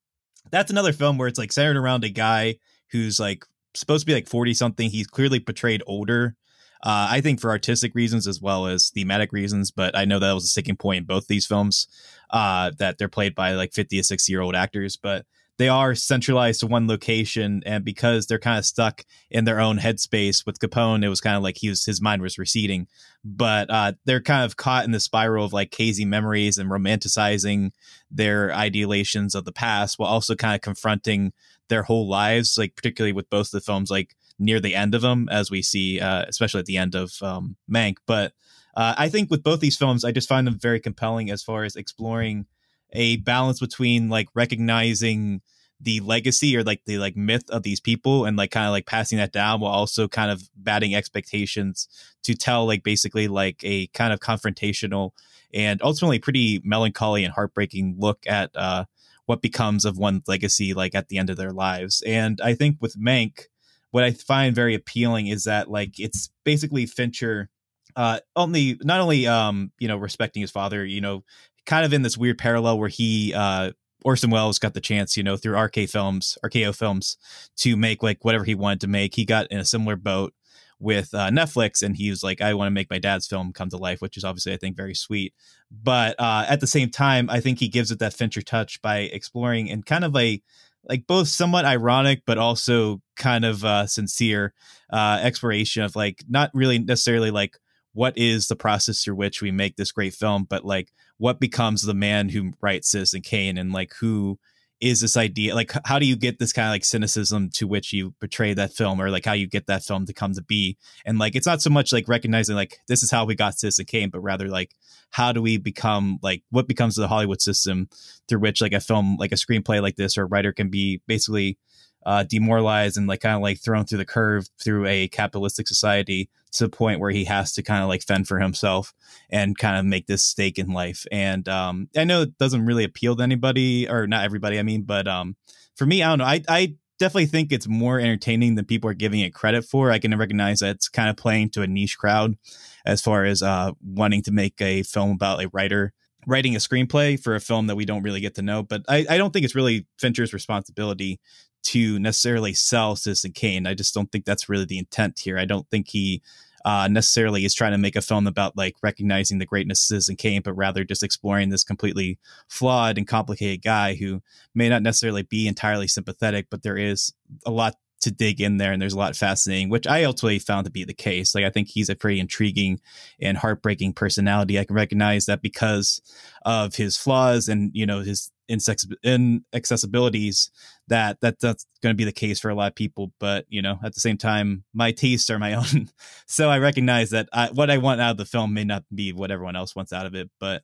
that's 0.52 0.70
another 0.70 0.92
film 0.92 1.18
where 1.18 1.26
it's 1.26 1.38
like 1.38 1.50
centered 1.50 1.76
around 1.76 2.04
a 2.04 2.10
guy 2.10 2.58
who's 2.92 3.18
like 3.18 3.44
supposed 3.74 4.02
to 4.02 4.06
be 4.06 4.14
like 4.14 4.28
forty 4.28 4.54
something. 4.54 4.88
He's 4.88 5.08
clearly 5.08 5.40
portrayed 5.40 5.82
older. 5.84 6.36
Uh, 6.80 7.08
I 7.10 7.22
think 7.22 7.40
for 7.40 7.50
artistic 7.50 7.96
reasons 7.96 8.28
as 8.28 8.40
well 8.40 8.68
as 8.68 8.90
thematic 8.90 9.32
reasons, 9.32 9.72
but 9.72 9.96
I 9.96 10.04
know 10.04 10.20
that 10.20 10.32
was 10.32 10.44
a 10.44 10.48
sticking 10.48 10.76
point 10.76 10.98
in 10.98 11.04
both 11.06 11.26
these 11.26 11.46
films. 11.46 11.88
Uh, 12.30 12.70
that 12.78 12.98
they're 12.98 13.08
played 13.08 13.34
by 13.34 13.54
like 13.54 13.72
fifty 13.72 13.96
to 13.96 14.04
sixty 14.04 14.30
year 14.30 14.42
old 14.42 14.54
actors, 14.54 14.96
but 14.96 15.26
they 15.58 15.68
are 15.68 15.94
centralized 15.94 16.60
to 16.60 16.66
one 16.66 16.86
location 16.86 17.62
and 17.64 17.84
because 17.84 18.26
they're 18.26 18.38
kind 18.38 18.58
of 18.58 18.66
stuck 18.66 19.04
in 19.30 19.44
their 19.44 19.60
own 19.60 19.78
headspace 19.78 20.44
with 20.44 20.58
capone 20.58 21.04
it 21.04 21.08
was 21.08 21.20
kind 21.20 21.36
of 21.36 21.42
like 21.42 21.56
he 21.56 21.68
was 21.68 21.84
his 21.84 22.00
mind 22.00 22.22
was 22.22 22.38
receding. 22.38 22.86
But 23.24 23.70
uh, 23.70 23.92
they're 24.04 24.20
kind 24.20 24.44
of 24.44 24.56
caught 24.56 24.84
in 24.84 24.92
the 24.92 25.00
spiral 25.00 25.44
of 25.44 25.52
like 25.52 25.74
hazy 25.74 26.04
memories 26.04 26.58
and 26.58 26.70
romanticizing 26.70 27.70
their 28.10 28.50
ideations 28.50 29.34
of 29.34 29.44
the 29.44 29.52
past 29.52 29.98
while 29.98 30.10
also 30.10 30.34
kind 30.34 30.54
of 30.54 30.60
confronting 30.60 31.32
their 31.68 31.82
whole 31.82 32.08
lives 32.08 32.56
like 32.56 32.76
particularly 32.76 33.12
with 33.12 33.28
both 33.28 33.50
the 33.50 33.60
films 33.60 33.90
like 33.90 34.14
near 34.38 34.60
the 34.60 34.74
end 34.74 34.94
of 34.94 35.02
them 35.02 35.28
as 35.30 35.50
we 35.50 35.62
see 35.62 35.98
uh, 35.98 36.24
especially 36.28 36.60
at 36.60 36.66
the 36.66 36.76
end 36.76 36.94
of 36.94 37.12
um, 37.22 37.56
mank. 37.70 37.96
But 38.06 38.32
uh, 38.76 38.94
i 38.98 39.08
think 39.08 39.30
with 39.30 39.42
both 39.42 39.60
these 39.60 39.76
films 39.76 40.04
i 40.04 40.12
just 40.12 40.28
find 40.28 40.46
them 40.46 40.58
very 40.58 40.78
compelling 40.78 41.30
as 41.30 41.42
far 41.42 41.64
as 41.64 41.76
exploring 41.76 42.46
a 42.92 43.16
balance 43.18 43.60
between 43.60 44.08
like 44.08 44.28
recognizing 44.34 45.40
the 45.80 46.00
legacy 46.00 46.56
or 46.56 46.64
like 46.64 46.82
the 46.86 46.98
like 46.98 47.16
myth 47.16 47.48
of 47.50 47.62
these 47.62 47.80
people 47.80 48.24
and 48.24 48.36
like 48.36 48.50
kind 48.50 48.66
of 48.66 48.72
like 48.72 48.86
passing 48.86 49.18
that 49.18 49.32
down 49.32 49.60
while 49.60 49.72
also 49.72 50.08
kind 50.08 50.30
of 50.30 50.42
batting 50.56 50.94
expectations 50.94 51.86
to 52.22 52.34
tell 52.34 52.66
like 52.66 52.82
basically 52.82 53.28
like 53.28 53.60
a 53.62 53.86
kind 53.88 54.12
of 54.12 54.20
confrontational 54.20 55.10
and 55.52 55.82
ultimately 55.82 56.18
pretty 56.18 56.60
melancholy 56.64 57.24
and 57.24 57.34
heartbreaking 57.34 57.94
look 57.98 58.20
at 58.26 58.50
uh 58.54 58.84
what 59.26 59.42
becomes 59.42 59.84
of 59.84 59.98
one 59.98 60.22
legacy 60.26 60.72
like 60.72 60.94
at 60.94 61.08
the 61.08 61.18
end 61.18 61.28
of 61.28 61.36
their 61.36 61.52
lives. 61.52 62.02
And 62.06 62.40
i 62.42 62.54
think 62.54 62.78
with 62.80 62.98
mank 62.98 63.42
what 63.90 64.02
i 64.04 64.12
find 64.12 64.54
very 64.54 64.74
appealing 64.74 65.26
is 65.26 65.44
that 65.44 65.70
like 65.70 65.98
it's 65.98 66.30
basically 66.44 66.86
fincher 66.86 67.50
uh 67.96 68.20
only 68.34 68.78
not 68.82 69.00
only 69.00 69.26
um 69.26 69.72
you 69.78 69.88
know 69.88 69.96
respecting 69.98 70.40
his 70.40 70.50
father 70.50 70.84
you 70.84 71.00
know 71.02 71.22
kind 71.66 71.84
of 71.84 71.92
in 71.92 72.02
this 72.02 72.16
weird 72.16 72.38
parallel 72.38 72.78
where 72.78 72.88
he 72.88 73.34
uh 73.34 73.72
Orson 74.04 74.30
Welles 74.30 74.60
got 74.60 74.74
the 74.74 74.80
chance, 74.80 75.16
you 75.16 75.24
know, 75.24 75.36
through 75.36 75.58
RK 75.58 75.88
Films, 75.88 76.38
RKO 76.44 76.76
Films, 76.76 77.16
to 77.56 77.76
make 77.76 78.04
like 78.04 78.24
whatever 78.24 78.44
he 78.44 78.54
wanted 78.54 78.80
to 78.82 78.86
make. 78.86 79.16
He 79.16 79.24
got 79.24 79.48
in 79.50 79.58
a 79.58 79.64
similar 79.64 79.96
boat 79.96 80.32
with 80.78 81.12
uh, 81.14 81.30
Netflix, 81.30 81.82
and 81.82 81.96
he 81.96 82.10
was 82.10 82.22
like, 82.22 82.40
"I 82.40 82.54
want 82.54 82.68
to 82.68 82.72
make 82.72 82.90
my 82.90 82.98
dad's 82.98 83.26
film 83.26 83.52
come 83.52 83.68
to 83.70 83.76
life," 83.76 84.00
which 84.00 84.16
is 84.16 84.24
obviously, 84.24 84.52
I 84.52 84.58
think, 84.58 84.76
very 84.76 84.94
sweet. 84.94 85.34
But 85.70 86.14
uh, 86.20 86.44
at 86.48 86.60
the 86.60 86.66
same 86.66 86.90
time, 86.90 87.28
I 87.30 87.40
think 87.40 87.58
he 87.58 87.68
gives 87.68 87.90
it 87.90 87.98
that 87.98 88.14
Fincher 88.14 88.42
touch 88.42 88.80
by 88.80 88.98
exploring 88.98 89.70
and 89.70 89.84
kind 89.84 90.04
of 90.04 90.14
a 90.16 90.40
like 90.88 91.06
both 91.08 91.26
somewhat 91.26 91.64
ironic, 91.64 92.22
but 92.26 92.38
also 92.38 93.00
kind 93.16 93.44
of 93.44 93.64
uh, 93.64 93.86
sincere 93.86 94.54
uh, 94.92 95.18
exploration 95.20 95.82
of 95.82 95.96
like 95.96 96.22
not 96.28 96.50
really 96.54 96.78
necessarily 96.78 97.32
like 97.32 97.58
what 97.96 98.16
is 98.18 98.48
the 98.48 98.56
process 98.56 99.02
through 99.02 99.14
which 99.14 99.40
we 99.40 99.50
make 99.50 99.76
this 99.76 99.90
great 99.90 100.12
film, 100.12 100.44
but 100.44 100.66
like 100.66 100.92
what 101.16 101.40
becomes 101.40 101.80
the 101.80 101.94
man 101.94 102.28
who 102.28 102.52
writes 102.60 102.90
Citizen 102.90 103.22
Kane 103.22 103.56
and 103.56 103.72
like 103.72 103.94
who 104.00 104.38
is 104.82 105.00
this 105.00 105.16
idea 105.16 105.54
like 105.54 105.72
how 105.86 105.98
do 105.98 106.04
you 106.04 106.14
get 106.14 106.38
this 106.38 106.52
kind 106.52 106.68
of 106.68 106.72
like 106.72 106.84
cynicism 106.84 107.48
to 107.48 107.66
which 107.66 107.94
you 107.94 108.12
portray 108.20 108.52
that 108.52 108.74
film 108.74 109.00
or 109.00 109.08
like 109.08 109.24
how 109.24 109.32
you 109.32 109.46
get 109.46 109.66
that 109.68 109.82
film 109.82 110.04
to 110.04 110.12
come 110.12 110.34
to 110.34 110.42
be? 110.42 110.76
And 111.06 111.18
like 111.18 111.34
it's 111.34 111.46
not 111.46 111.62
so 111.62 111.70
much 111.70 111.90
like 111.90 112.06
recognizing 112.06 112.54
like 112.54 112.80
this 112.86 113.02
is 113.02 113.10
how 113.10 113.24
we 113.24 113.34
got 113.34 113.58
citizen 113.58 113.86
kane 113.86 114.10
but 114.10 114.20
rather 114.20 114.48
like 114.48 114.74
how 115.10 115.32
do 115.32 115.40
we 115.40 115.56
become 115.56 116.18
like 116.22 116.42
what 116.50 116.68
becomes 116.68 116.96
the 116.96 117.08
hollywood 117.08 117.40
system 117.40 117.88
through 118.28 118.40
which 118.40 118.60
like 118.60 118.74
a 118.74 118.80
film 118.80 119.16
like 119.16 119.32
a 119.32 119.36
screenplay 119.36 119.80
like 119.80 119.96
this 119.96 120.18
or 120.18 120.24
a 120.24 120.26
writer 120.26 120.52
can 120.52 120.68
be 120.68 121.00
basically 121.06 121.56
uh, 122.04 122.22
demoralized 122.22 122.96
and 122.96 123.08
like 123.08 123.20
kind 123.20 123.34
of 123.34 123.42
like 123.42 123.58
thrown 123.58 123.84
through 123.84 123.98
the 123.98 124.04
curve 124.04 124.46
through 124.62 124.86
a 124.86 125.08
capitalistic 125.08 125.66
society 125.66 126.28
to 126.56 126.64
the 126.64 126.70
point 126.70 127.00
where 127.00 127.10
he 127.10 127.24
has 127.24 127.52
to 127.54 127.62
kind 127.62 127.82
of 127.82 127.88
like 127.88 128.02
fend 128.02 128.28
for 128.28 128.38
himself 128.38 128.94
and 129.30 129.56
kind 129.56 129.78
of 129.78 129.84
make 129.84 130.06
this 130.06 130.22
stake 130.22 130.58
in 130.58 130.68
life. 130.68 131.06
And 131.10 131.48
um, 131.48 131.88
I 131.96 132.04
know 132.04 132.22
it 132.22 132.38
doesn't 132.38 132.66
really 132.66 132.84
appeal 132.84 133.16
to 133.16 133.22
anybody 133.22 133.88
or 133.88 134.06
not 134.06 134.24
everybody, 134.24 134.58
I 134.58 134.62
mean, 134.62 134.82
but 134.82 135.06
um, 135.08 135.36
for 135.74 135.86
me, 135.86 136.02
I 136.02 136.08
don't 136.08 136.18
know. 136.18 136.24
I, 136.24 136.42
I 136.48 136.74
definitely 136.98 137.26
think 137.26 137.52
it's 137.52 137.68
more 137.68 138.00
entertaining 138.00 138.54
than 138.54 138.64
people 138.64 138.90
are 138.90 138.94
giving 138.94 139.20
it 139.20 139.34
credit 139.34 139.64
for. 139.64 139.90
I 139.90 139.98
can 139.98 140.16
recognize 140.16 140.60
that 140.60 140.76
it's 140.76 140.88
kind 140.88 141.10
of 141.10 141.16
playing 141.16 141.50
to 141.50 141.62
a 141.62 141.66
niche 141.66 141.98
crowd 141.98 142.36
as 142.84 143.02
far 143.02 143.24
as 143.24 143.42
uh, 143.42 143.72
wanting 143.84 144.22
to 144.22 144.32
make 144.32 144.60
a 144.60 144.82
film 144.82 145.10
about 145.10 145.42
a 145.42 145.48
writer 145.52 145.92
writing 146.26 146.56
a 146.56 146.58
screenplay 146.58 147.20
for 147.20 147.34
a 147.34 147.40
film 147.40 147.68
that 147.68 147.76
we 147.76 147.84
don't 147.84 148.02
really 148.02 148.20
get 148.20 148.34
to 148.34 148.42
know. 148.42 148.62
But 148.62 148.82
I, 148.88 149.06
I 149.08 149.16
don't 149.16 149.32
think 149.32 149.44
it's 149.44 149.54
really 149.54 149.86
Fincher's 149.98 150.32
responsibility 150.32 151.20
to 151.64 151.98
necessarily 151.98 152.54
sell 152.54 152.96
Citizen 152.96 153.32
Kane. 153.32 153.66
I 153.66 153.74
just 153.74 153.94
don't 153.94 154.10
think 154.10 154.24
that's 154.24 154.48
really 154.48 154.64
the 154.64 154.78
intent 154.78 155.18
here. 155.18 155.38
I 155.38 155.44
don't 155.44 155.68
think 155.70 155.88
he 155.88 156.22
uh, 156.66 156.88
necessarily 156.88 157.44
is 157.44 157.54
trying 157.54 157.70
to 157.70 157.78
make 157.78 157.94
a 157.94 158.02
film 158.02 158.26
about 158.26 158.56
like 158.56 158.74
recognizing 158.82 159.38
the 159.38 159.46
greatnesses 159.46 159.86
Citizen 159.86 160.16
Kane, 160.16 160.42
but 160.42 160.52
rather 160.54 160.82
just 160.82 161.04
exploring 161.04 161.48
this 161.48 161.62
completely 161.62 162.18
flawed 162.48 162.98
and 162.98 163.06
complicated 163.06 163.62
guy 163.62 163.94
who 163.94 164.20
may 164.52 164.68
not 164.68 164.82
necessarily 164.82 165.22
be 165.22 165.46
entirely 165.46 165.86
sympathetic, 165.86 166.48
but 166.50 166.64
there 166.64 166.76
is 166.76 167.14
a 167.46 167.52
lot 167.52 167.76
to 168.06 168.12
dig 168.12 168.40
in 168.40 168.56
there 168.56 168.72
and 168.72 168.80
there's 168.80 168.92
a 168.92 168.98
lot 168.98 169.16
fascinating 169.16 169.68
which 169.68 169.86
i 169.86 170.04
ultimately 170.04 170.38
found 170.38 170.64
to 170.64 170.70
be 170.70 170.84
the 170.84 170.94
case. 170.94 171.34
Like 171.34 171.44
i 171.44 171.50
think 171.50 171.68
he's 171.68 171.88
a 171.88 171.96
pretty 171.96 172.20
intriguing 172.20 172.80
and 173.20 173.36
heartbreaking 173.36 173.94
personality. 173.94 174.58
I 174.58 174.64
can 174.64 174.76
recognize 174.76 175.26
that 175.26 175.42
because 175.42 176.00
of 176.44 176.76
his 176.76 176.96
flaws 176.96 177.48
and 177.48 177.70
you 177.74 177.84
know 177.84 178.00
his 178.00 178.30
insex- 178.50 178.86
inaccessibilities 179.04 180.50
that, 180.88 181.20
that 181.20 181.40
that's 181.40 181.66
going 181.82 181.92
to 181.92 181.96
be 181.96 182.04
the 182.04 182.12
case 182.12 182.38
for 182.38 182.48
a 182.48 182.54
lot 182.54 182.68
of 182.68 182.76
people. 182.76 183.12
But 183.18 183.44
you 183.48 183.60
know 183.60 183.78
at 183.84 183.94
the 183.94 184.00
same 184.00 184.16
time 184.16 184.64
my 184.72 184.92
tastes 184.92 185.28
are 185.30 185.38
my 185.38 185.54
own. 185.60 185.90
So 186.26 186.48
i 186.48 186.58
recognize 186.58 187.10
that 187.10 187.28
I, 187.32 187.48
what 187.48 187.70
i 187.70 187.78
want 187.78 188.00
out 188.00 188.12
of 188.12 188.16
the 188.18 188.24
film 188.24 188.54
may 188.54 188.64
not 188.64 188.84
be 188.94 189.12
what 189.12 189.30
everyone 189.30 189.56
else 189.56 189.74
wants 189.74 189.92
out 189.92 190.06
of 190.06 190.14
it. 190.14 190.30
But 190.38 190.62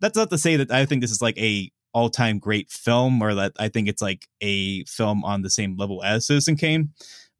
that's 0.00 0.16
not 0.16 0.30
to 0.30 0.38
say 0.38 0.56
that 0.56 0.70
i 0.70 0.84
think 0.86 1.00
this 1.00 1.10
is 1.10 1.22
like 1.22 1.38
a 1.38 1.70
all-time 1.94 2.38
great 2.38 2.70
film 2.70 3.22
or 3.22 3.34
that 3.34 3.52
i 3.58 3.68
think 3.68 3.88
it's 3.88 4.02
like 4.02 4.26
a 4.40 4.84
film 4.84 5.24
on 5.24 5.42
the 5.42 5.50
same 5.50 5.76
level 5.76 6.02
as 6.02 6.26
citizen 6.26 6.56
kane 6.56 6.90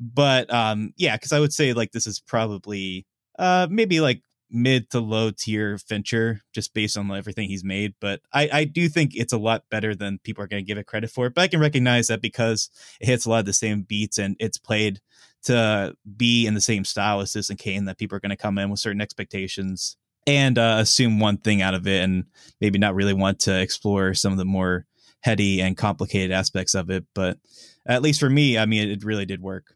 but 0.01 0.53
um 0.53 0.93
yeah 0.97 1.17
because 1.17 1.33
i 1.33 1.41
would 1.41 1.53
say 1.53 1.73
like 1.73 1.93
this 1.93 2.07
is 2.07 2.21
probably 2.21 3.07
uh 3.39 3.67
maybe 3.71 4.01
like 4.01 4.23
mid 4.55 4.89
to 4.91 5.01
low 5.01 5.31
tier 5.31 5.77
Fincher 5.79 6.41
just 6.53 6.73
based 6.75 6.97
on 6.97 7.11
everything 7.11 7.49
he's 7.49 7.65
made. 7.65 7.95
But 8.01 8.21
I, 8.33 8.49
I 8.53 8.65
do 8.65 8.89
think 8.89 9.15
it's 9.15 9.33
a 9.33 9.39
lot 9.39 9.65
better 9.69 9.95
than 9.95 10.21
people 10.23 10.45
are 10.45 10.47
going 10.47 10.65
to 10.65 10.67
give 10.67 10.79
it 10.79 10.87
credit 10.87 11.11
for. 11.11 11.29
But 11.29 11.43
I 11.43 11.49
can 11.49 11.61
recognize 11.61 12.07
that 12.07 12.23
because 12.23 12.71
it 13.01 13.07
hits 13.07 13.27
a 13.27 13.31
lot 13.31 13.41
of 13.41 13.47
the 13.47 13.53
same 13.53 13.83
beats 13.83 14.17
and 14.17 14.37
it's 14.39 14.59
played 14.59 15.01
to 15.45 15.95
be 16.17 16.47
in 16.47 16.55
the 16.55 16.61
same 16.61 16.85
style 16.85 17.21
as 17.21 17.33
Citizen 17.33 17.57
Kane, 17.57 17.85
that 17.85 17.99
people 17.99 18.17
are 18.17 18.21
going 18.21 18.31
to 18.31 18.37
come 18.37 18.57
in 18.57 18.71
with 18.71 18.81
certain 18.81 19.01
expectations 19.01 19.97
and 20.27 20.59
uh, 20.59 20.77
assume 20.79 21.21
one 21.21 21.37
thing 21.37 21.63
out 21.63 21.75
of 21.75 21.87
it 21.87 22.03
and 22.03 22.25
maybe 22.61 22.79
not 22.79 22.95
really 22.95 23.15
want 23.15 23.41
to 23.41 23.61
explore 23.61 24.15
some 24.15 24.33
of 24.33 24.39
the 24.39 24.45
more 24.45 24.87
heady 25.21 25.61
and 25.61 25.77
complicated 25.77 26.33
aspects 26.33 26.75
of 26.75 26.91
it. 26.91 27.05
But 27.15 27.39
at 27.87 28.03
least 28.03 28.21
for 28.21 28.31
me, 28.31 28.59
I 28.59 28.67
mean, 28.67 28.89
it, 28.89 28.91
it 28.91 29.05
really 29.05 29.27
did 29.27 29.41
work. 29.41 29.75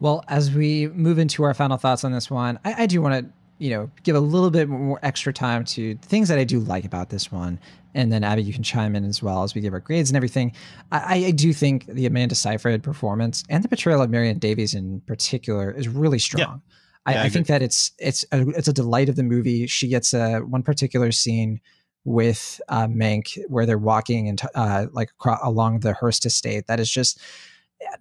Well, 0.00 0.24
as 0.28 0.52
we 0.52 0.86
move 0.88 1.18
into 1.18 1.42
our 1.42 1.54
final 1.54 1.76
thoughts 1.76 2.04
on 2.04 2.12
this 2.12 2.30
one, 2.30 2.58
I, 2.64 2.84
I 2.84 2.86
do 2.86 3.02
want 3.02 3.26
to 3.26 3.32
you 3.58 3.70
know, 3.70 3.90
give 4.04 4.16
a 4.16 4.20
little 4.20 4.50
bit 4.50 4.68
more 4.68 4.98
extra 5.02 5.32
time 5.32 5.64
to 5.64 5.96
things 5.96 6.28
that 6.28 6.38
I 6.38 6.44
do 6.44 6.60
like 6.60 6.84
about 6.84 7.10
this 7.10 7.30
one. 7.30 7.58
And 7.94 8.12
then 8.12 8.22
Abby, 8.22 8.42
you 8.42 8.52
can 8.52 8.62
chime 8.62 8.94
in 8.94 9.04
as 9.04 9.22
well 9.22 9.42
as 9.42 9.54
we 9.54 9.60
give 9.60 9.72
our 9.72 9.80
grades 9.80 10.10
and 10.10 10.16
everything. 10.16 10.52
I, 10.92 11.24
I 11.26 11.30
do 11.32 11.52
think 11.52 11.86
the 11.86 12.06
Amanda 12.06 12.34
Seyfried 12.34 12.82
performance 12.82 13.42
and 13.48 13.64
the 13.64 13.68
portrayal 13.68 14.00
of 14.00 14.10
Marion 14.10 14.38
Davies 14.38 14.74
in 14.74 15.00
particular 15.02 15.70
is 15.72 15.88
really 15.88 16.18
strong. 16.18 16.40
Yeah. 16.40 16.74
I, 17.08 17.12
yeah, 17.12 17.22
I, 17.22 17.24
I 17.24 17.28
think 17.30 17.46
that 17.46 17.62
it's 17.62 17.92
it's 17.98 18.24
a, 18.32 18.46
it's 18.50 18.68
a 18.68 18.72
delight 18.72 19.08
of 19.08 19.16
the 19.16 19.22
movie. 19.22 19.66
She 19.66 19.88
gets 19.88 20.12
a 20.12 20.40
one 20.40 20.62
particular 20.62 21.10
scene 21.10 21.60
with 22.04 22.60
uh, 22.68 22.86
Mank 22.86 23.38
where 23.48 23.66
they're 23.66 23.78
walking 23.78 24.28
and 24.28 24.40
uh, 24.54 24.86
like 24.92 25.10
along 25.42 25.80
the 25.80 25.94
Hearst 25.94 26.26
estate. 26.26 26.66
That 26.66 26.80
is 26.80 26.90
just 26.90 27.18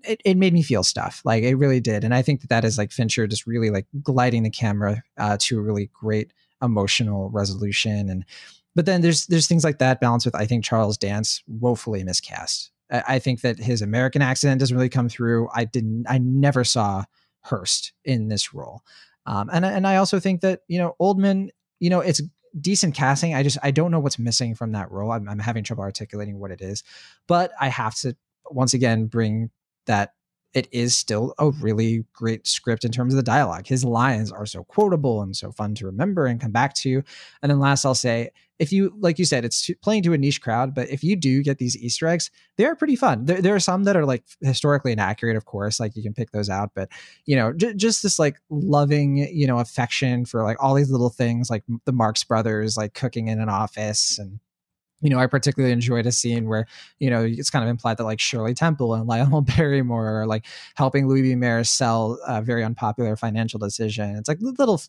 it, 0.04 0.22
it 0.26 0.38
made 0.38 0.54
me 0.54 0.62
feel 0.62 0.84
stuff. 0.84 1.22
Like 1.24 1.44
it 1.44 1.56
really 1.56 1.80
did. 1.80 2.04
And 2.04 2.14
i 2.14 2.22
think 2.22 2.42
that 2.42 2.50
that 2.50 2.66
is 2.66 2.78
like 2.78 2.92
fincher 2.92 3.28
just 3.28 3.48
really 3.48 3.70
like 3.70 3.86
gliding 4.04 4.44
the 4.44 4.50
camera 4.50 5.04
uh, 5.18 5.38
to 5.42 5.58
a 5.58 5.62
really 5.62 5.90
great 5.94 6.34
emotional 6.62 7.30
resolution. 7.30 8.10
And 8.10 8.26
but 8.76 8.86
then 8.86 9.02
there's 9.02 9.26
there's 9.28 9.48
things 9.48 9.64
like 9.64 9.80
that 9.80 10.00
balanced 10.00 10.26
with 10.26 10.36
i 10.36 10.46
think 10.46 10.64
charles 10.64 10.98
dance 10.98 11.42
woefully 11.48 12.04
miscast. 12.04 12.72
I, 12.92 13.04
I 13.08 13.20
think 13.20 13.42
that 13.42 13.58
his 13.58 13.82
american 13.82 14.22
accent 14.22 14.60
doesn't 14.60 14.76
really 14.76 14.90
come 14.90 15.10
through. 15.10 15.50
I 15.54 15.66
didn't 15.66 16.06
i 16.10 16.18
never 16.18 16.64
saw 16.64 17.06
hearst 17.50 17.94
in 18.06 18.28
this 18.28 18.54
role. 18.54 18.82
Um, 19.26 19.50
and 19.52 19.66
and 19.66 19.86
i 19.86 19.98
also 19.98 20.20
think 20.20 20.42
that 20.42 20.62
you 20.68 20.80
know 20.80 20.96
oldman 21.02 21.50
you 21.80 21.90
know 21.90 22.00
it's 22.00 22.22
decent 22.60 22.96
casting. 22.96 23.36
I 23.36 23.44
just 23.44 23.58
i 23.62 23.72
don't 23.72 23.92
know 23.92 24.00
what's 24.00 24.20
missing 24.20 24.56
from 24.56 24.72
that 24.72 24.92
role. 24.92 25.12
I'm, 25.12 25.28
I'm 25.30 25.40
having 25.40 25.64
trouble 25.64 25.84
articulating 25.84 26.40
what 26.40 26.52
it 26.52 26.62
is. 26.62 26.84
But 27.28 27.52
i 27.60 27.68
have 27.68 27.96
to 27.96 28.16
once 28.50 28.74
again 28.74 29.08
bring 29.08 29.50
that 29.86 30.14
it 30.58 30.68
is 30.72 30.98
still 30.98 31.36
a 31.38 31.52
really 31.52 32.04
great 32.14 32.48
script 32.48 32.84
in 32.84 32.92
terms 32.92 33.14
of 33.14 33.18
the 33.18 33.22
dialogue. 33.22 33.68
His 33.68 33.86
lines 33.86 34.32
are 34.32 34.48
so 34.48 34.64
quotable 34.64 35.22
and 35.22 35.36
so 35.36 35.52
fun 35.52 35.76
to 35.76 35.86
remember 35.86 36.26
and 36.26 36.42
come 36.42 36.52
back 36.52 36.74
to. 36.78 37.04
And 37.44 37.52
then 37.52 37.60
last, 37.60 37.86
I'll 37.86 37.94
say, 37.94 38.32
if 38.58 38.72
you, 38.72 38.92
like 39.00 39.20
you 39.20 39.26
said, 39.26 39.46
it's 39.46 39.70
playing 39.84 40.02
to 40.02 40.14
a 40.14 40.18
niche 40.18 40.42
crowd, 40.42 40.74
but 40.74 40.90
if 40.90 41.04
you 41.04 41.16
do 41.16 41.44
get 41.44 41.60
these 41.60 41.78
Easter 41.78 42.08
eggs, 42.08 42.32
they 42.56 42.66
are 42.66 42.76
pretty 42.76 42.96
fun. 42.96 43.26
There, 43.26 43.40
there 43.40 43.54
are 43.54 43.60
some 43.60 43.84
that 43.84 43.96
are 43.96 44.04
like 44.04 44.24
historically 44.42 44.94
inaccurate, 44.94 45.38
of 45.38 45.46
course, 45.46 45.80
like 45.80 45.96
you 45.96 46.02
can 46.02 46.16
pick 46.16 46.32
those 46.32 46.50
out, 46.50 46.72
but 46.74 46.90
you 47.26 47.36
know, 47.36 47.54
j- 47.54 47.76
just 47.76 48.02
this 48.02 48.18
like 48.18 48.38
loving, 48.50 49.18
you 49.32 49.46
know, 49.46 49.60
affection 49.60 50.26
for 50.26 50.42
like 50.42 50.58
all 50.60 50.74
these 50.74 50.90
little 50.90 51.12
things, 51.12 51.52
like 51.52 51.66
the 51.86 51.92
Marx 51.92 52.24
brothers, 52.24 52.78
like 52.78 52.96
cooking 52.96 53.28
in 53.28 53.40
an 53.40 53.50
office 53.50 54.18
and 54.18 54.40
you 55.02 55.10
know, 55.10 55.20
I 55.20 55.28
particularly 55.28 55.74
enjoyed 55.74 56.06
a 56.06 56.12
scene 56.12 56.48
where, 56.48 56.66
you 57.00 57.10
know, 57.10 57.24
it's 57.24 57.50
kind 57.50 57.64
of 57.64 57.70
implied 57.70 57.98
that 57.98 58.04
like 58.04 58.20
Shirley 58.20 58.54
Temple 58.54 58.94
and 58.96 59.08
Lionel 59.08 59.42
Barrymore 59.42 60.22
are 60.22 60.28
like 60.28 60.46
helping 60.76 61.08
Louis 61.08 61.22
B. 61.22 61.36
Mayer 61.36 61.64
sell 61.64 62.20
a 62.28 62.42
very 62.42 62.64
unpopular 62.64 63.16
financial 63.16 63.60
decision. 63.60 64.16
It's 64.16 64.28
like 64.28 64.40
little 64.42 64.82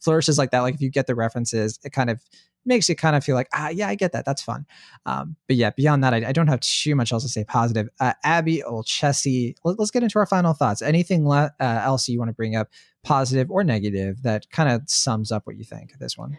flourishes 0.00 0.38
like 0.38 0.50
that. 0.52 0.60
Like 0.60 0.74
if 0.74 0.80
you 0.80 0.90
get 0.90 1.06
the 1.06 1.14
references, 1.14 1.78
it 1.84 1.90
kind 1.90 2.10
of 2.10 2.22
makes 2.64 2.88
you 2.88 2.96
kind 2.96 3.16
of 3.16 3.24
feel 3.24 3.34
like, 3.34 3.48
ah, 3.54 3.68
yeah, 3.68 3.88
I 3.88 3.94
get 3.94 4.12
that. 4.12 4.24
That's 4.24 4.42
fun. 4.42 4.66
Um, 5.06 5.36
but 5.46 5.56
yeah, 5.56 5.70
beyond 5.70 6.02
that, 6.04 6.12
I, 6.12 6.28
I, 6.28 6.32
don't 6.32 6.48
have 6.48 6.60
too 6.60 6.96
much 6.96 7.12
else 7.12 7.22
to 7.22 7.28
say 7.28 7.44
positive. 7.44 7.88
Uh, 8.00 8.12
Abby 8.24 8.62
Olcese, 8.62 9.54
let, 9.64 9.78
us 9.78 9.92
get 9.92 10.02
into 10.02 10.18
our 10.18 10.26
final 10.26 10.52
thoughts. 10.52 10.82
Anything 10.82 11.28
le- 11.28 11.54
uh, 11.60 11.80
else 11.84 12.08
you 12.08 12.18
want 12.18 12.28
to 12.28 12.34
bring 12.34 12.56
up, 12.56 12.68
positive 13.04 13.50
or 13.52 13.62
negative, 13.62 14.22
that 14.24 14.50
kind 14.50 14.68
of 14.68 14.82
sums 14.90 15.30
up 15.30 15.46
what 15.46 15.56
you 15.56 15.64
think 15.64 15.92
of 15.92 16.00
this 16.00 16.18
one? 16.18 16.36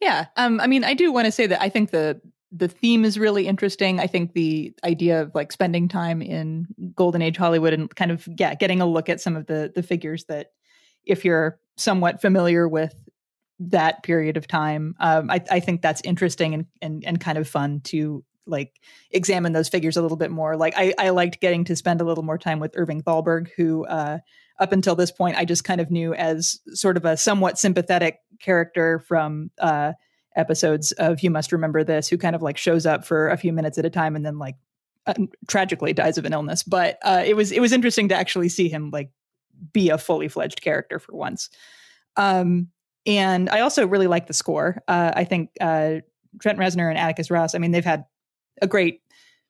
Yeah. 0.00 0.26
Um, 0.36 0.60
I 0.60 0.66
mean, 0.66 0.84
I 0.84 0.92
do 0.92 1.10
want 1.10 1.24
to 1.24 1.32
say 1.32 1.46
that 1.46 1.62
I 1.62 1.70
think 1.70 1.90
the 1.90 2.20
the 2.56 2.68
theme 2.68 3.04
is 3.04 3.18
really 3.18 3.46
interesting. 3.46 4.00
I 4.00 4.06
think 4.06 4.32
the 4.32 4.72
idea 4.84 5.22
of 5.22 5.34
like 5.34 5.52
spending 5.52 5.88
time 5.88 6.22
in 6.22 6.66
golden 6.94 7.22
age 7.22 7.36
Hollywood 7.36 7.72
and 7.72 7.94
kind 7.94 8.10
of 8.10 8.26
yeah, 8.38 8.54
getting 8.54 8.80
a 8.80 8.86
look 8.86 9.08
at 9.08 9.20
some 9.20 9.36
of 9.36 9.46
the 9.46 9.72
the 9.74 9.82
figures 9.82 10.24
that 10.24 10.52
if 11.04 11.24
you're 11.24 11.58
somewhat 11.76 12.20
familiar 12.20 12.66
with 12.66 12.94
that 13.58 14.02
period 14.02 14.36
of 14.36 14.46
time, 14.46 14.94
um, 15.00 15.30
I, 15.30 15.42
I 15.50 15.60
think 15.60 15.82
that's 15.82 16.00
interesting 16.02 16.54
and, 16.54 16.66
and 16.80 17.04
and 17.04 17.20
kind 17.20 17.38
of 17.38 17.48
fun 17.48 17.80
to 17.84 18.24
like 18.46 18.80
examine 19.10 19.52
those 19.52 19.68
figures 19.68 19.96
a 19.96 20.02
little 20.02 20.16
bit 20.16 20.30
more. 20.30 20.56
Like 20.56 20.74
I, 20.76 20.94
I 20.98 21.10
liked 21.10 21.40
getting 21.40 21.64
to 21.64 21.76
spend 21.76 22.00
a 22.00 22.04
little 22.04 22.24
more 22.24 22.38
time 22.38 22.60
with 22.60 22.74
Irving 22.76 23.02
Thalberg, 23.02 23.50
who 23.56 23.84
uh, 23.86 24.18
up 24.58 24.72
until 24.72 24.94
this 24.94 25.10
point 25.10 25.36
I 25.36 25.44
just 25.44 25.64
kind 25.64 25.80
of 25.80 25.90
knew 25.90 26.14
as 26.14 26.60
sort 26.68 26.96
of 26.96 27.04
a 27.04 27.16
somewhat 27.16 27.58
sympathetic 27.58 28.20
character 28.40 29.00
from 29.00 29.50
uh, 29.58 29.92
episodes 30.36 30.92
of 30.92 31.20
You 31.20 31.30
Must 31.30 31.52
Remember 31.52 31.82
This, 31.82 32.08
who 32.08 32.18
kind 32.18 32.36
of 32.36 32.42
like 32.42 32.56
shows 32.56 32.86
up 32.86 33.04
for 33.04 33.28
a 33.28 33.36
few 33.36 33.52
minutes 33.52 33.78
at 33.78 33.84
a 33.84 33.90
time 33.90 34.16
and 34.16 34.24
then 34.24 34.38
like 34.38 34.56
uh, 35.06 35.14
tragically 35.48 35.92
dies 35.92 36.18
of 36.18 36.24
an 36.24 36.32
illness. 36.32 36.62
But 36.62 36.98
uh, 37.02 37.22
it 37.24 37.34
was 37.36 37.52
it 37.52 37.60
was 37.60 37.72
interesting 37.72 38.08
to 38.08 38.14
actually 38.14 38.48
see 38.48 38.68
him 38.68 38.90
like 38.90 39.10
be 39.72 39.90
a 39.90 39.98
fully 39.98 40.28
fledged 40.28 40.60
character 40.60 40.98
for 40.98 41.14
once. 41.14 41.48
Um, 42.16 42.68
and 43.06 43.48
I 43.50 43.60
also 43.60 43.86
really 43.86 44.08
like 44.08 44.26
the 44.26 44.34
score. 44.34 44.82
Uh, 44.88 45.12
I 45.14 45.24
think 45.24 45.50
uh, 45.60 45.96
Trent 46.40 46.58
Reznor 46.58 46.88
and 46.88 46.98
Atticus 46.98 47.30
Ross. 47.30 47.54
I 47.54 47.58
mean, 47.58 47.70
they've 47.70 47.84
had 47.84 48.04
a 48.60 48.66
great 48.66 49.00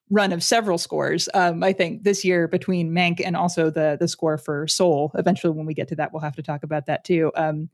run 0.09 0.31
of 0.31 0.43
several 0.43 0.77
scores. 0.77 1.27
Um, 1.33 1.63
I 1.63 1.73
think 1.73 2.03
this 2.03 2.23
year 2.23 2.47
between 2.47 2.91
Mank 2.91 3.21
and 3.23 3.35
also 3.35 3.69
the 3.69 3.97
the 3.99 4.07
score 4.07 4.37
for 4.37 4.67
Soul. 4.67 5.11
Eventually, 5.15 5.51
when 5.51 5.65
we 5.65 5.73
get 5.73 5.87
to 5.89 5.95
that, 5.95 6.13
we'll 6.13 6.21
have 6.21 6.35
to 6.35 6.43
talk 6.43 6.63
about 6.63 6.85
that 6.85 7.03
too. 7.03 7.31
Um, 7.35 7.69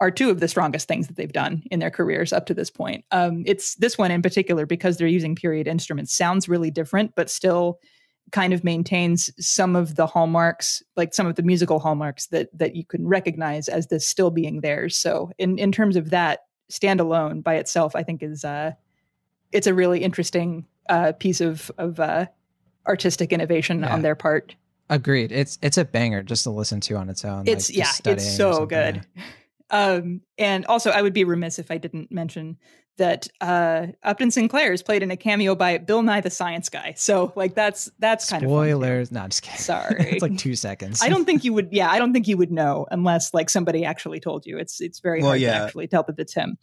are 0.00 0.10
two 0.10 0.30
of 0.30 0.40
the 0.40 0.48
strongest 0.48 0.86
things 0.86 1.08
that 1.08 1.16
they've 1.16 1.32
done 1.32 1.62
in 1.70 1.80
their 1.80 1.90
careers 1.90 2.32
up 2.32 2.46
to 2.46 2.54
this 2.54 2.70
point. 2.70 3.04
Um, 3.10 3.42
it's 3.46 3.74
this 3.76 3.98
one 3.98 4.10
in 4.10 4.22
particular 4.22 4.64
because 4.64 4.96
they're 4.96 5.08
using 5.08 5.34
period 5.34 5.66
instruments 5.66 6.14
sounds 6.14 6.48
really 6.48 6.70
different, 6.70 7.14
but 7.16 7.28
still 7.28 7.80
kind 8.30 8.52
of 8.52 8.62
maintains 8.62 9.30
some 9.44 9.74
of 9.74 9.96
the 9.96 10.06
hallmarks, 10.06 10.82
like 10.96 11.14
some 11.14 11.26
of 11.26 11.34
the 11.36 11.42
musical 11.42 11.78
hallmarks 11.78 12.26
that 12.28 12.48
that 12.56 12.76
you 12.76 12.84
can 12.84 13.08
recognize 13.08 13.68
as 13.68 13.88
this 13.88 14.06
still 14.06 14.30
being 14.30 14.60
theirs. 14.60 14.96
So 14.96 15.30
in 15.38 15.58
in 15.58 15.72
terms 15.72 15.96
of 15.96 16.10
that 16.10 16.40
standalone 16.70 17.42
by 17.42 17.54
itself, 17.56 17.96
I 17.96 18.02
think 18.02 18.22
is 18.22 18.44
uh, 18.44 18.72
it's 19.50 19.66
a 19.66 19.74
really 19.74 20.04
interesting 20.04 20.66
uh, 20.88 21.12
piece 21.12 21.40
of 21.40 21.70
of 21.78 21.98
uh, 21.98 22.26
artistic 22.86 23.32
innovation 23.32 23.80
Yeah. 23.80 23.94
on 23.94 24.02
their 24.02 24.14
part. 24.14 24.54
Agreed. 24.90 25.32
It's 25.32 25.58
it's 25.62 25.78
a 25.78 25.84
banger 25.84 26.22
just 26.22 26.44
to 26.44 26.50
listen 26.50 26.80
to 26.82 26.94
on 26.94 27.08
its 27.08 27.24
own. 27.24 27.48
It's 27.48 27.68
just 27.68 28.06
yeah, 28.06 28.12
it's 28.12 28.36
so 28.36 28.64
good. 28.66 29.04
Um, 29.70 30.22
and 30.38 30.64
also, 30.66 30.90
I 30.90 31.02
would 31.02 31.12
be 31.14 31.24
remiss 31.24 31.58
if 31.58 31.70
I 31.70 31.78
didn't 31.78 32.10
mention 32.10 32.56
that 32.96 33.28
uh, 33.40 33.86
Upton 34.02 34.30
Sinclair 34.30 34.72
is 34.72 34.82
played 34.82 35.02
in 35.04 35.10
a 35.12 35.16
cameo 35.16 35.54
by 35.54 35.78
Bill 35.78 36.02
Nye 36.02 36.20
the 36.20 36.30
Science 36.30 36.68
Guy. 36.68 36.94
So, 36.96 37.32
like, 37.36 37.54
that's 37.54 37.90
that's 37.98 38.28
kind 38.28 38.42
of 38.42 38.48
fun, 38.50 38.64
too. 38.66 38.70
Spoilers. 38.72 39.12
No, 39.12 39.20
I'm 39.20 39.28
just 39.30 39.42
kidding. 39.42 39.60
Sorry. 39.60 39.94
it's 40.12 40.22
like 40.22 40.36
two 40.36 40.56
seconds. 40.56 41.00
I 41.02 41.08
don't 41.08 41.24
think 41.24 41.44
you 41.44 41.52
would. 41.54 41.68
Yeah, 41.70 41.90
I 41.90 41.98
don't 41.98 42.12
think 42.12 42.26
you 42.26 42.36
would 42.36 42.50
know 42.50 42.86
unless 42.90 43.32
like 43.34 43.50
somebody 43.50 43.84
actually 43.84 44.20
told 44.20 44.46
you. 44.46 44.58
It's 44.58 44.80
it's 44.80 45.00
very 45.00 45.20
Well, 45.20 45.30
hard 45.30 45.40
yeah. 45.40 45.58
to 45.58 45.64
actually 45.66 45.86
tell 45.86 46.02
that 46.04 46.18
it's 46.18 46.34
him. 46.34 46.56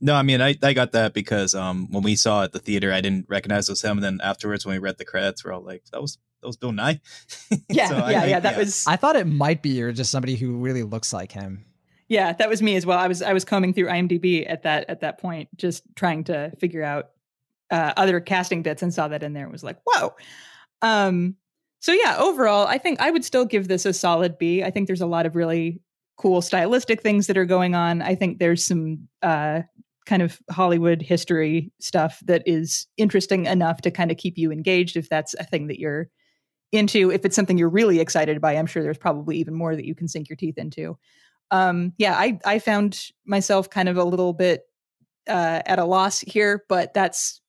No, 0.00 0.14
I 0.14 0.22
mean 0.22 0.40
I, 0.40 0.54
I 0.62 0.74
got 0.74 0.92
that 0.92 1.12
because 1.12 1.54
um 1.56 1.88
when 1.90 2.04
we 2.04 2.14
saw 2.14 2.42
it 2.42 2.44
at 2.44 2.52
the 2.52 2.60
theater 2.60 2.92
I 2.92 3.00
didn't 3.00 3.26
recognize 3.28 3.68
it 3.68 3.72
was 3.72 3.82
him 3.82 3.98
and 3.98 4.04
then 4.04 4.20
afterwards 4.22 4.64
when 4.64 4.74
we 4.74 4.78
read 4.78 4.96
the 4.96 5.04
credits 5.04 5.44
we're 5.44 5.52
all 5.52 5.60
like 5.64 5.82
that 5.90 6.00
was 6.00 6.18
that 6.40 6.46
was 6.46 6.56
Bill 6.56 6.70
Nye. 6.70 7.00
Yeah, 7.68 7.88
So 7.88 7.96
I- 7.96 8.10
yeah, 8.12 8.20
I- 8.22 8.26
yeah. 8.26 8.40
That 8.40 8.52
yeah. 8.52 8.58
was 8.58 8.86
I 8.86 8.94
thought 8.94 9.16
it 9.16 9.26
might 9.26 9.60
be 9.60 9.82
or 9.82 9.90
just 9.92 10.12
somebody 10.12 10.36
who 10.36 10.56
really 10.58 10.84
looks 10.84 11.12
like 11.12 11.32
him. 11.32 11.64
Yeah, 12.08 12.32
that 12.32 12.48
was 12.48 12.62
me 12.62 12.76
as 12.76 12.86
well. 12.86 12.98
I 12.98 13.06
was 13.06 13.22
I 13.22 13.32
was 13.32 13.44
combing 13.44 13.74
through 13.74 13.86
IMDb 13.86 14.48
at 14.50 14.62
that 14.62 14.88
at 14.88 15.00
that 15.00 15.18
point, 15.18 15.48
just 15.56 15.84
trying 15.94 16.24
to 16.24 16.52
figure 16.58 16.82
out 16.82 17.10
uh, 17.70 17.92
other 17.96 18.20
casting 18.20 18.62
bits 18.62 18.82
and 18.82 18.92
saw 18.92 19.08
that 19.08 19.22
in 19.22 19.34
there 19.34 19.44
and 19.44 19.52
was 19.52 19.64
like, 19.64 19.78
whoa. 19.84 20.14
Um, 20.80 21.36
so 21.80 21.92
yeah, 21.92 22.16
overall, 22.18 22.66
I 22.66 22.78
think 22.78 23.00
I 23.00 23.10
would 23.10 23.24
still 23.24 23.44
give 23.44 23.68
this 23.68 23.86
a 23.86 23.92
solid 23.92 24.38
B. 24.38 24.62
I 24.62 24.70
think 24.70 24.86
there's 24.86 25.00
a 25.00 25.06
lot 25.06 25.26
of 25.26 25.36
really 25.36 25.80
cool 26.16 26.42
stylistic 26.42 27.02
things 27.02 27.26
that 27.28 27.36
are 27.36 27.44
going 27.44 27.74
on. 27.74 28.02
I 28.02 28.14
think 28.14 28.38
there's 28.38 28.64
some 28.64 29.08
uh, 29.22 29.62
kind 30.06 30.22
of 30.22 30.40
Hollywood 30.50 31.02
history 31.02 31.70
stuff 31.80 32.20
that 32.24 32.42
is 32.46 32.86
interesting 32.96 33.46
enough 33.46 33.82
to 33.82 33.90
kind 33.90 34.10
of 34.10 34.16
keep 34.16 34.36
you 34.36 34.50
engaged 34.50 34.96
if 34.96 35.08
that's 35.08 35.34
a 35.34 35.44
thing 35.44 35.68
that 35.68 35.78
you're 35.78 36.08
into. 36.72 37.10
If 37.10 37.24
it's 37.24 37.36
something 37.36 37.58
you're 37.58 37.68
really 37.68 38.00
excited 38.00 38.40
by, 38.40 38.56
I'm 38.56 38.66
sure 38.66 38.82
there's 38.82 38.98
probably 38.98 39.36
even 39.36 39.54
more 39.54 39.76
that 39.76 39.84
you 39.84 39.94
can 39.94 40.08
sink 40.08 40.28
your 40.28 40.36
teeth 40.36 40.58
into. 40.58 40.98
Um, 41.50 41.92
yeah, 41.98 42.14
I 42.14 42.38
I 42.44 42.58
found 42.58 43.10
myself 43.24 43.70
kind 43.70 43.88
of 43.88 43.96
a 43.96 44.04
little 44.04 44.32
bit 44.32 44.62
uh, 45.28 45.62
at 45.66 45.78
a 45.78 45.84
loss 45.84 46.20
here, 46.20 46.64
but 46.68 46.94
that's 46.94 47.40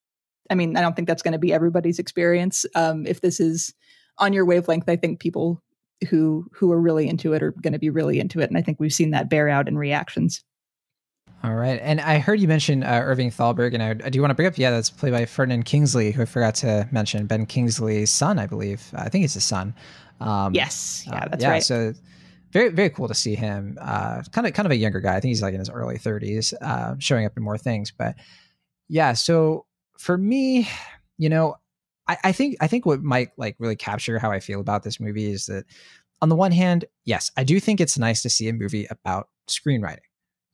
I 0.50 0.56
mean, 0.56 0.76
I 0.78 0.82
don't 0.82 0.96
think 0.96 1.08
that's 1.08 1.22
going 1.22 1.34
to 1.34 1.40
be 1.40 1.54
everybody's 1.54 2.00
experience. 2.00 2.66
Um, 2.76 3.06
if 3.06 3.22
this 3.22 3.40
is 3.40 3.74
on 4.18 4.34
your 4.34 4.46
wavelength, 4.46 4.90
I 4.90 4.96
think 4.96 5.20
people 5.20 5.62
who 6.10 6.48
who 6.54 6.72
are 6.72 6.80
really 6.80 7.08
into 7.08 7.34
it 7.34 7.44
are 7.44 7.52
going 7.52 7.74
to 7.74 7.80
be 7.80 7.90
really 7.90 8.20
into 8.20 8.40
it, 8.40 8.50
and 8.50 8.58
I 8.58 8.62
think 8.62 8.80
we've 8.80 8.94
seen 8.94 9.12
that 9.12 9.30
bear 9.30 9.50
out 9.50 9.68
in 9.68 9.78
reactions. 9.78 10.44
All 11.42 11.56
right. 11.56 11.80
And 11.82 12.02
I 12.02 12.20
heard 12.20 12.42
you 12.42 12.50
mention 12.50 12.84
uh, 12.84 13.02
Irving 13.02 13.32
Thalberg, 13.32 13.74
and 13.74 13.82
I, 13.82 13.92
I 13.92 14.10
do 14.10 14.18
you 14.18 14.22
want 14.22 14.32
to 14.32 14.36
bring 14.36 14.48
up, 14.48 14.58
yeah, 14.58 14.72
that's 14.72 14.90
played 14.90 15.14
by 15.14 15.26
Ferdinand 15.26 15.64
Kingsley, 15.64 16.12
who 16.12 16.24
I 16.24 16.26
forgot 16.26 16.56
to 16.56 16.88
mention, 16.92 17.28
Ben 17.28 17.46
Kingsley's 17.46 18.12
son, 18.12 18.40
I 18.40 18.46
believe. 18.46 18.84
I 18.94 19.08
think 19.08 19.24
it's 19.24 19.36
his 19.36 19.46
son. 19.46 19.74
Um, 20.20 20.54
yes, 20.54 21.06
yeah, 21.08 21.16
uh, 21.16 21.28
that's 21.30 21.44
yeah, 21.44 21.50
right. 21.50 21.64
So 21.64 21.94
very, 22.52 22.70
very 22.70 22.90
cool 22.90 23.08
to 23.08 23.14
see 23.14 23.36
him. 23.36 23.78
Uh, 23.80 24.24
kind 24.32 24.48
of, 24.48 24.54
kind 24.54 24.66
of 24.66 24.72
a 24.72 24.78
younger 24.78 25.00
guy. 25.00 25.16
I 25.16 25.20
think 25.20 25.30
he's 25.30 25.42
like 25.42 25.54
in 25.54 25.60
his 25.60 25.70
early 25.70 25.98
30s, 25.98 26.54
uh, 26.62 26.96
showing 27.00 27.26
up 27.26 27.38
in 27.38 27.44
more 27.44 27.58
things. 27.58 27.92
But 27.92 28.16
yeah, 28.88 29.14
so 29.14 29.66
for 29.98 30.18
me, 30.18 30.68
you 31.18 31.30
know, 31.30 31.56
I, 32.08 32.18
I 32.26 32.32
think 32.32 32.58
I 32.60 32.68
think 32.68 32.86
what 32.86 33.04
might 33.04 33.30
like 33.38 33.56
really 33.60 33.76
capture 33.76 34.18
how 34.18 34.32
I 34.32 34.40
feel 34.40 34.60
about 34.60 34.84
this 34.84 35.00
movie 35.00 35.32
is 35.32 35.46
that 35.46 35.66
on 36.22 36.30
the 36.30 36.36
one 36.36 36.52
hand, 36.52 36.86
yes, 37.06 37.32
I 37.38 37.44
do 37.44 37.60
think 37.60 37.80
it's 37.80 37.98
nice 37.98 38.22
to 38.24 38.30
see 38.30 38.50
a 38.50 38.54
movie 38.54 38.88
about 38.90 39.30
screenwriting. 39.48 40.00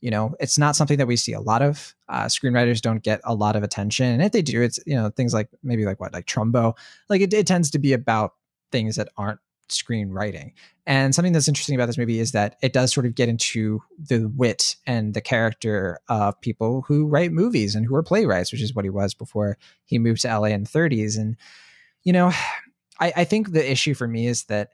You 0.02 0.12
know, 0.12 0.36
it's 0.40 0.58
not 0.58 0.76
something 0.76 0.98
that 0.98 1.08
we 1.08 1.16
see 1.16 1.34
a 1.34 1.40
lot 1.40 1.62
of. 1.62 1.96
Uh, 2.10 2.26
screenwriters 2.26 2.82
don't 2.82 3.02
get 3.02 3.22
a 3.24 3.34
lot 3.34 3.56
of 3.56 3.64
attention, 3.64 4.08
and 4.08 4.22
if 4.22 4.34
they 4.34 4.42
do, 4.42 4.62
it's 4.62 4.80
you 4.86 4.96
know 4.96 5.10
things 5.10 5.34
like 5.34 5.50
maybe 5.64 5.86
like 5.86 6.00
what 6.00 6.14
like 6.14 6.26
Trumbo. 6.26 6.78
Like 7.10 7.22
it, 7.22 7.34
it 7.34 7.48
tends 7.48 7.72
to 7.72 7.80
be 7.80 7.94
about 7.94 8.34
things 8.72 8.98
that 8.98 9.10
aren't 9.18 9.40
screenwriting. 9.70 10.54
And 10.86 11.16
something 11.16 11.34
that's 11.34 11.48
interesting 11.48 11.76
about 11.76 11.88
this 11.88 11.98
movie 11.98 12.20
is 12.20 12.32
that 12.34 12.58
it 12.62 12.74
does 12.74 12.94
sort 12.94 13.06
of 13.06 13.16
get 13.16 13.30
into 13.30 13.82
the 13.98 14.32
wit 14.36 14.76
and 14.86 15.14
the 15.14 15.22
character 15.22 16.00
of 16.08 16.40
people 16.42 16.84
who 16.88 17.08
write 17.08 17.32
movies 17.32 17.76
and 17.76 17.86
who 17.86 17.96
are 17.96 18.04
playwrights, 18.04 18.52
which 18.52 18.62
is 18.62 18.76
what 18.76 18.86
he 18.86 18.90
was 18.90 19.14
before 19.14 19.58
he 19.86 19.98
moved 19.98 20.22
to 20.22 20.28
LA 20.28 20.48
in 20.48 20.64
the 20.64 20.70
30s. 20.70 21.18
And 21.18 21.38
you 22.04 22.14
know, 22.14 22.32
I, 23.00 23.12
I 23.18 23.24
think 23.26 23.52
the 23.52 23.70
issue 23.70 23.94
for 23.94 24.08
me 24.08 24.28
is 24.28 24.46
that 24.46 24.70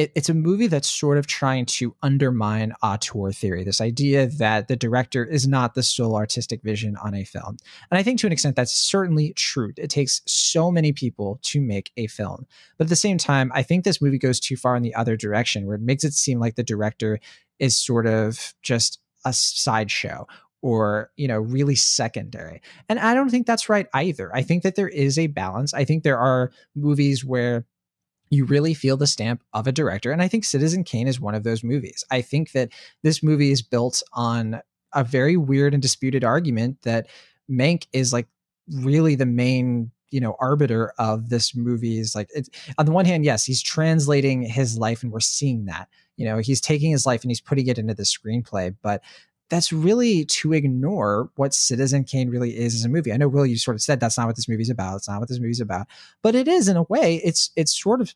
it, 0.00 0.12
it's 0.14 0.30
a 0.30 0.34
movie 0.34 0.66
that's 0.66 0.88
sort 0.88 1.18
of 1.18 1.26
trying 1.26 1.66
to 1.66 1.94
undermine 2.02 2.72
auteur 2.82 3.32
theory, 3.32 3.64
this 3.64 3.82
idea 3.82 4.26
that 4.26 4.66
the 4.66 4.76
director 4.76 5.26
is 5.26 5.46
not 5.46 5.74
the 5.74 5.82
sole 5.82 6.16
artistic 6.16 6.62
vision 6.62 6.96
on 7.04 7.14
a 7.14 7.22
film. 7.22 7.58
And 7.90 7.98
I 7.98 8.02
think 8.02 8.18
to 8.20 8.26
an 8.26 8.32
extent 8.32 8.56
that's 8.56 8.72
certainly 8.72 9.34
true. 9.34 9.72
It 9.76 9.90
takes 9.90 10.22
so 10.24 10.70
many 10.70 10.92
people 10.92 11.38
to 11.42 11.60
make 11.60 11.92
a 11.98 12.06
film. 12.06 12.46
But 12.78 12.86
at 12.86 12.88
the 12.88 12.96
same 12.96 13.18
time, 13.18 13.52
I 13.54 13.62
think 13.62 13.84
this 13.84 14.00
movie 14.00 14.18
goes 14.18 14.40
too 14.40 14.56
far 14.56 14.74
in 14.74 14.82
the 14.82 14.94
other 14.94 15.16
direction 15.18 15.66
where 15.66 15.76
it 15.76 15.82
makes 15.82 16.02
it 16.02 16.14
seem 16.14 16.40
like 16.40 16.54
the 16.54 16.62
director 16.62 17.20
is 17.58 17.76
sort 17.78 18.06
of 18.06 18.54
just 18.62 19.00
a 19.26 19.34
sideshow 19.34 20.26
or 20.62 21.10
you 21.16 21.28
know 21.28 21.38
really 21.38 21.74
secondary 21.74 22.60
and 22.88 22.98
i 22.98 23.14
don't 23.14 23.30
think 23.30 23.46
that's 23.46 23.68
right 23.70 23.86
either 23.94 24.34
i 24.34 24.42
think 24.42 24.62
that 24.62 24.76
there 24.76 24.88
is 24.88 25.18
a 25.18 25.26
balance 25.26 25.72
i 25.72 25.84
think 25.84 26.02
there 26.02 26.18
are 26.18 26.50
movies 26.74 27.24
where 27.24 27.64
you 28.30 28.44
really 28.44 28.74
feel 28.74 28.96
the 28.96 29.06
stamp 29.06 29.42
of 29.52 29.66
a 29.66 29.72
director. 29.72 30.12
And 30.12 30.22
I 30.22 30.28
think 30.28 30.44
Citizen 30.44 30.84
Kane 30.84 31.08
is 31.08 31.20
one 31.20 31.34
of 31.34 31.42
those 31.42 31.64
movies. 31.64 32.04
I 32.10 32.22
think 32.22 32.52
that 32.52 32.70
this 33.02 33.22
movie 33.22 33.50
is 33.50 33.60
built 33.60 34.02
on 34.12 34.60
a 34.94 35.04
very 35.04 35.36
weird 35.36 35.74
and 35.74 35.82
disputed 35.82 36.24
argument 36.24 36.82
that 36.82 37.08
Mank 37.50 37.86
is 37.92 38.12
like 38.12 38.28
really 38.68 39.16
the 39.16 39.26
main 39.26 39.90
you 40.10 40.20
know 40.20 40.36
arbiter 40.40 40.92
of 40.98 41.28
this 41.28 41.54
movie 41.54 41.98
is 41.98 42.14
like 42.14 42.28
it's 42.34 42.50
on 42.78 42.86
the 42.86 42.92
one 42.92 43.04
hand 43.04 43.24
yes 43.24 43.44
he's 43.44 43.62
translating 43.62 44.42
his 44.42 44.76
life 44.76 45.02
and 45.02 45.12
we're 45.12 45.20
seeing 45.20 45.66
that 45.66 45.88
you 46.16 46.24
know 46.24 46.38
he's 46.38 46.60
taking 46.60 46.90
his 46.90 47.06
life 47.06 47.22
and 47.22 47.30
he's 47.30 47.40
putting 47.40 47.66
it 47.68 47.78
into 47.78 47.94
the 47.94 48.02
screenplay 48.02 48.74
but 48.82 49.02
that's 49.50 49.72
really 49.72 50.24
to 50.24 50.52
ignore 50.52 51.30
what 51.34 51.52
Citizen 51.52 52.04
Kane 52.04 52.30
really 52.30 52.56
is 52.56 52.74
as 52.74 52.84
a 52.84 52.88
movie. 52.88 53.12
I 53.12 53.16
know 53.16 53.28
Will, 53.28 53.44
you 53.44 53.56
sort 53.56 53.74
of 53.74 53.82
said 53.82 54.00
that's 54.00 54.16
not 54.16 54.26
what 54.26 54.36
this 54.36 54.48
movie's 54.48 54.70
about. 54.70 54.96
It's 54.96 55.08
not 55.08 55.20
what 55.20 55.28
this 55.28 55.40
movie's 55.40 55.60
about, 55.60 55.88
but 56.22 56.34
it 56.34 56.48
is 56.48 56.68
in 56.68 56.76
a 56.76 56.84
way. 56.84 57.16
It's 57.24 57.50
it's 57.56 57.78
sort 57.78 58.00
of 58.00 58.14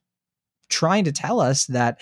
trying 0.69 1.05
to 1.05 1.13
tell 1.13 1.41
us 1.41 1.67
that 1.67 2.01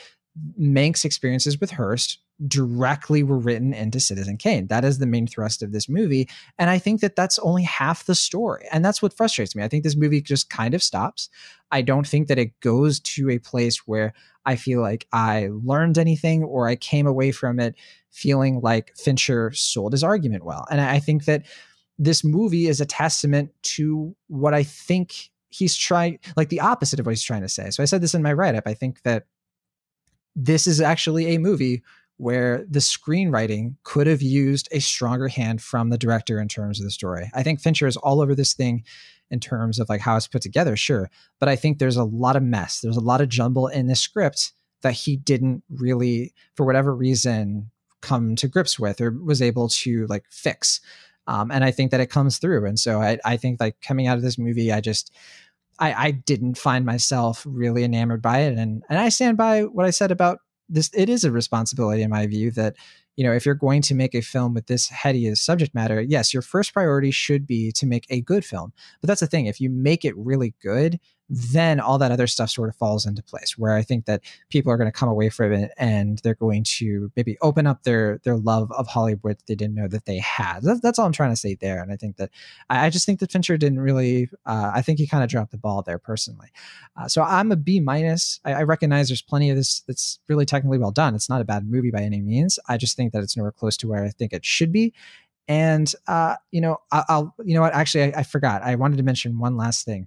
Mank's 0.56 1.04
experiences 1.04 1.60
with 1.60 1.72
Hearst 1.72 2.18
directly 2.46 3.22
were 3.22 3.38
written 3.38 3.72
into 3.72 4.00
Citizen 4.00 4.36
Kane. 4.36 4.66
That 4.66 4.84
is 4.84 4.98
the 4.98 5.06
main 5.06 5.26
thrust 5.26 5.62
of 5.62 5.72
this 5.72 5.88
movie, 5.88 6.28
and 6.58 6.70
I 6.70 6.78
think 6.78 7.00
that 7.00 7.16
that's 7.16 7.38
only 7.38 7.62
half 7.62 8.04
the 8.04 8.14
story, 8.14 8.66
and 8.72 8.84
that's 8.84 9.02
what 9.02 9.16
frustrates 9.16 9.54
me. 9.54 9.62
I 9.62 9.68
think 9.68 9.84
this 9.84 9.96
movie 9.96 10.20
just 10.20 10.50
kind 10.50 10.74
of 10.74 10.82
stops. 10.82 11.28
I 11.70 11.82
don't 11.82 12.06
think 12.06 12.28
that 12.28 12.38
it 12.38 12.58
goes 12.60 13.00
to 13.00 13.30
a 13.30 13.38
place 13.38 13.86
where 13.86 14.12
I 14.44 14.56
feel 14.56 14.80
like 14.80 15.06
I 15.12 15.50
learned 15.64 15.98
anything 15.98 16.42
or 16.42 16.68
I 16.68 16.76
came 16.76 17.06
away 17.06 17.32
from 17.32 17.60
it 17.60 17.74
feeling 18.10 18.60
like 18.60 18.96
Fincher 18.96 19.52
sold 19.52 19.92
his 19.92 20.04
argument 20.04 20.44
well. 20.44 20.66
And 20.70 20.80
I 20.80 20.98
think 20.98 21.24
that 21.24 21.46
this 21.98 22.24
movie 22.24 22.66
is 22.66 22.80
a 22.80 22.86
testament 22.86 23.52
to 23.62 24.14
what 24.28 24.54
I 24.54 24.64
think 24.64 25.30
he's 25.48 25.76
trying, 25.76 26.18
like 26.36 26.48
the 26.48 26.60
opposite 26.60 26.98
of 26.98 27.06
what 27.06 27.12
he's 27.12 27.22
trying 27.22 27.42
to 27.42 27.48
say. 27.48 27.70
So 27.70 27.82
I 27.82 27.86
said 27.86 28.00
this 28.00 28.14
in 28.14 28.22
my 28.22 28.32
write 28.32 28.54
up. 28.54 28.64
I 28.66 28.74
think 28.74 29.02
that 29.02 29.26
this 30.34 30.66
is 30.66 30.80
actually 30.80 31.34
a 31.34 31.38
movie 31.38 31.82
where 32.16 32.64
the 32.68 32.78
screenwriting 32.78 33.76
could 33.82 34.06
have 34.06 34.22
used 34.22 34.68
a 34.70 34.80
stronger 34.80 35.28
hand 35.28 35.60
from 35.60 35.90
the 35.90 35.98
director 35.98 36.40
in 36.40 36.48
terms 36.48 36.78
of 36.78 36.84
the 36.84 36.90
story. 36.90 37.30
I 37.34 37.42
think 37.42 37.60
Fincher 37.60 37.86
is 37.86 37.96
all 37.96 38.20
over 38.20 38.34
this 38.34 38.54
thing 38.54 38.84
in 39.30 39.40
terms 39.40 39.78
of 39.78 39.88
like 39.88 40.00
how 40.00 40.16
it's 40.16 40.28
put 40.28 40.42
together, 40.42 40.76
sure. 40.76 41.10
But 41.40 41.48
I 41.48 41.56
think 41.56 41.78
there's 41.78 41.96
a 41.96 42.04
lot 42.04 42.36
of 42.36 42.42
mess. 42.42 42.80
There's 42.80 42.96
a 42.96 43.00
lot 43.00 43.20
of 43.20 43.28
jumble 43.28 43.66
in 43.66 43.86
the 43.86 43.96
script 43.96 44.52
that 44.82 44.92
he 44.92 45.16
didn't 45.16 45.64
really, 45.70 46.34
for 46.54 46.66
whatever 46.66 46.94
reason, 46.94 47.70
come 48.02 48.36
to 48.36 48.48
grips 48.48 48.78
with 48.78 49.00
or 49.00 49.10
was 49.10 49.40
able 49.40 49.68
to 49.68 50.06
like 50.08 50.24
fix. 50.30 50.80
Um, 51.26 51.50
and 51.50 51.64
I 51.64 51.70
think 51.70 51.92
that 51.92 52.00
it 52.00 52.10
comes 52.10 52.38
through. 52.38 52.66
And 52.66 52.78
so 52.78 53.00
I, 53.00 53.18
I 53.24 53.36
think 53.36 53.60
like 53.60 53.80
coming 53.80 54.06
out 54.06 54.16
of 54.16 54.22
this 54.22 54.38
movie, 54.38 54.72
I 54.72 54.80
just 54.80 55.12
I, 55.78 55.94
I 55.94 56.10
didn't 56.10 56.58
find 56.58 56.84
myself 56.84 57.44
really 57.48 57.84
enamored 57.84 58.22
by 58.22 58.40
it. 58.40 58.58
And 58.58 58.82
and 58.88 58.98
I 58.98 59.08
stand 59.08 59.36
by 59.36 59.62
what 59.62 59.86
I 59.86 59.90
said 59.90 60.10
about 60.10 60.40
this. 60.72 60.90
It 60.94 61.08
is 61.08 61.24
a 61.24 61.30
responsibility 61.30 62.02
in 62.02 62.10
my 62.10 62.26
view 62.26 62.50
that 62.52 62.76
you 63.16 63.24
know, 63.24 63.32
if 63.32 63.44
you're 63.44 63.54
going 63.54 63.82
to 63.82 63.94
make 63.94 64.14
a 64.14 64.22
film 64.22 64.54
with 64.54 64.66
this 64.66 64.88
heady 64.88 65.26
as 65.26 65.40
subject 65.40 65.74
matter, 65.74 66.00
yes, 66.00 66.32
your 66.32 66.42
first 66.42 66.72
priority 66.72 67.10
should 67.10 67.46
be 67.46 67.70
to 67.72 67.86
make 67.86 68.06
a 68.08 68.22
good 68.22 68.44
film. 68.44 68.72
But 69.00 69.08
that's 69.08 69.20
the 69.20 69.26
thing, 69.26 69.46
if 69.46 69.60
you 69.60 69.68
make 69.68 70.04
it 70.04 70.16
really 70.16 70.54
good, 70.62 70.98
then 71.28 71.80
all 71.80 71.98
that 71.98 72.12
other 72.12 72.26
stuff 72.26 72.50
sort 72.50 72.68
of 72.68 72.76
falls 72.76 73.06
into 73.06 73.22
place 73.22 73.56
where 73.56 73.74
i 73.74 73.82
think 73.82 74.04
that 74.04 74.22
people 74.48 74.70
are 74.70 74.76
going 74.76 74.90
to 74.90 74.92
come 74.92 75.08
away 75.08 75.28
from 75.28 75.52
it 75.52 75.70
and 75.78 76.18
they're 76.18 76.34
going 76.34 76.62
to 76.62 77.10
maybe 77.16 77.36
open 77.40 77.66
up 77.66 77.82
their 77.84 78.18
their 78.24 78.36
love 78.36 78.70
of 78.72 78.86
hollywood 78.88 79.38
that 79.38 79.46
they 79.46 79.54
didn't 79.54 79.74
know 79.74 79.88
that 79.88 80.04
they 80.04 80.18
had. 80.18 80.60
That's, 80.62 80.80
that's 80.80 80.98
all 80.98 81.06
i'm 81.06 81.12
trying 81.12 81.30
to 81.30 81.36
say 81.36 81.54
there 81.54 81.82
and 81.82 81.92
i 81.92 81.96
think 81.96 82.16
that 82.16 82.30
i, 82.68 82.86
I 82.86 82.90
just 82.90 83.06
think 83.06 83.20
that 83.20 83.32
fincher 83.32 83.56
didn't 83.56 83.80
really 83.80 84.28
uh, 84.46 84.72
i 84.74 84.82
think 84.82 84.98
he 84.98 85.06
kind 85.06 85.24
of 85.24 85.30
dropped 85.30 85.52
the 85.52 85.58
ball 85.58 85.82
there 85.82 85.98
personally. 85.98 86.48
Uh, 86.96 87.08
so 87.08 87.22
i'm 87.22 87.52
a 87.52 87.56
b 87.56 87.80
minus. 87.80 88.40
I, 88.44 88.54
I 88.54 88.62
recognize 88.62 89.08
there's 89.08 89.22
plenty 89.22 89.50
of 89.50 89.56
this 89.56 89.80
that's 89.80 90.18
really 90.28 90.44
technically 90.44 90.78
well 90.78 90.90
done. 90.90 91.14
It's 91.14 91.28
not 91.28 91.40
a 91.40 91.44
bad 91.44 91.66
movie 91.68 91.90
by 91.90 92.02
any 92.02 92.20
means. 92.20 92.58
I 92.68 92.76
just 92.76 92.96
think 92.96 93.12
that 93.12 93.22
it's 93.22 93.36
nowhere 93.36 93.52
close 93.52 93.76
to 93.78 93.88
where 93.88 94.04
i 94.04 94.10
think 94.10 94.32
it 94.32 94.44
should 94.44 94.72
be. 94.72 94.92
And 95.48 95.92
uh, 96.06 96.36
you 96.50 96.60
know, 96.60 96.78
I, 96.92 97.04
will 97.18 97.34
you 97.44 97.54
know 97.54 97.62
what? 97.62 97.74
Actually, 97.74 98.14
I, 98.14 98.20
I, 98.20 98.22
forgot. 98.22 98.62
I 98.62 98.76
wanted 98.76 98.96
to 98.98 99.02
mention 99.02 99.38
one 99.38 99.56
last 99.56 99.84
thing 99.84 100.06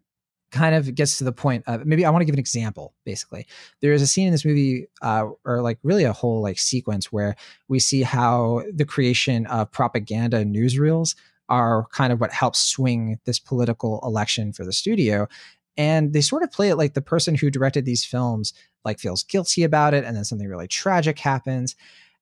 kind 0.56 0.74
of 0.74 0.96
gets 0.96 1.18
to 1.18 1.24
the 1.24 1.32
point 1.32 1.64
of 1.68 1.86
maybe 1.86 2.06
I 2.06 2.10
want 2.10 2.22
to 2.22 2.26
give 2.26 2.34
an 2.34 2.40
example. 2.40 2.94
Basically, 3.04 3.46
there 3.82 3.94
is 3.94 4.02
a 4.02 4.08
scene 4.08 4.28
in 4.28 4.32
this 4.32 4.46
movie, 4.46 4.88
uh, 5.02 5.28
or 5.44 5.62
like 5.62 5.78
really 5.84 6.06
a 6.06 6.14
whole 6.14 6.42
like 6.42 6.58
sequence 6.58 7.12
where 7.12 7.36
we 7.68 7.80
see 7.80 8.02
how 8.02 8.64
the 8.74 8.86
creation 8.86 9.46
of 9.48 9.72
propaganda 9.72 10.46
newsreels 10.46 11.16
are 11.50 11.86
kind 11.92 12.12
of 12.12 12.20
what 12.20 12.32
helps 12.32 12.60
swing 12.60 13.20
this 13.26 13.38
political 13.38 14.00
election 14.04 14.54
for 14.54 14.66
the 14.66 14.74
studio. 14.74 15.28
And 15.78 16.14
they 16.14 16.22
sort 16.22 16.42
of 16.42 16.52
play 16.52 16.70
it 16.70 16.78
like 16.78 16.94
the 16.94 17.02
person 17.02 17.36
who 17.36 17.52
directed 17.52 17.86
these 17.86 18.06
films 18.06 18.54
like 18.86 19.00
feels 19.00 19.24
guilty 19.24 19.64
about 19.64 19.94
it, 19.94 20.06
and 20.06 20.16
then 20.16 20.24
something 20.24 20.48
really 20.48 20.68
tragic 20.68 21.20
happens. 21.20 21.76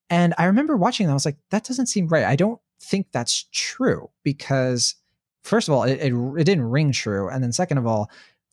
And 0.10 0.34
I 0.38 0.46
remember 0.46 0.76
watching 0.76 1.06
that, 1.06 1.12
I 1.12 1.16
was 1.16 1.26
like, 1.26 1.38
that 1.52 1.64
doesn't 1.64 1.88
seem 1.88 2.08
right. 2.08 2.26
I 2.26 2.36
don't 2.36 2.60
think 2.82 3.08
that's 3.12 3.46
true 3.52 4.10
because 4.24 4.96
first 5.44 5.68
of 5.68 5.74
all, 5.74 5.84
it, 5.84 6.00
it, 6.00 6.14
it 6.14 6.44
didn't 6.44 6.70
ring 6.70 6.92
true, 6.92 7.30
and 7.30 7.44
then 7.44 7.52
second 7.52 7.78
of 7.78 7.86
all, 7.86 8.10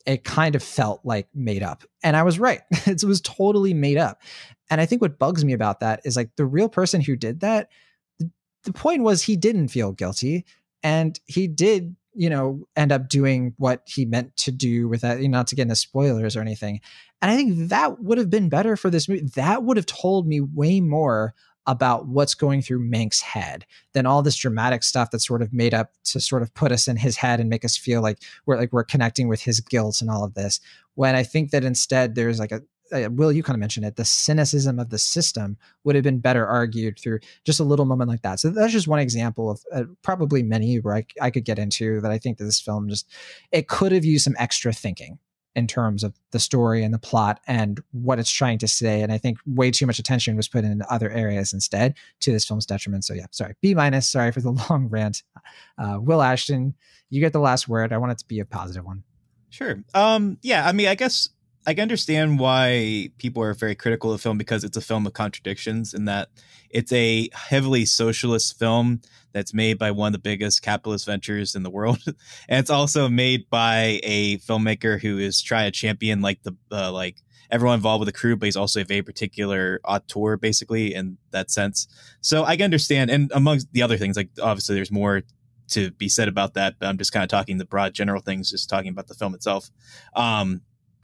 it 0.07 0.25
kind 0.25 0.55
of 0.55 0.63
felt 0.63 1.01
like 1.05 1.29
made 1.35 1.63
up. 1.63 1.85
And 2.03 2.17
I 2.17 2.23
was 2.23 2.39
right; 2.39 2.61
it 2.87 3.05
was 3.05 3.21
totally 3.21 3.75
made 3.75 3.97
up. 3.97 4.21
And 4.71 4.81
I 4.81 4.87
think 4.87 5.03
what 5.03 5.19
bugs 5.19 5.45
me 5.45 5.53
about 5.53 5.81
that 5.81 6.01
is 6.05 6.17
like 6.17 6.31
the 6.37 6.47
real 6.47 6.69
person 6.69 7.01
who 7.01 7.17
did 7.17 7.41
that. 7.41 7.69
The, 8.65 8.73
point 8.75 9.03
was 9.03 9.23
he 9.23 9.37
didn't 9.37 9.69
feel 9.69 9.93
guilty, 9.93 10.45
and 10.83 11.19
he 11.27 11.49
did 11.49 11.97
you 12.15 12.29
know 12.29 12.67
end 12.77 12.93
up 12.93 13.09
doing 13.09 13.55
what 13.57 13.83
he 13.87 14.05
meant 14.05 14.37
to 14.37 14.51
do 14.51 14.89
with 14.89 15.01
that 15.01 15.21
you 15.21 15.29
know 15.29 15.39
not 15.39 15.47
to 15.47 15.55
get 15.55 15.63
into 15.63 15.77
spoilers 15.77 16.37
or 16.37 16.41
anything 16.41 16.81
and 17.23 17.31
i 17.31 17.37
think 17.37 17.69
that 17.69 18.03
would 18.03 18.19
have 18.19 18.29
been 18.29 18.49
better 18.49 18.77
for 18.77 18.91
this 18.91 19.09
movie 19.09 19.29
that 19.37 19.63
would 19.63 19.77
have 19.77 19.87
told 19.87 20.27
me 20.27 20.41
way 20.41 20.81
more 20.81 21.35
about 21.67 22.07
what's 22.07 22.35
going 22.35 22.63
through 22.63 22.81
Mank's 22.81 23.21
head 23.21 23.67
than 23.93 24.07
all 24.07 24.23
this 24.23 24.37
dramatic 24.37 24.83
stuff 24.83 25.11
that's 25.11 25.27
sort 25.27 25.43
of 25.43 25.53
made 25.53 25.75
up 25.75 25.93
to 26.05 26.21
sort 26.21 26.43
of 26.43 26.53
put 26.55 26.73
us 26.73 26.89
in 26.89 26.97
his 26.97 27.17
head 27.17 27.41
and 27.41 27.51
make 27.51 27.65
us 27.65 27.77
feel 27.77 28.03
like 28.03 28.19
we're 28.47 28.57
like 28.57 28.73
we're 28.73 28.85
connecting 28.85 29.29
with 29.29 29.43
his 29.43 29.61
guilt 29.61 30.01
and 30.01 30.11
all 30.11 30.25
of 30.25 30.35
this. 30.35 30.61
When 30.95 31.15
I 31.15 31.23
think 31.23 31.51
that 31.51 31.65
instead 31.65 32.15
there's 32.15 32.39
like 32.39 32.53
a 32.53 32.63
Will, 32.93 33.31
you 33.31 33.43
kind 33.43 33.55
of 33.55 33.61
mentioned 33.61 33.87
it. 33.87 33.97
The 33.97 34.05
cynicism 34.05 34.79
of 34.79 34.91
the 34.91 34.99
system 34.99 35.57
would 35.85 35.95
have 35.95 36.05
been 36.05 36.19
better 36.19 36.47
argued 36.47 36.99
through 36.99 37.21
just 37.45 37.61
a 37.61 37.65
little 37.65 37.85
moment 37.85 38.11
like 38.11 38.23
that. 38.23 38.41
So 38.41 38.51
that's 38.51 38.73
just 38.73 38.89
one 38.89 38.99
example 38.99 39.51
of 39.51 39.63
uh, 39.73 39.85
probably 40.03 40.43
many 40.43 40.77
where 40.77 40.97
I, 40.97 41.07
I 41.21 41.31
could 41.31 41.45
get 41.45 41.59
into 41.59 42.01
that. 42.01 42.11
I 42.11 42.19
think 42.19 42.39
that 42.39 42.45
this 42.45 42.61
film 42.61 42.89
just 42.89 43.09
it 43.53 43.69
could 43.69 43.93
have 43.93 44.05
used 44.05 44.25
some 44.25 44.35
extra 44.39 44.73
thinking 44.73 45.19
in 45.57 45.67
terms 45.67 46.05
of 46.05 46.15
the 46.31 46.39
story 46.39 46.85
and 46.85 46.95
the 46.95 46.99
plot 46.99 47.41
and 47.47 47.83
what 47.93 48.19
it's 48.19 48.31
trying 48.31 48.59
to 48.59 48.69
say. 48.69 49.03
And 49.03 49.13
I 49.13 49.19
think 49.19 49.39
way 49.47 49.71
too 49.71 49.87
much 49.87 49.99
attention 49.99 50.37
was 50.37 50.49
put 50.49 50.65
in 50.65 50.83
other 50.89 51.11
areas 51.11 51.53
instead 51.53 51.95
to 52.21 52.33
this 52.33 52.45
film's 52.47 52.67
detriment. 52.67 53.05
So 53.05 53.15
yeah, 53.15 53.27
sorry, 53.31 53.55
B 53.61 53.75
minus. 53.75 54.09
Sorry 54.09 54.33
for 54.33 54.41
the 54.41 54.51
long 54.71 54.89
rant. 54.89 55.23
Uh, 55.77 55.99
Will 56.01 56.23
Ashton, 56.23 56.75
you 57.09 57.21
get 57.21 57.33
the 57.33 57.41
last 57.41 57.69
word. 57.69 57.93
I 57.93 57.99
want 57.99 58.13
it 58.13 58.19
to 58.19 58.27
be 58.27 58.41
a 58.41 58.45
positive 58.45 58.85
one. 58.85 59.03
Sure. 59.49 59.83
Um. 59.95 60.39
Yeah. 60.43 60.67
I 60.67 60.73
mean, 60.73 60.87
I 60.87 60.95
guess 60.95 61.29
I 61.67 61.75
can 61.75 61.83
understand 61.83 62.39
why 62.39 63.11
people 63.19 63.43
are 63.43 63.53
very 63.53 63.75
critical 63.75 64.11
of 64.11 64.19
the 64.19 64.23
film 64.23 64.39
because 64.39 64.65
it's 64.65 64.77
a 64.77 64.81
film 64.81 65.07
of 65.07 65.13
contradictions 65.13 65.93
in 65.93 66.07
that 66.07 66.29
it's 66.71 66.93
a 66.93 67.29
heavily 67.35 67.85
socialist 67.85 68.59
film 68.59 69.03
that's 69.33 69.53
made 69.53 69.79
by 69.79 69.91
one 69.91 70.09
of 70.09 70.13
the 70.13 70.19
biggest 70.19 70.63
capitalist 70.63 71.07
ventures 71.07 71.55
in 71.55 71.63
the 71.63 71.71
world, 71.71 72.03
and 72.49 72.59
it's 72.59 72.71
also 72.71 73.09
made 73.09 73.49
by 73.51 74.01
a 74.03 74.39
filmmaker 74.39 75.01
who 75.01 75.19
is 75.19 75.43
trying 75.43 75.67
to 75.67 75.71
champion 75.71 76.21
like 76.21 76.43
the 76.43 76.57
uh, 76.73 76.91
like 76.91 77.23
everyone 77.51 77.75
involved 77.75 78.01
with 78.01 78.07
the 78.07 78.19
crew, 78.19 78.37
but 78.37 78.47
he's 78.47 78.57
also 78.57 78.81
a 78.81 78.85
very 78.85 79.03
particular 79.03 79.81
auteur, 79.85 80.37
basically 80.37 80.95
in 80.95 81.19
that 81.33 81.51
sense. 81.51 81.89
So 82.21 82.45
I 82.45 82.57
can 82.57 82.65
understand, 82.65 83.11
and 83.11 83.31
amongst 83.35 83.73
the 83.73 83.83
other 83.83 83.97
things, 83.97 84.17
like 84.17 84.31
obviously 84.41 84.77
there's 84.77 84.93
more 84.93 85.23
to 85.71 85.91
be 85.93 86.09
said 86.09 86.29
about 86.29 86.55
that, 86.55 86.77
but 86.79 86.87
I'm 86.87 86.99
just 86.99 87.13
kind 87.13 87.23
of 87.23 87.29
talking 87.29 87.59
the 87.59 87.65
broad 87.65 87.95
general 87.95 88.21
things, 88.21 88.51
just 88.51 88.69
talking 88.69 88.91
about 88.91 89.09
the 89.09 89.15
film 89.15 89.35
itself. 89.35 89.71
Um, 90.15 90.63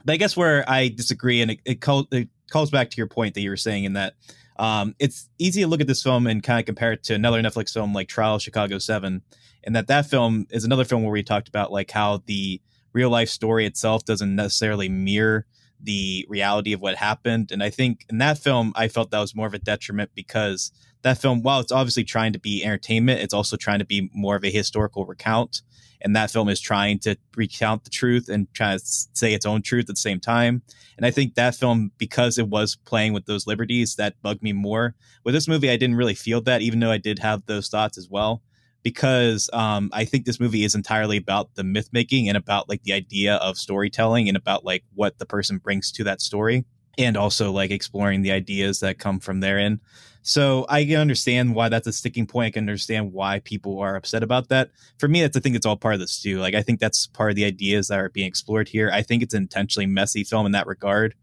I 0.09 0.17
guess 0.17 0.37
where 0.37 0.69
I 0.69 0.89
disagree, 0.89 1.41
and 1.41 1.51
it, 1.51 1.59
it, 1.65 1.81
call, 1.81 2.07
it 2.11 2.29
calls 2.49 2.71
back 2.71 2.89
to 2.91 2.97
your 2.97 3.07
point 3.07 3.33
that 3.35 3.41
you 3.41 3.49
were 3.49 3.57
saying 3.57 3.83
in 3.83 3.93
that 3.93 4.13
um, 4.57 4.95
it's 4.99 5.29
easy 5.37 5.61
to 5.61 5.67
look 5.67 5.81
at 5.81 5.87
this 5.87 6.01
film 6.01 6.27
and 6.27 6.41
kind 6.41 6.59
of 6.59 6.65
compare 6.65 6.91
it 6.91 7.03
to 7.03 7.13
another 7.13 7.41
Netflix 7.41 7.73
film 7.73 7.93
like 7.93 8.07
Trial 8.07 8.35
of 8.35 8.41
Chicago 8.41 8.79
7, 8.79 9.21
and 9.63 9.75
that 9.75 9.87
that 9.87 10.07
film 10.07 10.47
is 10.49 10.63
another 10.63 10.85
film 10.85 11.03
where 11.03 11.11
we 11.11 11.23
talked 11.23 11.47
about 11.47 11.71
like 11.71 11.91
how 11.91 12.23
the 12.25 12.61
real 12.93 13.09
life 13.09 13.29
story 13.29 13.65
itself 13.65 14.05
doesn't 14.05 14.35
necessarily 14.35 14.89
mirror 14.89 15.45
the 15.79 16.25
reality 16.27 16.73
of 16.73 16.81
what 16.81 16.95
happened. 16.95 17.51
And 17.51 17.61
I 17.61 17.69
think 17.69 18.05
in 18.09 18.17
that 18.17 18.37
film, 18.37 18.73
I 18.75 18.87
felt 18.87 19.11
that 19.11 19.19
was 19.19 19.35
more 19.35 19.45
of 19.45 19.53
a 19.53 19.59
detriment 19.59 20.11
because 20.15 20.71
that 21.03 21.19
film, 21.19 21.43
while 21.43 21.59
it's 21.59 21.71
obviously 21.71 22.03
trying 22.03 22.33
to 22.33 22.39
be 22.39 22.63
entertainment, 22.63 23.21
it's 23.21 23.33
also 23.33 23.55
trying 23.55 23.79
to 23.79 23.85
be 23.85 24.09
more 24.13 24.35
of 24.35 24.43
a 24.43 24.49
historical 24.49 25.05
recount 25.05 25.61
and 26.01 26.15
that 26.15 26.31
film 26.31 26.49
is 26.49 26.59
trying 26.59 26.99
to 26.99 27.17
recount 27.35 27.83
the 27.83 27.89
truth 27.89 28.29
and 28.29 28.47
trying 28.53 28.79
to 28.79 28.85
say 28.85 29.33
its 29.33 29.45
own 29.45 29.61
truth 29.61 29.85
at 29.89 29.95
the 29.95 30.01
same 30.01 30.19
time. 30.19 30.61
And 30.97 31.05
I 31.05 31.11
think 31.11 31.35
that 31.35 31.55
film, 31.55 31.91
because 31.97 32.37
it 32.37 32.47
was 32.47 32.75
playing 32.75 33.13
with 33.13 33.25
those 33.25 33.47
liberties, 33.47 33.95
that 33.95 34.21
bugged 34.21 34.43
me 34.43 34.53
more. 34.53 34.95
With 35.23 35.33
this 35.33 35.47
movie, 35.47 35.69
I 35.69 35.77
didn't 35.77 35.95
really 35.95 36.15
feel 36.15 36.41
that, 36.41 36.61
even 36.61 36.79
though 36.79 36.91
I 36.91 36.97
did 36.97 37.19
have 37.19 37.45
those 37.45 37.69
thoughts 37.69 37.97
as 37.97 38.09
well. 38.09 38.41
Because 38.83 39.49
um, 39.53 39.89
I 39.91 40.05
think 40.05 40.25
this 40.25 40.39
movie 40.39 40.63
is 40.63 40.75
entirely 40.75 41.17
about 41.17 41.55
the 41.55 41.63
myth 41.63 41.89
making 41.91 42.29
and 42.29 42.37
about 42.37 42.69
like 42.69 42.83
the 42.83 42.93
idea 42.93 43.35
of 43.35 43.57
storytelling 43.57 44.27
and 44.27 44.37
about 44.37 44.63
like 44.63 44.83
what 44.93 45.17
the 45.19 45.25
person 45.25 45.57
brings 45.57 45.91
to 45.93 46.03
that 46.05 46.21
story 46.21 46.63
and 46.97 47.17
also 47.17 47.51
like 47.51 47.71
exploring 47.71 48.21
the 48.21 48.31
ideas 48.31 48.79
that 48.79 48.99
come 48.99 49.19
from 49.19 49.39
therein. 49.39 49.79
So 50.23 50.65
I 50.67 50.83
can 50.83 50.97
understand 50.97 51.55
why 51.55 51.69
that's 51.69 51.87
a 51.87 51.93
sticking 51.93 52.27
point. 52.27 52.47
I 52.47 52.51
can 52.51 52.63
understand 52.63 53.13
why 53.13 53.39
people 53.39 53.79
are 53.79 53.95
upset 53.95 54.23
about 54.23 54.49
that. 54.49 54.71
For 54.97 55.07
me, 55.07 55.21
that's 55.21 55.37
I 55.37 55.39
think 55.39 55.55
it's 55.55 55.65
all 55.65 55.77
part 55.77 55.93
of 55.93 56.01
this 56.01 56.21
too. 56.21 56.39
Like 56.39 56.53
I 56.53 56.61
think 56.61 56.79
that's 56.79 57.07
part 57.07 57.29
of 57.29 57.37
the 57.37 57.45
ideas 57.45 57.87
that 57.87 57.99
are 57.99 58.09
being 58.09 58.27
explored 58.27 58.67
here. 58.67 58.89
I 58.91 59.03
think 59.03 59.23
it's 59.23 59.33
an 59.33 59.43
intentionally 59.43 59.85
messy 59.85 60.23
film 60.23 60.45
in 60.45 60.51
that 60.51 60.67
regard. 60.67 61.15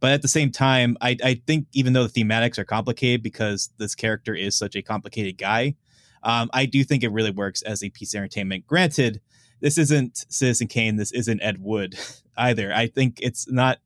But 0.00 0.12
at 0.12 0.22
the 0.22 0.28
same 0.28 0.50
time, 0.50 0.96
I, 1.00 1.16
I 1.22 1.40
think 1.46 1.66
even 1.72 1.92
though 1.92 2.06
the 2.06 2.24
thematics 2.24 2.58
are 2.58 2.64
complicated 2.64 3.22
because 3.22 3.70
this 3.78 3.94
character 3.94 4.34
is 4.34 4.56
such 4.56 4.76
a 4.76 4.82
complicated 4.82 5.38
guy, 5.38 5.74
um, 6.22 6.50
I 6.52 6.66
do 6.66 6.84
think 6.84 7.02
it 7.02 7.12
really 7.12 7.30
works 7.30 7.62
as 7.62 7.82
a 7.82 7.90
piece 7.90 8.14
of 8.14 8.18
entertainment. 8.18 8.66
Granted, 8.66 9.20
this 9.60 9.78
isn't 9.78 10.24
Citizen 10.28 10.68
Kane. 10.68 10.96
This 10.96 11.12
isn't 11.12 11.42
Ed 11.42 11.58
Wood 11.60 11.98
either. 12.36 12.72
I 12.72 12.86
think 12.86 13.18
it's 13.20 13.50
not 13.50 13.78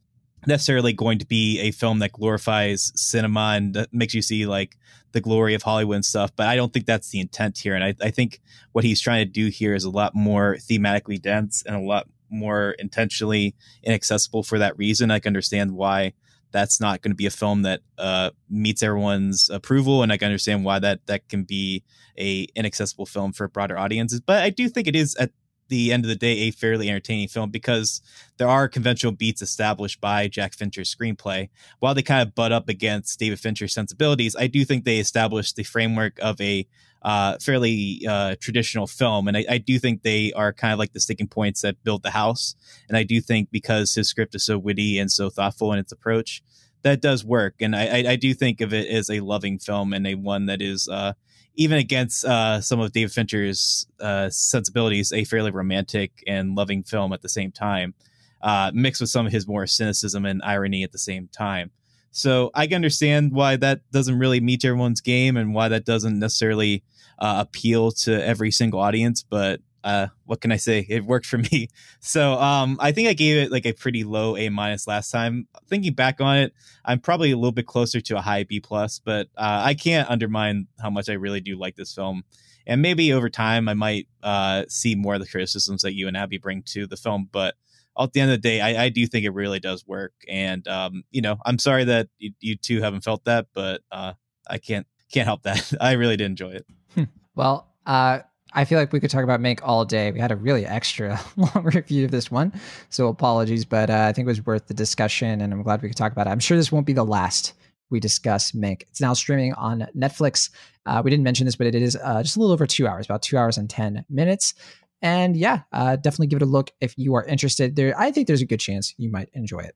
necessarily 0.46 0.92
going 0.92 1.18
to 1.18 1.26
be 1.26 1.60
a 1.60 1.70
film 1.70 2.00
that 2.00 2.12
glorifies 2.12 2.92
cinema 2.94 3.54
and 3.56 3.74
that 3.74 3.92
makes 3.92 4.14
you 4.14 4.22
see 4.22 4.46
like 4.46 4.76
the 5.12 5.20
glory 5.20 5.54
of 5.54 5.62
Hollywood 5.62 5.96
and 5.96 6.04
stuff. 6.04 6.32
But 6.34 6.48
I 6.48 6.56
don't 6.56 6.72
think 6.72 6.86
that's 6.86 7.10
the 7.10 7.20
intent 7.20 7.58
here. 7.58 7.74
And 7.74 7.84
I, 7.84 7.94
I 8.00 8.10
think 8.10 8.40
what 8.72 8.84
he's 8.84 9.00
trying 9.00 9.24
to 9.24 9.30
do 9.30 9.48
here 9.48 9.74
is 9.74 9.84
a 9.84 9.90
lot 9.90 10.14
more 10.14 10.56
thematically 10.56 11.20
dense 11.20 11.62
and 11.66 11.76
a 11.76 11.80
lot 11.80 12.08
more 12.30 12.70
intentionally 12.78 13.54
inaccessible 13.82 14.42
for 14.42 14.58
that 14.58 14.76
reason. 14.78 15.10
I 15.10 15.18
can 15.18 15.30
understand 15.30 15.72
why 15.72 16.14
that's 16.50 16.80
not 16.80 17.00
going 17.02 17.12
to 17.12 17.16
be 17.16 17.26
a 17.26 17.30
film 17.30 17.62
that 17.62 17.80
uh, 17.98 18.30
meets 18.48 18.82
everyone's 18.82 19.48
approval, 19.50 20.02
and 20.02 20.12
I 20.12 20.16
can 20.18 20.26
understand 20.26 20.64
why 20.64 20.78
that 20.78 21.06
that 21.06 21.28
can 21.28 21.44
be 21.44 21.82
a 22.18 22.46
inaccessible 22.54 23.06
film 23.06 23.32
for 23.32 23.48
broader 23.48 23.78
audiences. 23.78 24.20
But 24.20 24.42
I 24.42 24.50
do 24.50 24.68
think 24.68 24.86
it 24.86 24.96
is 24.96 25.14
at 25.16 25.30
the 25.72 25.90
end 25.90 26.04
of 26.04 26.08
the 26.08 26.16
day 26.16 26.40
a 26.40 26.50
fairly 26.50 26.88
entertaining 26.88 27.28
film 27.28 27.50
because 27.50 28.02
there 28.36 28.46
are 28.46 28.68
conventional 28.68 29.12
beats 29.12 29.40
established 29.40 30.00
by 30.02 30.28
Jack 30.28 30.52
Fincher's 30.52 30.94
screenplay. 30.94 31.48
While 31.80 31.94
they 31.94 32.02
kind 32.02 32.20
of 32.20 32.34
butt 32.34 32.52
up 32.52 32.68
against 32.68 33.18
David 33.18 33.40
Fincher's 33.40 33.72
sensibilities, 33.72 34.36
I 34.36 34.48
do 34.48 34.66
think 34.66 34.84
they 34.84 34.98
establish 34.98 35.54
the 35.54 35.62
framework 35.62 36.18
of 36.20 36.38
a 36.40 36.68
uh, 37.00 37.38
fairly 37.40 38.02
uh, 38.06 38.36
traditional 38.38 38.86
film, 38.86 39.26
and 39.26 39.36
I, 39.36 39.44
I, 39.50 39.58
do 39.58 39.76
think 39.80 40.02
they 40.02 40.32
are 40.34 40.52
kind 40.52 40.72
of 40.72 40.78
like 40.78 40.92
the 40.92 41.00
sticking 41.00 41.26
points 41.26 41.62
that 41.62 41.82
build 41.82 42.04
the 42.04 42.12
house. 42.12 42.54
And 42.88 42.96
I 42.96 43.02
do 43.02 43.20
think 43.20 43.50
because 43.50 43.92
his 43.92 44.08
script 44.08 44.36
is 44.36 44.44
so 44.44 44.56
witty 44.56 45.00
and 45.00 45.10
so 45.10 45.28
thoughtful 45.28 45.72
in 45.72 45.80
its 45.80 45.90
approach, 45.90 46.44
that 46.82 47.00
does 47.00 47.24
work. 47.24 47.54
And 47.58 47.74
I, 47.74 47.86
I, 47.86 48.04
I 48.10 48.16
do 48.16 48.34
think 48.34 48.60
of 48.60 48.72
it 48.72 48.88
as 48.88 49.10
a 49.10 49.18
loving 49.18 49.58
film 49.58 49.92
and 49.92 50.06
a 50.06 50.14
one 50.14 50.46
that 50.46 50.62
is 50.62 50.88
uh, 50.88 51.14
even 51.54 51.78
against 51.78 52.24
uh, 52.24 52.60
some 52.60 52.80
of 52.80 52.92
David 52.92 53.12
Fincher's 53.12 53.86
uh, 54.00 54.30
sensibilities, 54.30 55.12
a 55.12 55.24
fairly 55.24 55.50
romantic 55.50 56.22
and 56.26 56.54
loving 56.54 56.82
film 56.82 57.12
at 57.12 57.22
the 57.22 57.28
same 57.28 57.52
time, 57.52 57.94
uh, 58.42 58.70
mixed 58.74 59.00
with 59.00 59.10
some 59.10 59.26
of 59.26 59.32
his 59.32 59.46
more 59.46 59.66
cynicism 59.66 60.24
and 60.24 60.42
irony 60.42 60.82
at 60.82 60.92
the 60.92 60.98
same 60.98 61.28
time. 61.28 61.70
So 62.10 62.50
I 62.54 62.66
can 62.66 62.76
understand 62.76 63.32
why 63.32 63.56
that 63.56 63.80
doesn't 63.90 64.18
really 64.18 64.40
meet 64.40 64.64
everyone's 64.64 65.00
game 65.00 65.36
and 65.36 65.54
why 65.54 65.68
that 65.68 65.84
doesn't 65.86 66.18
necessarily 66.18 66.84
uh, 67.18 67.44
appeal 67.46 67.90
to 67.92 68.24
every 68.24 68.50
single 68.50 68.80
audience. 68.80 69.22
But 69.22 69.60
uh, 69.84 70.08
what 70.26 70.40
can 70.40 70.52
I 70.52 70.56
say? 70.56 70.86
It 70.88 71.04
worked 71.04 71.26
for 71.26 71.38
me. 71.52 71.68
So 72.00 72.34
um, 72.34 72.76
I 72.80 72.92
think 72.92 73.08
I 73.08 73.12
gave 73.12 73.36
it 73.36 73.52
like 73.52 73.66
a 73.66 73.72
pretty 73.72 74.04
low 74.04 74.36
A 74.36 74.48
minus 74.48 74.86
last 74.86 75.10
time. 75.10 75.48
Thinking 75.68 75.94
back 75.94 76.20
on 76.20 76.38
it, 76.38 76.54
I'm 76.84 77.00
probably 77.00 77.30
a 77.32 77.36
little 77.36 77.52
bit 77.52 77.66
closer 77.66 78.00
to 78.00 78.16
a 78.16 78.20
high 78.20 78.44
B 78.44 78.60
plus, 78.60 78.98
but 78.98 79.28
uh, 79.36 79.62
I 79.64 79.74
can't 79.74 80.08
undermine 80.10 80.68
how 80.80 80.90
much 80.90 81.08
I 81.08 81.14
really 81.14 81.40
do 81.40 81.56
like 81.56 81.76
this 81.76 81.94
film. 81.94 82.24
And 82.66 82.80
maybe 82.80 83.12
over 83.12 83.28
time, 83.28 83.68
I 83.68 83.74
might 83.74 84.06
uh, 84.22 84.64
see 84.68 84.94
more 84.94 85.14
of 85.14 85.20
the 85.20 85.26
criticisms 85.26 85.82
that 85.82 85.94
you 85.94 86.06
and 86.06 86.16
Abby 86.16 86.38
bring 86.38 86.62
to 86.68 86.86
the 86.86 86.96
film. 86.96 87.28
But 87.32 87.56
at 87.98 88.12
the 88.12 88.20
end 88.20 88.30
of 88.30 88.40
the 88.40 88.48
day, 88.48 88.60
I, 88.60 88.84
I 88.84 88.88
do 88.88 89.06
think 89.06 89.26
it 89.26 89.30
really 89.34 89.58
does 89.60 89.86
work. 89.86 90.12
And 90.28 90.66
um, 90.68 91.02
you 91.10 91.22
know, 91.22 91.38
I'm 91.44 91.58
sorry 91.58 91.84
that 91.84 92.08
you, 92.18 92.32
you 92.40 92.56
two 92.56 92.80
haven't 92.80 93.02
felt 93.02 93.24
that, 93.24 93.46
but 93.52 93.82
uh, 93.90 94.12
I 94.48 94.58
can't 94.58 94.86
can't 95.12 95.26
help 95.26 95.42
that. 95.42 95.72
I 95.80 95.92
really 95.92 96.16
did 96.16 96.26
enjoy 96.26 96.52
it. 96.52 97.08
Well, 97.34 97.68
uh, 97.86 98.20
I 98.54 98.64
feel 98.66 98.78
like 98.78 98.92
we 98.92 99.00
could 99.00 99.10
talk 99.10 99.24
about 99.24 99.40
Mank 99.40 99.60
all 99.62 99.84
day. 99.84 100.12
We 100.12 100.20
had 100.20 100.30
a 100.30 100.36
really 100.36 100.66
extra 100.66 101.18
long 101.36 101.64
review 101.64 102.04
of 102.04 102.10
this 102.10 102.30
one, 102.30 102.52
so 102.90 103.08
apologies, 103.08 103.64
but 103.64 103.88
uh, 103.88 104.06
I 104.08 104.12
think 104.12 104.26
it 104.26 104.28
was 104.28 104.44
worth 104.44 104.66
the 104.66 104.74
discussion, 104.74 105.40
and 105.40 105.52
I'm 105.52 105.62
glad 105.62 105.80
we 105.80 105.88
could 105.88 105.96
talk 105.96 106.12
about 106.12 106.26
it. 106.26 106.30
I'm 106.30 106.38
sure 106.38 106.56
this 106.56 106.70
won't 106.70 106.86
be 106.86 106.92
the 106.92 107.04
last 107.04 107.54
we 107.88 107.98
discuss 107.98 108.52
Mank. 108.52 108.82
It's 108.82 109.00
now 109.00 109.14
streaming 109.14 109.54
on 109.54 109.86
Netflix. 109.96 110.50
Uh, 110.84 111.00
we 111.04 111.10
didn't 111.10 111.24
mention 111.24 111.46
this, 111.46 111.56
but 111.56 111.66
it 111.66 111.74
is 111.74 111.96
uh, 111.96 112.22
just 112.22 112.36
a 112.36 112.40
little 112.40 112.52
over 112.52 112.66
two 112.66 112.86
hours, 112.86 113.06
about 113.06 113.22
two 113.22 113.38
hours 113.38 113.56
and 113.56 113.70
ten 113.70 114.04
minutes. 114.10 114.54
And 115.00 115.36
yeah, 115.36 115.62
uh, 115.72 115.96
definitely 115.96 116.28
give 116.28 116.36
it 116.36 116.42
a 116.42 116.46
look 116.46 116.70
if 116.80 116.94
you 116.96 117.14
are 117.14 117.24
interested. 117.24 117.74
There, 117.74 117.98
I 117.98 118.10
think 118.10 118.26
there's 118.26 118.42
a 118.42 118.46
good 118.46 118.60
chance 118.60 118.94
you 118.98 119.10
might 119.10 119.30
enjoy 119.32 119.60
it. 119.60 119.74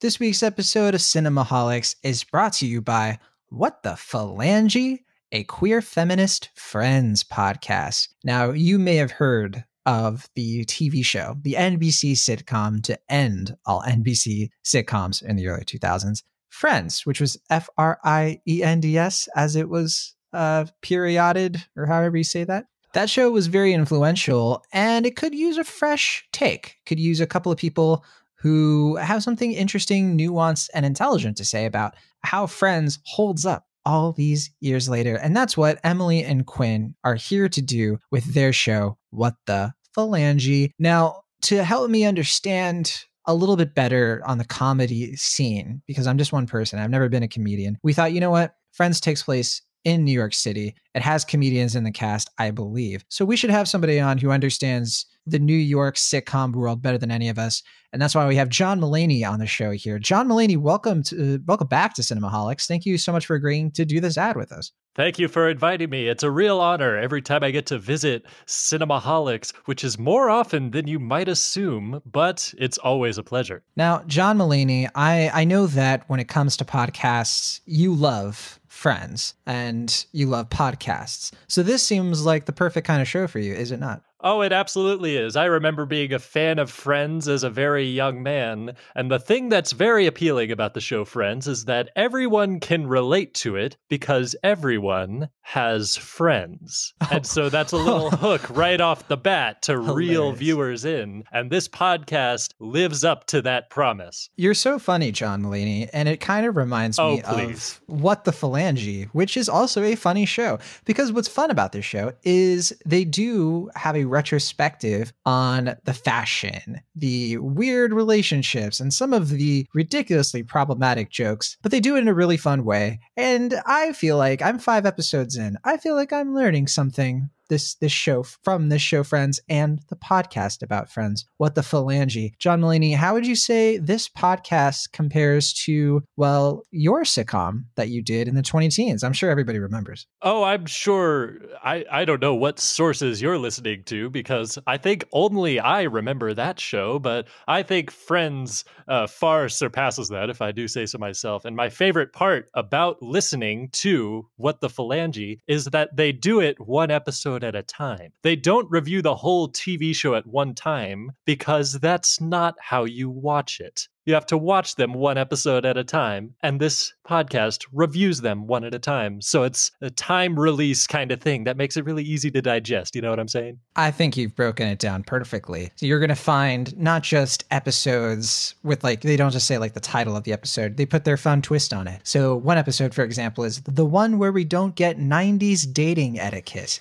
This 0.00 0.20
week's 0.20 0.42
episode 0.42 0.94
of 0.94 1.00
Cinemaholics 1.00 1.96
is 2.02 2.22
brought 2.22 2.52
to 2.54 2.66
you 2.66 2.80
by 2.80 3.18
What 3.50 3.82
the 3.82 3.92
Phalange, 3.92 4.98
a 5.32 5.44
queer 5.44 5.80
feminist 5.80 6.50
friends 6.54 7.24
podcast. 7.24 8.08
Now, 8.22 8.50
you 8.50 8.78
may 8.78 8.96
have 8.96 9.12
heard 9.12 9.64
of 9.86 10.28
the 10.34 10.66
TV 10.66 11.02
show, 11.02 11.34
the 11.40 11.54
NBC 11.54 12.12
sitcom 12.12 12.82
to 12.82 12.98
end 13.08 13.56
all 13.64 13.80
NBC 13.82 14.50
sitcoms 14.62 15.22
in 15.22 15.36
the 15.36 15.48
early 15.48 15.64
2000s, 15.64 16.24
Friends, 16.50 17.06
which 17.06 17.22
was 17.22 17.38
F 17.48 17.70
R 17.78 17.98
I 18.04 18.40
E 18.46 18.62
N 18.62 18.80
D 18.80 18.98
S 18.98 19.28
as 19.34 19.56
it 19.56 19.70
was 19.70 20.14
uh, 20.34 20.66
perioded, 20.82 21.64
or 21.74 21.86
however 21.86 22.18
you 22.18 22.24
say 22.24 22.44
that. 22.44 22.66
That 22.92 23.08
show 23.08 23.30
was 23.30 23.46
very 23.46 23.72
influential 23.72 24.62
and 24.72 25.06
it 25.06 25.16
could 25.16 25.34
use 25.34 25.56
a 25.56 25.64
fresh 25.64 26.26
take, 26.32 26.76
could 26.84 27.00
use 27.00 27.20
a 27.20 27.26
couple 27.26 27.52
of 27.52 27.58
people 27.58 28.04
who 28.40 28.96
have 28.96 29.22
something 29.22 29.52
interesting, 29.52 30.16
nuanced, 30.16 30.68
and 30.74 30.86
intelligent 30.86 31.36
to 31.36 31.44
say 31.44 31.66
about 31.66 31.94
how 32.20 32.46
Friends 32.46 32.98
holds 33.04 33.44
up 33.44 33.64
all 33.84 34.12
these 34.12 34.50
years 34.60 34.88
later. 34.88 35.16
And 35.16 35.36
that's 35.36 35.56
what 35.56 35.80
Emily 35.82 36.22
and 36.22 36.46
Quinn 36.46 36.94
are 37.04 37.14
here 37.14 37.48
to 37.48 37.62
do 37.62 37.98
with 38.10 38.34
their 38.34 38.52
show, 38.52 38.98
What 39.10 39.34
the 39.46 39.72
Phalange. 39.96 40.70
Now, 40.78 41.22
to 41.42 41.64
help 41.64 41.90
me 41.90 42.04
understand 42.04 43.04
a 43.26 43.34
little 43.34 43.56
bit 43.56 43.74
better 43.74 44.22
on 44.26 44.38
the 44.38 44.44
comedy 44.44 45.16
scene, 45.16 45.82
because 45.86 46.06
I'm 46.06 46.18
just 46.18 46.32
one 46.32 46.46
person, 46.46 46.78
I've 46.78 46.90
never 46.90 47.08
been 47.08 47.22
a 47.22 47.28
comedian, 47.28 47.78
we 47.82 47.92
thought, 47.92 48.12
you 48.12 48.20
know 48.20 48.30
what? 48.30 48.54
Friends 48.72 49.00
takes 49.00 49.22
place 49.22 49.62
in 49.84 50.04
New 50.04 50.12
York 50.12 50.34
City. 50.34 50.74
It 50.94 51.02
has 51.02 51.24
comedians 51.24 51.74
in 51.76 51.84
the 51.84 51.90
cast, 51.90 52.30
I 52.38 52.50
believe. 52.50 53.04
So 53.08 53.24
we 53.24 53.36
should 53.36 53.50
have 53.50 53.68
somebody 53.68 54.00
on 54.00 54.18
who 54.18 54.30
understands 54.30 55.06
the 55.30 55.38
New 55.38 55.56
York 55.56 55.96
sitcom 55.96 56.54
world 56.54 56.82
better 56.82 56.98
than 56.98 57.10
any 57.10 57.28
of 57.28 57.38
us. 57.38 57.62
And 57.92 58.02
that's 58.02 58.14
why 58.14 58.26
we 58.26 58.36
have 58.36 58.50
John 58.50 58.80
Mulaney 58.80 59.26
on 59.28 59.38
the 59.38 59.46
show 59.46 59.70
here. 59.70 59.98
John 59.98 60.28
Mulaney, 60.28 60.58
welcome 60.58 61.02
to 61.04 61.34
uh, 61.34 61.38
welcome 61.46 61.68
back 61.68 61.94
to 61.94 62.02
Cinemaholics. 62.02 62.66
Thank 62.66 62.84
you 62.84 62.98
so 62.98 63.12
much 63.12 63.24
for 63.24 63.34
agreeing 63.34 63.70
to 63.72 63.84
do 63.84 64.00
this 64.00 64.18
ad 64.18 64.36
with 64.36 64.52
us. 64.52 64.72
Thank 64.94 65.18
you 65.18 65.28
for 65.28 65.48
inviting 65.48 65.90
me. 65.90 66.08
It's 66.08 66.24
a 66.24 66.30
real 66.30 66.60
honor 66.60 66.96
every 66.96 67.22
time 67.22 67.44
I 67.44 67.52
get 67.52 67.66
to 67.66 67.78
visit 67.78 68.26
Cinemaholics, 68.46 69.54
which 69.66 69.84
is 69.84 69.96
more 69.96 70.28
often 70.28 70.72
than 70.72 70.88
you 70.88 70.98
might 70.98 71.28
assume, 71.28 72.02
but 72.04 72.52
it's 72.58 72.78
always 72.78 73.16
a 73.16 73.22
pleasure. 73.22 73.62
Now, 73.76 74.02
John 74.08 74.38
Mulaney, 74.38 74.90
I, 74.96 75.30
I 75.32 75.44
know 75.44 75.68
that 75.68 76.02
when 76.08 76.18
it 76.18 76.26
comes 76.26 76.56
to 76.56 76.64
podcasts, 76.64 77.60
you 77.64 77.94
love 77.94 78.58
friends 78.66 79.34
and 79.46 80.04
you 80.12 80.26
love 80.26 80.50
podcasts. 80.50 81.32
So 81.46 81.62
this 81.62 81.82
seems 81.82 82.26
like 82.26 82.46
the 82.46 82.52
perfect 82.52 82.86
kind 82.86 83.00
of 83.00 83.08
show 83.08 83.28
for 83.28 83.38
you, 83.38 83.54
is 83.54 83.70
it 83.70 83.78
not? 83.78 84.02
Oh, 84.20 84.40
it 84.40 84.52
absolutely 84.52 85.16
is. 85.16 85.36
I 85.36 85.44
remember 85.44 85.86
being 85.86 86.12
a 86.12 86.18
fan 86.18 86.58
of 86.58 86.70
Friends 86.70 87.28
as 87.28 87.44
a 87.44 87.50
very 87.50 87.84
young 87.84 88.22
man, 88.22 88.74
and 88.96 89.10
the 89.10 89.20
thing 89.20 89.48
that's 89.48 89.70
very 89.72 90.06
appealing 90.06 90.50
about 90.50 90.74
the 90.74 90.80
show 90.80 91.04
Friends 91.04 91.46
is 91.46 91.66
that 91.66 91.90
everyone 91.94 92.58
can 92.58 92.88
relate 92.88 93.34
to 93.34 93.54
it 93.54 93.76
because 93.88 94.34
everyone 94.42 95.28
has 95.42 95.96
friends. 95.96 96.94
Oh. 97.00 97.08
And 97.18 97.26
so 97.26 97.48
that's 97.48 97.72
a 97.72 97.76
little 97.76 98.10
oh. 98.12 98.16
hook 98.16 98.48
right 98.50 98.80
off 98.80 99.08
the 99.08 99.16
bat 99.16 99.62
to 99.62 99.72
Hilarious. 99.72 99.96
reel 99.96 100.32
viewers 100.32 100.84
in. 100.84 101.24
And 101.32 101.50
this 101.50 101.66
podcast 101.66 102.52
lives 102.60 103.02
up 103.02 103.26
to 103.28 103.42
that 103.42 103.70
promise. 103.70 104.28
You're 104.36 104.54
so 104.54 104.78
funny, 104.78 105.10
John 105.10 105.42
Mulaney, 105.42 105.88
and 105.92 106.08
it 106.08 106.20
kind 106.20 106.46
of 106.46 106.56
reminds 106.56 106.98
oh, 106.98 107.16
me 107.16 107.22
please. 107.22 107.80
of 107.88 108.00
What 108.00 108.24
the 108.24 108.30
Phalange, 108.30 109.08
which 109.08 109.36
is 109.36 109.48
also 109.48 109.82
a 109.82 109.96
funny 109.96 110.26
show. 110.26 110.58
Because 110.84 111.10
what's 111.12 111.28
fun 111.28 111.50
about 111.50 111.72
this 111.72 111.84
show 111.84 112.12
is 112.24 112.72
they 112.84 113.04
do 113.04 113.70
have 113.74 113.96
a 113.96 114.04
retrospective 114.08 115.12
on 115.24 115.76
the 115.84 115.94
fashion, 115.94 116.80
the 116.94 117.38
weird 117.38 117.92
relationships, 117.92 118.80
and 118.80 118.92
some 118.92 119.12
of 119.12 119.28
the 119.30 119.66
ridiculously 119.74 120.42
problematic 120.42 121.10
jokes, 121.10 121.56
but 121.62 121.70
they 121.70 121.80
do 121.80 121.96
it 121.96 122.00
in 122.00 122.08
a 122.08 122.14
really 122.14 122.36
fun 122.36 122.64
way. 122.64 123.00
And 123.16 123.54
I 123.66 123.92
feel 123.92 124.16
like 124.16 124.42
I'm 124.42 124.58
five 124.58 124.86
episodes 124.86 125.36
in. 125.36 125.56
I 125.64 125.76
feel 125.76 125.94
like 125.94 126.12
I'm 126.12 126.34
learning 126.34 126.66
something 126.68 127.30
this 127.48 127.74
this 127.76 127.92
show 127.92 128.22
from 128.22 128.68
this 128.68 128.82
show 128.82 129.02
friends 129.02 129.40
and 129.48 129.80
the 129.88 129.96
podcast 129.96 130.62
about 130.62 130.90
friends. 130.90 131.24
What 131.38 131.54
the 131.54 131.62
phalange. 131.62 132.32
John 132.38 132.60
mulaney 132.60 132.94
how 132.94 133.14
would 133.14 133.26
you 133.26 133.34
say 133.34 133.78
this 133.78 134.08
podcast 134.08 134.92
compares 134.92 135.52
to 135.64 136.02
well 136.16 136.62
your 136.70 137.02
sitcom 137.02 137.64
that 137.76 137.88
you 137.88 138.02
did 138.02 138.28
in 138.28 138.34
the 138.34 138.42
20 138.42 138.68
teens? 138.68 139.02
I'm 139.02 139.12
sure 139.12 139.30
everybody 139.30 139.58
remembers. 139.58 140.06
Oh 140.22 140.42
i'm 140.44 140.66
sure. 140.66 141.38
I 141.64 141.84
i 141.90 142.04
don't 142.04 142.20
know 142.20 142.34
what 142.34 142.58
sources 142.58 143.22
you're 143.22 143.38
listening 143.38 143.84
to 143.84 144.10
because 144.10 144.58
i 144.66 144.76
think 144.76 145.04
only 145.12 145.58
i 145.60 145.82
remember 145.82 146.34
that 146.34 146.60
show 146.60 146.98
but 146.98 147.28
i 147.46 147.62
think 147.62 147.90
friends 147.90 148.64
uh, 148.88 149.06
far 149.06 149.48
surpasses 149.48 150.08
that 150.08 150.30
if 150.30 150.42
i 150.42 150.52
do 150.52 150.68
say 150.68 150.86
so 150.86 150.98
myself. 150.98 151.44
And 151.44 151.56
my 151.56 151.68
favorite 151.68 152.12
part 152.12 152.48
about 152.54 153.02
listening 153.02 153.68
to 153.72 154.26
what 154.36 154.60
the 154.60 154.68
phalange 154.68 155.38
is 155.46 155.66
that 155.66 155.96
they 155.96 156.12
do 156.12 156.40
it 156.40 156.58
one 156.60 156.90
episode 156.90 157.37
episode 157.38 157.56
at 157.56 157.58
a 157.58 157.62
time. 157.62 158.12
They 158.22 158.36
don't 158.36 158.70
review 158.70 159.02
the 159.02 159.14
whole 159.14 159.48
TV 159.48 159.94
show 159.94 160.14
at 160.14 160.26
one 160.26 160.54
time 160.54 161.12
because 161.24 161.72
that's 161.80 162.20
not 162.20 162.56
how 162.60 162.84
you 162.84 163.10
watch 163.10 163.60
it. 163.60 163.88
You 164.08 164.14
have 164.14 164.24
to 164.28 164.38
watch 164.38 164.76
them 164.76 164.94
one 164.94 165.18
episode 165.18 165.66
at 165.66 165.76
a 165.76 165.84
time, 165.84 166.34
and 166.42 166.58
this 166.58 166.94
podcast 167.06 167.66
reviews 167.74 168.22
them 168.22 168.46
one 168.46 168.64
at 168.64 168.74
a 168.74 168.78
time. 168.78 169.20
So 169.20 169.42
it's 169.42 169.70
a 169.82 169.90
time 169.90 170.40
release 170.40 170.86
kind 170.86 171.12
of 171.12 171.20
thing 171.20 171.44
that 171.44 171.58
makes 171.58 171.76
it 171.76 171.84
really 171.84 172.04
easy 172.04 172.30
to 172.30 172.40
digest. 172.40 172.96
You 172.96 173.02
know 173.02 173.10
what 173.10 173.20
I'm 173.20 173.28
saying? 173.28 173.58
I 173.76 173.90
think 173.90 174.16
you've 174.16 174.34
broken 174.34 174.66
it 174.66 174.78
down 174.78 175.02
perfectly. 175.02 175.72
So 175.76 175.84
you're 175.84 175.98
going 175.98 176.08
to 176.08 176.14
find 176.14 176.74
not 176.78 177.02
just 177.02 177.44
episodes 177.50 178.54
with 178.62 178.82
like, 178.82 179.02
they 179.02 179.16
don't 179.16 179.30
just 179.30 179.46
say 179.46 179.58
like 179.58 179.74
the 179.74 179.80
title 179.80 180.16
of 180.16 180.24
the 180.24 180.32
episode, 180.32 180.78
they 180.78 180.86
put 180.86 181.04
their 181.04 181.18
fun 181.18 181.42
twist 181.42 181.74
on 181.74 181.86
it. 181.86 182.00
So 182.04 182.34
one 182.34 182.56
episode, 182.56 182.94
for 182.94 183.04
example, 183.04 183.44
is 183.44 183.60
the 183.62 183.84
one 183.84 184.18
where 184.18 184.32
we 184.32 184.44
don't 184.44 184.74
get 184.74 184.98
90s 184.98 185.70
dating 185.70 186.18
etiquette, 186.18 186.80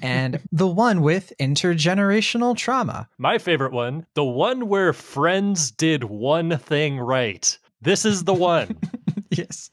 and 0.00 0.40
the 0.52 0.68
one 0.68 1.02
with 1.02 1.32
intergenerational 1.40 2.56
trauma. 2.56 3.08
My 3.18 3.38
favorite 3.38 3.72
one, 3.72 4.06
the 4.14 4.24
one 4.24 4.68
where 4.68 4.92
friends 4.92 5.72
did 5.72 6.04
one 6.04 6.58
thing 6.68 7.00
right. 7.00 7.58
This 7.80 8.04
is 8.04 8.24
the 8.24 8.34
one. 8.34 8.78
yes, 9.30 9.70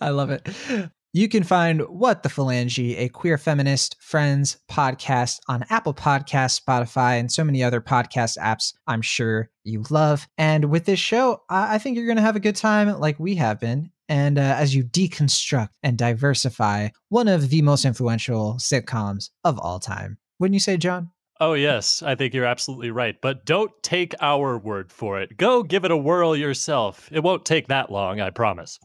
I 0.00 0.10
love 0.10 0.30
it. 0.30 0.48
You 1.12 1.28
can 1.28 1.42
find 1.42 1.80
What 1.82 2.22
the 2.22 2.28
Phalange, 2.28 2.96
a 2.96 3.08
queer 3.08 3.36
feminist 3.36 3.96
friends 4.00 4.58
podcast 4.70 5.40
on 5.48 5.64
Apple 5.68 5.92
Podcasts, 5.92 6.60
Spotify, 6.60 7.18
and 7.18 7.30
so 7.30 7.42
many 7.42 7.64
other 7.64 7.80
podcast 7.80 8.38
apps 8.38 8.74
I'm 8.86 9.02
sure 9.02 9.50
you 9.64 9.84
love. 9.90 10.28
And 10.38 10.66
with 10.66 10.84
this 10.84 11.00
show, 11.00 11.42
I 11.48 11.78
think 11.78 11.96
you're 11.96 12.06
going 12.06 12.16
to 12.16 12.22
have 12.22 12.36
a 12.36 12.40
good 12.40 12.56
time 12.56 12.98
like 13.00 13.18
we 13.18 13.34
have 13.36 13.58
been. 13.58 13.90
And 14.08 14.38
uh, 14.38 14.42
as 14.42 14.74
you 14.74 14.84
deconstruct 14.84 15.70
and 15.82 15.98
diversify 15.98 16.88
one 17.08 17.28
of 17.28 17.48
the 17.48 17.62
most 17.62 17.84
influential 17.84 18.54
sitcoms 18.54 19.30
of 19.44 19.58
all 19.58 19.80
time. 19.80 20.18
Wouldn't 20.38 20.54
you 20.54 20.60
say, 20.60 20.76
John? 20.76 21.10
Oh, 21.42 21.54
yes, 21.54 22.02
I 22.02 22.16
think 22.16 22.34
you're 22.34 22.44
absolutely 22.44 22.90
right. 22.90 23.16
But 23.18 23.46
don't 23.46 23.72
take 23.82 24.14
our 24.20 24.58
word 24.58 24.92
for 24.92 25.18
it. 25.18 25.38
Go 25.38 25.62
give 25.62 25.86
it 25.86 25.90
a 25.90 25.96
whirl 25.96 26.36
yourself. 26.36 27.08
It 27.10 27.22
won't 27.22 27.46
take 27.46 27.68
that 27.68 27.90
long, 27.90 28.20
I 28.20 28.28
promise. 28.28 28.78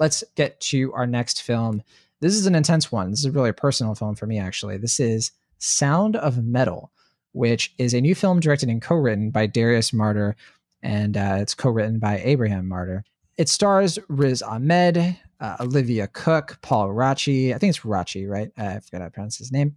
Let's 0.00 0.24
get 0.34 0.60
to 0.62 0.92
our 0.94 1.06
next 1.06 1.42
film. 1.42 1.80
This 2.20 2.34
is 2.34 2.46
an 2.46 2.56
intense 2.56 2.90
one. 2.90 3.10
This 3.10 3.20
is 3.20 3.30
really 3.30 3.50
a 3.50 3.54
personal 3.54 3.94
film 3.94 4.16
for 4.16 4.26
me, 4.26 4.40
actually. 4.40 4.78
This 4.78 4.98
is 4.98 5.30
Sound 5.58 6.16
of 6.16 6.44
Metal, 6.44 6.90
which 7.30 7.72
is 7.78 7.94
a 7.94 8.00
new 8.00 8.16
film 8.16 8.40
directed 8.40 8.68
and 8.68 8.82
co-written 8.82 9.30
by 9.30 9.46
Darius 9.46 9.92
Marder, 9.92 10.34
and 10.82 11.16
uh, 11.16 11.36
it's 11.38 11.54
co-written 11.54 12.00
by 12.00 12.20
Abraham 12.24 12.68
Marder. 12.68 13.02
It 13.36 13.48
stars 13.48 14.00
Riz 14.08 14.42
Ahmed, 14.42 15.16
uh, 15.40 15.56
Olivia 15.60 16.06
Cooke, 16.08 16.58
Paul 16.62 16.88
Raci. 16.88 17.54
I 17.54 17.58
think 17.58 17.70
it's 17.70 17.80
Raci, 17.80 18.28
right? 18.28 18.50
I 18.56 18.80
forgot 18.80 19.00
how 19.00 19.04
to 19.06 19.10
pronounce 19.10 19.38
his 19.38 19.52
name. 19.52 19.76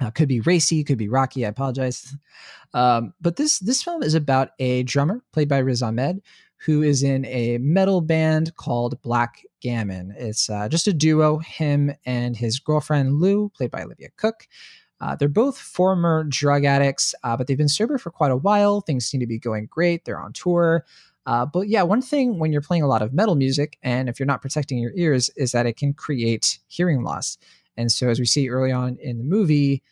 Uh, 0.00 0.10
could 0.10 0.28
be 0.28 0.40
Racy, 0.40 0.82
could 0.82 0.98
be 0.98 1.08
Rocky. 1.08 1.44
I 1.44 1.50
apologize. 1.50 2.14
Um, 2.72 3.12
but 3.20 3.36
this 3.36 3.58
this 3.58 3.82
film 3.82 4.02
is 4.02 4.14
about 4.14 4.50
a 4.58 4.82
drummer 4.84 5.22
played 5.32 5.48
by 5.48 5.58
Riz 5.58 5.82
Ahmed 5.82 6.22
who 6.60 6.82
is 6.82 7.02
in 7.02 7.24
a 7.24 7.58
metal 7.58 8.02
band 8.02 8.54
called 8.56 9.00
Black 9.00 9.42
Gammon. 9.62 10.14
It's 10.16 10.50
uh, 10.50 10.68
just 10.68 10.86
a 10.86 10.92
duo, 10.92 11.38
him 11.38 11.92
and 12.04 12.36
his 12.36 12.58
girlfriend 12.58 13.14
Lou, 13.14 13.48
played 13.48 13.70
by 13.70 13.82
Olivia 13.82 14.08
Cooke. 14.16 14.46
Uh, 15.00 15.16
they're 15.16 15.28
both 15.28 15.56
former 15.56 16.24
drug 16.24 16.66
addicts, 16.66 17.14
uh, 17.24 17.34
but 17.34 17.46
they've 17.46 17.56
been 17.56 17.68
sober 17.68 17.96
for 17.96 18.10
quite 18.10 18.30
a 18.30 18.36
while. 18.36 18.82
Things 18.82 19.06
seem 19.06 19.20
to 19.20 19.26
be 19.26 19.38
going 19.38 19.66
great. 19.70 20.04
They're 20.04 20.20
on 20.20 20.34
tour. 20.34 20.84
Uh, 21.26 21.46
but 21.46 21.68
yeah, 21.68 21.82
one 21.82 22.02
thing 22.02 22.38
when 22.38 22.52
you're 22.52 22.60
playing 22.60 22.82
a 22.82 22.88
lot 22.88 23.02
of 23.02 23.12
metal 23.12 23.34
music, 23.34 23.78
and 23.82 24.08
if 24.08 24.18
you're 24.18 24.26
not 24.26 24.42
protecting 24.42 24.78
your 24.78 24.92
ears, 24.94 25.30
is 25.36 25.52
that 25.52 25.66
it 25.66 25.76
can 25.76 25.92
create 25.92 26.58
hearing 26.66 27.02
loss. 27.02 27.36
And 27.76 27.90
so, 27.92 28.08
as 28.08 28.18
we 28.18 28.26
see 28.26 28.48
early 28.48 28.72
on 28.72 28.96
in 29.00 29.18
the 29.18 29.24
movie, 29.24 29.82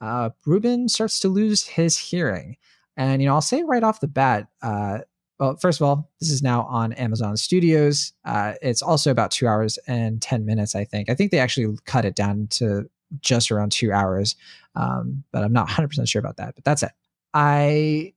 uh, 0.00 0.30
Ruben 0.44 0.88
starts 0.88 1.20
to 1.20 1.28
lose 1.28 1.66
his 1.66 1.96
hearing. 1.96 2.56
And 2.96 3.22
you 3.22 3.28
know, 3.28 3.34
I'll 3.34 3.40
say 3.40 3.62
right 3.62 3.82
off 3.82 4.00
the 4.00 4.08
bat, 4.08 4.48
uh, 4.62 4.98
well, 5.38 5.56
first 5.56 5.80
of 5.80 5.86
all, 5.86 6.10
this 6.20 6.30
is 6.30 6.42
now 6.42 6.62
on 6.64 6.92
Amazon 6.92 7.36
Studios. 7.36 8.12
Uh, 8.24 8.54
it's 8.62 8.82
also 8.82 9.10
about 9.10 9.30
two 9.30 9.48
hours 9.48 9.78
and 9.88 10.22
10 10.22 10.44
minutes, 10.44 10.74
I 10.74 10.84
think. 10.84 11.10
I 11.10 11.14
think 11.14 11.30
they 11.30 11.38
actually 11.38 11.76
cut 11.84 12.04
it 12.04 12.14
down 12.14 12.46
to 12.50 12.88
just 13.20 13.50
around 13.50 13.72
two 13.72 13.92
hours, 13.92 14.36
um, 14.76 15.24
but 15.32 15.42
I'm 15.42 15.52
not 15.52 15.68
100% 15.68 16.08
sure 16.08 16.20
about 16.20 16.36
that. 16.36 16.54
But 16.54 16.64
that's 16.64 16.82
it. 16.82 16.92
I 17.34 18.12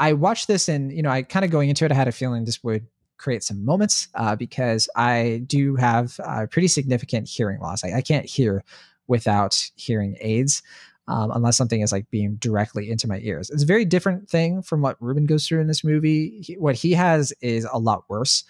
I 0.00 0.14
watched 0.14 0.48
this 0.48 0.68
and, 0.68 0.90
you 0.90 1.02
know, 1.02 1.10
I 1.10 1.22
kind 1.22 1.44
of 1.44 1.50
going 1.50 1.68
into 1.68 1.84
it, 1.84 1.92
I 1.92 1.94
had 1.94 2.08
a 2.08 2.12
feeling 2.12 2.44
this 2.44 2.64
would 2.64 2.86
create 3.18 3.44
some 3.44 3.64
moments 3.64 4.08
uh, 4.14 4.34
because 4.34 4.88
I 4.96 5.42
do 5.46 5.76
have 5.76 6.18
a 6.24 6.46
pretty 6.46 6.68
significant 6.68 7.28
hearing 7.28 7.60
loss. 7.60 7.84
I, 7.84 7.98
I 7.98 8.00
can't 8.00 8.24
hear 8.24 8.64
without 9.06 9.62
hearing 9.76 10.16
aids 10.20 10.62
um, 11.06 11.30
unless 11.32 11.56
something 11.56 11.82
is 11.82 11.92
like 11.92 12.08
being 12.10 12.36
directly 12.36 12.90
into 12.90 13.08
my 13.08 13.18
ears. 13.22 13.50
It's 13.50 13.62
a 13.62 13.66
very 13.66 13.84
different 13.84 14.30
thing 14.30 14.62
from 14.62 14.80
what 14.80 14.96
Ruben 15.00 15.26
goes 15.26 15.46
through 15.46 15.60
in 15.60 15.66
this 15.66 15.84
movie. 15.84 16.40
He, 16.40 16.54
what 16.54 16.76
he 16.76 16.92
has 16.92 17.32
is 17.42 17.66
a 17.70 17.78
lot 17.78 18.04
worse, 18.08 18.44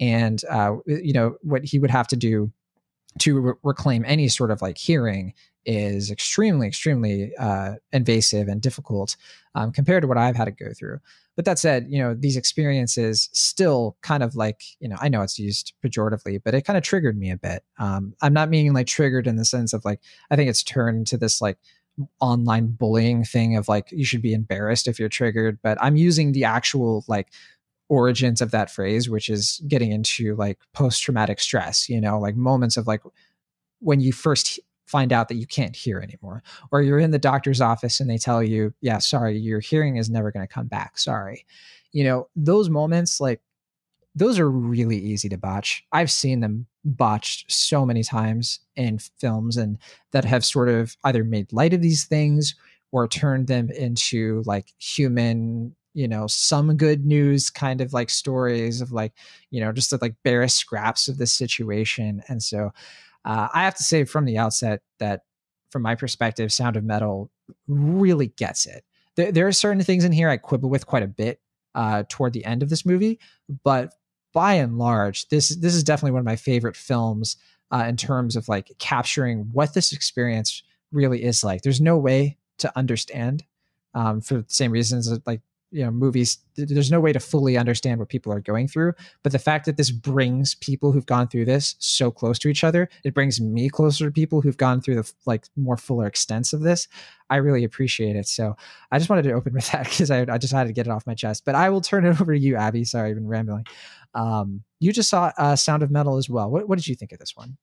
and 0.00 0.40
uh, 0.48 0.76
you 0.86 1.12
know 1.12 1.36
what 1.42 1.64
he 1.64 1.78
would 1.78 1.90
have 1.90 2.06
to 2.08 2.16
do 2.16 2.52
to 3.18 3.40
re- 3.40 3.54
reclaim 3.62 4.04
any 4.06 4.28
sort 4.28 4.50
of 4.50 4.62
like 4.62 4.78
hearing 4.78 5.34
is 5.66 6.10
extremely, 6.10 6.66
extremely 6.66 7.32
uh, 7.36 7.74
invasive 7.92 8.48
and 8.48 8.60
difficult 8.60 9.16
um, 9.54 9.72
compared 9.72 10.02
to 10.02 10.08
what 10.08 10.18
I've 10.18 10.36
had 10.36 10.44
to 10.46 10.50
go 10.50 10.72
through. 10.72 11.00
But 11.36 11.44
that 11.46 11.58
said, 11.58 11.86
you 11.88 11.98
know, 11.98 12.14
these 12.14 12.36
experiences 12.36 13.28
still 13.32 13.96
kind 14.02 14.22
of 14.22 14.36
like, 14.36 14.60
you 14.78 14.88
know, 14.88 14.96
I 15.00 15.08
know 15.08 15.22
it's 15.22 15.38
used 15.38 15.72
pejoratively, 15.84 16.40
but 16.44 16.54
it 16.54 16.62
kind 16.62 16.76
of 16.76 16.84
triggered 16.84 17.18
me 17.18 17.30
a 17.30 17.36
bit. 17.36 17.64
Um, 17.78 18.14
I'm 18.22 18.32
not 18.32 18.50
meaning 18.50 18.72
like 18.72 18.86
triggered 18.86 19.26
in 19.26 19.36
the 19.36 19.44
sense 19.44 19.72
of 19.72 19.84
like, 19.84 20.00
I 20.30 20.36
think 20.36 20.48
it's 20.48 20.62
turned 20.62 21.08
to 21.08 21.16
this 21.16 21.40
like 21.40 21.58
online 22.20 22.66
bullying 22.66 23.24
thing 23.24 23.56
of 23.56 23.68
like 23.68 23.90
you 23.92 24.04
should 24.04 24.22
be 24.22 24.34
embarrassed 24.34 24.88
if 24.88 24.98
you're 24.98 25.08
triggered 25.08 25.58
but 25.62 25.78
i'm 25.80 25.96
using 25.96 26.32
the 26.32 26.44
actual 26.44 27.04
like 27.06 27.28
origins 27.88 28.40
of 28.40 28.50
that 28.50 28.70
phrase 28.70 29.08
which 29.08 29.28
is 29.28 29.62
getting 29.68 29.92
into 29.92 30.34
like 30.34 30.58
post 30.72 31.02
traumatic 31.02 31.38
stress 31.38 31.88
you 31.88 32.00
know 32.00 32.18
like 32.18 32.34
moments 32.34 32.76
of 32.76 32.86
like 32.86 33.00
when 33.78 34.00
you 34.00 34.12
first 34.12 34.58
find 34.86 35.12
out 35.12 35.28
that 35.28 35.36
you 35.36 35.46
can't 35.46 35.74
hear 35.74 36.00
anymore. 36.00 36.42
Or 36.70 36.82
you're 36.82 36.98
in 36.98 37.10
the 37.10 37.18
doctor's 37.18 37.60
office 37.60 38.00
and 38.00 38.08
they 38.08 38.18
tell 38.18 38.42
you 38.42 38.74
yeah 38.80 38.98
sorry 38.98 39.38
your 39.38 39.60
hearing 39.60 39.96
is 39.96 40.10
never 40.10 40.30
going 40.30 40.46
to 40.46 40.52
come 40.52 40.66
back 40.66 40.98
sorry. 40.98 41.46
You 41.92 42.04
know 42.04 42.28
those 42.36 42.68
moments 42.70 43.20
like 43.20 43.40
those 44.14 44.38
are 44.38 44.50
really 44.50 44.98
easy 44.98 45.28
to 45.28 45.38
botch. 45.38 45.84
I've 45.92 46.10
seen 46.10 46.40
them 46.40 46.66
botched 46.84 47.50
so 47.50 47.84
many 47.84 48.04
times 48.04 48.60
in 48.76 48.98
films 49.18 49.56
and 49.56 49.78
that 50.12 50.24
have 50.24 50.44
sort 50.44 50.68
of 50.68 50.96
either 51.04 51.24
made 51.24 51.52
light 51.52 51.74
of 51.74 51.82
these 51.82 52.04
things 52.04 52.54
or 52.92 53.08
turned 53.08 53.48
them 53.48 53.70
into 53.70 54.42
like 54.46 54.72
human 54.78 55.74
you 55.94 56.08
know 56.08 56.26
some 56.26 56.76
good 56.76 57.06
news 57.06 57.50
kind 57.50 57.80
of 57.80 57.92
like 57.92 58.10
stories 58.10 58.80
of 58.80 58.92
like 58.92 59.12
you 59.50 59.60
know 59.60 59.72
just 59.72 59.90
the, 59.90 59.98
like 60.00 60.14
barest 60.22 60.58
scraps 60.58 61.08
of 61.08 61.18
this 61.18 61.32
situation. 61.32 62.22
And 62.28 62.42
so 62.42 62.72
uh, 63.24 63.48
i 63.52 63.62
have 63.64 63.74
to 63.74 63.84
say 63.84 64.04
from 64.04 64.24
the 64.24 64.38
outset 64.38 64.82
that 64.98 65.22
from 65.70 65.82
my 65.82 65.94
perspective 65.94 66.52
sound 66.52 66.76
of 66.76 66.84
metal 66.84 67.30
really 67.68 68.28
gets 68.28 68.66
it 68.66 68.84
there, 69.16 69.32
there 69.32 69.46
are 69.46 69.52
certain 69.52 69.82
things 69.82 70.04
in 70.04 70.12
here 70.12 70.28
i 70.28 70.36
quibble 70.36 70.70
with 70.70 70.86
quite 70.86 71.02
a 71.02 71.08
bit 71.08 71.40
uh, 71.76 72.04
toward 72.08 72.32
the 72.32 72.44
end 72.44 72.62
of 72.62 72.68
this 72.68 72.86
movie 72.86 73.18
but 73.64 73.92
by 74.34 74.54
and 74.54 74.76
large, 74.76 75.28
this 75.28 75.56
this 75.56 75.74
is 75.74 75.84
definitely 75.84 76.10
one 76.10 76.20
of 76.20 76.26
my 76.26 76.36
favorite 76.36 76.76
films 76.76 77.36
uh, 77.70 77.86
in 77.88 77.96
terms 77.96 78.36
of 78.36 78.48
like 78.48 78.72
capturing 78.78 79.48
what 79.52 79.72
this 79.72 79.92
experience 79.92 80.62
really 80.92 81.22
is 81.22 81.42
like. 81.42 81.62
There's 81.62 81.80
no 81.80 81.96
way 81.96 82.36
to 82.58 82.70
understand 82.76 83.44
um, 83.94 84.20
for 84.20 84.34
the 84.34 84.44
same 84.48 84.72
reasons 84.72 85.08
that 85.08 85.26
like 85.26 85.40
you 85.74 85.84
know 85.84 85.90
movies 85.90 86.38
there's 86.56 86.90
no 86.90 87.00
way 87.00 87.12
to 87.12 87.18
fully 87.18 87.58
understand 87.58 87.98
what 87.98 88.08
people 88.08 88.32
are 88.32 88.40
going 88.40 88.68
through 88.68 88.92
but 89.24 89.32
the 89.32 89.38
fact 89.40 89.66
that 89.66 89.76
this 89.76 89.90
brings 89.90 90.54
people 90.54 90.92
who've 90.92 91.04
gone 91.04 91.26
through 91.26 91.44
this 91.44 91.74
so 91.80 92.12
close 92.12 92.38
to 92.38 92.48
each 92.48 92.62
other 92.62 92.88
it 93.02 93.12
brings 93.12 93.40
me 93.40 93.68
closer 93.68 94.06
to 94.06 94.12
people 94.12 94.40
who've 94.40 94.56
gone 94.56 94.80
through 94.80 94.94
the 94.94 95.12
like 95.26 95.46
more 95.56 95.76
fuller 95.76 96.06
extents 96.06 96.52
of 96.52 96.60
this 96.60 96.86
i 97.28 97.36
really 97.36 97.64
appreciate 97.64 98.14
it. 98.14 98.28
So 98.28 98.56
i 98.92 98.98
just 98.98 99.10
wanted 99.10 99.22
to 99.22 99.32
open 99.32 99.52
with 99.52 99.68
that 99.72 99.84
because 99.90 100.10
I, 100.12 100.20
I 100.20 100.32
had 100.32 100.66
to 100.68 100.72
get 100.72 100.86
it 100.86 100.90
off 100.90 101.08
my 101.08 101.14
chest 101.14 101.44
but 101.44 101.56
i 101.56 101.68
will 101.68 101.80
turn 101.80 102.06
it 102.06 102.10
over 102.20 102.32
to 102.32 102.38
you 102.38 102.54
abby. 102.54 102.84
Sorry 102.84 103.10
i've 103.10 103.16
been 103.16 103.28
rambling. 103.28 103.66
Um, 104.14 104.62
you 104.78 104.92
just 104.92 105.10
saw 105.10 105.32
uh, 105.36 105.56
sound 105.56 105.82
of 105.82 105.90
metal 105.90 106.18
as 106.18 106.30
well. 106.30 106.48
What, 106.48 106.68
what 106.68 106.78
did 106.78 106.86
you 106.86 106.94
think 106.94 107.10
of 107.10 107.18
this 107.18 107.34
one? 107.34 107.56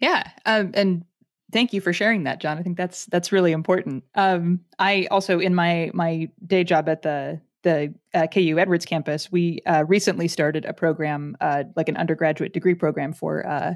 Yeah 0.00 0.28
um, 0.44 0.72
and 0.74 1.04
thank 1.52 1.72
you 1.72 1.80
for 1.80 1.92
sharing 1.92 2.24
that 2.24 2.40
john. 2.40 2.58
I 2.58 2.62
think 2.62 2.76
that's 2.76 3.06
that's 3.06 3.32
really 3.32 3.52
important. 3.52 4.04
Um, 4.14 4.60
i 4.78 5.06
also 5.10 5.38
in 5.38 5.54
my 5.54 5.90
my 5.94 6.28
day 6.46 6.64
job 6.64 6.88
at 6.88 7.02
the 7.02 7.40
the 7.62 7.92
uh, 8.14 8.26
ku 8.26 8.58
edwards 8.58 8.84
campus 8.84 9.32
we 9.32 9.60
uh, 9.66 9.84
recently 9.88 10.28
started 10.28 10.64
a 10.64 10.72
program 10.72 11.36
uh, 11.40 11.64
like 11.76 11.88
an 11.88 11.96
undergraduate 11.96 12.52
degree 12.52 12.74
program 12.74 13.12
for 13.12 13.46
uh, 13.46 13.74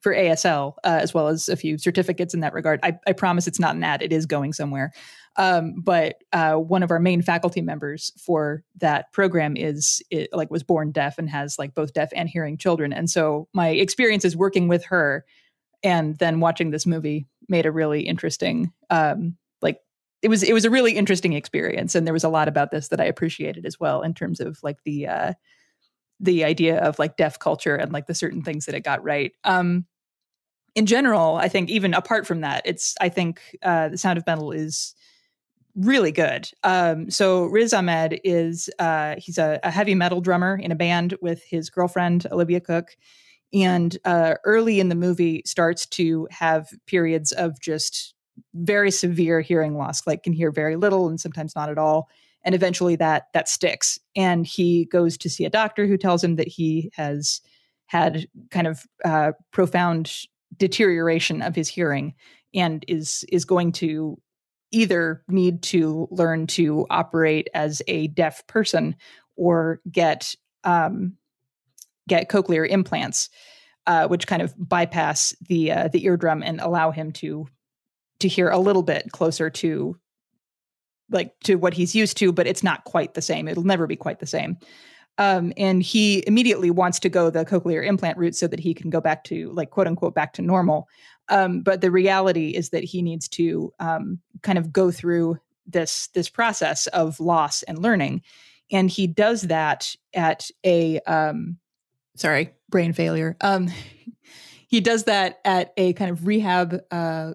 for 0.00 0.14
asl 0.14 0.74
uh, 0.84 0.98
as 1.00 1.14
well 1.14 1.28
as 1.28 1.48
a 1.48 1.56
few 1.56 1.78
certificates 1.78 2.34
in 2.34 2.40
that 2.40 2.52
regard. 2.52 2.80
I, 2.82 2.98
I, 3.06 3.12
promise 3.12 3.46
it's 3.46 3.60
not 3.60 3.76
an 3.76 3.84
ad 3.84 4.02
it 4.02 4.12
is 4.12 4.26
going 4.26 4.52
somewhere. 4.52 4.92
Um, 5.36 5.74
but 5.82 6.16
uh, 6.32 6.56
one 6.56 6.82
of 6.82 6.90
our 6.90 6.98
main 6.98 7.22
faculty 7.22 7.62
members 7.62 8.12
for 8.18 8.64
that 8.76 9.12
program 9.12 9.56
is 9.56 10.02
it, 10.10 10.28
like 10.32 10.50
was 10.50 10.62
born 10.62 10.90
deaf 10.90 11.18
and 11.18 11.30
has 11.30 11.58
like 11.58 11.74
both 11.74 11.94
deaf 11.94 12.10
and 12.14 12.28
hearing 12.28 12.58
children. 12.58 12.92
And 12.92 13.08
so 13.08 13.48
my 13.54 13.68
experiences 13.68 14.36
working 14.36 14.68
with 14.68 14.84
her 14.86 15.24
and 15.82 16.18
then 16.18 16.40
watching 16.40 16.70
this 16.70 16.86
movie 16.86 17.26
made 17.48 17.66
a 17.66 17.72
really 17.72 18.02
interesting 18.02 18.72
um 18.90 19.36
like 19.60 19.78
it 20.22 20.28
was 20.28 20.42
it 20.42 20.52
was 20.52 20.64
a 20.64 20.70
really 20.70 20.92
interesting 20.92 21.32
experience 21.32 21.94
and 21.94 22.06
there 22.06 22.14
was 22.14 22.24
a 22.24 22.28
lot 22.28 22.48
about 22.48 22.70
this 22.70 22.88
that 22.88 23.00
i 23.00 23.04
appreciated 23.04 23.66
as 23.66 23.78
well 23.78 24.02
in 24.02 24.14
terms 24.14 24.40
of 24.40 24.58
like 24.62 24.78
the 24.84 25.06
uh 25.06 25.32
the 26.22 26.44
idea 26.44 26.78
of 26.78 26.98
like 26.98 27.16
deaf 27.16 27.38
culture 27.38 27.74
and 27.74 27.92
like 27.92 28.06
the 28.06 28.14
certain 28.14 28.42
things 28.42 28.64
that 28.64 28.76
it 28.76 28.84
got 28.84 29.02
right. 29.02 29.32
Um 29.44 29.84
in 30.74 30.86
general 30.86 31.36
i 31.36 31.48
think 31.48 31.68
even 31.68 31.92
apart 31.92 32.26
from 32.26 32.40
that 32.40 32.62
it's 32.64 32.94
i 32.98 33.10
think 33.10 33.42
uh 33.62 33.90
the 33.90 33.98
sound 33.98 34.16
of 34.16 34.26
metal 34.26 34.52
is 34.52 34.94
really 35.74 36.12
good. 36.12 36.48
Um 36.64 37.10
so 37.10 37.44
riz 37.44 37.74
ahmed 37.74 38.20
is 38.24 38.70
uh 38.78 39.16
he's 39.18 39.36
a, 39.36 39.60
a 39.62 39.70
heavy 39.70 39.94
metal 39.94 40.22
drummer 40.22 40.56
in 40.56 40.72
a 40.72 40.74
band 40.74 41.14
with 41.20 41.42
his 41.44 41.68
girlfriend 41.68 42.26
olivia 42.32 42.60
cooke 42.60 42.96
and 43.52 43.98
uh, 44.04 44.34
early 44.44 44.80
in 44.80 44.88
the 44.88 44.94
movie 44.94 45.42
starts 45.44 45.86
to 45.86 46.26
have 46.30 46.68
periods 46.86 47.32
of 47.32 47.60
just 47.60 48.14
very 48.54 48.90
severe 48.90 49.40
hearing 49.40 49.76
loss 49.76 50.06
like 50.06 50.22
can 50.22 50.32
hear 50.32 50.50
very 50.50 50.76
little 50.76 51.08
and 51.08 51.20
sometimes 51.20 51.54
not 51.54 51.68
at 51.68 51.78
all 51.78 52.08
and 52.44 52.54
eventually 52.54 52.96
that 52.96 53.24
that 53.34 53.48
sticks 53.48 53.98
and 54.16 54.46
he 54.46 54.86
goes 54.86 55.18
to 55.18 55.28
see 55.28 55.44
a 55.44 55.50
doctor 55.50 55.86
who 55.86 55.98
tells 55.98 56.24
him 56.24 56.36
that 56.36 56.48
he 56.48 56.90
has 56.94 57.40
had 57.86 58.26
kind 58.50 58.66
of 58.66 58.86
uh, 59.04 59.32
profound 59.52 60.10
deterioration 60.56 61.42
of 61.42 61.54
his 61.54 61.68
hearing 61.68 62.14
and 62.54 62.84
is 62.88 63.24
is 63.30 63.44
going 63.44 63.72
to 63.72 64.18
either 64.70 65.22
need 65.28 65.62
to 65.62 66.08
learn 66.10 66.46
to 66.46 66.86
operate 66.88 67.48
as 67.52 67.82
a 67.86 68.06
deaf 68.08 68.46
person 68.46 68.96
or 69.36 69.80
get 69.90 70.34
um, 70.64 71.14
get 72.08 72.28
cochlear 72.28 72.68
implants, 72.68 73.28
uh, 73.86 74.06
which 74.08 74.26
kind 74.26 74.42
of 74.42 74.54
bypass 74.58 75.34
the 75.48 75.72
uh, 75.72 75.88
the 75.88 76.04
eardrum 76.04 76.42
and 76.42 76.60
allow 76.60 76.90
him 76.90 77.12
to 77.12 77.46
to 78.20 78.28
hear 78.28 78.48
a 78.48 78.58
little 78.58 78.82
bit 78.82 79.10
closer 79.12 79.50
to 79.50 79.96
like 81.10 81.38
to 81.40 81.56
what 81.56 81.74
he's 81.74 81.94
used 81.94 82.16
to, 82.18 82.32
but 82.32 82.46
it's 82.46 82.62
not 82.62 82.84
quite 82.84 83.14
the 83.14 83.22
same. 83.22 83.48
It'll 83.48 83.64
never 83.64 83.86
be 83.86 83.96
quite 83.96 84.20
the 84.20 84.26
same. 84.26 84.56
Um, 85.18 85.52
and 85.58 85.82
he 85.82 86.24
immediately 86.26 86.70
wants 86.70 86.98
to 87.00 87.08
go 87.08 87.28
the 87.28 87.44
cochlear 87.44 87.86
implant 87.86 88.16
route 88.16 88.34
so 88.34 88.46
that 88.46 88.60
he 88.60 88.72
can 88.72 88.88
go 88.88 89.00
back 89.00 89.24
to 89.24 89.50
like 89.52 89.70
quote 89.70 89.86
unquote 89.86 90.14
back 90.14 90.32
to 90.34 90.42
normal. 90.42 90.88
Um, 91.28 91.60
but 91.60 91.80
the 91.80 91.90
reality 91.90 92.50
is 92.50 92.70
that 92.70 92.84
he 92.84 93.02
needs 93.02 93.28
to 93.28 93.72
um, 93.78 94.18
kind 94.42 94.58
of 94.58 94.72
go 94.72 94.90
through 94.90 95.38
this 95.66 96.08
this 96.14 96.28
process 96.28 96.86
of 96.88 97.20
loss 97.20 97.62
and 97.64 97.78
learning, 97.78 98.22
and 98.70 98.90
he 98.90 99.06
does 99.06 99.42
that 99.42 99.94
at 100.14 100.48
a 100.64 100.98
um, 101.00 101.58
sorry 102.16 102.52
brain 102.72 102.92
failure. 102.92 103.36
Um, 103.40 103.68
he 104.68 104.80
does 104.80 105.04
that 105.04 105.40
at 105.44 105.72
a 105.76 105.92
kind 105.92 106.10
of 106.10 106.26
rehab 106.26 106.80
uh, 106.90 107.34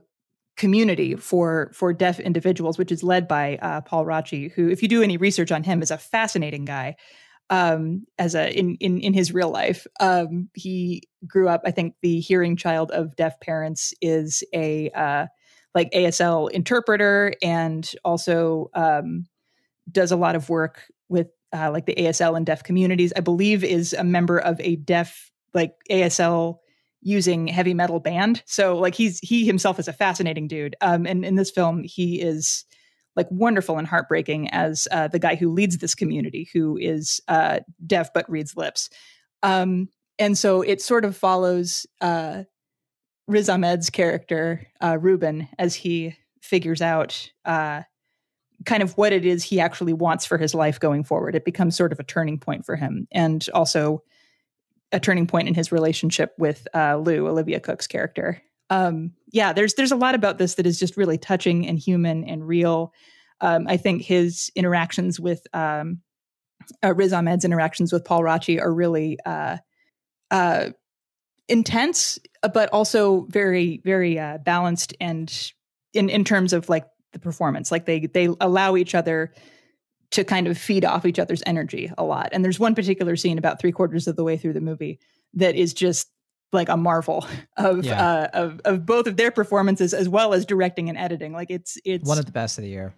community 0.58 1.16
for 1.16 1.72
for 1.74 1.94
deaf 1.94 2.20
individuals, 2.20 2.78
which 2.78 2.91
is 2.91 3.04
led 3.04 3.28
by 3.28 3.58
uh, 3.62 3.82
Paul 3.82 4.06
Raci, 4.06 4.52
who, 4.52 4.68
if 4.68 4.82
you 4.82 4.90
do 4.90 5.02
any 5.02 5.16
research 5.16 5.52
on 5.52 5.64
him, 5.64 5.82
is 5.82 5.91
a 5.91 5.98
fascinating 5.98 6.66
guy. 6.66 6.95
Um, 7.49 8.06
as 8.18 8.36
a 8.36 8.52
in 8.52 8.76
in 8.82 8.99
in 8.99 9.14
his 9.14 9.34
real 9.34 9.49
life, 9.49 9.88
um, 10.02 10.49
he 10.54 11.04
grew 11.26 11.48
up. 11.48 11.62
I 11.64 11.72
think 11.72 11.95
the 12.02 12.20
hearing 12.20 12.58
child 12.58 12.91
of 12.91 13.16
deaf 13.16 13.40
parents 13.40 13.94
is 14.02 14.44
a 14.54 14.90
uh, 14.90 15.28
like 15.74 15.90
ASL 15.91 16.52
interpreter, 16.52 17.34
and 17.41 17.90
also 18.04 18.70
um, 18.74 19.28
does 19.90 20.12
a 20.12 20.18
lot 20.18 20.36
of 20.36 20.49
work 20.49 20.82
with 21.08 21.28
uh, 21.53 21.72
like 21.72 21.86
the 21.86 21.95
ASL 21.95 22.36
and 22.36 22.45
deaf 22.45 22.64
communities. 22.64 23.14
I 23.15 23.22
believe 23.22 23.64
is 23.64 23.94
a 23.94 24.03
member 24.03 24.38
of 24.38 24.60
a 24.61 24.76
deaf 24.76 25.32
like 25.53 25.76
ASL 25.90 26.57
using 27.02 27.48
heavy 27.48 27.74
metal 27.74 27.99
band. 27.99 28.44
So 28.45 28.78
like 28.78 28.95
he's 28.95 29.19
he 29.19 29.45
himself 29.45 29.80
is 29.80 29.88
a 29.88 29.94
fascinating 29.94 30.48
dude. 30.48 30.76
Um, 30.82 31.06
and 31.06 31.24
in 31.24 31.36
this 31.36 31.52
film, 31.52 31.84
he 31.84 32.22
is 32.22 32.65
like 33.15 33.28
wonderful 33.32 33.78
and 33.78 33.88
heartbreaking 33.88 34.49
as 34.49 34.88
uh, 34.91 35.07
the 35.07 35.19
guy 35.19 35.36
who 35.36 35.52
leads 35.52 35.78
this 35.78 35.95
community, 35.95 36.49
who 36.53 36.78
is 36.78 37.19
uh, 37.28 37.60
deaf 37.86 38.14
but 38.14 38.30
reads 38.30 38.56
lips. 38.56 38.90
Um, 39.41 39.90
and 40.19 40.38
so 40.38 40.61
it 40.61 40.82
sort 40.82 41.06
of 41.06 41.15
follows 41.15 41.86
uh, 42.02 42.44
Riz 43.28 43.49
Ahmed's 43.49 43.90
character 43.90 44.68
uh, 44.82 44.98
Ruben 44.99 45.48
as 45.57 45.76
he 45.76 46.15
figures 46.41 46.82
out 46.82 47.32
uh, 47.45 47.82
kind 48.66 48.84
of 48.84 48.98
what 48.98 49.14
it 49.14 49.26
is 49.26 49.44
he 49.44 49.60
actually 49.60 49.94
wants 49.94 50.26
for 50.26 50.38
his 50.38 50.54
life 50.54 50.80
going 50.80 51.04
forward. 51.04 51.36
It 51.36 51.46
becomes 51.46 51.76
sort 51.76 51.92
of 51.92 52.00
a 52.00 52.04
turning 52.04 52.40
point 52.40 52.66
for 52.66 52.76
him, 52.76 53.08
and 53.12 53.46
also 53.54 54.04
a 54.92 55.00
turning 55.00 55.28
point 55.28 55.48
in 55.48 55.54
his 55.54 55.72
relationship 55.72 56.34
with 56.38 56.68
uh, 56.74 56.98
Lou, 56.98 57.28
Olivia 57.28 57.60
Cooke's 57.60 57.88
character. 57.88 58.42
Um, 58.70 59.14
yeah, 59.32 59.54
there's 59.54 59.76
there's 59.76 59.92
a 59.92 59.98
lot 59.98 60.16
about 60.16 60.38
this 60.38 60.56
that 60.56 60.66
is 60.66 60.80
just 60.80 60.98
really 60.98 61.18
touching 61.18 61.68
and 61.68 61.80
human 61.80 62.24
and 62.24 62.48
real. 62.48 62.94
Um, 63.40 63.68
I 63.68 63.78
think 63.78 64.02
his 64.02 64.52
interactions 64.56 65.20
with 65.20 65.46
um, 65.54 66.02
uh, 66.84 66.94
Riz 66.94 67.14
Ahmed's 67.14 67.46
interactions 67.46 67.94
with 67.94 68.04
Paul 68.04 68.22
Raci 68.22 68.60
are 68.62 68.74
really 68.74 69.18
uh, 69.26 69.58
uh, 70.32 70.70
intense, 71.48 72.20
but 72.54 72.70
also 72.74 73.28
very 73.30 73.82
very 73.84 74.20
uh, 74.20 74.40
balanced 74.40 74.94
and 75.00 75.52
in 75.94 76.10
in 76.10 76.24
terms 76.24 76.54
of 76.54 76.68
like 76.70 76.86
the 77.18 77.23
performance. 77.23 77.72
Like 77.72 77.85
they 77.85 78.06
they 78.06 78.30
allow 78.39 78.76
each 78.76 78.95
other 78.95 79.34
to 80.11 80.23
kind 80.23 80.48
of 80.48 80.57
feed 80.57 80.85
off 80.85 81.06
each 81.06 81.19
other's 81.19 81.44
energy 81.45 81.91
a 81.98 82.03
lot. 82.03 82.30
And 82.31 82.44
there's 82.44 82.60
one 82.60 82.76
particular 82.76 83.15
scene 83.15 83.38
about 83.38 83.60
three 83.60 83.72
quarters 83.72 84.07
of 84.07 84.15
the 84.15 84.23
way 84.23 84.38
through 84.38 84.53
the 84.53 84.61
movie 84.61 84.99
that 85.34 85.56
is 85.56 85.73
just 85.73 86.07
like 86.53 86.69
a 86.69 86.77
marvel 86.77 87.26
of 87.57 87.84
yeah. 87.84 88.02
uh, 88.02 88.27
of 88.34 88.61
of 88.65 88.85
both 88.85 89.07
of 89.07 89.18
their 89.18 89.31
performances 89.31 89.94
as 89.94 90.07
well 90.07 90.34
as 90.34 90.45
directing 90.45 90.89
and 90.89 90.98
editing. 90.98 91.34
Like 91.34 91.52
it's 91.52 91.77
it's 91.84 92.07
one 92.07 92.19
of 92.19 92.26
the 92.26 92.31
best 92.31 92.57
of 92.57 92.64
the 92.64 92.69
year. 92.69 92.94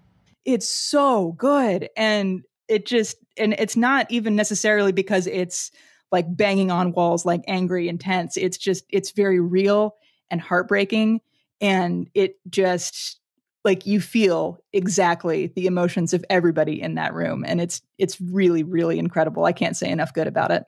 It's 0.45 0.69
so 0.69 1.33
good, 1.33 1.89
and 1.97 2.43
it 2.67 2.85
just 2.85 3.17
and 3.37 3.53
it's 3.53 3.75
not 3.75 4.09
even 4.11 4.35
necessarily 4.35 4.91
because 4.91 5.27
it's 5.27 5.71
like 6.11 6.25
banging 6.35 6.71
on 6.71 6.91
walls, 6.91 7.25
like 7.25 7.41
angry, 7.47 7.87
intense. 7.87 8.37
It's 8.37 8.57
just 8.57 8.85
it's 8.89 9.11
very 9.11 9.39
real 9.39 9.95
and 10.31 10.39
heartbreaking, 10.39 11.21
and 11.59 12.09
it 12.13 12.35
just 12.49 13.18
like 13.65 13.86
you 13.86 13.99
feel 13.99 14.57
exactly 14.73 15.48
the 15.56 15.68
emotions 15.68 16.14
of 16.14 16.23
everybody 16.30 16.81
in 16.81 16.95
that 16.95 17.14
room 17.14 17.44
and 17.45 17.60
it's 17.60 17.81
it's 17.98 18.19
really 18.22 18.64
really 18.64 18.99
incredible. 18.99 19.45
I 19.45 19.52
can't 19.52 19.77
say 19.77 19.90
enough 19.90 20.14
good 20.14 20.27
about 20.27 20.52
it. 20.52 20.65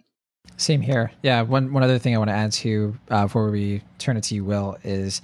Same 0.58 0.82
here. 0.82 1.12
Yeah 1.24 1.42
one 1.42 1.74
one 1.74 1.84
other 1.84 2.00
thing 2.00 2.16
i 2.16 2.18
want 2.18 2.30
to 2.30 2.36
add 2.36 2.52
to 2.52 2.98
uh, 3.10 3.24
before 3.24 3.50
we 3.50 3.82
turn 3.98 4.18
it 4.18 4.24
to 4.26 4.36
you 4.36 4.44
will 4.44 4.78
is 4.84 5.22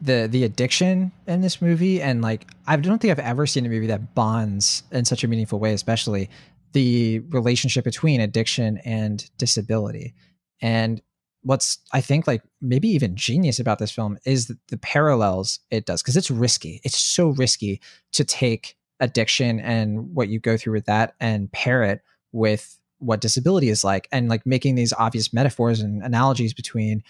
the 0.00 0.28
the 0.30 0.44
addiction 0.44 1.12
in 1.26 1.42
this 1.42 1.60
movie 1.60 2.00
and 2.00 2.22
like 2.22 2.46
i 2.66 2.74
don't 2.74 3.00
think 3.00 3.10
i've 3.10 3.18
ever 3.18 3.46
seen 3.46 3.66
a 3.66 3.68
movie 3.68 3.86
that 3.86 4.14
bonds 4.14 4.82
in 4.92 5.04
such 5.04 5.22
a 5.24 5.28
meaningful 5.28 5.58
way 5.58 5.74
especially 5.74 6.30
the 6.72 7.20
relationship 7.30 7.84
between 7.84 8.20
addiction 8.20 8.78
and 8.78 9.28
disability. 9.38 10.14
And 10.62 11.00
what's 11.42 11.78
I 11.92 12.00
think 12.00 12.26
like 12.26 12.42
maybe 12.60 12.88
even 12.88 13.16
genius 13.16 13.58
about 13.58 13.78
this 13.78 13.90
film 13.90 14.18
is 14.24 14.46
the, 14.46 14.76
parallels 14.78 15.60
it 15.70 15.86
does 15.86 16.02
because 16.02 16.16
it's 16.16 16.30
risky. 16.30 16.80
It's 16.84 16.98
so 16.98 17.28
risky 17.28 17.80
to 18.12 18.24
take 18.24 18.76
addiction 19.00 19.60
and 19.60 20.14
what 20.14 20.28
you 20.28 20.38
go 20.38 20.56
through 20.56 20.74
with 20.74 20.86
that 20.86 21.14
and 21.20 21.50
pair 21.52 21.82
it 21.82 22.02
with 22.32 22.78
what 22.98 23.20
disability 23.20 23.70
is 23.70 23.82
like 23.82 24.08
and 24.12 24.28
like 24.28 24.44
making 24.44 24.74
these 24.74 24.92
obvious 24.92 25.32
metaphors 25.32 25.80
and 25.80 26.02
analogies 26.02 26.52
between 26.52 27.02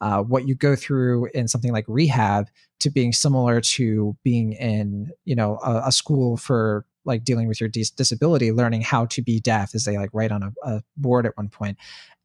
uh, 0.00 0.22
what 0.22 0.46
you 0.46 0.54
go 0.54 0.74
through 0.76 1.26
in 1.34 1.48
something 1.48 1.72
like 1.72 1.84
rehab 1.88 2.48
to 2.80 2.90
being 2.90 3.12
similar 3.12 3.60
to 3.60 4.16
being 4.22 4.52
in 4.52 5.10
you 5.24 5.34
know 5.34 5.58
a, 5.64 5.82
a 5.86 5.92
school 5.92 6.36
for 6.36 6.84
like 7.04 7.24
dealing 7.24 7.48
with 7.48 7.60
your 7.60 7.68
dis- 7.68 7.90
disability 7.90 8.52
learning 8.52 8.80
how 8.80 9.06
to 9.06 9.22
be 9.22 9.40
deaf 9.40 9.74
as 9.74 9.84
they 9.84 9.96
like 9.96 10.10
write 10.12 10.32
on 10.32 10.42
a, 10.42 10.52
a 10.62 10.82
board 10.96 11.26
at 11.26 11.36
one 11.36 11.48
point 11.48 11.76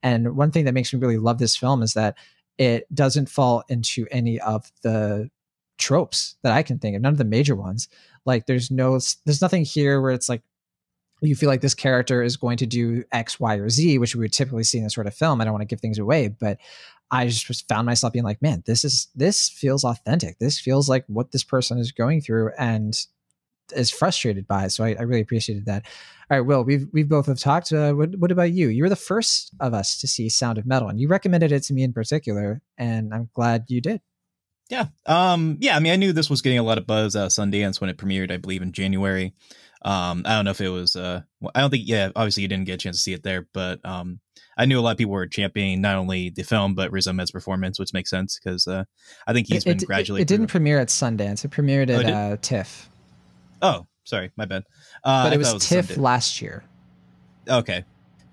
and 0.03 0.35
one 0.35 0.51
thing 0.51 0.65
that 0.65 0.73
makes 0.73 0.93
me 0.93 0.99
really 0.99 1.17
love 1.17 1.39
this 1.39 1.55
film 1.55 1.81
is 1.81 1.93
that 1.93 2.15
it 2.57 2.93
doesn't 2.93 3.29
fall 3.29 3.63
into 3.69 4.07
any 4.11 4.39
of 4.39 4.71
the 4.81 5.29
tropes 5.77 6.35
that 6.43 6.53
I 6.53 6.63
can 6.63 6.79
think 6.79 6.95
of, 6.95 7.01
none 7.01 7.11
of 7.11 7.17
the 7.17 7.25
major 7.25 7.55
ones. 7.55 7.87
Like 8.25 8.45
there's 8.45 8.71
no 8.71 8.99
there's 9.25 9.41
nothing 9.41 9.63
here 9.63 10.01
where 10.01 10.11
it's 10.11 10.29
like 10.29 10.41
you 11.21 11.35
feel 11.35 11.49
like 11.49 11.61
this 11.61 11.73
character 11.73 12.21
is 12.21 12.37
going 12.37 12.57
to 12.57 12.67
do 12.67 13.03
X, 13.11 13.39
Y, 13.39 13.55
or 13.55 13.69
Z, 13.69 13.97
which 13.97 14.15
we 14.15 14.21
would 14.21 14.33
typically 14.33 14.63
see 14.63 14.77
in 14.77 14.83
this 14.83 14.93
sort 14.93 15.07
of 15.07 15.15
film. 15.15 15.41
I 15.41 15.45
don't 15.45 15.53
want 15.53 15.61
to 15.61 15.67
give 15.67 15.81
things 15.81 15.97
away, 15.97 16.27
but 16.27 16.59
I 17.09 17.27
just 17.27 17.67
found 17.67 17.85
myself 17.85 18.13
being 18.13 18.25
like, 18.25 18.41
man, 18.41 18.63
this 18.65 18.83
is 18.83 19.07
this 19.15 19.49
feels 19.49 19.83
authentic. 19.83 20.39
This 20.39 20.59
feels 20.59 20.89
like 20.89 21.05
what 21.07 21.31
this 21.31 21.43
person 21.43 21.77
is 21.77 21.91
going 21.91 22.21
through, 22.21 22.51
and 22.57 22.95
is 23.75 23.91
frustrated 23.91 24.47
by 24.47 24.65
it. 24.65 24.71
So 24.71 24.83
I, 24.83 24.95
I, 24.97 25.03
really 25.03 25.21
appreciated 25.21 25.65
that. 25.65 25.85
All 26.29 26.37
right, 26.37 26.45
Will, 26.45 26.63
we've 26.63 26.87
we've 26.91 27.09
both 27.09 27.27
have 27.27 27.39
talked. 27.39 27.71
Uh, 27.71 27.93
what, 27.93 28.15
what 28.17 28.31
about 28.31 28.51
you? 28.51 28.67
You 28.67 28.83
were 28.83 28.89
the 28.89 28.95
first 28.95 29.51
of 29.59 29.73
us 29.73 29.99
to 29.99 30.07
see 30.07 30.29
Sound 30.29 30.57
of 30.57 30.65
Metal, 30.65 30.89
and 30.89 30.99
you 30.99 31.07
recommended 31.07 31.51
it 31.51 31.63
to 31.63 31.73
me 31.73 31.83
in 31.83 31.93
particular, 31.93 32.61
and 32.77 33.13
I'm 33.13 33.29
glad 33.33 33.65
you 33.67 33.81
did. 33.81 34.01
Yeah, 34.69 34.87
um, 35.05 35.57
yeah. 35.61 35.75
I 35.75 35.79
mean, 35.79 35.93
I 35.93 35.95
knew 35.95 36.11
this 36.11 36.29
was 36.29 36.41
getting 36.41 36.59
a 36.59 36.63
lot 36.63 36.77
of 36.77 36.85
buzz 36.85 37.15
of 37.15 37.29
Sundance 37.29 37.79
when 37.79 37.89
it 37.89 37.97
premiered. 37.97 38.31
I 38.31 38.37
believe 38.37 38.61
in 38.61 38.73
January. 38.73 39.33
Um, 39.83 40.23
I 40.25 40.35
don't 40.35 40.45
know 40.45 40.51
if 40.51 40.61
it 40.61 40.69
was. 40.69 40.95
Uh, 40.95 41.21
I 41.55 41.61
don't 41.61 41.69
think. 41.69 41.87
Yeah, 41.87 42.09
obviously 42.15 42.43
you 42.43 42.49
didn't 42.49 42.65
get 42.65 42.73
a 42.73 42.77
chance 42.77 42.97
to 42.97 43.01
see 43.01 43.13
it 43.13 43.23
there, 43.23 43.47
but 43.53 43.79
um, 43.85 44.19
I 44.57 44.65
knew 44.65 44.79
a 44.79 44.81
lot 44.81 44.91
of 44.91 44.97
people 44.97 45.13
were 45.13 45.27
championing 45.27 45.81
not 45.81 45.97
only 45.97 46.29
the 46.29 46.43
film 46.43 46.73
but 46.73 46.91
Riz 46.91 47.07
Ahmed's 47.07 47.31
performance, 47.31 47.79
which 47.79 47.93
makes 47.93 48.09
sense 48.09 48.39
because 48.43 48.67
uh, 48.67 48.83
I 49.27 49.33
think 49.33 49.47
he's 49.47 49.65
it, 49.65 49.77
been 49.77 49.85
gradually. 49.85 50.21
It, 50.21 50.23
it 50.23 50.27
didn't 50.27 50.47
premiere 50.47 50.79
at 50.79 50.87
Sundance. 50.87 51.45
It 51.45 51.51
premiered 51.51 51.89
at 51.89 52.05
oh, 52.05 52.13
uh, 52.13 52.37
TIFF. 52.41 52.89
Oh, 53.61 53.85
sorry, 54.03 54.31
my 54.35 54.45
bad. 54.45 54.63
Uh, 55.03 55.25
but 55.25 55.33
it 55.33 55.37
was, 55.37 55.53
was 55.53 55.67
TIFF 55.67 55.97
last 55.97 56.41
year. 56.41 56.63
Okay. 57.49 57.85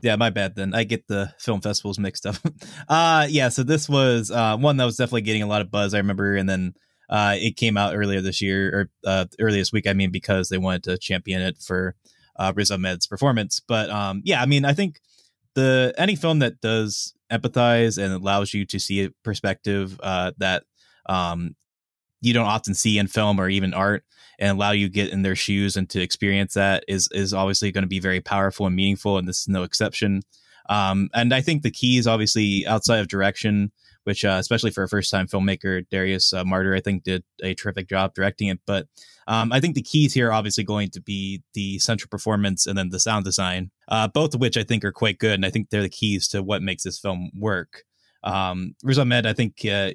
Yeah, 0.02 0.16
my 0.16 0.28
bad 0.28 0.55
then. 0.55 0.74
I 0.74 0.84
get 0.84 1.09
the 1.09 1.32
film 1.38 1.62
festivals 1.62 1.98
mixed 1.98 2.26
up. 2.26 2.36
uh 2.88 3.26
yeah, 3.30 3.48
so 3.48 3.62
this 3.62 3.88
was 3.88 4.30
uh 4.30 4.56
one 4.59 4.76
that 4.76 4.84
was 4.84 4.96
definitely 4.96 5.22
getting 5.22 5.42
a 5.42 5.46
lot 5.46 5.62
of 5.62 5.70
buzz, 5.70 5.94
I 5.94 5.98
remember, 5.98 6.36
and 6.36 6.46
then 6.46 6.74
uh 7.09 7.36
it 7.38 7.56
came 7.56 7.78
out 7.78 7.96
earlier 7.96 8.20
this 8.20 8.42
year 8.42 8.68
or 8.68 8.90
uh 9.06 9.24
earlier 9.40 9.60
this 9.60 9.72
week, 9.72 9.86
I 9.86 9.94
mean, 9.94 10.10
because 10.10 10.51
they 10.51 10.59
wanted 10.59 10.82
to 10.84 10.98
champion 10.98 11.40
it 11.40 11.56
for 11.56 11.94
uh 12.38 12.52
Riz 12.55 12.70
Ahmed's 12.70 13.06
performance. 13.06 13.60
But 13.66 13.88
um 13.88 14.20
yeah, 14.26 14.42
I 14.42 14.46
mean, 14.46 14.66
I 14.66 14.74
think 14.74 15.01
the 15.55 15.94
any 15.96 16.16
film 16.16 16.40
that 16.40 16.60
does 16.60 17.14
empathize 17.32 17.96
and 17.96 18.12
allows 18.12 18.52
you 18.52 18.66
to 18.66 18.78
see 18.78 19.05
a 19.05 19.10
perspective 19.22 19.98
uh 20.02 20.32
that 20.36 20.64
um 21.06 21.56
you 22.24 22.32
don't 22.32 22.46
often 22.46 22.74
see 22.74 22.98
in 22.98 23.06
film 23.06 23.38
or 23.40 23.48
even 23.48 23.74
art 23.74 24.05
and 24.38 24.56
allow 24.56 24.72
you 24.72 24.88
get 24.88 25.10
in 25.10 25.22
their 25.22 25.36
shoes 25.36 25.76
and 25.76 25.88
to 25.90 26.01
experience 26.01 26.55
that 26.55 26.84
is 26.88 27.09
is 27.12 27.34
obviously 27.34 27.70
going 27.70 27.82
to 27.82 27.88
be 27.88 28.01
very 28.01 28.20
powerful 28.20 28.66
and 28.66 28.74
meaningful 28.74 29.18
and 29.18 29.28
this 29.28 29.40
is 29.40 29.48
no 29.48 29.62
exception. 29.62 30.22
Um, 30.70 31.10
and 31.12 31.34
i 31.34 31.42
think 31.42 31.62
the 31.62 31.70
key 31.70 31.98
is 31.98 32.06
obviously 32.06 32.66
outside 32.66 33.01
of 33.01 33.09
direction 33.09 33.70
which 34.05 34.24
uh, 34.24 34.36
especially 34.40 34.70
for 34.70 34.82
a 34.82 34.88
first 34.88 35.10
time 35.10 35.26
filmmaker 35.26 35.86
darius 35.90 36.32
uh, 36.32 36.42
marder 36.42 36.74
i 36.74 36.80
think 36.80 37.05
did 37.05 37.22
a 37.42 37.55
terrific 37.55 37.86
job 37.86 38.14
directing 38.14 38.48
it. 38.48 38.60
But 38.66 38.86
um, 39.26 39.52
i 39.52 39.60
think 39.60 39.74
the 39.74 39.82
keys 39.82 40.14
here 40.14 40.28
are 40.28 40.32
obviously 40.32 40.64
going 40.64 40.88
to 40.90 41.02
be 41.02 41.42
the 41.52 41.78
central 41.80 42.09
performance 42.09 42.66
and 42.66 42.78
then 42.78 42.88
the 42.88 42.98
sound 42.98 43.26
design 43.26 43.70
uh, 43.88 44.09
both 44.09 44.34
of 44.34 44.40
which 44.40 44.56
i 44.56 44.64
think 44.64 44.84
are 44.84 44.92
quite 44.92 45.18
good 45.18 45.34
and 45.34 45.44
i 45.44 45.51
think 45.51 45.68
they're 45.68 45.82
the 45.82 45.90
keys 45.90 46.28
to 46.28 46.42
what 46.42 46.62
makes 46.62 46.82
this 46.82 46.98
film 46.98 47.30
work. 47.36 47.84
Um, 48.24 48.74
Riz 48.82 48.98
Ahmed, 48.98 49.26
I 49.26 49.34
think 49.34 49.64
uh, 49.70 49.92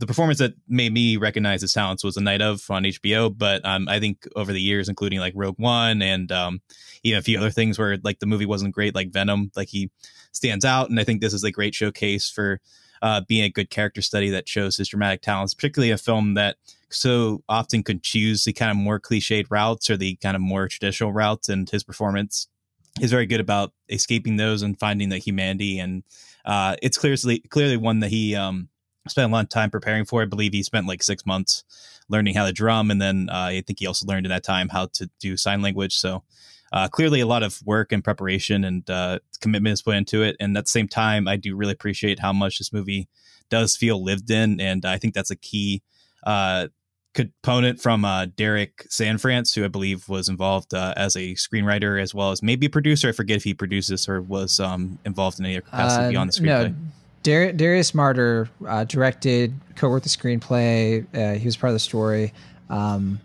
the 0.00 0.06
performance 0.06 0.38
that 0.38 0.54
made 0.66 0.94
me 0.94 1.18
recognize 1.18 1.60
his 1.60 1.74
talents 1.74 2.02
was 2.02 2.16
A 2.16 2.22
Night 2.22 2.40
of 2.40 2.68
on 2.70 2.84
HBO. 2.84 3.36
But 3.36 3.64
um, 3.66 3.86
I 3.86 4.00
think 4.00 4.26
over 4.34 4.50
the 4.50 4.60
years, 4.60 4.88
including 4.88 5.20
like 5.20 5.34
Rogue 5.36 5.58
One 5.58 6.00
and 6.00 6.32
um, 6.32 6.62
you 7.02 7.12
know 7.12 7.18
a 7.18 7.22
few 7.22 7.38
other 7.38 7.50
things 7.50 7.78
where 7.78 7.98
like 8.02 8.18
the 8.18 8.26
movie 8.26 8.46
wasn't 8.46 8.74
great, 8.74 8.94
like 8.94 9.12
Venom, 9.12 9.52
like 9.54 9.68
he 9.68 9.90
stands 10.32 10.64
out. 10.64 10.88
And 10.88 10.98
I 10.98 11.04
think 11.04 11.20
this 11.20 11.34
is 11.34 11.44
a 11.44 11.52
great 11.52 11.74
showcase 11.74 12.30
for 12.30 12.60
uh, 13.02 13.20
being 13.28 13.44
a 13.44 13.50
good 13.50 13.68
character 13.68 14.00
study 14.00 14.30
that 14.30 14.48
shows 14.48 14.78
his 14.78 14.88
dramatic 14.88 15.20
talents, 15.20 15.52
particularly 15.52 15.90
a 15.90 15.98
film 15.98 16.34
that 16.34 16.56
so 16.88 17.42
often 17.48 17.82
could 17.82 18.02
choose 18.02 18.44
the 18.44 18.54
kind 18.54 18.70
of 18.70 18.78
more 18.78 18.98
cliched 18.98 19.46
routes 19.50 19.90
or 19.90 19.98
the 19.98 20.16
kind 20.16 20.34
of 20.34 20.40
more 20.40 20.66
traditional 20.66 21.12
routes. 21.12 21.50
And 21.50 21.68
his 21.68 21.84
performance 21.84 22.48
is 23.02 23.10
very 23.10 23.26
good 23.26 23.40
about 23.40 23.72
escaping 23.90 24.36
those 24.36 24.62
and 24.62 24.78
finding 24.78 25.10
the 25.10 25.18
humanity. 25.18 25.78
And 25.78 26.04
uh, 26.46 26.76
it's 26.82 26.96
clearly 26.96 27.40
clearly 27.50 27.76
one 27.76 28.00
that 28.00 28.08
he 28.08 28.34
um, 28.34 28.70
spent 29.10 29.30
a 29.30 29.34
lot 29.34 29.44
of 29.44 29.48
time 29.48 29.70
preparing 29.70 30.04
for. 30.04 30.22
I 30.22 30.26
believe 30.26 30.52
he 30.52 30.62
spent 30.62 30.86
like 30.86 31.02
six 31.02 31.26
months 31.26 31.64
learning 32.08 32.34
how 32.34 32.46
to 32.46 32.52
drum, 32.52 32.90
and 32.90 33.00
then 33.00 33.28
uh, 33.30 33.36
I 33.36 33.62
think 33.66 33.78
he 33.78 33.86
also 33.86 34.06
learned 34.06 34.26
in 34.26 34.30
that 34.30 34.44
time 34.44 34.68
how 34.68 34.86
to 34.94 35.10
do 35.20 35.36
sign 35.36 35.62
language. 35.62 35.96
So 35.96 36.22
uh, 36.72 36.88
clearly, 36.88 37.20
a 37.20 37.26
lot 37.26 37.42
of 37.42 37.60
work 37.64 37.92
and 37.92 38.02
preparation 38.02 38.64
and 38.64 38.88
uh, 38.88 39.18
commitment 39.40 39.74
is 39.74 39.82
put 39.82 39.96
into 39.96 40.22
it. 40.22 40.36
And 40.40 40.56
at 40.56 40.64
the 40.64 40.70
same 40.70 40.88
time, 40.88 41.28
I 41.28 41.36
do 41.36 41.56
really 41.56 41.72
appreciate 41.72 42.20
how 42.20 42.32
much 42.32 42.58
this 42.58 42.72
movie 42.72 43.08
does 43.48 43.76
feel 43.76 44.02
lived 44.02 44.30
in, 44.30 44.60
and 44.60 44.84
I 44.84 44.98
think 44.98 45.14
that's 45.14 45.30
a 45.30 45.36
key 45.36 45.82
uh, 46.24 46.68
component 47.12 47.80
from 47.80 48.04
uh, 48.04 48.26
Derek 48.36 48.86
Cianfrance, 48.88 49.54
who 49.54 49.64
I 49.64 49.68
believe 49.68 50.08
was 50.08 50.28
involved 50.28 50.72
uh, 50.74 50.94
as 50.96 51.16
a 51.16 51.34
screenwriter 51.34 52.00
as 52.00 52.14
well 52.14 52.30
as 52.30 52.40
maybe 52.42 52.66
a 52.66 52.70
producer. 52.70 53.08
I 53.08 53.12
forget 53.12 53.38
if 53.38 53.44
he 53.44 53.54
produced 53.54 53.88
this 53.88 54.08
or 54.08 54.22
was 54.22 54.60
um, 54.60 54.98
involved 55.04 55.40
in 55.40 55.46
any 55.46 55.56
other 55.56 55.62
capacity 55.62 56.04
Uh, 56.04 56.10
beyond 56.10 56.32
the 56.32 56.40
no, 56.42 56.64
screenplay. 56.64 56.74
Dar- 57.22 57.52
Darius 57.52 57.92
Marder 57.92 58.48
uh, 58.66 58.84
directed, 58.84 59.54
co-wrote 59.76 60.02
the 60.02 60.08
screenplay. 60.08 61.04
Uh, 61.14 61.38
he 61.38 61.44
was 61.44 61.56
part 61.56 61.68
of 61.70 61.74
the 61.74 61.78
story. 61.80 62.32
Um, 62.68 63.20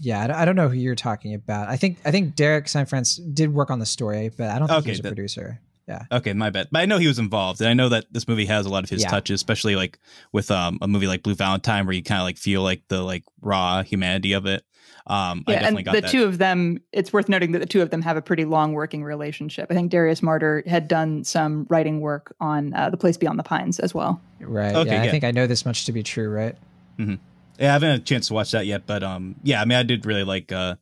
yeah, 0.00 0.22
I 0.22 0.26
don't, 0.28 0.36
I 0.36 0.44
don't 0.44 0.56
know 0.56 0.68
who 0.68 0.76
you're 0.78 0.94
talking 0.94 1.34
about. 1.34 1.68
I 1.68 1.76
think 1.76 1.98
I 2.04 2.10
think 2.10 2.34
Derek 2.36 2.66
Cianfrance 2.66 3.20
did 3.34 3.52
work 3.52 3.70
on 3.70 3.78
the 3.80 3.86
story, 3.86 4.30
but 4.36 4.48
I 4.50 4.58
don't 4.58 4.68
think 4.68 4.78
Okay, 4.78 4.84
he 4.86 4.90
was 4.92 4.98
a 5.00 5.02
that- 5.02 5.08
producer. 5.10 5.60
Yeah. 5.88 6.04
Okay, 6.12 6.32
my 6.34 6.50
bad. 6.50 6.68
But 6.70 6.82
I 6.82 6.86
know 6.86 6.98
he 6.98 7.08
was 7.08 7.18
involved, 7.18 7.60
and 7.60 7.68
I 7.68 7.74
know 7.74 7.88
that 7.88 8.04
this 8.12 8.28
movie 8.28 8.46
has 8.46 8.64
a 8.64 8.68
lot 8.68 8.84
of 8.84 8.90
his 8.90 9.02
Yeah. 9.02 9.08
touches, 9.08 9.34
especially 9.40 9.74
like 9.74 9.98
with 10.30 10.48
um, 10.52 10.78
a 10.80 10.86
movie 10.86 11.08
like 11.08 11.24
Blue 11.24 11.34
Valentine, 11.34 11.84
where 11.84 11.92
you 11.94 12.02
kind 12.04 12.20
of 12.20 12.24
like 12.26 12.38
feel 12.38 12.62
like 12.62 12.86
the 12.86 13.02
like 13.02 13.24
raw 13.40 13.82
humanity 13.82 14.32
of 14.34 14.46
it. 14.46 14.62
Um, 15.06 15.44
I 15.46 15.52
Yeah, 15.52 15.60
definitely 15.60 15.78
and 15.78 15.84
got 15.86 15.92
the 15.92 16.00
that. 16.02 16.10
two 16.10 16.24
of 16.24 16.38
them, 16.38 16.80
it's 16.92 17.12
worth 17.12 17.28
noting 17.28 17.52
that 17.52 17.60
the 17.60 17.66
two 17.66 17.82
of 17.82 17.90
them 17.90 18.02
have 18.02 18.16
a 18.16 18.22
pretty 18.22 18.44
long 18.44 18.72
working 18.72 19.02
relationship. 19.02 19.68
I 19.70 19.74
think 19.74 19.90
Darius 19.90 20.20
Marder 20.20 20.66
had 20.66 20.88
done 20.88 21.24
some 21.24 21.66
writing 21.70 22.00
work 22.00 22.34
on 22.40 22.74
uh, 22.74 22.90
The 22.90 22.96
Place 22.96 23.16
Beyond 23.16 23.38
the 23.38 23.44
Pines 23.44 23.80
as 23.80 23.94
well. 23.94 24.22
Right. 24.40 24.74
Okay, 24.74 24.96
yeah, 24.96 25.02
I 25.02 25.10
think 25.10 25.24
I 25.24 25.30
know 25.30 25.46
this 25.46 25.64
much 25.64 25.86
to 25.86 25.92
be 25.92 26.02
true, 26.02 26.28
right? 26.28 26.56
hmm 26.98 27.14
Yeah, 27.58 27.70
I 27.70 27.72
haven't 27.72 27.90
had 27.90 28.00
a 28.00 28.04
chance 28.04 28.28
to 28.28 28.34
watch 28.34 28.50
that 28.52 28.66
yet, 28.66 28.86
but 28.86 29.02
um, 29.02 29.36
yeah, 29.42 29.60
I 29.60 29.64
mean, 29.64 29.78
I 29.78 29.82
did 29.82 30.06
really 30.06 30.24
like 30.24 30.52
uh, 30.52 30.76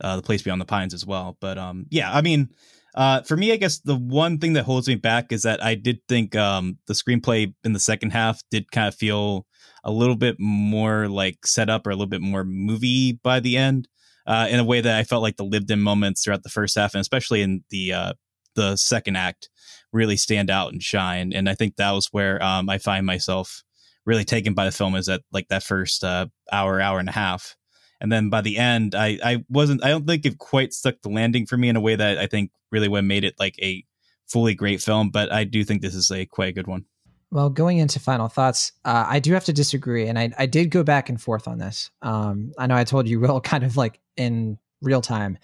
uh, 0.00 0.16
the 0.16 0.22
place 0.22 0.42
beyond 0.42 0.60
the 0.60 0.66
pines 0.66 0.94
as 0.94 1.06
well. 1.06 1.36
But 1.40 1.58
um, 1.58 1.86
yeah, 1.90 2.12
I 2.12 2.20
mean, 2.22 2.50
uh, 2.94 3.22
for 3.22 3.36
me, 3.36 3.52
I 3.52 3.56
guess 3.56 3.78
the 3.78 3.96
one 3.96 4.38
thing 4.38 4.54
that 4.54 4.64
holds 4.64 4.88
me 4.88 4.96
back 4.96 5.32
is 5.32 5.42
that 5.42 5.62
I 5.62 5.74
did 5.76 6.00
think 6.08 6.34
um 6.34 6.78
the 6.86 6.94
screenplay 6.94 7.54
in 7.64 7.72
the 7.72 7.80
second 7.80 8.10
half 8.10 8.42
did 8.50 8.70
kind 8.72 8.88
of 8.88 8.94
feel 8.94 9.46
a 9.84 9.90
little 9.90 10.16
bit 10.16 10.36
more 10.38 11.08
like 11.08 11.46
set 11.46 11.70
up 11.70 11.86
or 11.86 11.90
a 11.90 11.94
little 11.94 12.06
bit 12.06 12.22
more 12.22 12.44
movie 12.44 13.12
by 13.22 13.40
the 13.40 13.56
end, 13.56 13.88
uh, 14.26 14.46
in 14.50 14.60
a 14.60 14.64
way 14.64 14.80
that 14.80 14.98
I 14.98 15.04
felt 15.04 15.22
like 15.22 15.36
the 15.36 15.44
lived 15.44 15.70
in 15.70 15.80
moments 15.80 16.22
throughout 16.22 16.42
the 16.42 16.48
first 16.48 16.76
half 16.76 16.94
and 16.94 17.00
especially 17.00 17.42
in 17.42 17.64
the 17.70 17.92
uh 17.92 18.12
the 18.56 18.76
second 18.76 19.16
act 19.16 19.48
really 19.92 20.16
stand 20.16 20.50
out 20.50 20.72
and 20.72 20.82
shine. 20.82 21.32
And 21.32 21.48
I 21.48 21.54
think 21.54 21.76
that 21.76 21.92
was 21.92 22.08
where 22.10 22.42
um 22.42 22.68
I 22.68 22.78
find 22.78 23.06
myself 23.06 23.62
really 24.06 24.24
taken 24.24 24.54
by 24.54 24.64
the 24.64 24.72
film 24.72 24.94
is 24.94 25.06
that 25.06 25.22
like 25.32 25.48
that 25.48 25.62
first 25.62 26.04
uh, 26.04 26.26
hour, 26.52 26.80
hour 26.80 26.98
and 26.98 27.08
a 27.08 27.12
half. 27.12 27.56
And 28.00 28.10
then 28.10 28.30
by 28.30 28.40
the 28.40 28.56
end, 28.56 28.94
I, 28.94 29.18
I 29.22 29.44
wasn't, 29.48 29.84
I 29.84 29.88
don't 29.90 30.06
think 30.06 30.24
it 30.24 30.38
quite 30.38 30.72
stuck 30.72 30.96
the 31.02 31.10
landing 31.10 31.46
for 31.46 31.56
me 31.56 31.68
in 31.68 31.76
a 31.76 31.80
way 31.80 31.96
that 31.96 32.18
I 32.18 32.26
think 32.26 32.50
really 32.72 32.88
would 32.88 32.98
have 32.98 33.04
made 33.04 33.24
it 33.24 33.34
like 33.38 33.56
a 33.60 33.84
fully 34.26 34.54
great 34.54 34.80
film. 34.80 35.10
But 35.10 35.30
I 35.30 35.44
do 35.44 35.64
think 35.64 35.82
this 35.82 35.94
is 35.94 36.10
a 36.10 36.24
quite 36.26 36.48
a 36.48 36.52
good 36.52 36.66
one. 36.66 36.86
Well, 37.32 37.48
going 37.48 37.78
into 37.78 38.00
final 38.00 38.28
thoughts, 38.28 38.72
uh, 38.84 39.06
I 39.08 39.20
do 39.20 39.32
have 39.34 39.44
to 39.44 39.52
disagree, 39.52 40.08
and 40.08 40.18
I, 40.18 40.30
I 40.36 40.46
did 40.46 40.70
go 40.70 40.82
back 40.82 41.08
and 41.08 41.20
forth 41.20 41.46
on 41.46 41.58
this. 41.58 41.90
Um, 42.02 42.52
I 42.58 42.66
know 42.66 42.74
I 42.74 42.84
told 42.84 43.06
you, 43.06 43.20
Will, 43.20 43.40
kind 43.40 43.64
of 43.64 43.76
like 43.76 44.00
in 44.16 44.58
real 44.82 45.00
time, 45.00 45.38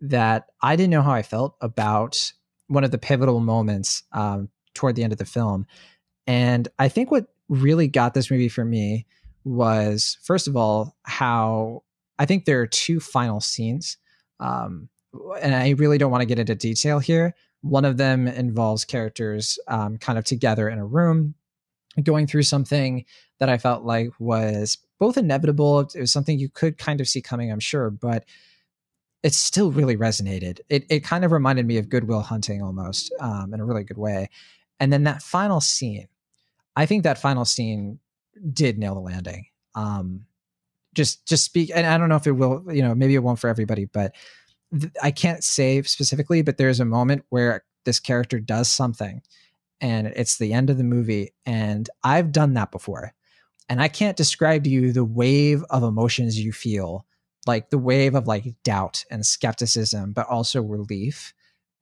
that 0.00 0.46
I 0.60 0.74
didn't 0.76 0.90
know 0.90 1.02
how 1.02 1.12
I 1.12 1.22
felt 1.22 1.56
about 1.60 2.32
one 2.66 2.82
of 2.82 2.90
the 2.90 2.98
pivotal 2.98 3.40
moments 3.40 4.02
um, 4.12 4.48
toward 4.74 4.96
the 4.96 5.04
end 5.04 5.12
of 5.12 5.18
the 5.18 5.24
film, 5.24 5.66
and 6.26 6.66
I 6.78 6.88
think 6.88 7.10
what 7.10 7.26
really 7.48 7.86
got 7.86 8.14
this 8.14 8.30
movie 8.30 8.48
for 8.48 8.64
me 8.64 9.06
was, 9.44 10.18
first 10.22 10.48
of 10.48 10.56
all, 10.56 10.96
how 11.04 11.84
I 12.18 12.26
think 12.26 12.44
there 12.44 12.60
are 12.60 12.66
two 12.66 12.98
final 12.98 13.40
scenes, 13.40 13.98
um, 14.40 14.88
and 15.40 15.54
I 15.54 15.70
really 15.70 15.98
don't 15.98 16.10
want 16.10 16.22
to 16.22 16.26
get 16.26 16.40
into 16.40 16.56
detail 16.56 16.98
here. 16.98 17.34
One 17.64 17.86
of 17.86 17.96
them 17.96 18.28
involves 18.28 18.84
characters 18.84 19.58
um, 19.68 19.96
kind 19.96 20.18
of 20.18 20.24
together 20.24 20.68
in 20.68 20.78
a 20.78 20.84
room, 20.84 21.34
going 22.02 22.26
through 22.26 22.42
something 22.42 23.06
that 23.40 23.48
I 23.48 23.56
felt 23.56 23.84
like 23.84 24.10
was 24.18 24.76
both 24.98 25.16
inevitable. 25.16 25.80
It 25.80 26.00
was 26.00 26.12
something 26.12 26.38
you 26.38 26.50
could 26.50 26.76
kind 26.76 27.00
of 27.00 27.08
see 27.08 27.22
coming, 27.22 27.50
I'm 27.50 27.60
sure, 27.60 27.88
but 27.88 28.26
it 29.22 29.32
still 29.32 29.72
really 29.72 29.96
resonated. 29.96 30.60
It 30.68 30.84
it 30.90 31.00
kind 31.04 31.24
of 31.24 31.32
reminded 31.32 31.66
me 31.66 31.78
of 31.78 31.88
Good 31.88 32.06
Will 32.06 32.20
Hunting 32.20 32.62
almost 32.62 33.12
um, 33.18 33.54
in 33.54 33.60
a 33.60 33.64
really 33.64 33.82
good 33.82 33.96
way. 33.96 34.28
And 34.78 34.92
then 34.92 35.04
that 35.04 35.22
final 35.22 35.62
scene, 35.62 36.08
I 36.76 36.84
think 36.84 37.02
that 37.04 37.16
final 37.16 37.46
scene 37.46 37.98
did 38.52 38.78
nail 38.78 38.94
the 38.94 39.00
landing. 39.00 39.46
Um, 39.74 40.26
just 40.92 41.26
just 41.26 41.44
speak, 41.44 41.70
and 41.74 41.86
I 41.86 41.96
don't 41.96 42.10
know 42.10 42.16
if 42.16 42.26
it 42.26 42.32
will, 42.32 42.62
you 42.70 42.82
know, 42.82 42.94
maybe 42.94 43.14
it 43.14 43.22
won't 43.22 43.38
for 43.38 43.48
everybody, 43.48 43.86
but 43.86 44.14
I 45.02 45.10
can't 45.10 45.44
say 45.44 45.82
specifically, 45.82 46.42
but 46.42 46.56
there's 46.56 46.80
a 46.80 46.84
moment 46.84 47.24
where 47.28 47.64
this 47.84 48.00
character 48.00 48.40
does 48.40 48.70
something 48.70 49.22
and 49.80 50.06
it's 50.06 50.38
the 50.38 50.52
end 50.52 50.70
of 50.70 50.78
the 50.78 50.84
movie. 50.84 51.32
And 51.44 51.88
I've 52.02 52.32
done 52.32 52.54
that 52.54 52.70
before. 52.70 53.12
And 53.68 53.82
I 53.82 53.88
can't 53.88 54.16
describe 54.16 54.64
to 54.64 54.70
you 54.70 54.92
the 54.92 55.04
wave 55.04 55.64
of 55.70 55.82
emotions 55.82 56.38
you 56.38 56.52
feel, 56.52 57.06
like 57.46 57.70
the 57.70 57.78
wave 57.78 58.14
of 58.14 58.26
like 58.26 58.54
doubt 58.62 59.04
and 59.10 59.24
skepticism, 59.24 60.12
but 60.12 60.28
also 60.28 60.62
relief. 60.62 61.32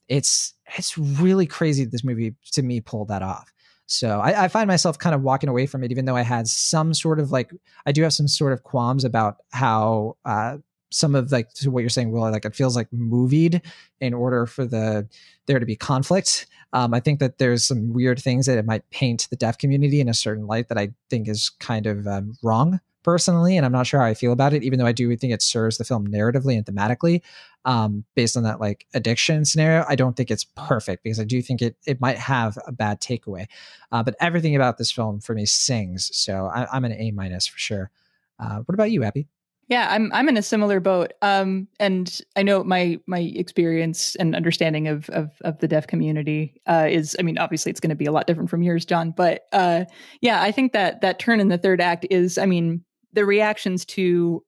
It's 0.08 0.54
it's 0.76 0.96
really 0.96 1.46
crazy 1.46 1.84
this 1.84 2.04
movie 2.04 2.34
to 2.52 2.62
me 2.62 2.80
pulled 2.80 3.08
that 3.08 3.22
off. 3.22 3.52
So 3.86 4.20
I, 4.20 4.44
I 4.44 4.48
find 4.48 4.68
myself 4.68 4.98
kind 4.98 5.14
of 5.14 5.22
walking 5.22 5.48
away 5.48 5.66
from 5.66 5.84
it, 5.84 5.90
even 5.90 6.04
though 6.04 6.16
I 6.16 6.22
had 6.22 6.46
some 6.46 6.94
sort 6.94 7.20
of 7.20 7.32
like 7.32 7.52
I 7.84 7.92
do 7.92 8.02
have 8.02 8.12
some 8.12 8.28
sort 8.28 8.52
of 8.52 8.62
qualms 8.62 9.04
about 9.04 9.36
how 9.50 10.16
uh, 10.24 10.58
some 10.92 11.14
of 11.14 11.32
like 11.32 11.52
to 11.54 11.70
what 11.70 11.80
you're 11.80 11.90
saying, 11.90 12.12
Will, 12.12 12.22
like 12.22 12.44
it 12.44 12.54
feels 12.54 12.76
like 12.76 12.88
movied 12.92 13.62
in 14.00 14.14
order 14.14 14.46
for 14.46 14.64
the 14.64 15.08
there 15.46 15.58
to 15.58 15.66
be 15.66 15.76
conflict. 15.76 16.46
Um, 16.72 16.94
I 16.94 17.00
think 17.00 17.20
that 17.20 17.38
there's 17.38 17.64
some 17.64 17.92
weird 17.92 18.20
things 18.20 18.46
that 18.46 18.58
it 18.58 18.64
might 18.64 18.88
paint 18.90 19.28
the 19.30 19.36
deaf 19.36 19.58
community 19.58 20.00
in 20.00 20.08
a 20.08 20.14
certain 20.14 20.46
light 20.46 20.68
that 20.68 20.78
I 20.78 20.92
think 21.10 21.28
is 21.28 21.50
kind 21.50 21.86
of 21.86 22.06
um, 22.06 22.34
wrong 22.42 22.80
personally, 23.02 23.56
and 23.56 23.66
I'm 23.66 23.72
not 23.72 23.86
sure 23.86 24.00
how 24.00 24.06
I 24.06 24.14
feel 24.14 24.32
about 24.32 24.54
it. 24.54 24.62
Even 24.62 24.78
though 24.78 24.86
I 24.86 24.92
do 24.92 25.14
think 25.16 25.32
it 25.32 25.42
serves 25.42 25.76
the 25.76 25.84
film 25.84 26.06
narratively 26.06 26.56
and 26.56 26.64
thematically, 26.64 27.20
um, 27.64 28.04
based 28.14 28.36
on 28.36 28.42
that 28.44 28.60
like 28.60 28.86
addiction 28.94 29.44
scenario, 29.44 29.84
I 29.88 29.96
don't 29.96 30.16
think 30.16 30.30
it's 30.30 30.44
perfect 30.44 31.02
because 31.02 31.20
I 31.20 31.24
do 31.24 31.42
think 31.42 31.62
it 31.62 31.76
it 31.86 32.00
might 32.00 32.18
have 32.18 32.56
a 32.66 32.72
bad 32.72 33.00
takeaway. 33.00 33.46
Uh, 33.90 34.02
but 34.02 34.16
everything 34.20 34.56
about 34.56 34.78
this 34.78 34.90
film 34.90 35.20
for 35.20 35.34
me 35.34 35.46
sings, 35.46 36.10
so 36.16 36.46
I, 36.46 36.66
I'm 36.72 36.84
an 36.84 36.92
A 36.92 37.10
minus 37.10 37.46
for 37.46 37.58
sure. 37.58 37.90
Uh, 38.38 38.60
what 38.60 38.74
about 38.74 38.90
you, 38.90 39.04
Abby? 39.04 39.28
Yeah, 39.68 39.86
I'm 39.90 40.12
I'm 40.12 40.28
in 40.28 40.36
a 40.36 40.42
similar 40.42 40.80
boat. 40.80 41.12
Um, 41.22 41.68
and 41.78 42.20
I 42.36 42.42
know 42.42 42.62
my 42.64 42.98
my 43.06 43.20
experience 43.20 44.16
and 44.16 44.34
understanding 44.34 44.88
of 44.88 45.08
of, 45.10 45.30
of 45.42 45.58
the 45.58 45.68
deaf 45.68 45.86
community 45.86 46.60
uh, 46.66 46.86
is. 46.90 47.16
I 47.18 47.22
mean, 47.22 47.38
obviously, 47.38 47.70
it's 47.70 47.80
going 47.80 47.90
to 47.90 47.96
be 47.96 48.04
a 48.06 48.12
lot 48.12 48.26
different 48.26 48.50
from 48.50 48.62
yours, 48.62 48.84
John. 48.84 49.12
But 49.12 49.46
uh, 49.52 49.84
yeah, 50.20 50.42
I 50.42 50.52
think 50.52 50.72
that 50.72 51.00
that 51.00 51.18
turn 51.18 51.40
in 51.40 51.48
the 51.48 51.58
third 51.58 51.80
act 51.80 52.06
is. 52.10 52.38
I 52.38 52.46
mean, 52.46 52.84
the 53.12 53.24
reactions 53.24 53.84
to 53.86 54.44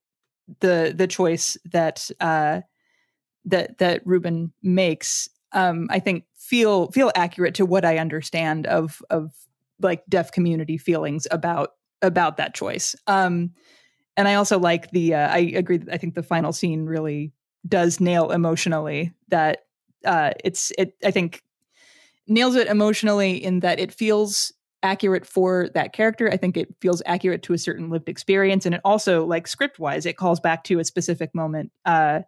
the 0.61 0.93
the 0.95 1.07
choice 1.07 1.57
that 1.73 2.11
uh, 2.20 2.61
that 3.45 3.78
that 3.78 4.07
Ruben 4.07 4.53
makes, 4.62 5.28
um, 5.53 5.86
I 5.91 6.01
think 6.01 6.24
feel 6.36 6.91
feel 6.91 7.12
accurate 7.15 7.55
to 7.55 7.66
what 7.66 7.85
I 7.85 7.99
understand 7.99 8.66
of 8.66 9.01
of 9.11 9.32
like 9.81 10.03
deaf 10.09 10.32
community 10.32 10.77
feelings 10.77 11.27
about 11.31 11.70
about 12.03 12.36
that 12.36 12.55
choice. 12.55 12.95
Um, 13.07 13.53
and 14.16 14.28
I 14.28 14.35
also 14.35 14.59
like 14.59 14.91
the. 14.91 15.15
Uh, 15.15 15.28
I 15.28 15.39
agree. 15.39 15.81
I 15.91 15.97
think 15.97 16.15
the 16.15 16.23
final 16.23 16.53
scene 16.53 16.86
really 16.86 17.32
does 17.69 18.01
nail 18.01 18.31
emotionally 18.31 19.12
that 19.28 19.65
uh, 20.05 20.32
it's. 20.45 20.73
It. 20.78 20.95
I 21.05 21.11
think 21.11 21.43
nails 22.27 22.55
it 22.55 22.69
emotionally 22.69 23.43
in 23.43 23.61
that 23.61 23.78
it 23.78 23.93
feels 23.93 24.53
accurate 24.82 25.27
for 25.27 25.69
that 25.74 25.93
character. 25.93 26.31
I 26.31 26.36
think 26.36 26.57
it 26.57 26.74
feels 26.81 27.03
accurate 27.07 27.43
to 27.45 27.55
a 27.55 27.59
certain 27.59 27.91
lived 27.91 28.09
experience, 28.09 28.66
and 28.66 28.74
it 28.74 28.81
also, 28.85 29.24
like 29.24 29.47
script 29.47 29.78
wise, 29.78 30.07
it 30.07 30.16
calls 30.16 30.41
back 30.41 30.65
to 30.65 30.78
a 30.78 30.85
specific 30.85 31.35
moment 31.35 31.73
uh, 31.85 32.20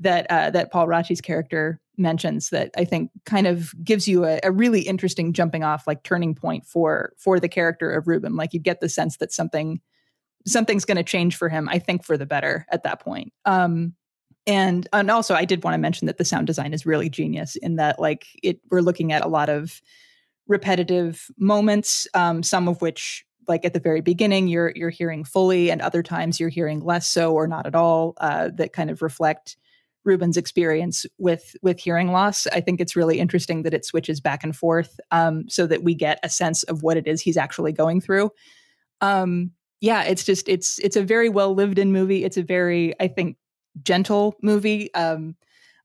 that 0.00 0.26
uh, 0.30 0.50
that 0.50 0.70
Paul 0.70 0.86
Rachi's 0.86 1.20
character 1.20 1.80
mentions 1.98 2.50
that 2.50 2.70
I 2.76 2.84
think 2.84 3.10
kind 3.24 3.46
of 3.46 3.72
gives 3.82 4.06
you 4.06 4.26
a, 4.26 4.38
a, 4.44 4.52
really 4.52 4.82
interesting 4.82 5.32
jumping 5.32 5.64
off, 5.64 5.86
like 5.86 6.02
turning 6.02 6.34
point 6.34 6.66
for 6.66 7.14
for 7.16 7.40
the 7.40 7.48
character 7.48 7.90
of 7.90 8.06
Ruben. 8.06 8.36
Like 8.36 8.52
you 8.52 8.60
get 8.60 8.80
the 8.80 8.88
sense 8.88 9.16
that 9.16 9.32
something 9.32 9.80
something's 10.46 10.84
going 10.84 10.96
to 10.96 11.02
change 11.02 11.36
for 11.36 11.48
him. 11.48 11.68
I 11.68 11.78
think 11.78 12.04
for 12.04 12.16
the 12.16 12.26
better 12.26 12.66
at 12.70 12.84
that 12.84 13.00
point. 13.00 13.32
Um, 13.44 13.94
and 14.46 14.88
and 14.92 15.10
also 15.10 15.34
I 15.34 15.44
did 15.44 15.64
want 15.64 15.74
to 15.74 15.78
mention 15.78 16.06
that 16.06 16.18
the 16.18 16.24
sound 16.24 16.46
design 16.46 16.72
is 16.72 16.86
really 16.86 17.10
genius 17.10 17.56
in 17.56 17.76
that 17.76 17.98
like 17.98 18.26
it 18.42 18.60
we're 18.70 18.80
looking 18.80 19.12
at 19.12 19.24
a 19.24 19.28
lot 19.28 19.48
of 19.48 19.82
repetitive 20.46 21.26
moments, 21.36 22.06
um, 22.14 22.42
some 22.42 22.68
of 22.68 22.80
which 22.80 23.24
like 23.48 23.64
at 23.64 23.72
the 23.72 23.80
very 23.80 24.00
beginning 24.00 24.48
you're 24.48 24.72
you're 24.76 24.90
hearing 24.90 25.24
fully 25.24 25.70
and 25.70 25.80
other 25.80 26.02
times 26.02 26.38
you're 26.38 26.48
hearing 26.48 26.80
less 26.80 27.08
so 27.08 27.32
or 27.32 27.46
not 27.46 27.66
at 27.66 27.74
all 27.74 28.14
uh, 28.18 28.50
that 28.54 28.72
kind 28.72 28.90
of 28.90 29.02
reflect 29.02 29.56
Ruben's 30.04 30.36
experience 30.36 31.04
with 31.18 31.56
with 31.62 31.80
hearing 31.80 32.12
loss. 32.12 32.46
I 32.46 32.60
think 32.60 32.80
it's 32.80 32.94
really 32.94 33.18
interesting 33.18 33.64
that 33.64 33.74
it 33.74 33.84
switches 33.84 34.20
back 34.20 34.44
and 34.44 34.54
forth 34.54 35.00
um, 35.10 35.48
so 35.48 35.66
that 35.66 35.82
we 35.82 35.94
get 35.96 36.20
a 36.22 36.28
sense 36.28 36.62
of 36.64 36.84
what 36.84 36.96
it 36.96 37.08
is 37.08 37.20
he's 37.20 37.36
actually 37.36 37.72
going 37.72 38.00
through. 38.00 38.30
Um, 39.00 39.50
yeah, 39.80 40.02
it's 40.04 40.24
just 40.24 40.48
it's 40.48 40.78
it's 40.78 40.96
a 40.96 41.02
very 41.02 41.28
well 41.28 41.54
lived 41.54 41.78
in 41.78 41.92
movie. 41.92 42.24
It's 42.24 42.36
a 42.36 42.42
very 42.42 42.94
I 43.00 43.08
think 43.08 43.36
gentle 43.82 44.36
movie. 44.42 44.92
Um, 44.94 45.36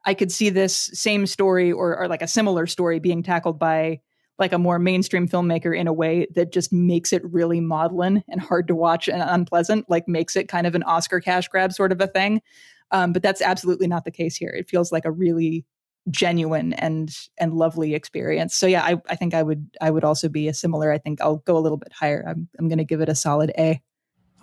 I 0.06 0.14
could 0.14 0.32
see 0.32 0.50
this 0.50 0.90
same 0.94 1.28
story 1.28 1.72
or, 1.72 1.96
or 1.98 2.08
like 2.08 2.22
a 2.22 2.28
similar 2.28 2.66
story 2.66 3.00
being 3.00 3.22
tackled 3.22 3.60
by 3.60 4.00
like 4.40 4.54
a 4.54 4.58
more 4.58 4.80
mainstream 4.80 5.28
filmmaker 5.28 5.78
in 5.78 5.88
a 5.88 5.94
way 5.94 6.26
that 6.34 6.52
just 6.52 6.74
makes 6.74 7.14
it 7.14 7.22
really 7.32 7.62
maudlin 7.62 8.24
and 8.28 8.42
hard 8.42 8.68
to 8.68 8.76
watch 8.76 9.08
and 9.08 9.22
unpleasant, 9.22 9.86
like 9.88 10.08
makes 10.08 10.36
it 10.36 10.48
kind 10.48 10.66
of 10.66 10.74
an 10.74 10.82
Oscar 10.84 11.20
cash 11.20 11.48
grab 11.48 11.72
sort 11.72 11.92
of 11.92 12.02
a 12.02 12.08
thing. 12.08 12.42
Um, 12.90 13.14
but 13.14 13.22
that's 13.22 13.42
absolutely 13.42 13.88
not 13.88 14.04
the 14.04 14.12
case 14.12 14.36
here. 14.36 14.50
It 14.50 14.68
feels 14.70 14.92
like 14.92 15.06
a 15.06 15.12
really 15.12 15.64
genuine 16.10 16.74
and 16.74 17.16
and 17.38 17.54
lovely 17.54 17.94
experience. 17.94 18.56
So 18.56 18.66
yeah, 18.66 18.84
I, 18.84 19.02
I 19.10 19.16
think 19.16 19.34
I 19.34 19.44
would 19.44 19.70
I 19.82 19.92
would 19.92 20.04
also 20.04 20.30
be 20.30 20.48
a 20.48 20.54
similar. 20.54 20.92
I 20.92 20.98
think 20.98 21.22
I'll 21.22 21.38
go 21.38 21.58
a 21.58 21.60
little 21.60 21.78
bit 21.78 21.94
higher. 21.94 22.24
I'm 22.28 22.48
I'm 22.58 22.68
going 22.68 22.80
to 22.80 22.86
give 22.86 23.02
it 23.02 23.10
a 23.10 23.16
solid 23.16 23.52
A. 23.58 23.82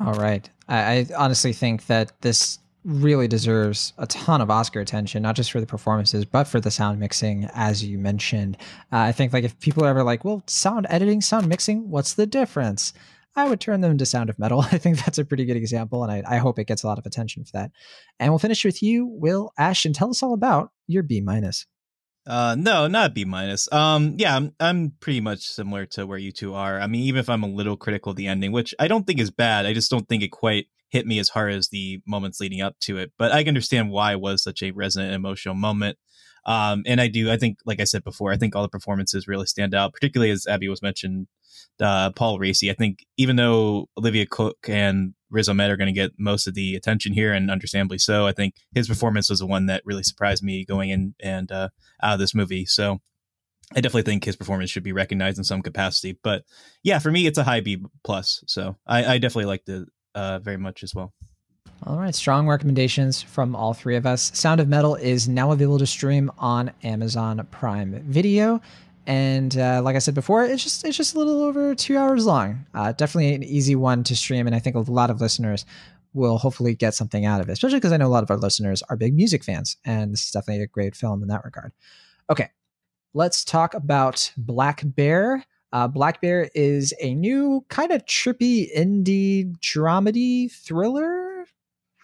All 0.01 0.15
right. 0.15 0.49
I, 0.69 0.79
I 0.79 1.07
honestly 1.17 1.53
think 1.53 1.87
that 1.87 2.21
this 2.21 2.61
really 2.85 3.29
deserves 3.29 3.93
a 3.99 4.07
ton 4.07 4.41
of 4.41 4.51
Oscar 4.51 4.81
attention, 4.81 5.23
not 5.23 5.35
just 5.35 5.51
for 5.51 5.61
the 5.61 5.67
performances, 5.67 6.25
but 6.25 6.45
for 6.45 6.61
the 6.61 6.71
sound 6.71 7.01
mixing, 7.01 7.49
as 7.55 7.85
you 7.85 7.99
mentioned. 7.99 8.57
Uh, 8.93 8.99
I 8.99 9.13
think 9.13 9.33
like 9.33 9.45
if 9.45 9.59
people 9.61 9.85
are 9.85 9.89
ever 9.89 10.05
like, 10.05 10.25
well, 10.25 10.43
sound 10.47 10.87
editing, 10.89 11.21
sound 11.21 11.49
mixing, 11.49 11.91
what's 11.91 12.15
the 12.15 12.27
difference? 12.27 12.93
I 13.39 13.49
would 13.49 13.61
turn 13.61 13.81
them 13.81 13.97
to 13.97 14.07
Sound 14.07 14.31
of 14.31 14.39
Metal. 14.39 14.61
I 14.73 14.79
think 14.79 14.99
that's 14.99 15.19
a 15.19 15.25
pretty 15.25 15.45
good 15.45 15.57
example, 15.57 16.03
and 16.03 16.13
I, 16.13 16.23
I 16.27 16.39
hope 16.39 16.59
it 16.59 16.67
gets 16.67 16.83
a 16.83 16.87
lot 16.87 16.99
of 16.99 17.07
attention 17.07 17.45
for 17.45 17.53
that. 17.53 17.71
And 18.19 18.33
we'll 18.33 18.39
finish 18.39 18.65
with 18.65 18.83
you, 18.83 19.07
Will 19.07 19.53
Ashton. 19.59 19.93
Tell 19.93 20.11
us 20.11 20.23
all 20.23 20.35
about 20.35 20.73
your 20.87 21.03
B 21.03 21.21
minus. 21.21 21.67
Uh, 22.27 22.57
no, 22.59 22.89
not 22.89 23.15
B 23.15 23.25
minus. 23.25 23.73
Um, 23.73 24.17
yeah, 24.19 24.37
I'm, 24.37 24.55
I'm 24.61 24.93
pretty 25.01 25.21
much 25.21 25.41
similar 25.41 25.87
to 25.87 26.07
where 26.07 26.19
you 26.19 26.31
two 26.31 26.55
are. 26.55 26.79
I 26.79 26.87
mean, 26.87 27.03
even 27.03 27.21
if 27.21 27.31
I'm 27.31 27.43
a 27.43 27.49
little 27.49 27.77
critical 27.77 28.11
of 28.11 28.17
the 28.17 28.27
ending, 28.27 28.53
which 28.53 28.75
I 28.79 28.89
don't 28.89 29.07
think 29.07 29.19
is 29.19 29.31
bad, 29.31 29.65
I 29.65 29.73
just 29.73 29.91
don't 29.91 30.07
think 30.09 30.23
it 30.23 30.29
quite 30.29 30.67
hit 30.91 31.07
me 31.07 31.19
as 31.19 31.31
hard 31.31 31.53
as 31.53 31.69
the 31.69 32.03
moments 32.07 32.41
leading 32.41 32.61
up 32.61 32.79
to 32.81 32.99
it. 32.99 33.13
But 33.19 33.33
I 33.33 33.43
can 33.43 33.49
understand 33.49 33.91
why 33.91 34.13
it 34.13 34.21
was 34.21 34.43
such 34.43 34.63
a 34.63 34.73
resonant 34.73 35.15
emotional 35.15 35.55
moment. 35.55 35.97
Um, 36.47 36.83
and 36.87 37.01
I 37.01 37.09
do, 37.09 37.31
I 37.31 37.37
think, 37.37 37.59
like 37.67 37.81
I 37.81 37.85
said 37.85 38.05
before, 38.05 38.33
I 38.33 38.37
think 38.37 38.55
all 38.55 38.63
the 38.63 38.69
performances 38.69 39.29
really 39.29 39.47
stand 39.47 39.75
out, 39.75 39.93
particularly 39.93 40.31
as 40.31 40.47
Abby 40.47 40.69
was 40.69 40.83
mentioned, 40.83 41.27
uh, 41.81 42.11
Paul 42.13 42.39
Raci. 42.39 42.71
I 42.71 42.75
think 42.75 43.05
even 43.17 43.37
though 43.37 43.89
Olivia 43.97 44.27
Cooke 44.27 44.67
and 44.69 45.15
Riz 45.31 45.49
Ahmed 45.49 45.71
are 45.71 45.77
going 45.77 45.93
to 45.93 46.01
get 46.01 46.13
most 46.19 46.47
of 46.47 46.55
the 46.55 46.75
attention 46.75 47.13
here, 47.13 47.33
and 47.33 47.51
understandably 47.51 47.99
so, 47.99 48.27
I 48.27 48.33
think 48.33 48.55
his 48.75 48.89
performance 48.89 49.29
was 49.29 49.41
the 49.41 49.47
one 49.47 49.67
that 49.67 49.83
really 49.85 50.03
surprised 50.03 50.43
me 50.43 50.65
going 50.65 50.91
in 50.91 51.15
and 51.21 51.53
uh, 51.53 51.69
out 52.03 52.15
of 52.15 52.19
this 52.19 52.35
movie. 52.35 52.65
So 52.65 52.99
I 53.75 53.81
definitely 53.81 54.11
think 54.11 54.25
his 54.25 54.37
performance 54.37 54.71
should 54.71 54.83
be 54.83 54.93
recognized 54.93 55.39
in 55.39 55.45
some 55.45 55.61
capacity. 55.61 56.19
But 56.23 56.45
yeah, 56.83 56.99
for 56.99 57.11
me, 57.11 57.27
it's 57.27 57.39
a 57.39 57.45
high 57.45 57.61
B 57.61 57.83
plus. 58.03 58.43
So 58.47 58.77
I, 58.87 59.05
I 59.05 59.19
definitely 59.19 59.45
liked 59.45 59.69
it 59.69 59.87
uh, 60.15 60.39
very 60.39 60.57
much 60.57 60.83
as 60.83 60.95
well. 60.95 61.13
All 61.87 61.99
right, 61.99 62.15
strong 62.15 62.49
recommendations 62.49 63.23
from 63.23 63.55
all 63.55 63.73
three 63.73 63.97
of 63.97 64.05
us. 64.05 64.31
Sound 64.35 64.61
of 64.61 64.69
Metal 64.69 64.97
is 64.97 65.29
now 65.29 65.53
available 65.53 65.79
to 65.79 65.87
stream 65.87 66.31
on 66.37 66.73
Amazon 66.83 67.47
Prime 67.51 68.03
Video, 68.07 68.61
and 69.07 69.57
uh, 69.57 69.81
like 69.83 69.97
I 69.97 70.01
said 70.01 70.15
before, 70.15 70.45
it's 70.45 70.63
just 70.63 70.85
it's 70.85 70.97
just 70.97 71.15
a 71.15 71.19
little 71.19 71.43
over 71.43 71.75
two 71.75 71.97
hours 71.97 72.27
long. 72.27 72.67
Uh, 72.75 72.93
definitely 72.93 73.33
an 73.35 73.43
easy 73.43 73.75
one 73.75 74.05
to 74.05 74.17
stream, 74.17 74.47
and 74.47 74.55
I 74.55 74.59
think 74.59 74.77
a 74.77 74.81
lot 74.81 75.09
of 75.09 75.21
listeners 75.21 75.65
will 76.13 76.37
hopefully 76.37 76.75
get 76.75 76.95
something 76.95 77.25
out 77.25 77.41
of 77.41 77.49
it. 77.49 77.53
Especially 77.53 77.79
because 77.79 77.93
I 77.93 77.97
know 77.97 78.07
a 78.07 78.09
lot 78.09 78.23
of 78.23 78.31
our 78.31 78.37
listeners 78.37 78.83
are 78.91 78.97
big 78.97 79.15
music 79.15 79.45
fans, 79.45 79.77
and 79.85 80.13
this 80.13 80.25
is 80.25 80.31
definitely 80.33 80.65
a 80.65 80.67
great 80.67 80.97
film 80.97 81.23
in 81.23 81.29
that 81.29 81.45
regard. 81.45 81.73
Okay, 82.29 82.51
let's 83.15 83.45
talk 83.45 83.73
about 83.73 84.31
Black 84.37 84.83
Bear. 84.85 85.45
Uh, 85.73 85.87
Black 85.87 86.21
Bear 86.21 86.51
is 86.55 86.93
a 87.01 87.15
new 87.15 87.65
kind 87.69 87.93
of 87.93 88.05
trippy 88.05 88.69
indie 88.77 89.57
dramedy 89.61 90.51
thriller, 90.51 91.28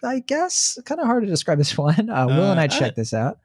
I 0.05 0.19
guess. 0.19 0.77
Kind 0.85 1.01
of 1.01 1.07
hard 1.07 1.23
to 1.23 1.29
describe 1.29 1.57
this 1.57 1.77
one. 1.77 2.09
Uh, 2.09 2.27
Will 2.27 2.43
uh, 2.43 2.51
and 2.51 2.59
I 2.59 2.67
checked 2.67 2.95
this 2.95 3.13
out. 3.13 3.39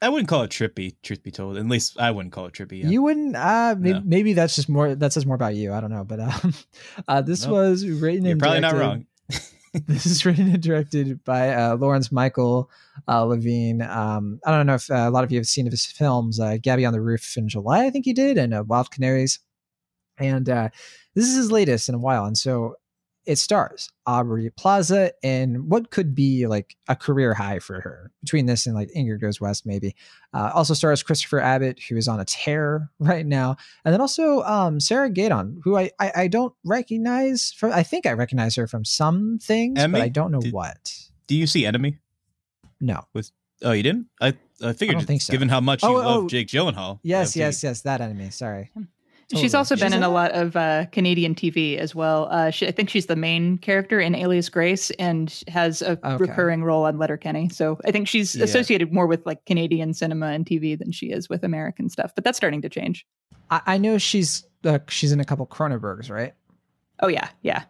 I 0.00 0.08
wouldn't 0.08 0.28
call 0.28 0.42
it 0.42 0.50
trippy, 0.50 0.94
truth 1.02 1.24
be 1.24 1.32
told. 1.32 1.56
At 1.56 1.66
least 1.66 1.98
I 1.98 2.12
wouldn't 2.12 2.32
call 2.32 2.46
it 2.46 2.54
trippy. 2.54 2.82
Yeah. 2.82 2.90
You 2.90 3.02
wouldn't. 3.02 3.34
Uh, 3.34 3.74
maybe, 3.76 3.98
no. 3.98 4.02
maybe, 4.04 4.32
that's 4.32 4.54
just 4.54 4.68
more. 4.68 4.94
That 4.94 5.12
says 5.12 5.26
more 5.26 5.34
about 5.34 5.56
you. 5.56 5.72
I 5.72 5.80
don't 5.80 5.90
know. 5.90 6.04
But 6.04 6.20
um, 6.20 6.54
uh, 7.08 7.20
this 7.20 7.44
nope. 7.44 7.52
was 7.52 7.86
written. 7.86 8.24
You're 8.24 8.32
and 8.32 8.40
probably 8.40 8.60
directed, 8.60 8.78
not 8.78 8.86
wrong. 8.86 9.06
this 9.86 10.06
is 10.06 10.24
written 10.24 10.48
and 10.48 10.62
directed 10.62 11.24
by 11.24 11.52
uh, 11.52 11.76
Lawrence 11.76 12.12
Michael 12.12 12.70
uh, 13.08 13.24
Levine. 13.24 13.82
Um, 13.82 14.38
I 14.46 14.52
don't 14.52 14.66
know 14.66 14.74
if 14.74 14.88
uh, 14.88 14.94
a 14.94 15.10
lot 15.10 15.24
of 15.24 15.32
you 15.32 15.38
have 15.38 15.46
seen 15.46 15.66
of 15.66 15.72
his 15.72 15.84
films. 15.84 16.38
Uh, 16.38 16.58
Gabi 16.62 16.86
on 16.86 16.92
the 16.92 17.00
Roof 17.00 17.36
in 17.36 17.48
July, 17.48 17.84
I 17.84 17.90
think 17.90 18.04
he 18.04 18.12
did, 18.12 18.38
and 18.38 18.54
uh, 18.54 18.62
Wild 18.66 18.92
Canaries 18.92 19.40
and 20.18 20.48
uh, 20.48 20.68
this 21.14 21.26
is 21.26 21.36
his 21.36 21.52
latest 21.52 21.88
in 21.88 21.94
a 21.94 21.98
while. 21.98 22.24
And 22.24 22.36
so 22.36 22.76
it 23.28 23.38
stars 23.38 23.90
Aubrey 24.06 24.50
Plaza 24.56 25.12
in 25.22 25.68
what 25.68 25.90
could 25.90 26.14
be 26.14 26.46
like 26.46 26.76
a 26.88 26.96
career 26.96 27.34
high 27.34 27.58
for 27.58 27.78
her 27.82 28.10
between 28.22 28.46
this 28.46 28.64
and 28.64 28.74
like 28.74 28.88
Ingrid 28.96 29.20
Goes 29.20 29.38
West, 29.38 29.66
maybe. 29.66 29.94
Uh, 30.32 30.50
also 30.54 30.72
stars 30.72 31.02
Christopher 31.02 31.38
Abbott, 31.38 31.78
who 31.78 31.96
is 31.96 32.08
on 32.08 32.20
a 32.20 32.24
tear 32.24 32.90
right 32.98 33.26
now, 33.26 33.56
and 33.84 33.92
then 33.92 34.00
also 34.00 34.42
um, 34.44 34.80
Sarah 34.80 35.10
Gadon, 35.10 35.58
who 35.62 35.76
I, 35.76 35.90
I, 36.00 36.12
I 36.16 36.28
don't 36.28 36.54
recognize 36.64 37.52
from. 37.52 37.70
I 37.72 37.82
think 37.82 38.06
I 38.06 38.12
recognize 38.12 38.56
her 38.56 38.66
from 38.66 38.86
some 38.86 39.38
things, 39.40 39.78
but 39.78 40.00
I 40.00 40.08
don't 40.08 40.32
know 40.32 40.40
Did, 40.40 40.54
what. 40.54 40.98
Do 41.26 41.36
you 41.36 41.46
see 41.46 41.66
Enemy? 41.66 41.98
No. 42.80 43.04
With 43.12 43.30
oh, 43.62 43.72
you 43.72 43.82
didn't? 43.82 44.06
I 44.22 44.32
I 44.64 44.72
figured. 44.72 44.96
I 44.96 45.02
think 45.02 45.20
so. 45.20 45.32
Given 45.32 45.50
how 45.50 45.60
much 45.60 45.82
you 45.82 45.90
oh, 45.90 45.92
love 45.92 46.24
oh, 46.24 46.28
Jake 46.28 46.48
Gyllenhaal. 46.48 47.00
Yes, 47.02 47.36
yes, 47.36 47.62
yes. 47.62 47.82
That 47.82 48.00
enemy. 48.00 48.30
Sorry. 48.30 48.70
Totally. 49.28 49.44
She's 49.44 49.54
also 49.54 49.76
been 49.76 49.92
in 49.92 50.02
a 50.02 50.08
lot 50.08 50.32
of 50.32 50.56
uh, 50.56 50.86
Canadian 50.90 51.34
TV 51.34 51.76
as 51.76 51.94
well. 51.94 52.28
Uh, 52.30 52.48
she, 52.50 52.66
I 52.66 52.70
think 52.70 52.88
she's 52.88 53.06
the 53.06 53.16
main 53.16 53.58
character 53.58 54.00
in 54.00 54.14
Alias 54.14 54.48
Grace 54.48 54.90
and 54.92 55.42
has 55.48 55.82
a 55.82 55.98
okay. 56.02 56.16
recurring 56.16 56.64
role 56.64 56.84
on 56.86 56.96
Letterkenny. 56.96 57.50
So 57.50 57.78
I 57.84 57.90
think 57.90 58.08
she's 58.08 58.34
yeah. 58.34 58.44
associated 58.44 58.90
more 58.90 59.06
with 59.06 59.26
like 59.26 59.44
Canadian 59.44 59.92
cinema 59.92 60.28
and 60.28 60.46
TV 60.46 60.78
than 60.78 60.92
she 60.92 61.10
is 61.10 61.28
with 61.28 61.44
American 61.44 61.90
stuff. 61.90 62.14
But 62.14 62.24
that's 62.24 62.38
starting 62.38 62.62
to 62.62 62.70
change. 62.70 63.04
I, 63.50 63.60
I 63.66 63.78
know 63.78 63.98
she's 63.98 64.46
uh, 64.64 64.78
she's 64.88 65.12
in 65.12 65.20
a 65.20 65.26
couple 65.26 65.46
Cronenbergs, 65.46 66.10
right? 66.10 66.32
Oh 67.00 67.08
yeah, 67.08 67.28
yeah, 67.42 67.64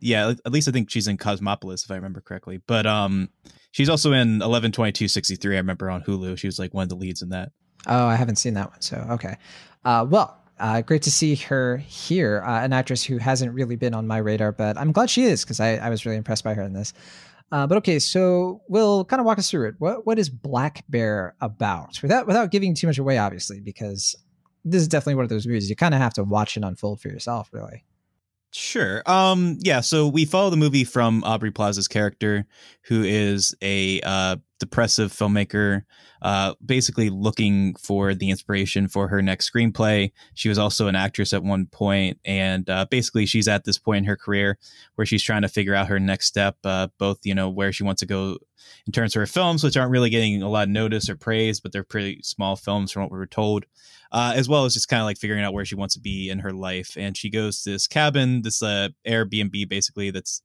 yeah. 0.00 0.34
At 0.44 0.50
least 0.50 0.66
I 0.66 0.72
think 0.72 0.90
she's 0.90 1.06
in 1.06 1.16
Cosmopolis, 1.16 1.84
if 1.84 1.92
I 1.92 1.94
remember 1.94 2.22
correctly. 2.22 2.60
But 2.66 2.86
um, 2.86 3.28
she's 3.70 3.88
also 3.88 4.12
in 4.12 4.42
eleven 4.42 4.72
twenty 4.72 4.90
two 4.90 5.06
sixty 5.06 5.36
three. 5.36 5.54
I 5.54 5.58
remember 5.58 5.90
on 5.90 6.02
Hulu. 6.02 6.38
She 6.38 6.48
was 6.48 6.58
like 6.58 6.74
one 6.74 6.82
of 6.82 6.88
the 6.88 6.96
leads 6.96 7.22
in 7.22 7.28
that. 7.28 7.52
Oh, 7.86 8.06
I 8.06 8.16
haven't 8.16 8.36
seen 8.36 8.54
that 8.54 8.70
one. 8.70 8.80
So 8.80 9.06
okay. 9.10 9.36
Uh, 9.84 10.04
well, 10.08 10.43
uh, 10.58 10.82
great 10.82 11.02
to 11.02 11.10
see 11.10 11.34
her 11.34 11.78
here, 11.78 12.42
uh, 12.46 12.62
an 12.62 12.72
actress 12.72 13.04
who 13.04 13.18
hasn't 13.18 13.52
really 13.52 13.76
been 13.76 13.94
on 13.94 14.06
my 14.06 14.18
radar, 14.18 14.52
but 14.52 14.78
I'm 14.78 14.92
glad 14.92 15.10
she 15.10 15.24
is 15.24 15.44
because 15.44 15.60
I, 15.60 15.76
I, 15.76 15.90
was 15.90 16.06
really 16.06 16.16
impressed 16.16 16.44
by 16.44 16.54
her 16.54 16.62
in 16.62 16.72
this. 16.72 16.92
Uh, 17.50 17.66
but 17.66 17.76
okay, 17.78 17.98
so 17.98 18.62
we'll 18.68 19.04
kind 19.04 19.20
of 19.20 19.26
walk 19.26 19.38
us 19.38 19.50
through 19.50 19.68
it. 19.68 19.74
What 19.78 20.06
what 20.06 20.18
is 20.18 20.28
Black 20.28 20.84
Bear 20.88 21.34
about? 21.40 22.00
Without 22.02 22.26
without 22.26 22.50
giving 22.50 22.74
too 22.74 22.86
much 22.86 22.98
away, 22.98 23.18
obviously, 23.18 23.60
because 23.60 24.16
this 24.64 24.80
is 24.80 24.88
definitely 24.88 25.16
one 25.16 25.24
of 25.24 25.28
those 25.28 25.46
movies 25.46 25.68
you 25.68 25.76
kind 25.76 25.94
of 25.94 26.00
have 26.00 26.14
to 26.14 26.24
watch 26.24 26.56
it 26.56 26.64
unfold 26.64 27.00
for 27.00 27.08
yourself, 27.08 27.50
really. 27.52 27.84
Sure. 28.52 29.02
Um. 29.06 29.58
Yeah. 29.60 29.80
So 29.80 30.06
we 30.06 30.24
follow 30.24 30.50
the 30.50 30.56
movie 30.56 30.84
from 30.84 31.24
Aubrey 31.24 31.50
Plaza's 31.50 31.88
character, 31.88 32.46
who 32.82 33.02
is 33.02 33.54
a 33.60 34.00
uh, 34.02 34.36
depressive 34.58 35.12
filmmaker, 35.12 35.82
uh, 36.22 36.54
basically 36.64 37.10
looking 37.10 37.74
for 37.76 38.14
the 38.14 38.30
inspiration 38.30 38.88
for 38.88 39.08
her 39.08 39.20
next 39.20 39.50
screenplay. 39.50 40.12
She 40.34 40.48
was 40.48 40.58
also 40.58 40.86
an 40.86 40.96
actress 40.96 41.32
at 41.32 41.42
one 41.42 41.66
point, 41.66 42.18
and 42.24 42.68
uh, 42.68 42.86
basically 42.90 43.26
she's 43.26 43.48
at 43.48 43.64
this 43.64 43.78
point 43.78 43.98
in 43.98 44.04
her 44.04 44.16
career 44.16 44.58
where 44.94 45.06
she's 45.06 45.22
trying 45.22 45.42
to 45.42 45.48
figure 45.48 45.74
out 45.74 45.88
her 45.88 46.00
next 46.00 46.26
step, 46.26 46.56
uh, 46.64 46.88
both 46.98 47.18
you 47.24 47.34
know 47.34 47.50
where 47.50 47.72
she 47.72 47.82
wants 47.84 48.00
to 48.00 48.06
go 48.06 48.38
in 48.86 48.92
terms 48.92 49.14
of 49.14 49.20
her 49.20 49.26
films, 49.26 49.62
which 49.62 49.76
aren't 49.76 49.90
really 49.90 50.10
getting 50.10 50.42
a 50.42 50.48
lot 50.48 50.64
of 50.64 50.68
notice 50.70 51.08
or 51.08 51.16
praise, 51.16 51.60
but 51.60 51.72
they're 51.72 51.84
pretty 51.84 52.20
small 52.22 52.56
films 52.56 52.92
from 52.92 53.02
what 53.02 53.12
we 53.12 53.18
were 53.18 53.26
told. 53.26 53.64
Uh, 54.12 54.32
as 54.36 54.48
well 54.48 54.64
as 54.64 54.74
just 54.74 54.88
kind 54.88 55.00
of 55.00 55.06
like 55.06 55.18
figuring 55.18 55.42
out 55.42 55.52
where 55.52 55.64
she 55.64 55.74
wants 55.74 55.94
to 55.94 56.00
be 56.00 56.30
in 56.30 56.38
her 56.38 56.52
life. 56.52 56.96
And 56.96 57.16
she 57.16 57.28
goes 57.28 57.62
to 57.62 57.70
this 57.70 57.88
cabin, 57.88 58.42
this 58.42 58.62
uh, 58.62 58.90
Airbnb 59.04 59.68
basically 59.68 60.12
that's 60.12 60.40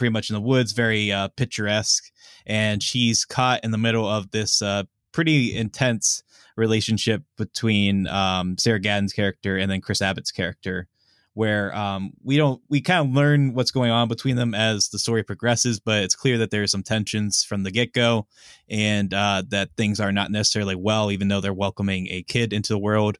pretty 0.00 0.10
much 0.10 0.30
in 0.30 0.34
the 0.34 0.40
woods, 0.40 0.72
very 0.72 1.12
uh, 1.12 1.28
picturesque. 1.36 2.10
And 2.46 2.82
she's 2.82 3.26
caught 3.26 3.62
in 3.62 3.70
the 3.70 3.76
middle 3.76 4.08
of 4.08 4.30
this 4.30 4.62
uh, 4.62 4.84
pretty 5.12 5.54
intense 5.54 6.22
relationship 6.56 7.22
between 7.36 8.06
um, 8.06 8.56
Sarah 8.56 8.80
Gadon's 8.80 9.12
character 9.12 9.58
and 9.58 9.70
then 9.70 9.82
Chris 9.82 10.00
Abbott's 10.00 10.32
character, 10.32 10.88
where 11.34 11.76
um, 11.76 12.12
we 12.24 12.38
don't 12.38 12.62
we 12.70 12.80
kind 12.80 13.06
of 13.06 13.14
learn 13.14 13.52
what's 13.52 13.70
going 13.70 13.90
on 13.90 14.08
between 14.08 14.36
them 14.36 14.54
as 14.54 14.88
the 14.88 14.98
story 14.98 15.22
progresses, 15.22 15.78
but 15.78 16.02
it's 16.02 16.16
clear 16.16 16.38
that 16.38 16.50
there 16.50 16.62
are 16.62 16.66
some 16.66 16.82
tensions 16.82 17.44
from 17.44 17.62
the 17.62 17.70
get 17.70 17.92
go, 17.92 18.26
and 18.70 19.12
uh, 19.12 19.42
that 19.50 19.68
things 19.76 20.00
are 20.00 20.12
not 20.12 20.30
necessarily 20.30 20.76
well, 20.76 21.10
even 21.10 21.28
though 21.28 21.42
they're 21.42 21.52
welcoming 21.52 22.06
a 22.08 22.22
kid 22.22 22.54
into 22.54 22.72
the 22.72 22.78
world. 22.78 23.18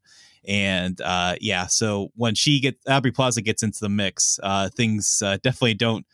And 0.48 0.98
uh, 1.02 1.36
yeah, 1.42 1.66
so 1.66 2.08
when 2.16 2.34
she 2.34 2.58
gets 2.58 2.78
Aubrey 2.88 3.12
Plaza 3.12 3.42
gets 3.42 3.62
into 3.62 3.80
the 3.80 3.90
mix, 3.90 4.40
uh, 4.42 4.70
things 4.70 5.20
uh, 5.22 5.36
definitely 5.42 5.74
don't 5.74 6.06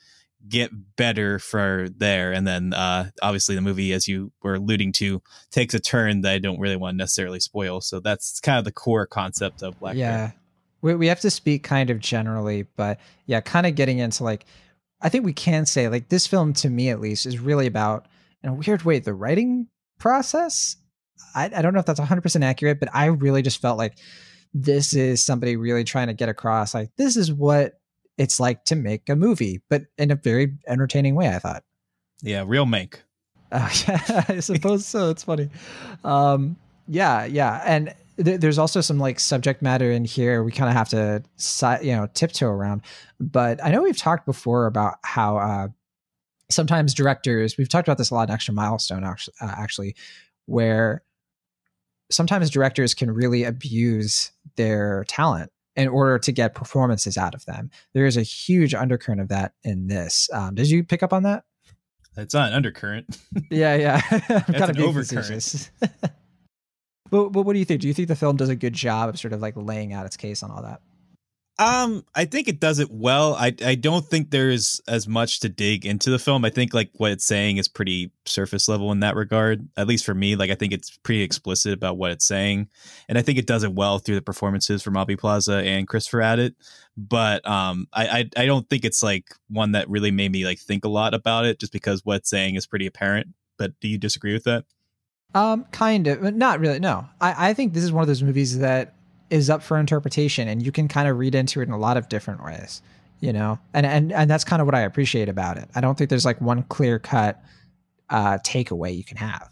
get 0.48 0.70
better 0.96 1.38
for 1.38 1.88
there. 1.96 2.32
And 2.32 2.46
then 2.46 2.72
uh, 2.72 3.10
obviously 3.22 3.54
the 3.54 3.60
movie, 3.60 3.92
as 3.92 4.06
you 4.06 4.32
were 4.42 4.54
alluding 4.54 4.92
to, 4.92 5.22
takes 5.50 5.74
a 5.74 5.80
turn 5.80 6.22
that 6.22 6.32
I 6.32 6.38
don't 6.38 6.60
really 6.60 6.76
want 6.76 6.94
to 6.94 6.98
necessarily 6.98 7.40
spoil. 7.40 7.80
So 7.80 8.00
that's 8.00 8.40
kind 8.40 8.58
of 8.58 8.64
the 8.64 8.72
core 8.72 9.06
concept 9.06 9.62
of 9.62 9.78
Black 9.80 9.96
yeah. 9.96 10.16
Bear. 10.16 10.34
We, 10.82 10.94
we 10.94 11.06
have 11.08 11.20
to 11.20 11.30
speak 11.30 11.62
kind 11.62 11.90
of 11.90 11.98
generally, 11.98 12.66
but 12.76 13.00
yeah, 13.26 13.40
kind 13.40 13.66
of 13.66 13.74
getting 13.74 13.98
into 13.98 14.24
like, 14.24 14.46
I 15.00 15.08
think 15.08 15.24
we 15.24 15.32
can 15.32 15.66
say 15.66 15.88
like 15.88 16.08
this 16.08 16.26
film 16.26 16.52
to 16.54 16.70
me 16.70 16.90
at 16.90 17.00
least 17.00 17.26
is 17.26 17.38
really 17.38 17.66
about 17.66 18.06
in 18.42 18.50
a 18.50 18.54
weird 18.54 18.82
way 18.82 18.98
the 18.98 19.14
writing 19.14 19.68
process. 19.98 20.76
I, 21.34 21.50
I 21.54 21.62
don't 21.62 21.72
know 21.72 21.80
if 21.80 21.86
that's 21.86 22.00
100% 22.00 22.44
accurate, 22.44 22.80
but 22.80 22.90
I 22.94 23.06
really 23.06 23.42
just 23.42 23.60
felt 23.60 23.78
like 23.78 23.98
this 24.54 24.94
is 24.94 25.24
somebody 25.24 25.56
really 25.56 25.84
trying 25.84 26.06
to 26.06 26.14
get 26.14 26.28
across 26.28 26.72
like 26.72 26.90
this 26.96 27.16
is 27.16 27.30
what 27.30 27.74
it's 28.18 28.40
like 28.40 28.64
to 28.64 28.76
make 28.76 29.08
a 29.08 29.16
movie, 29.16 29.62
but 29.68 29.84
in 29.98 30.10
a 30.10 30.16
very 30.16 30.56
entertaining 30.66 31.14
way, 31.14 31.28
I 31.28 31.38
thought. 31.38 31.64
Yeah, 32.22 32.44
real 32.46 32.66
make. 32.66 33.02
Uh, 33.52 33.70
yeah, 33.88 34.24
I 34.28 34.40
suppose 34.40 34.86
so. 34.86 35.10
It's 35.10 35.24
funny. 35.24 35.50
Um, 36.04 36.56
yeah, 36.88 37.24
yeah, 37.24 37.62
and 37.64 37.94
th- 38.22 38.40
there's 38.40 38.58
also 38.58 38.80
some 38.80 38.98
like 38.98 39.20
subject 39.20 39.62
matter 39.62 39.90
in 39.90 40.04
here 40.04 40.42
we 40.42 40.52
kind 40.52 40.70
of 40.70 40.76
have 40.76 40.88
to, 40.90 41.22
si- 41.36 41.86
you 41.86 41.92
know, 41.92 42.08
tiptoe 42.14 42.48
around. 42.48 42.82
But 43.20 43.62
I 43.64 43.70
know 43.70 43.82
we've 43.82 43.96
talked 43.96 44.26
before 44.26 44.66
about 44.66 44.94
how 45.02 45.36
uh, 45.38 45.68
sometimes 46.50 46.94
directors. 46.94 47.56
We've 47.58 47.68
talked 47.68 47.88
about 47.88 47.98
this 47.98 48.10
a 48.10 48.14
lot 48.14 48.28
in 48.28 48.34
Extra 48.34 48.54
Milestone, 48.54 49.04
actually, 49.04 49.34
uh, 49.40 49.54
actually, 49.56 49.96
where 50.46 51.02
sometimes 52.10 52.50
directors 52.50 52.94
can 52.94 53.10
really 53.10 53.44
abuse 53.44 54.30
their 54.56 55.04
talent 55.08 55.50
in 55.76 55.88
order 55.88 56.18
to 56.18 56.32
get 56.32 56.54
performances 56.54 57.18
out 57.18 57.34
of 57.34 57.44
them. 57.44 57.70
There 57.92 58.06
is 58.06 58.16
a 58.16 58.22
huge 58.22 58.74
undercurrent 58.74 59.20
of 59.20 59.28
that 59.28 59.52
in 59.62 59.86
this. 59.86 60.28
Um, 60.32 60.54
did 60.54 60.70
you 60.70 60.82
pick 60.82 61.02
up 61.02 61.12
on 61.12 61.22
that? 61.24 61.44
It's 62.16 62.34
not 62.34 62.48
an 62.48 62.54
undercurrent. 62.54 63.18
yeah, 63.50 63.74
yeah. 63.74 64.00
Kind 64.20 64.48
of 64.48 64.70
an 64.70 64.76
overcurrent. 64.76 65.70
but, 67.10 67.28
but 67.28 67.42
what 67.42 67.52
do 67.52 67.58
you 67.58 67.64
think? 67.64 67.82
Do 67.82 67.88
you 67.88 67.94
think 67.94 68.08
the 68.08 68.16
film 68.16 68.36
does 68.36 68.48
a 68.48 68.56
good 68.56 68.72
job 68.72 69.10
of 69.10 69.18
sort 69.18 69.34
of 69.34 69.40
like 69.40 69.54
laying 69.56 69.92
out 69.92 70.06
its 70.06 70.16
case 70.16 70.42
on 70.42 70.50
all 70.50 70.62
that? 70.62 70.80
Um, 71.58 72.04
I 72.14 72.26
think 72.26 72.48
it 72.48 72.60
does 72.60 72.80
it 72.80 72.90
well. 72.90 73.34
I 73.34 73.54
I 73.64 73.76
don't 73.76 74.04
think 74.04 74.30
there's 74.30 74.78
as 74.86 75.08
much 75.08 75.40
to 75.40 75.48
dig 75.48 75.86
into 75.86 76.10
the 76.10 76.18
film. 76.18 76.44
I 76.44 76.50
think 76.50 76.74
like 76.74 76.90
what 76.94 77.12
it's 77.12 77.24
saying 77.24 77.56
is 77.56 77.66
pretty 77.66 78.10
surface 78.26 78.68
level 78.68 78.92
in 78.92 79.00
that 79.00 79.16
regard. 79.16 79.66
At 79.74 79.86
least 79.86 80.04
for 80.04 80.12
me, 80.12 80.36
like 80.36 80.50
I 80.50 80.54
think 80.54 80.74
it's 80.74 80.98
pretty 80.98 81.22
explicit 81.22 81.72
about 81.72 81.96
what 81.96 82.10
it's 82.10 82.26
saying, 82.26 82.68
and 83.08 83.16
I 83.16 83.22
think 83.22 83.38
it 83.38 83.46
does 83.46 83.62
it 83.62 83.72
well 83.72 83.98
through 83.98 84.16
the 84.16 84.22
performances 84.22 84.82
from 84.82 84.98
Aubrey 84.98 85.16
Plaza 85.16 85.56
and 85.56 85.88
Christopher 85.88 86.20
Abbott. 86.20 86.56
But 86.94 87.46
um, 87.48 87.88
I, 87.90 88.06
I 88.06 88.30
I 88.42 88.46
don't 88.46 88.68
think 88.68 88.84
it's 88.84 89.02
like 89.02 89.34
one 89.48 89.72
that 89.72 89.88
really 89.88 90.10
made 90.10 90.32
me 90.32 90.44
like 90.44 90.58
think 90.58 90.84
a 90.84 90.90
lot 90.90 91.14
about 91.14 91.46
it, 91.46 91.58
just 91.58 91.72
because 91.72 92.04
what 92.04 92.16
it's 92.16 92.30
saying 92.30 92.56
is 92.56 92.66
pretty 92.66 92.86
apparent. 92.86 93.28
But 93.56 93.80
do 93.80 93.88
you 93.88 93.96
disagree 93.96 94.34
with 94.34 94.44
that? 94.44 94.66
Um, 95.34 95.64
kind 95.72 96.06
of, 96.06 96.20
but 96.20 96.34
not 96.34 96.60
really. 96.60 96.80
No, 96.80 97.06
I, 97.18 97.50
I 97.50 97.54
think 97.54 97.72
this 97.72 97.84
is 97.84 97.92
one 97.92 98.02
of 98.02 98.08
those 98.08 98.22
movies 98.22 98.58
that 98.58 98.94
is 99.30 99.50
up 99.50 99.62
for 99.62 99.78
interpretation, 99.78 100.48
and 100.48 100.62
you 100.62 100.72
can 100.72 100.88
kind 100.88 101.08
of 101.08 101.18
read 101.18 101.34
into 101.34 101.60
it 101.60 101.68
in 101.68 101.72
a 101.72 101.78
lot 101.78 101.96
of 101.96 102.08
different 102.08 102.44
ways. 102.44 102.82
You 103.20 103.32
know, 103.32 103.58
and 103.72 103.86
and 103.86 104.12
and 104.12 104.30
that's 104.30 104.44
kind 104.44 104.60
of 104.60 104.66
what 104.66 104.74
I 104.74 104.80
appreciate 104.80 105.28
about 105.28 105.56
it. 105.56 105.68
I 105.74 105.80
don't 105.80 105.96
think 105.96 106.10
there's 106.10 106.26
like 106.26 106.40
one 106.40 106.62
clear 106.64 106.98
cut 106.98 107.42
uh, 108.10 108.38
takeaway 108.38 108.96
you 108.96 109.04
can 109.04 109.16
have. 109.16 109.48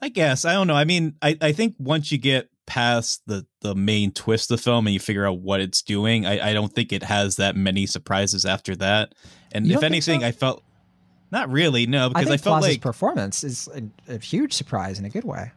I 0.00 0.08
guess 0.08 0.44
I 0.44 0.52
don't 0.54 0.66
know. 0.66 0.74
I 0.74 0.84
mean, 0.84 1.14
I, 1.22 1.36
I 1.40 1.52
think 1.52 1.74
once 1.78 2.12
you 2.12 2.18
get 2.18 2.48
past 2.66 3.22
the 3.26 3.44
the 3.60 3.74
main 3.74 4.12
twist 4.12 4.50
of 4.50 4.58
the 4.58 4.62
film 4.62 4.86
and 4.86 4.94
you 4.94 5.00
figure 5.00 5.26
out 5.26 5.40
what 5.40 5.60
it's 5.60 5.82
doing, 5.82 6.26
I, 6.26 6.50
I 6.50 6.52
don't 6.52 6.72
think 6.72 6.92
it 6.92 7.02
has 7.02 7.36
that 7.36 7.56
many 7.56 7.86
surprises 7.86 8.44
after 8.44 8.76
that. 8.76 9.14
And 9.52 9.70
if 9.70 9.82
anything, 9.82 10.20
so? 10.20 10.26
I 10.26 10.32
felt 10.32 10.62
not 11.30 11.50
really 11.50 11.86
no 11.86 12.06
I 12.06 12.08
because 12.08 12.24
think 12.28 12.34
I, 12.34 12.36
felt 12.36 12.60
Plaza's 12.60 12.74
like 12.74 12.80
performance 12.82 13.44
is 13.44 13.68
a, 13.74 14.14
a 14.14 14.18
huge 14.18 14.52
surprise 14.52 14.98
in 14.98 15.04
a 15.04 15.10
good 15.10 15.24
way. 15.24 15.52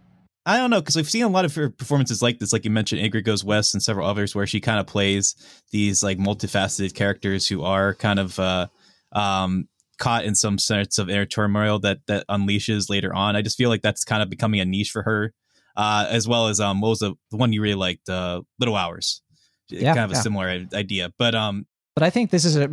I 0.45 0.57
don't 0.57 0.69
know 0.69 0.79
because 0.79 0.95
we've 0.95 1.09
seen 1.09 1.23
a 1.23 1.27
lot 1.27 1.45
of 1.45 1.55
her 1.55 1.69
performances 1.69 2.21
like 2.21 2.37
this, 2.37 2.53
like 2.53 2.65
you 2.65 2.71
mentioned, 2.71 3.01
Ingrid 3.01 3.23
Goes 3.23 3.43
West 3.43 3.73
and 3.73 3.81
several 3.81 4.07
others, 4.07 4.35
where 4.35 4.45
she 4.45 4.61
kind 4.61 4.79
of 4.79 4.85
plays 4.85 5.35
these 5.71 6.03
like 6.03 6.19
multifaceted 6.19 6.93
characters 6.93 7.47
who 7.47 7.63
are 7.63 7.95
kind 7.95 8.19
of 8.19 8.39
uh, 8.39 8.67
um, 9.11 9.67
caught 9.97 10.23
in 10.23 10.35
some 10.35 10.59
sorts 10.59 10.99
of 10.99 11.09
inner 11.09 11.25
turmoil 11.25 11.79
that 11.79 11.99
that 12.07 12.27
unleashes 12.27 12.89
later 12.89 13.13
on. 13.13 13.35
I 13.35 13.41
just 13.41 13.57
feel 13.57 13.69
like 13.69 13.81
that's 13.81 14.03
kind 14.03 14.21
of 14.21 14.29
becoming 14.29 14.59
a 14.59 14.65
niche 14.65 14.91
for 14.91 15.01
her, 15.01 15.33
uh, 15.75 16.05
as 16.09 16.27
well 16.27 16.47
as 16.47 16.59
um, 16.59 16.79
what 16.79 16.89
was 16.89 16.99
the, 16.99 17.15
the 17.31 17.37
one 17.37 17.51
you 17.51 17.61
really 17.61 17.75
liked, 17.75 18.07
uh, 18.07 18.41
Little 18.59 18.75
Hours, 18.75 19.23
Yeah, 19.69 19.95
kind 19.95 20.11
of 20.11 20.17
a 20.17 20.21
similar 20.21 20.67
idea, 20.73 21.11
but 21.17 21.33
um, 21.33 21.65
But 21.95 22.03
I 22.03 22.11
think 22.11 22.29
this 22.29 22.45
is 22.45 22.55
a, 22.55 22.69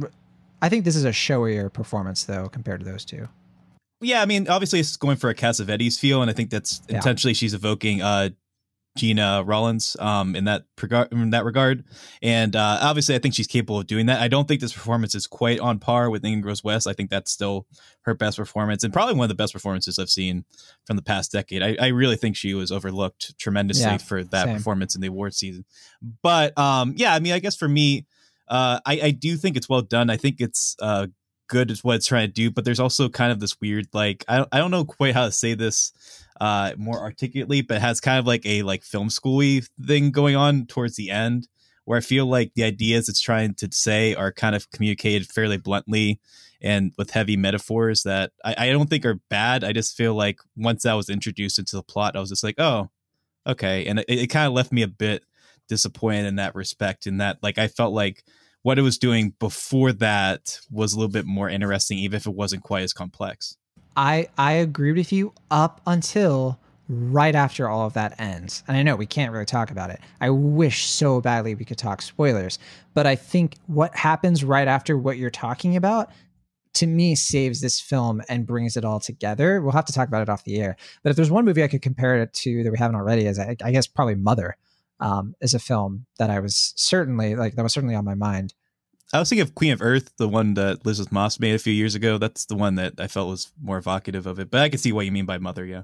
I 0.60 0.68
think 0.68 0.84
this 0.84 0.96
is 0.96 1.06
a 1.06 1.12
showier 1.12 1.72
performance 1.72 2.24
though 2.24 2.48
compared 2.48 2.80
to 2.80 2.86
those 2.86 3.06
two. 3.06 3.28
Yeah, 4.02 4.20
I 4.22 4.26
mean, 4.26 4.48
obviously 4.48 4.80
it's 4.80 4.96
going 4.96 5.16
for 5.16 5.30
a 5.30 5.34
Cassavetes 5.34 5.98
feel, 5.98 6.20
and 6.22 6.30
I 6.30 6.34
think 6.34 6.50
that's 6.50 6.82
Yeah. 6.88 6.96
intentionally 6.96 7.34
she's 7.34 7.54
evoking 7.54 8.02
uh 8.02 8.30
Gena 8.98 9.42
Rowlands 9.46 9.96
um 10.00 10.36
in 10.36 10.44
that 10.44 10.64
regard 10.80 11.10
in 11.12 11.30
that 11.30 11.46
regard. 11.46 11.84
And 12.20 12.54
uh 12.54 12.78
obviously 12.82 13.14
I 13.14 13.20
think 13.20 13.34
she's 13.34 13.46
capable 13.46 13.80
of 13.80 13.86
doing 13.86 14.04
that. 14.06 14.20
I 14.20 14.28
don't 14.28 14.46
think 14.46 14.60
this 14.60 14.74
performance 14.74 15.14
is 15.14 15.26
quite 15.26 15.60
on 15.60 15.78
par 15.78 16.10
with 16.10 16.22
Ingrid 16.24 16.42
Goes 16.44 16.62
West. 16.62 16.86
I 16.86 16.92
think 16.92 17.08
that's 17.08 17.30
still 17.30 17.66
her 18.02 18.12
best 18.12 18.36
performance 18.36 18.84
and 18.84 18.92
probably 18.92 19.14
one 19.14 19.24
of 19.24 19.28
the 19.30 19.34
best 19.34 19.54
performances 19.54 19.98
I've 19.98 20.10
seen 20.10 20.44
from 20.86 20.96
the 20.96 21.02
past 21.02 21.32
decade. 21.32 21.62
I, 21.62 21.76
I 21.80 21.86
really 21.88 22.16
think 22.16 22.36
she 22.36 22.52
was 22.52 22.70
overlooked 22.70 23.38
tremendously 23.38 23.82
Yeah, 23.92 23.96
for 23.96 24.24
that 24.24 24.44
same. 24.44 24.56
performance 24.58 24.94
in 24.94 25.00
the 25.00 25.08
award 25.08 25.34
season. 25.34 25.64
But 26.22 26.56
um 26.58 26.92
yeah, 26.98 27.14
I 27.14 27.20
mean 27.20 27.32
I 27.32 27.38
guess 27.38 27.56
for 27.56 27.68
me, 27.68 28.04
uh 28.48 28.78
I, 28.84 29.00
I 29.04 29.10
do 29.12 29.36
think 29.38 29.56
it's 29.56 29.70
well 29.70 29.80
done. 29.82 30.10
I 30.10 30.18
think 30.18 30.36
it's 30.40 30.76
uh 30.82 31.06
good 31.52 31.70
at 31.70 31.78
what 31.80 31.96
it's 31.96 32.06
trying 32.06 32.26
to 32.26 32.32
do, 32.32 32.50
but 32.50 32.64
there's 32.64 32.80
also 32.80 33.10
kind 33.10 33.30
of 33.30 33.38
this 33.38 33.60
weird 33.60 33.86
like 33.92 34.24
I 34.26 34.38
don't 34.38 34.48
I 34.52 34.58
don't 34.58 34.70
know 34.70 34.86
quite 34.86 35.12
how 35.12 35.26
to 35.26 35.32
say 35.32 35.52
this 35.52 35.92
uh 36.40 36.72
more 36.78 36.98
articulately, 36.98 37.60
but 37.60 37.82
has 37.82 38.00
kind 38.00 38.18
of 38.18 38.26
like 38.26 38.46
a 38.46 38.62
like 38.62 38.82
film 38.82 39.08
schooly 39.08 39.68
thing 39.86 40.10
going 40.10 40.34
on 40.34 40.64
towards 40.64 40.96
the 40.96 41.10
end 41.10 41.48
where 41.84 41.98
I 41.98 42.00
feel 42.00 42.24
like 42.24 42.54
the 42.54 42.64
ideas 42.64 43.08
it's 43.10 43.20
trying 43.20 43.54
to 43.56 43.68
say 43.70 44.14
are 44.14 44.32
kind 44.32 44.56
of 44.56 44.70
communicated 44.70 45.28
fairly 45.28 45.58
bluntly 45.58 46.20
and 46.62 46.92
with 46.96 47.10
heavy 47.10 47.36
metaphors 47.36 48.04
that 48.04 48.32
I, 48.42 48.54
I 48.56 48.70
don't 48.70 48.88
think 48.88 49.04
are 49.04 49.20
bad. 49.28 49.62
I 49.62 49.72
just 49.72 49.94
feel 49.94 50.14
like 50.14 50.38
once 50.56 50.84
that 50.84 50.94
was 50.94 51.10
introduced 51.10 51.58
into 51.58 51.76
the 51.76 51.82
plot, 51.82 52.16
I 52.16 52.20
was 52.20 52.30
just 52.30 52.44
like, 52.44 52.58
oh, 52.58 52.88
okay. 53.46 53.84
And 53.86 53.98
it, 53.98 54.06
it 54.08 54.26
kind 54.28 54.46
of 54.46 54.54
left 54.54 54.72
me 54.72 54.82
a 54.82 54.88
bit 54.88 55.24
disappointed 55.68 56.26
in 56.26 56.36
that 56.36 56.54
respect, 56.54 57.06
in 57.06 57.18
that 57.18 57.38
like 57.42 57.58
I 57.58 57.68
felt 57.68 57.92
like 57.92 58.24
what 58.62 58.78
it 58.78 58.82
was 58.82 58.98
doing 58.98 59.34
before 59.38 59.92
that 59.92 60.58
was 60.70 60.92
a 60.92 60.96
little 60.96 61.10
bit 61.10 61.26
more 61.26 61.48
interesting, 61.48 61.98
even 61.98 62.16
if 62.16 62.26
it 62.26 62.34
wasn't 62.34 62.62
quite 62.62 62.82
as 62.82 62.92
complex. 62.92 63.56
I 63.96 64.28
I 64.38 64.52
agree 64.52 64.92
with 64.92 65.12
you 65.12 65.34
up 65.50 65.80
until 65.86 66.58
right 66.88 67.34
after 67.34 67.68
all 67.68 67.86
of 67.86 67.94
that 67.94 68.18
ends. 68.20 68.62
And 68.68 68.76
I 68.76 68.82
know 68.82 68.96
we 68.96 69.06
can't 69.06 69.32
really 69.32 69.46
talk 69.46 69.70
about 69.70 69.90
it. 69.90 70.00
I 70.20 70.30
wish 70.30 70.84
so 70.84 71.20
badly 71.20 71.54
we 71.54 71.64
could 71.64 71.78
talk 71.78 72.02
spoilers, 72.02 72.58
but 72.94 73.06
I 73.06 73.16
think 73.16 73.56
what 73.66 73.94
happens 73.96 74.44
right 74.44 74.68
after 74.68 74.98
what 74.98 75.16
you're 75.16 75.30
talking 75.30 75.76
about 75.76 76.10
to 76.74 76.86
me 76.86 77.14
saves 77.14 77.60
this 77.60 77.80
film 77.80 78.22
and 78.28 78.46
brings 78.46 78.76
it 78.76 78.84
all 78.84 78.98
together. 78.98 79.60
We'll 79.60 79.72
have 79.72 79.84
to 79.86 79.92
talk 79.92 80.08
about 80.08 80.22
it 80.22 80.28
off 80.28 80.44
the 80.44 80.60
air. 80.60 80.76
But 81.02 81.10
if 81.10 81.16
there's 81.16 81.30
one 81.30 81.44
movie 81.44 81.62
I 81.62 81.68
could 81.68 81.82
compare 81.82 82.20
it 82.20 82.32
to 82.34 82.62
that 82.62 82.72
we 82.72 82.78
haven't 82.78 82.96
already, 82.96 83.26
is 83.26 83.38
I, 83.38 83.56
I 83.62 83.72
guess 83.72 83.86
probably 83.86 84.14
Mother 84.14 84.56
um, 85.02 85.34
is 85.40 85.52
a 85.52 85.58
film 85.58 86.06
that 86.18 86.30
I 86.30 86.38
was 86.38 86.72
certainly 86.76 87.34
like 87.34 87.56
that 87.56 87.62
was 87.62 87.74
certainly 87.74 87.96
on 87.96 88.04
my 88.04 88.14
mind. 88.14 88.54
I 89.12 89.18
was 89.18 89.28
thinking 89.28 89.42
of 89.42 89.54
Queen 89.54 89.72
of 89.72 89.82
Earth, 89.82 90.10
the 90.16 90.28
one 90.28 90.54
that 90.54 90.78
Elisabeth 90.86 91.12
Moss 91.12 91.38
made 91.38 91.54
a 91.54 91.58
few 91.58 91.72
years 91.72 91.94
ago. 91.94 92.16
That's 92.16 92.46
the 92.46 92.54
one 92.54 92.76
that 92.76 92.94
I 92.98 93.08
felt 93.08 93.28
was 93.28 93.52
more 93.60 93.76
evocative 93.76 94.26
of 94.26 94.38
it. 94.38 94.50
But 94.50 94.62
I 94.62 94.70
can 94.70 94.78
see 94.78 94.92
what 94.92 95.04
you 95.04 95.12
mean 95.12 95.26
by 95.26 95.36
Mother, 95.36 95.66
yeah. 95.66 95.82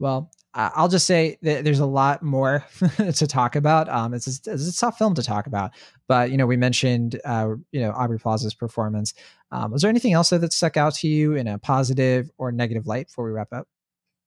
Well, 0.00 0.32
I'll 0.52 0.88
just 0.88 1.06
say 1.06 1.38
that 1.42 1.62
there's 1.62 1.78
a 1.78 1.86
lot 1.86 2.24
more 2.24 2.64
to 2.96 3.26
talk 3.26 3.54
about. 3.54 3.88
Um, 3.88 4.14
it's 4.14 4.26
a, 4.26 4.52
it's 4.52 4.68
a 4.68 4.80
tough 4.80 4.98
film 4.98 5.14
to 5.14 5.22
talk 5.22 5.46
about, 5.46 5.72
but 6.08 6.32
you 6.32 6.38
know, 6.38 6.46
we 6.46 6.56
mentioned 6.56 7.20
uh, 7.24 7.50
you 7.70 7.80
know 7.80 7.92
Aubrey 7.92 8.18
Plaza's 8.18 8.54
performance. 8.54 9.14
Um, 9.52 9.70
was 9.70 9.82
there 9.82 9.90
anything 9.90 10.12
else 10.12 10.30
that 10.30 10.52
stuck 10.52 10.76
out 10.76 10.94
to 10.94 11.08
you 11.08 11.34
in 11.34 11.46
a 11.46 11.58
positive 11.58 12.30
or 12.38 12.50
negative 12.50 12.86
light 12.86 13.08
before 13.08 13.26
we 13.26 13.30
wrap 13.30 13.52
up? 13.52 13.68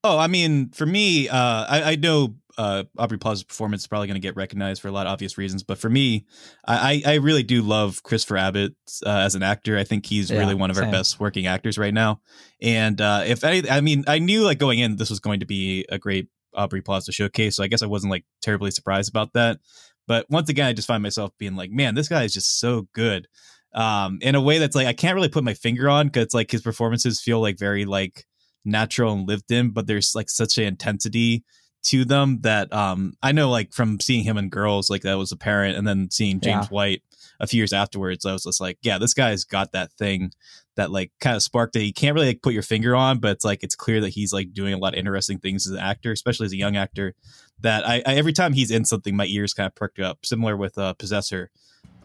Oh, 0.04 0.18
I 0.18 0.28
mean, 0.28 0.70
for 0.70 0.86
me, 0.86 1.30
uh, 1.30 1.38
I, 1.38 1.84
I 1.92 1.96
know 1.96 2.36
uh, 2.58 2.84
Aubrey 2.98 3.18
Plaza's 3.18 3.44
performance 3.44 3.84
is 3.84 3.88
probably 3.88 4.08
going 4.08 4.22
to 4.22 4.26
get 4.26 4.36
recognized 4.36 4.82
for 4.82 4.90
a 4.90 4.92
lot 4.92 5.08
of 5.08 5.14
obvious 5.14 5.38
reasons, 5.38 5.64
but 5.64 5.78
for 5.78 5.90
me, 5.90 6.26
I, 6.68 7.02
I 7.06 7.14
really 7.16 7.44
do 7.44 7.62
love 7.62 8.04
Christopher 8.04 8.38
Abbott 8.38 8.76
uh, 9.06 9.10
as 9.10 9.36
an 9.36 9.44
actor. 9.44 9.78
I 9.78 9.86
think 9.86 10.06
he's 10.06 10.30
Yeah, 10.30 10.40
really 10.40 10.56
one 10.56 10.70
of 10.72 10.78
our 10.78 10.84
best 10.92 11.20
working 11.20 11.48
actors 11.48 11.78
right 11.78 11.94
now. 11.94 12.22
And 12.62 13.00
uh, 13.00 13.24
if 13.26 13.44
any, 13.44 13.68
I 13.70 13.82
mean, 13.82 14.04
I 14.08 14.20
knew 14.20 14.44
like 14.44 14.60
going 14.60 14.80
in, 14.80 14.98
this 14.98 15.10
was 15.10 15.20
going 15.20 15.40
to 15.40 15.46
be 15.46 15.86
a 15.90 15.98
great 15.98 16.28
Aubrey 16.54 16.82
Plaza 16.82 17.12
showcase, 17.12 17.56
so 17.56 17.64
I 17.64 17.68
guess 17.68 17.82
I 17.82 17.88
wasn't 17.88 18.12
like 18.12 18.26
terribly 18.42 18.72
surprised 18.72 19.10
about 19.10 19.34
that. 19.34 19.60
But 20.06 20.30
once 20.30 20.50
again, 20.50 20.68
I 20.68 20.74
just 20.74 20.88
find 20.88 21.02
myself 21.02 21.32
being 21.40 21.56
like, 21.56 21.72
man, 21.72 21.96
this 21.96 22.10
guy 22.10 22.24
is 22.24 22.34
just 22.34 22.60
so 22.60 22.88
good. 22.94 23.28
Um, 23.74 24.20
in 24.22 24.36
a 24.36 24.42
way 24.42 24.60
that's 24.60 24.76
like 24.76 24.86
I 24.86 24.94
can't 24.94 25.16
really 25.16 25.30
put 25.30 25.44
my 25.44 25.56
finger 25.56 25.90
on 25.90 26.08
because 26.08 26.34
like 26.34 26.52
his 26.52 26.62
performances 26.62 27.22
feel 27.22 27.42
like 27.42 27.58
very 27.58 27.86
like 27.86 28.26
natural 28.66 29.14
and 29.14 29.28
lived 29.28 29.52
in, 29.52 29.70
but 29.72 29.88
there's 29.88 30.14
like 30.16 30.30
such 30.30 30.58
an 30.58 30.64
intensity 30.66 31.44
to 31.84 32.06
them 32.06 32.40
that 32.42 32.72
um 32.72 33.14
I 33.22 33.34
know 33.34 33.50
like 33.50 33.74
from 33.74 34.00
seeing 34.00 34.24
him 34.24 34.38
in 34.38 34.50
Girls, 34.50 34.90
like 34.90 35.02
that 35.02 35.18
was 35.18 35.32
apparent, 35.32 35.78
and 35.78 35.86
then 35.88 36.10
seeing 36.12 36.40
James 36.40 36.68
Yeah. 36.68 36.76
White 36.76 37.02
a 37.40 37.48
few 37.48 37.58
years 37.58 37.74
afterwards, 37.74 38.26
I 38.26 38.32
was 38.32 38.44
just 38.44 38.62
like, 38.62 38.78
yeah, 38.84 38.98
this 39.00 39.14
guy's 39.14 39.44
got 39.44 39.72
that 39.74 39.92
thing 39.94 40.32
that 40.76 40.92
like 40.92 41.12
kind 41.20 41.36
of 41.36 41.44
sparked 41.44 41.74
that 41.74 41.84
you 41.84 41.92
can't 41.94 42.16
really 42.16 42.28
like 42.28 42.42
put 42.42 42.54
your 42.54 42.64
finger 42.64 42.96
on, 42.96 43.20
but 43.20 43.32
it's 43.32 43.44
like 43.44 43.64
it's 43.64 43.76
clear 43.76 44.00
that 44.02 44.10
he's 44.10 44.32
like 44.32 44.54
doing 44.54 44.74
a 44.74 44.78
lot 44.78 44.94
of 44.94 45.00
interesting 45.00 45.40
things 45.40 45.68
as 45.68 45.74
an 45.74 45.80
actor, 45.80 46.12
especially 46.12 46.46
as 46.46 46.54
a 46.54 46.58
young 46.58 46.78
actor. 46.78 47.16
That 47.62 47.86
I, 47.88 48.02
I 48.06 48.16
every 48.16 48.34
time 48.34 48.54
he's 48.54 48.72
in 48.72 48.86
something, 48.86 49.16
my 49.16 49.26
ears 49.26 49.54
kind 49.54 49.68
of 49.68 49.76
perked 49.76 50.00
up. 50.00 50.26
Similar 50.26 50.56
with 50.56 50.78
uh, 50.78 50.94
Possessor 50.94 51.50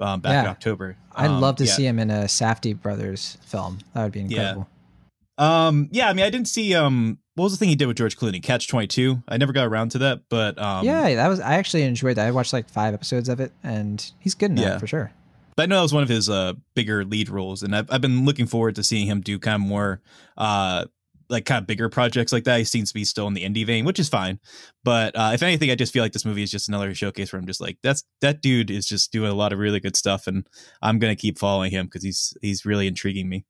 um, 0.00 0.20
back 0.20 0.38
in 0.40 0.44
Yeah. 0.44 0.50
October. 0.50 0.96
I'd 1.14 1.30
Um, 1.30 1.40
love 1.40 1.56
to 1.56 1.64
yeah. 1.64 1.72
see 1.72 1.86
him 1.86 1.98
in 2.00 2.10
a 2.10 2.24
Safdie 2.24 2.80
brothers 2.80 3.38
film. 3.42 3.78
That 3.94 4.02
would 4.04 4.12
be 4.12 4.20
incredible. 4.20 4.68
Um, 5.38 5.88
yeah, 5.92 6.08
I 6.08 6.12
mean, 6.12 6.24
I 6.24 6.30
didn't 6.30 6.48
see 6.48 6.74
um, 6.74 7.18
what 7.36 7.44
was 7.44 7.52
the 7.52 7.58
thing 7.58 7.68
he 7.68 7.76
did 7.76 7.86
with 7.86 7.96
George 7.96 8.16
Clooney? 8.18 8.42
Catch 8.42 8.68
Twenty 8.68 8.88
Two. 8.88 9.22
I 9.28 9.36
never 9.36 9.52
got 9.52 9.66
around 9.66 9.90
to 9.92 9.98
that, 9.98 10.22
but 10.28 10.58
um, 10.60 10.84
yeah, 10.84 11.14
that 11.14 11.28
was. 11.28 11.40
I 11.40 11.54
actually 11.54 11.84
enjoyed 11.84 12.16
that. 12.16 12.26
I 12.26 12.30
watched 12.32 12.52
like 12.52 12.68
five 12.68 12.92
episodes 12.94 13.28
of 13.28 13.38
it, 13.40 13.52
and 13.62 14.04
he's 14.18 14.34
good 14.34 14.56
that 14.56 14.62
Yeah. 14.62 14.78
for 14.78 14.86
sure. 14.86 15.12
But 15.56 15.64
I 15.64 15.66
know 15.66 15.76
that 15.76 15.82
was 15.82 15.94
one 15.94 16.02
of 16.02 16.08
his 16.08 16.28
uh 16.28 16.54
bigger 16.74 17.04
lead 17.04 17.28
roles, 17.28 17.62
and 17.62 17.74
I've 17.74 17.90
I've 17.90 18.00
been 18.00 18.24
looking 18.24 18.46
forward 18.46 18.74
to 18.76 18.82
seeing 18.84 19.06
him 19.06 19.20
do 19.20 19.38
kind 19.38 19.54
of 19.62 19.68
more 19.68 20.00
uh 20.36 20.84
like 21.30 21.44
kind 21.44 21.60
of 21.60 21.66
bigger 21.66 21.88
projects 21.88 22.32
like 22.32 22.44
that. 22.44 22.58
He 22.58 22.64
seems 22.64 22.88
to 22.88 22.94
be 22.94 23.04
still 23.04 23.26
in 23.26 23.34
the 23.34 23.44
indie 23.44 23.66
vein, 23.66 23.84
which 23.84 23.98
is 23.98 24.08
fine. 24.08 24.40
But 24.82 25.14
uh, 25.14 25.32
if 25.34 25.42
anything, 25.42 25.70
I 25.70 25.74
just 25.74 25.92
feel 25.92 26.02
like 26.02 26.12
this 26.14 26.24
movie 26.24 26.42
is 26.42 26.50
just 26.50 26.68
another 26.68 26.94
showcase 26.94 27.32
where 27.32 27.38
I'm 27.38 27.46
just 27.46 27.60
like, 27.60 27.76
that's 27.82 28.02
that 28.22 28.40
dude 28.40 28.70
is 28.70 28.86
just 28.86 29.12
doing 29.12 29.30
a 29.30 29.34
lot 29.34 29.52
of 29.52 29.58
really 29.58 29.78
good 29.78 29.94
stuff, 29.94 30.26
and 30.26 30.46
I'm 30.80 30.98
gonna 30.98 31.14
keep 31.16 31.38
following 31.38 31.70
him 31.70 31.86
because 31.86 32.02
he's 32.02 32.32
he's 32.40 32.64
really 32.64 32.86
intriguing 32.86 33.28
me. 33.28 33.44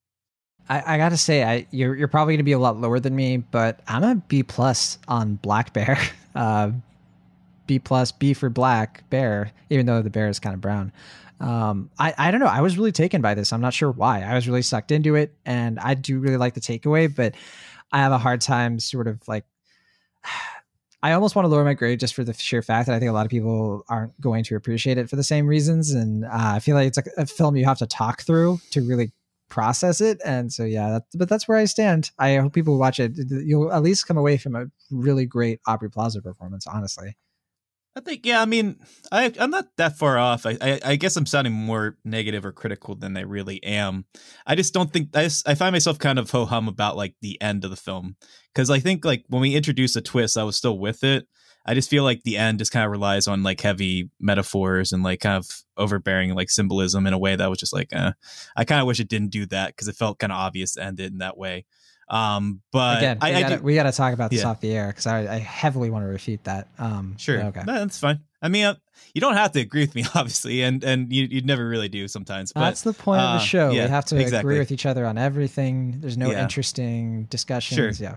I, 0.69 0.95
I 0.95 0.99
gotta 0.99 1.16
say, 1.16 1.45
I 1.45 1.66
you're 1.70 1.95
you're 1.95 2.09
probably 2.09 2.35
gonna 2.35 2.45
be 2.45 2.53
a 2.53 2.59
lot 2.59 2.78
lower 2.78 3.01
than 3.01 3.16
me, 3.16 3.39
but 3.39 3.81
I'm 3.89 4.05
a 4.05 4.16
B 4.16 4.43
plus 4.43 4.99
on 5.09 5.36
Black 5.36 5.73
Bear. 5.73 5.99
Uh, 6.35 6.70
B 7.66 7.81
plus, 7.81 8.12
B 8.12 8.32
for 8.32 8.49
Black 8.49 9.03
Bear, 9.11 9.51
even 9.70 9.86
though 9.86 10.03
the 10.03 10.11
bear 10.11 10.28
is 10.28 10.39
kind 10.39 10.55
of 10.55 10.61
brown. 10.61 10.93
Um, 11.40 11.90
I 11.99 12.15
I 12.16 12.31
don't 12.31 12.39
know. 12.39 12.47
I 12.47 12.61
was 12.61 12.77
really 12.77 12.93
taken 12.93 13.23
by 13.23 13.35
this. 13.35 13.53
I'm 13.53 13.61
not 13.61 13.74
sure 13.74 13.90
why. 13.90 14.23
I 14.23 14.35
was 14.35 14.47
really 14.47 14.62
sucked 14.62 14.93
into 14.93 15.16
it, 15.16 15.35
and 15.45 15.81
I 15.81 15.95
do 15.95 16.20
really 16.20 16.36
like 16.36 16.55
the 16.55 16.61
takeaway, 16.61 17.12
but 17.12 17.35
I 17.93 17.99
have 17.99 18.12
a 18.12 18.19
hard 18.19 18.40
time 18.40 18.78
sort 18.78 19.07
of 19.07 19.20
like. 19.28 19.45
I 21.01 21.12
almost 21.12 21.36
want 21.36 21.45
to 21.45 21.49
lower 21.49 21.62
my 21.62 21.74
grade 21.74 22.01
just 22.01 22.12
for 22.12 22.24
the 22.24 22.32
sheer 22.35 22.61
fact 22.61 22.89
that 22.89 22.97
I 22.97 22.99
think 22.99 23.09
a 23.09 23.12
lot 23.12 23.24
of 23.24 23.31
people 23.31 23.85
aren't 23.89 24.20
going 24.20 24.43
to 24.43 24.57
appreciate 24.57 24.99
it 24.99 25.09
for 25.09 25.15
the 25.15 25.23
same 25.23 25.47
reasons, 25.47 25.93
and 25.93 26.24
uh, 26.24 26.28
I 26.32 26.59
feel 26.59 26.74
like 26.74 26.89
it's 26.89 26.99
like 26.99 27.07
a 27.16 27.24
film 27.24 27.57
you 27.57 27.65
have 27.66 27.78
to 27.78 27.86
talk 27.86 28.23
through 28.23 28.61
to 28.73 28.81
really 28.81 29.12
process 29.49 30.01
it. 30.01 30.20
And 30.25 30.53
so, 30.53 30.65
yeah, 30.65 30.91
that, 30.91 31.03
but 31.15 31.29
that's 31.29 31.49
where 31.49 31.59
I 31.59 31.65
stand. 31.65 32.11
I 32.19 32.37
hope 32.37 32.53
people 32.53 32.79
watch 32.79 33.01
it. 33.01 33.12
You'll 33.16 33.73
at 33.73 33.83
least 33.83 34.07
come 34.07 34.19
away 34.19 34.37
from 34.37 34.55
a 34.55 34.66
really 34.91 35.27
great 35.27 35.61
Aubrey 35.66 35.91
Plaza 35.91 36.23
performance. 36.23 36.66
Honestly, 36.66 37.16
I 37.97 38.01
think, 38.01 38.24
yeah, 38.24 38.40
I 38.40 38.44
mean, 38.44 38.77
I, 39.10 39.32
I'm 39.40 39.51
not 39.51 39.66
that 39.77 39.98
far 39.98 40.19
off. 40.19 40.47
I, 40.47 40.56
I, 40.60 40.81
I 40.85 40.97
guess 40.97 41.16
I'm 41.16 41.27
sounding 41.27 41.52
more 41.52 41.97
negative 42.05 42.44
or 42.44 42.52
critical 42.52 42.94
than 42.94 43.16
I 43.16 43.23
really 43.23 43.62
am. 43.65 44.05
I 44.47 44.55
just 44.55 44.73
don't 44.73 44.93
think 44.93 45.16
I, 45.16 45.24
just, 45.24 45.48
I 45.48 45.56
find 45.56 45.73
myself 45.73 45.98
kind 45.98 46.19
of 46.19 46.31
ho 46.31 46.44
hum 46.44 46.69
about 46.69 46.97
like 46.97 47.16
the 47.23 47.40
end 47.43 47.65
of 47.65 47.70
the 47.70 47.77
film 47.77 48.16
because 48.55 48.70
I 48.70 48.78
think 48.78 49.05
like 49.05 49.24
when 49.28 49.43
we 49.43 49.56
introduced 49.56 49.97
a 49.97 50.01
twist, 50.01 50.39
I 50.39 50.44
was 50.44 50.56
still 50.56 50.78
with 50.78 51.02
it. 51.02 51.27
I 51.66 51.74
just 51.74 51.90
feel 51.90 52.05
like 52.05 52.23
the 52.23 52.39
end 52.39 52.60
just 52.60 52.73
kind 52.73 52.86
of 52.86 52.93
relies 52.93 53.27
on 53.27 53.43
like 53.43 53.60
heavy 53.60 54.10
metaphors 54.20 54.93
and 54.93 55.02
like 55.02 55.20
kind 55.20 55.36
of 55.36 55.47
overbearing 55.77 56.35
like 56.35 56.51
symbolism 56.51 57.06
in 57.06 57.12
a 57.12 57.19
way 57.19 57.36
that 57.36 57.51
was 57.51 57.59
just 57.59 57.74
like, 57.74 57.89
uh, 57.93 58.12
I 58.56 58.65
kind 58.65 58.81
of 58.81 58.86
wish 58.86 59.01
it 59.01 59.09
didn't 59.09 59.32
do 59.32 59.44
that 59.47 59.69
because 59.69 59.89
it 59.89 59.97
felt 59.97 60.19
kind 60.19 60.32
of 60.32 60.39
obvious 60.39 60.74
to 60.74 60.82
end 60.85 61.01
it 61.01 61.12
in 61.12 61.19
that 61.19 61.36
way. 61.36 61.66
Um, 62.11 62.63
but 62.73 62.99
again, 62.99 63.19
we 63.21 63.29
I, 63.29 63.37
I 63.37 63.41
gotta, 63.43 63.57
do- 63.59 63.63
we 63.63 63.75
gotta 63.75 63.93
talk 63.93 64.15
about 64.15 64.31
this 64.31 64.41
Yeah. 64.43 64.49
off 64.49 64.61
the 64.61 64.73
air 64.75 64.87
because 64.89 65.07
I, 65.07 65.35
I 65.35 65.39
heavily 65.39 65.91
want 65.91 66.05
to 66.05 66.09
refute 66.09 66.45
that. 66.45 66.69
Um, 66.79 67.17
Sure. 67.19 67.39
Okay. 67.45 67.63
No, 67.67 67.75
that's 67.75 67.99
fine. 67.99 68.21
I 68.41 68.49
mean, 68.49 68.65
uh, 68.67 68.75
you 69.15 69.21
don't 69.21 69.35
have 69.35 69.53
to 69.53 69.61
agree 69.61 69.83
with 69.83 69.95
me, 69.95 70.05
obviously, 70.15 70.63
and 70.63 70.83
and 70.85 71.13
you 71.13 71.25
you 71.31 71.43
never 71.43 71.69
really 71.69 71.89
do 71.89 72.09
sometimes. 72.09 72.53
But 72.53 72.61
That's 72.61 72.83
the 72.83 72.93
point 72.93 73.21
of 73.21 73.29
uh, 73.29 73.33
the 73.35 73.45
show. 73.45 73.71
yeah, 73.71 73.85
we 73.85 73.91
have 73.91 74.05
to 74.07 74.17
exactly. 74.17 74.39
agree 74.39 74.59
with 74.59 74.73
each 74.73 74.87
other 74.87 75.05
on 75.07 75.19
everything. 75.19 76.01
There's 76.01 76.17
no 76.17 76.31
Yeah. 76.31 76.43
interesting 76.43 77.25
discussions. 77.25 77.77
Sure. 77.99 78.07
Yeah. 78.07 78.17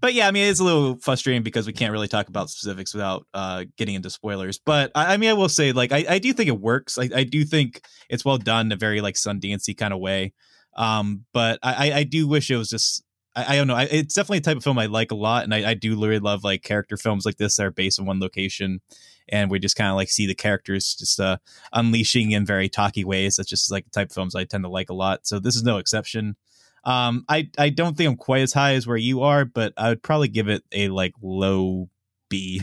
But 0.00 0.14
yeah, 0.14 0.26
I 0.26 0.32
mean, 0.32 0.48
it's 0.50 0.58
a 0.58 0.64
little 0.64 0.96
frustrating 0.96 1.44
because 1.44 1.64
we 1.64 1.72
can't 1.72 1.92
really 1.92 2.08
talk 2.08 2.28
about 2.28 2.50
specifics 2.50 2.92
without 2.92 3.24
uh, 3.34 3.66
getting 3.76 3.94
into 3.94 4.10
spoilers. 4.10 4.58
But 4.58 4.90
I, 4.96 5.14
I 5.14 5.16
mean, 5.16 5.30
I 5.30 5.34
will 5.34 5.48
say, 5.48 5.70
like, 5.70 5.92
I, 5.92 6.04
I 6.08 6.18
do 6.18 6.32
think 6.32 6.48
it 6.48 6.60
works. 6.60 6.98
I, 6.98 7.08
I 7.14 7.22
do 7.22 7.44
think 7.44 7.82
it's 8.08 8.24
well 8.24 8.36
done 8.36 8.66
in 8.66 8.72
a 8.72 8.76
very 8.76 9.00
like 9.00 9.14
Sundancey 9.14 9.76
kind 9.78 9.94
of 9.94 10.00
way. 10.00 10.32
Um, 10.76 11.24
but 11.32 11.60
I, 11.62 11.90
I- 11.90 11.96
I 11.98 12.02
do 12.04 12.26
wish 12.26 12.50
it 12.50 12.56
was 12.56 12.68
just. 12.68 13.04
I, 13.34 13.54
I 13.54 13.56
don't 13.56 13.66
know. 13.66 13.74
I, 13.74 13.84
it's 13.84 14.14
definitely 14.14 14.38
a 14.38 14.42
type 14.42 14.56
of 14.56 14.64
film 14.64 14.78
I 14.78 14.86
like 14.86 15.10
a 15.10 15.16
lot, 15.16 15.44
and 15.44 15.54
I, 15.54 15.70
I 15.70 15.74
do 15.74 15.98
really 16.00 16.18
love 16.18 16.44
like 16.44 16.62
character 16.62 16.96
films 16.96 17.24
like 17.24 17.36
this 17.36 17.56
that 17.56 17.66
are 17.66 17.70
based 17.70 17.98
in 17.98 18.06
one 18.06 18.20
location, 18.20 18.80
and 19.28 19.50
we 19.50 19.58
just 19.58 19.76
kind 19.76 19.90
of 19.90 19.96
like 19.96 20.10
see 20.10 20.26
the 20.26 20.34
characters 20.34 20.94
just 20.94 21.18
uh, 21.20 21.38
unleashing 21.72 22.32
in 22.32 22.44
very 22.46 22.68
talky 22.68 23.04
ways. 23.04 23.36
That's 23.36 23.48
just 23.48 23.70
like 23.70 23.84
the 23.84 23.90
type 23.90 24.10
of 24.10 24.14
films 24.14 24.34
I 24.34 24.44
tend 24.44 24.64
to 24.64 24.70
like 24.70 24.90
a 24.90 24.94
lot. 24.94 25.26
So 25.26 25.38
this 25.38 25.56
is 25.56 25.62
no 25.62 25.78
exception. 25.78 26.36
Um, 26.84 27.24
I 27.28 27.48
I 27.58 27.70
don't 27.70 27.96
think 27.96 28.08
I'm 28.08 28.16
quite 28.16 28.42
as 28.42 28.52
high 28.52 28.74
as 28.74 28.86
where 28.86 28.96
you 28.96 29.22
are, 29.22 29.44
but 29.44 29.72
I 29.76 29.90
would 29.90 30.02
probably 30.02 30.28
give 30.28 30.48
it 30.48 30.64
a 30.72 30.88
like 30.88 31.14
low 31.22 31.88
B. 32.28 32.62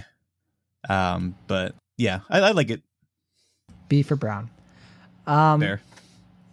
Um, 0.88 1.36
but 1.48 1.76
yeah, 1.98 2.20
I, 2.30 2.40
I 2.40 2.52
like 2.52 2.70
it. 2.70 2.82
B 3.88 4.04
for 4.04 4.16
brown. 4.16 4.50
Um, 5.26 5.60
Bear 5.60 5.82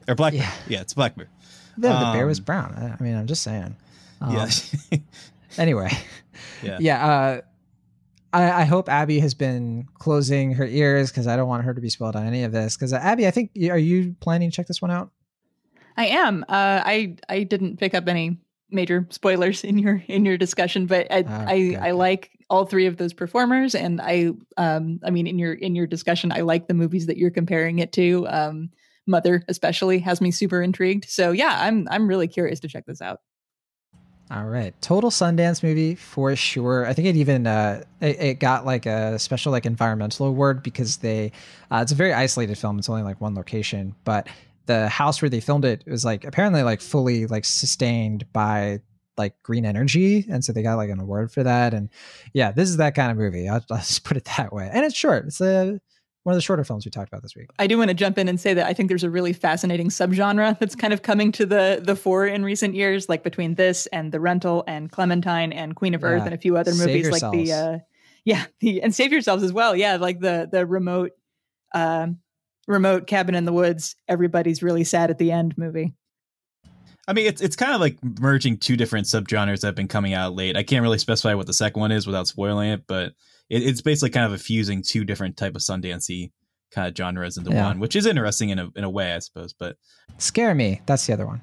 or 0.09 0.15
black 0.15 0.33
yeah. 0.33 0.41
bear. 0.41 0.53
Yeah, 0.69 0.81
it's 0.83 0.95
black 0.95 1.17
bear. 1.17 1.29
The, 1.77 1.89
the 1.89 2.13
bear 2.13 2.27
was 2.27 2.39
Um, 2.39 2.45
brown. 2.45 2.75
I, 2.77 2.97
I 2.99 3.03
mean, 3.03 3.17
I'm 3.17 3.27
just 3.27 3.43
saying. 3.43 3.77
Um, 4.21 4.35
yeah. 4.35 4.99
Anyway. 5.59 5.91
Yeah. 6.63 6.79
Yeah. 6.81 7.07
Uh, 7.07 7.41
I, 8.33 8.63
I 8.63 8.65
hope 8.65 8.89
Abby 8.89 9.21
has 9.21 9.33
been 9.33 9.87
closing 9.95 10.53
her 10.53 10.67
ears 10.67 11.11
because 11.11 11.27
I 11.27 11.37
don't 11.37 11.49
want 11.49 11.65
her 11.65 11.73
to 11.73 11.81
be 11.81 11.89
spoiled 11.89 12.17
on 12.17 12.27
any 12.27 12.45
of 12.45 12.53
this. 12.53 12.77
Because 12.77 12.93
Abby, 12.93 13.27
I 13.27 13.31
think 13.31 13.53
are 13.71 13.79
you 13.79 14.15
planning 14.21 14.51
to 14.51 14.55
check 14.55 14.67
this 14.67 14.83
one 14.83 14.91
out? 14.91 15.11
I 15.97 16.07
am. 16.09 16.43
Uh, 16.43 16.83
I 16.85 17.17
I 17.29 17.45
didn't 17.45 17.79
pick 17.79 17.95
up 17.95 18.07
any 18.09 18.39
major 18.71 19.07
spoilers 19.11 19.65
in 19.65 19.79
your 19.79 20.03
in 20.09 20.25
your 20.27 20.37
discussion, 20.37 20.87
but 20.87 21.11
I 21.11 21.25
Ah, 21.27 21.45
I, 21.47 21.59
good, 21.61 21.77
I 21.77 21.91
like 21.93 22.31
all 22.51 22.67
three 22.67 22.87
of 22.87 22.99
those 22.99 23.15
performers, 23.15 23.75
and 23.75 24.01
I 24.03 24.33
um 24.59 25.01
I 25.03 25.11
mean 25.11 25.27
in 25.27 25.39
your 25.39 25.55
in 25.55 25.75
your 25.75 25.87
discussion, 25.87 26.33
I 26.33 26.41
like 26.41 26.69
the 26.69 26.75
movies 26.75 27.07
that 27.07 27.17
you're 27.17 27.31
comparing 27.31 27.79
it 27.79 27.93
to. 27.93 28.27
Um, 28.29 28.71
Mother 29.07 29.45
especially 29.49 30.01
has 30.01 30.21
me 30.21 30.31
super 30.31 30.61
intrigued. 30.61 31.09
So 31.09 31.31
yeah, 31.33 31.57
I'm 31.61 31.89
I'm 31.91 32.09
really 32.09 32.29
curious 32.29 32.61
to 32.61 32.69
check 32.69 32.85
this 32.85 33.01
out. 33.01 33.21
All 34.29 34.45
right, 34.45 34.75
total 34.83 35.11
Sundance 35.11 35.63
movie 35.63 35.95
for 35.95 36.35
sure. 36.35 36.85
I 36.85 36.95
think 36.95 37.07
it 37.07 37.15
even 37.15 37.47
uh, 37.47 37.85
it, 38.01 38.21
it 38.21 38.35
got 38.41 38.67
like 38.67 38.85
a 38.85 39.21
special 39.21 39.53
like 39.53 39.67
environmental 39.67 40.27
award 40.27 40.65
because 40.65 40.97
they 40.97 41.31
uh, 41.71 41.79
it's 41.83 41.93
a 41.93 41.95
very 41.95 42.13
isolated 42.13 42.59
film. 42.59 42.77
It's 42.79 42.89
only 42.89 43.03
like 43.03 43.21
one 43.21 43.37
location, 43.37 43.95
but 44.05 44.27
the 44.67 44.89
house 44.89 45.23
where 45.23 45.29
they 45.29 45.39
filmed 45.39 45.65
it 45.65 45.85
was 45.87 46.05
like 46.05 46.25
apparently 46.25 46.65
like 46.65 46.81
fully 46.81 47.27
like 47.27 47.45
sustained 47.45 48.27
by 48.33 48.81
like 49.17 49.41
green 49.45 49.65
energy, 49.65 50.27
and 50.29 50.45
so 50.45 50.53
they 50.53 50.63
got 50.63 50.75
like 50.75 50.91
an 50.91 50.99
award 50.99 51.31
for 51.31 51.45
that. 51.45 51.73
And 51.73 51.89
yeah, 52.33 52.51
this 52.51 52.69
is 52.69 52.79
that 52.79 52.97
kind 52.97 53.13
of 53.13 53.17
movie. 53.17 53.49
I'll, 53.49 53.65
I'll 53.71 53.79
just 53.79 54.03
put 54.03 54.17
it 54.17 54.29
that 54.37 54.53
way. 54.53 54.69
And 54.73 54.85
it's 54.85 54.97
short. 54.97 55.27
It's 55.27 55.41
a 55.41 55.81
one 56.27 56.33
of 56.33 56.37
the 56.37 56.43
shorter 56.43 56.65
films 56.65 56.85
we 56.85 56.91
talked 56.91 57.09
about 57.09 57.23
this 57.23 57.37
week. 57.37 57.51
I 57.61 57.69
do 57.69 57.79
want 57.79 57.89
to 57.89 57.95
jump 57.95 58.19
in 58.19 58.27
and 58.27 58.41
say 58.41 58.53
that 58.53 58.67
I 58.67 58.73
think 58.73 58.89
there's 58.89 59.05
a 59.05 59.11
really 59.11 59.33
fascinating 59.33 59.91
subgenre 59.91 60.59
that's 60.59 60.75
kind 60.75 60.93
of 60.93 61.03
coming 61.03 61.31
to 61.31 61.47
the 61.47 61.81
the 61.81 61.95
fore 61.95 62.27
in 62.27 62.45
recent 62.45 62.75
years, 62.75 63.09
like 63.09 63.23
between 63.23 63.55
this 63.55 63.87
and 63.93 64.11
The 64.11 64.19
Rental 64.19 64.65
and 64.67 64.91
Clementine 64.91 65.53
and 65.53 65.77
Queen 65.77 65.95
of 65.95 66.03
Earth 66.03 66.25
and 66.25 66.35
a 66.35 66.37
few 66.37 66.57
other 66.57 66.73
Save 66.73 66.89
movies 66.89 67.23
like 67.23 67.33
the 67.33 67.53
uh 67.53 67.79
yeah, 68.25 68.47
the 68.59 68.83
and 68.83 68.93
Save 68.93 69.13
Yourselves 69.13 69.45
as 69.45 69.53
well. 69.53 69.77
Yeah, 69.77 69.99
like 69.99 70.19
the 70.19 70.49
the 70.51 70.67
remote 70.67 71.13
um 71.73 72.19
remote 72.67 73.07
cabin 73.07 73.37
in 73.37 73.45
the 73.45 73.53
woods, 73.53 73.95
everybody's 74.09 74.65
really 74.65 74.83
sad 74.83 75.11
at 75.11 75.19
the 75.19 75.31
end 75.31 75.57
movie. 75.57 75.95
I 77.07 77.13
mean, 77.13 77.27
it's 77.27 77.41
it's 77.41 77.55
kind 77.55 77.73
of 77.73 77.81
like 77.81 77.99
merging 78.21 78.59
two 78.59 78.77
different 78.77 79.07
subgenres 79.07 79.61
that 79.61 79.69
have 79.69 79.75
been 79.77 79.87
coming 79.87 80.13
out 80.13 80.35
late. 80.35 80.57
I 80.57 80.65
can't 80.65 80.83
really 80.83 80.99
specify 80.99 81.35
what 81.35 81.47
the 81.47 81.53
second 81.53 81.79
one 81.79 81.93
is 81.93 82.05
without 82.05 82.27
spoiling 82.27 82.71
it, 82.71 82.83
but 82.89 83.13
it, 83.51 83.63
it's 83.63 83.81
basically 83.83 84.11
kind 84.11 84.27
of 84.27 84.33
a 84.33 84.39
fusing 84.39 84.83
two 84.83 85.05
different 85.05 85.37
type 85.37 85.55
of 85.55 85.63
Sundancey 85.63 86.33
kind 86.73 86.89
of 86.89 86.97
genres 86.97 87.37
into 87.37 87.51
Yeah. 87.51 87.67
one, 87.69 87.79
which 87.81 87.95
is 87.97 88.07
interesting 88.07 88.51
in 88.51 88.59
a 88.59 88.69
in 88.77 88.85
a 88.85 88.91
way, 88.91 89.15
I 89.15 89.19
suppose. 89.21 89.53
But 89.53 89.77
Scare 90.19 90.55
Me. 90.55 90.81
That's 90.87 91.07
the 91.07 91.13
other 91.13 91.27
one. 91.27 91.41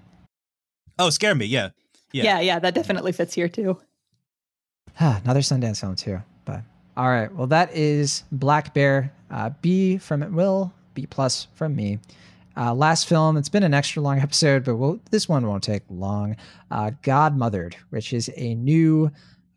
oh, 1.00 1.10
scare 1.10 1.34
me, 1.36 1.46
yeah, 1.46 1.70
Yeah, 2.12 2.40
yeah, 2.40 2.60
that 2.60 2.76
definitely 2.76 3.12
fits 3.14 3.34
here 3.34 3.50
too. 3.50 3.78
Another 5.00 5.40
Sundance 5.42 5.80
film 5.82 5.96
too. 5.96 6.22
But 6.46 6.62
all 6.98 7.10
right, 7.10 7.34
well 7.34 7.48
that 7.48 7.74
is 7.76 8.24
Black 8.32 8.74
Bear. 8.74 9.12
Uh, 9.32 9.50
B 9.62 9.98
from 9.98 10.22
it 10.22 10.32
Will, 10.32 10.72
B 10.94 11.08
plus 11.08 11.48
from 11.56 11.76
me. 11.76 12.00
Uh, 12.56 12.72
last 12.72 13.08
film, 13.10 13.36
it's 13.36 13.50
been 13.50 13.64
an 13.64 13.74
extra 13.74 14.00
long 14.02 14.20
episode, 14.28 14.64
but 14.64 14.76
we'll, 14.76 15.00
this 15.10 15.28
one 15.28 15.48
won't 15.48 15.64
take 15.64 15.82
long. 15.90 16.36
Uh, 16.70 16.92
Godmothered, 17.02 17.74
which 17.90 18.14
is 18.14 18.30
a 18.36 18.54
new 18.54 19.10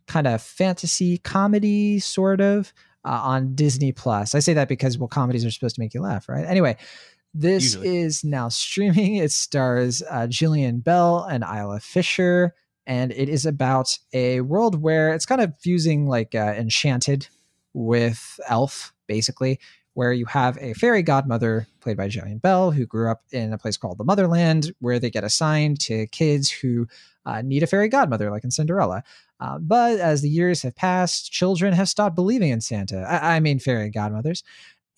kind 0.06 0.26
of 0.26 0.42
fantasy 0.42 1.18
comedy, 1.18 1.98
sort 1.98 2.40
of, 2.40 2.72
uh, 3.04 3.20
on 3.22 3.54
Disney 3.54 3.92
Plus. 3.92 4.34
I 4.34 4.40
say 4.40 4.54
that 4.54 4.68
because, 4.68 4.98
well, 4.98 5.08
comedies 5.08 5.44
are 5.44 5.50
supposed 5.50 5.76
to 5.76 5.80
make 5.80 5.94
you 5.94 6.00
laugh, 6.00 6.28
right? 6.28 6.44
Anyway, 6.44 6.76
this 7.34 7.74
Usually. 7.74 7.98
is 7.98 8.24
now 8.24 8.48
streaming. 8.48 9.16
It 9.16 9.30
stars 9.30 10.02
uh, 10.02 10.26
Jillian 10.28 10.82
Bell 10.82 11.24
and 11.24 11.44
Isla 11.44 11.80
Fisher, 11.80 12.54
and 12.86 13.12
it 13.12 13.28
is 13.28 13.44
about 13.44 13.98
a 14.12 14.40
world 14.40 14.80
where 14.80 15.12
it's 15.12 15.26
kind 15.26 15.40
of 15.40 15.56
fusing 15.58 16.06
like 16.06 16.34
uh, 16.34 16.54
Enchanted 16.56 17.28
with 17.74 18.40
Elf, 18.48 18.94
basically, 19.06 19.60
where 19.94 20.12
you 20.12 20.24
have 20.26 20.58
a 20.60 20.72
fairy 20.74 21.02
godmother 21.02 21.66
played 21.80 21.96
by 21.96 22.08
Jillian 22.08 22.40
Bell, 22.40 22.70
who 22.70 22.86
grew 22.86 23.10
up 23.10 23.22
in 23.32 23.52
a 23.52 23.58
place 23.58 23.76
called 23.76 23.98
the 23.98 24.04
Motherland, 24.04 24.72
where 24.80 24.98
they 24.98 25.10
get 25.10 25.24
assigned 25.24 25.80
to 25.80 26.06
kids 26.08 26.50
who 26.50 26.86
uh, 27.24 27.42
need 27.42 27.62
a 27.62 27.66
fairy 27.66 27.88
godmother, 27.88 28.30
like 28.30 28.44
in 28.44 28.50
Cinderella. 28.50 29.02
Uh, 29.40 29.58
but 29.58 30.00
as 30.00 30.22
the 30.22 30.28
years 30.30 30.62
have 30.62 30.74
passed, 30.74 31.30
children 31.30 31.72
have 31.72 31.88
stopped 31.88 32.16
believing 32.16 32.50
in 32.50 32.60
Santa. 32.60 33.00
I, 33.00 33.36
I 33.36 33.40
mean, 33.40 33.58
fairy 33.58 33.90
godmothers. 33.90 34.42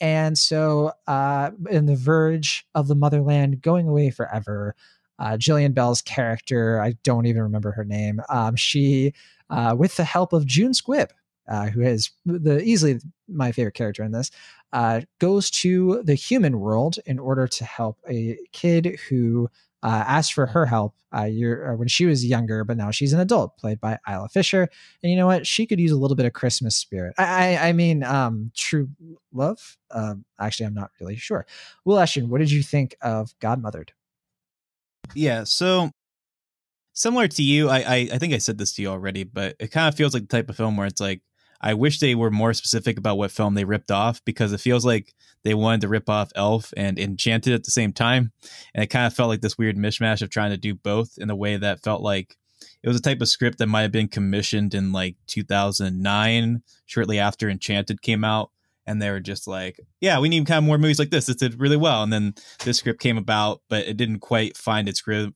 And 0.00 0.38
so, 0.38 0.92
uh, 1.08 1.50
in 1.70 1.86
the 1.86 1.96
verge 1.96 2.64
of 2.74 2.86
the 2.86 2.94
Motherland 2.94 3.60
going 3.62 3.88
away 3.88 4.10
forever, 4.10 4.76
uh, 5.18 5.32
Jillian 5.32 5.74
Bell's 5.74 6.02
character, 6.02 6.80
I 6.80 6.94
don't 7.02 7.26
even 7.26 7.42
remember 7.42 7.72
her 7.72 7.84
name, 7.84 8.20
um, 8.28 8.54
she, 8.54 9.12
uh, 9.50 9.74
with 9.76 9.96
the 9.96 10.04
help 10.04 10.32
of 10.32 10.46
June 10.46 10.72
Squibb, 10.72 11.10
uh, 11.48 11.66
who 11.66 11.82
is 11.82 12.10
the 12.24 12.62
easily 12.62 13.00
my 13.26 13.50
favorite 13.50 13.74
character 13.74 14.04
in 14.04 14.12
this, 14.12 14.30
uh, 14.72 15.00
goes 15.18 15.50
to 15.50 16.02
the 16.04 16.14
human 16.14 16.60
world 16.60 16.98
in 17.06 17.18
order 17.18 17.48
to 17.48 17.64
help 17.64 17.98
a 18.08 18.38
kid 18.52 18.98
who 19.08 19.48
uh, 19.82 20.04
asked 20.06 20.32
for 20.32 20.46
her 20.46 20.66
help 20.66 20.94
uh, 21.12 21.26
uh, 21.26 21.74
when 21.76 21.88
she 21.88 22.06
was 22.06 22.24
younger, 22.24 22.64
but 22.64 22.76
now 22.76 22.90
she's 22.90 23.12
an 23.12 23.20
adult, 23.20 23.56
played 23.56 23.80
by 23.80 23.98
Isla 24.08 24.28
Fisher. 24.28 24.68
And 25.02 25.10
you 25.10 25.16
know 25.16 25.26
what? 25.26 25.46
She 25.46 25.66
could 25.66 25.80
use 25.80 25.92
a 25.92 25.96
little 25.96 26.16
bit 26.16 26.26
of 26.26 26.32
Christmas 26.32 26.76
spirit. 26.76 27.14
I, 27.18 27.56
I, 27.56 27.68
I 27.68 27.72
mean, 27.72 28.02
um, 28.02 28.50
true 28.56 28.88
love. 29.32 29.76
Um, 29.90 30.24
actually, 30.38 30.66
I'm 30.66 30.74
not 30.74 30.90
really 31.00 31.16
sure. 31.16 31.46
Will 31.84 31.98
Ashton, 31.98 32.28
what 32.28 32.38
did 32.38 32.50
you 32.50 32.62
think 32.62 32.96
of 33.00 33.32
Godmothered? 33.40 33.90
Yeah, 35.14 35.44
so 35.44 35.90
similar 36.92 37.28
to 37.28 37.42
you, 37.42 37.68
I, 37.68 37.78
I 37.78 38.08
I 38.12 38.18
think 38.18 38.34
I 38.34 38.38
said 38.38 38.58
this 38.58 38.74
to 38.74 38.82
you 38.82 38.88
already, 38.88 39.24
but 39.24 39.56
it 39.58 39.70
kind 39.70 39.88
of 39.88 39.94
feels 39.94 40.12
like 40.12 40.24
the 40.24 40.36
type 40.36 40.50
of 40.50 40.56
film 40.56 40.76
where 40.76 40.86
it's 40.86 41.00
like 41.00 41.22
I 41.60 41.74
wish 41.74 41.98
they 41.98 42.14
were 42.14 42.30
more 42.30 42.54
specific 42.54 42.98
about 42.98 43.18
what 43.18 43.32
film 43.32 43.54
they 43.54 43.64
ripped 43.64 43.90
off 43.90 44.24
because 44.24 44.52
it 44.52 44.60
feels 44.60 44.84
like 44.84 45.12
they 45.44 45.54
wanted 45.54 45.80
to 45.82 45.88
rip 45.88 46.08
off 46.08 46.30
Elf 46.36 46.72
and 46.76 46.98
Enchanted 46.98 47.52
at 47.52 47.64
the 47.64 47.70
same 47.70 47.92
time. 47.92 48.32
And 48.74 48.84
it 48.84 48.88
kind 48.88 49.06
of 49.06 49.14
felt 49.14 49.28
like 49.28 49.40
this 49.40 49.58
weird 49.58 49.76
mishmash 49.76 50.22
of 50.22 50.30
trying 50.30 50.50
to 50.50 50.56
do 50.56 50.74
both 50.74 51.18
in 51.18 51.30
a 51.30 51.36
way 51.36 51.56
that 51.56 51.82
felt 51.82 52.00
like 52.00 52.36
it 52.82 52.88
was 52.88 52.96
a 52.96 53.02
type 53.02 53.20
of 53.20 53.28
script 53.28 53.58
that 53.58 53.66
might 53.66 53.82
have 53.82 53.92
been 53.92 54.08
commissioned 54.08 54.74
in 54.74 54.92
like 54.92 55.16
2009, 55.26 56.62
shortly 56.86 57.18
after 57.18 57.48
Enchanted 57.48 58.02
came 58.02 58.24
out. 58.24 58.50
And 58.86 59.02
they 59.02 59.10
were 59.10 59.20
just 59.20 59.46
like, 59.46 59.80
yeah, 60.00 60.18
we 60.18 60.28
need 60.28 60.46
kind 60.46 60.58
of 60.58 60.64
more 60.64 60.78
movies 60.78 60.98
like 60.98 61.10
this. 61.10 61.28
It 61.28 61.38
did 61.38 61.60
really 61.60 61.76
well. 61.76 62.02
And 62.02 62.12
then 62.12 62.34
this 62.64 62.78
script 62.78 63.00
came 63.00 63.18
about, 63.18 63.60
but 63.68 63.86
it 63.86 63.96
didn't 63.96 64.20
quite 64.20 64.56
find 64.56 64.88
its 64.88 65.02
groove 65.02 65.34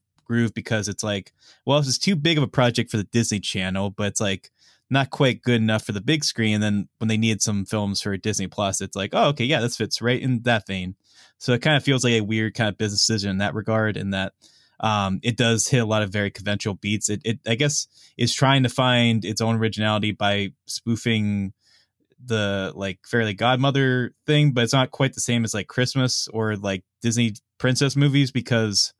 because 0.55 0.87
it's 0.87 1.03
like, 1.03 1.31
well, 1.65 1.79
this 1.79 1.87
is 1.87 1.99
too 1.99 2.15
big 2.15 2.37
of 2.37 2.43
a 2.43 2.47
project 2.47 2.89
for 2.89 2.97
the 2.97 3.03
Disney 3.03 3.39
Channel, 3.39 3.91
but 3.91 4.07
it's 4.07 4.21
like, 4.21 4.49
not 4.93 5.09
quite 5.09 5.41
good 5.41 5.61
enough 5.61 5.85
for 5.85 5.91
the 5.91 6.01
big 6.01 6.23
screen. 6.23 6.55
And 6.55 6.63
then 6.63 6.89
when 6.99 7.07
they 7.07 7.17
needed 7.17 7.41
some 7.41 7.65
films 7.65 8.01
for 8.01 8.15
Disney 8.17 8.47
Plus, 8.47 8.81
it's 8.81 8.95
like, 8.95 9.11
oh, 9.13 9.29
okay, 9.29 9.45
yeah, 9.45 9.59
this 9.59 9.77
fits 9.77 10.01
right 10.01 10.21
in 10.21 10.41
that 10.43 10.67
vein. 10.67 10.95
So 11.37 11.53
it 11.53 11.61
kind 11.61 11.75
of 11.75 11.83
feels 11.83 12.03
like 12.03 12.13
a 12.13 12.21
weird 12.21 12.53
kind 12.53 12.69
of 12.69 12.77
business 12.77 13.05
decision 13.05 13.31
in 13.31 13.37
that 13.39 13.53
regard, 13.53 13.97
in 13.97 14.11
that 14.11 14.33
um, 14.79 15.19
it 15.23 15.37
does 15.37 15.67
hit 15.67 15.79
a 15.79 15.85
lot 15.85 16.03
of 16.03 16.11
very 16.11 16.31
conventional 16.31 16.75
beats. 16.75 17.09
It, 17.09 17.21
it, 17.25 17.39
I 17.47 17.55
guess, 17.55 17.87
is 18.17 18.33
trying 18.33 18.63
to 18.63 18.69
find 18.69 19.25
its 19.25 19.41
own 19.41 19.55
originality 19.55 20.11
by 20.11 20.53
spoofing 20.67 21.53
the 22.25 22.71
like 22.75 22.99
Fairly 23.05 23.33
Godmother 23.33 24.13
thing, 24.25 24.51
but 24.51 24.63
it's 24.63 24.73
not 24.73 24.91
quite 24.91 25.13
the 25.13 25.21
same 25.21 25.43
as 25.43 25.53
like 25.53 25.67
Christmas 25.67 26.27
or 26.33 26.55
like 26.55 26.83
Disney 27.01 27.33
princess 27.57 27.95
movies 27.95 28.31
because 28.31 28.93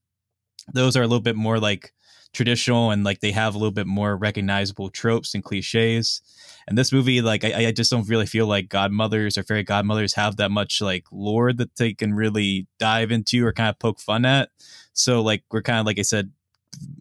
those 0.74 0.96
are 0.96 1.02
a 1.02 1.08
little 1.08 1.22
bit 1.22 1.36
more 1.36 1.60
like 1.60 1.94
traditional 2.34 2.92
and 2.92 3.04
like 3.04 3.20
they 3.20 3.32
have 3.32 3.56
a 3.56 3.58
little 3.58 3.72
bit 3.72 3.88
more 3.88 4.18
recognizable 4.18 4.90
tropes 4.90 5.34
and 5.34 5.44
cliches. 5.44 6.22
And 6.68 6.78
this 6.78 6.92
movie, 6.92 7.22
like 7.22 7.44
I, 7.44 7.68
I 7.68 7.72
just 7.72 7.92
don't 7.92 8.08
really 8.08 8.26
feel 8.26 8.48
like 8.48 8.70
godmothers 8.70 9.38
or 9.38 9.44
fairy 9.44 9.64
godmothers 9.64 10.16
have 10.16 10.38
that 10.38 10.52
much 10.52 10.82
like 10.82 11.06
lore 11.12 11.54
that 11.54 11.76
they 11.76 11.94
can 11.94 12.14
really 12.14 12.68
dive 12.80 13.12
into 13.12 13.46
or 13.46 13.54
kind 13.54 13.70
of 13.70 13.80
poke 13.80 14.00
fun 14.00 14.26
at. 14.26 14.50
So 14.94 15.22
like 15.22 15.44
we're 15.52 15.62
kind 15.62 15.80
of 15.80 15.86
like 15.86 16.00
I 16.00 16.04
said, 16.04 16.32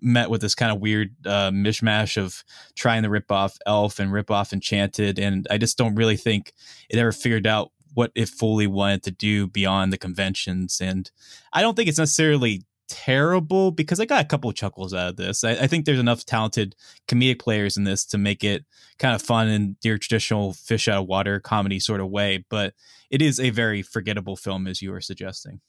met 0.01 0.31
with 0.31 0.41
this 0.41 0.55
kind 0.55 0.71
of 0.71 0.81
weird 0.81 1.15
uh, 1.27 1.51
mishmash 1.51 2.17
of 2.17 2.45
trying 2.75 3.03
to 3.03 3.09
rip 3.11 3.31
off 3.31 3.57
Elf 3.67 3.99
and 3.99 4.13
rip 4.13 4.31
off 4.31 4.53
Enchanted, 4.53 5.19
and 5.19 5.47
I 5.51 5.59
just 5.59 5.79
don't 5.79 5.95
really 5.95 6.17
think 6.17 6.53
it 6.91 6.99
ever 6.99 7.11
figured 7.11 7.47
out 7.47 7.73
what 7.95 8.13
it 8.15 8.29
fully 8.29 8.67
wanted 8.67 9.03
to 9.05 9.11
do 9.11 9.47
beyond 9.47 9.93
the 9.93 9.99
conventions. 9.99 10.81
And 10.81 11.11
I 11.53 11.63
don't 11.63 11.75
think 11.75 11.89
it's 11.89 11.99
necessarily 11.99 12.63
terrible 12.89 13.71
because 13.71 14.01
I 14.01 14.05
got 14.05 14.25
a 14.25 14.29
couple 14.29 14.53
chuckles 14.53 14.95
out 14.95 15.11
of 15.11 15.17
this. 15.17 15.45
I, 15.45 15.53
I, 15.53 15.67
think 15.67 15.85
there's 15.85 15.99
enough 15.99 16.25
talented 16.25 16.75
comedic 17.09 17.39
players 17.39 17.77
in 17.77 17.85
this 17.85 18.05
to 18.07 18.19
make 18.19 18.45
it 18.45 18.65
kind 18.99 19.15
of 19.15 19.23
fun 19.23 19.49
in 19.49 19.77
your 19.83 19.99
traditional 19.99 20.53
fish 20.53 20.89
out 20.89 21.03
of 21.03 21.09
water 21.09 21.41
comedy 21.41 21.81
sort 21.81 22.01
of 22.01 22.11
way. 22.11 22.45
But 22.49 22.75
it 23.11 23.23
is 23.23 23.41
a 23.41 23.51
very 23.51 23.83
forgettable 23.83 24.37
film, 24.37 24.67
as 24.67 24.83
you 24.83 24.91
were 24.91 25.01
suggesting. 25.01 25.61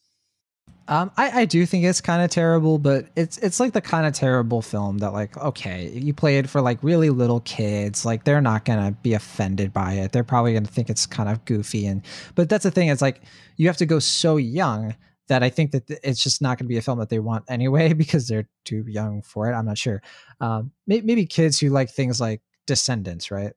Um, 0.88 1.11
I, 1.15 1.41
I 1.41 1.45
do 1.45 1.65
think 1.65 1.85
it's 1.85 2.02
kind 2.02 2.22
of 2.22 2.30
terrible, 2.30 2.77
but 2.77 3.07
it's 3.15 3.38
it's 3.38 3.60
like 3.60 3.72
the 3.72 3.81
kind 3.81 4.06
of 4.06 4.14
terrible 4.14 4.61
film 4.61 4.98
that 4.98 5.14
like 5.14 5.38
okay, 5.38 5.90
you 5.90 6.14
play 6.14 6.38
it 6.38 6.49
for 6.49 6.61
like 6.61 6.77
really 6.84 7.10
little 7.10 7.40
kids, 7.41 8.06
like 8.06 8.26
they're 8.26 8.41
not 8.41 8.65
gonna 8.65 8.91
be 9.02 9.14
offended 9.14 9.72
by 9.72 9.94
it. 9.94 10.11
They're 10.11 10.26
probably 10.26 10.53
gonna 10.53 10.68
think 10.68 10.90
it's 10.90 11.06
kind 11.06 11.30
of 11.30 11.44
goofy 11.45 11.85
and 11.85 12.02
but 12.35 12.49
that's 12.49 12.64
the 12.64 12.72
thing. 12.72 12.90
It's 12.90 13.02
like 13.02 13.22
you 13.56 13.68
have 13.68 13.77
to 13.77 13.85
go 13.85 13.99
so 13.99 14.35
young 14.35 14.95
that 15.27 15.43
I 15.43 15.49
think 15.49 15.71
that 15.71 15.83
it's 16.03 16.21
just 16.21 16.41
not 16.41 16.57
going 16.57 16.65
to 16.65 16.69
be 16.69 16.77
a 16.77 16.81
film 16.81 16.99
that 16.99 17.09
they 17.09 17.19
want 17.19 17.45
anyway 17.47 17.93
because 17.93 18.27
they're 18.27 18.47
too 18.65 18.83
young 18.87 19.21
for 19.21 19.49
it. 19.49 19.53
I'm 19.53 19.65
not 19.65 19.77
sure. 19.77 20.01
Um, 20.41 20.71
maybe 20.87 21.25
kids 21.25 21.59
who 21.59 21.69
like 21.69 21.89
things 21.89 22.19
like 22.19 22.41
Descendants, 22.65 23.29
right? 23.29 23.53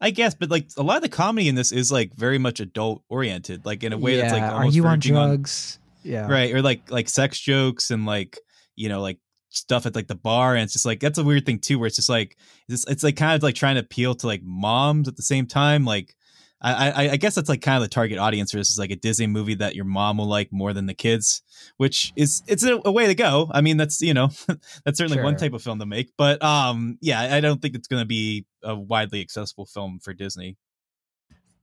I 0.00 0.10
guess, 0.10 0.34
but 0.34 0.50
like 0.50 0.68
a 0.76 0.82
lot 0.82 0.96
of 0.96 1.02
the 1.02 1.08
comedy 1.08 1.48
in 1.48 1.54
this 1.54 1.72
is 1.72 1.92
like 1.92 2.14
very 2.14 2.36
much 2.36 2.60
adult 2.60 3.02
oriented, 3.08 3.64
like 3.64 3.84
in 3.84 3.92
a 3.92 3.98
way 3.98 4.16
yeah. 4.16 4.22
that's 4.22 4.32
like 4.34 4.42
are 4.42 4.66
you 4.66 4.84
on 4.86 4.98
drugs? 4.98 5.78
On, 6.04 6.10
yeah, 6.10 6.28
right, 6.28 6.52
or 6.52 6.62
like 6.62 6.90
like 6.90 7.08
sex 7.08 7.38
jokes 7.38 7.90
and 7.90 8.04
like 8.04 8.38
you 8.76 8.88
know 8.88 9.00
like 9.00 9.18
stuff 9.50 9.86
at 9.86 9.94
like 9.94 10.08
the 10.08 10.14
bar, 10.14 10.54
and 10.54 10.64
it's 10.64 10.72
just 10.72 10.84
like 10.84 11.00
that's 11.00 11.18
a 11.18 11.24
weird 11.24 11.46
thing 11.46 11.58
too, 11.58 11.78
where 11.78 11.86
it's 11.86 11.96
just 11.96 12.08
like 12.08 12.36
it's, 12.68 12.86
it's 12.88 13.02
like 13.02 13.16
kind 13.16 13.36
of 13.36 13.42
like 13.42 13.54
trying 13.54 13.76
to 13.76 13.80
appeal 13.80 14.14
to 14.16 14.26
like 14.26 14.42
moms 14.42 15.08
at 15.08 15.16
the 15.16 15.22
same 15.22 15.46
time, 15.46 15.84
like 15.84 16.14
I, 16.60 17.10
I, 17.10 17.16
guess 17.16 17.34
that's 17.34 17.48
like 17.48 17.60
kind 17.60 17.76
of 17.76 17.82
the 17.82 17.92
target 17.92 18.18
audience 18.18 18.50
for 18.50 18.56
this 18.56 18.70
is 18.70 18.78
like 18.78 18.90
a 18.90 18.96
Disney 18.96 19.26
movie 19.26 19.54
that 19.56 19.74
your 19.74 19.84
mom 19.84 20.16
will 20.16 20.26
like 20.26 20.50
more 20.50 20.72
than 20.72 20.86
the 20.86 20.94
kids, 20.94 21.42
which 21.76 22.12
is 22.16 22.42
it's 22.46 22.62
a, 22.64 22.80
a 22.86 22.90
way 22.90 23.06
to 23.06 23.14
go. 23.14 23.50
I 23.52 23.60
mean, 23.60 23.76
that's 23.76 24.00
you 24.00 24.14
know 24.14 24.30
that's 24.84 24.96
certainly 24.96 25.18
sure. 25.18 25.24
one 25.24 25.36
type 25.36 25.52
of 25.52 25.62
film 25.62 25.78
to 25.80 25.86
make, 25.86 26.12
but 26.16 26.42
um, 26.42 26.96
yeah, 27.02 27.20
I 27.20 27.40
don't 27.40 27.60
think 27.60 27.74
it's 27.74 27.88
going 27.88 28.00
to 28.00 28.06
be 28.06 28.46
a 28.62 28.74
widely 28.74 29.20
accessible 29.20 29.66
film 29.66 29.98
for 30.02 30.14
Disney. 30.14 30.56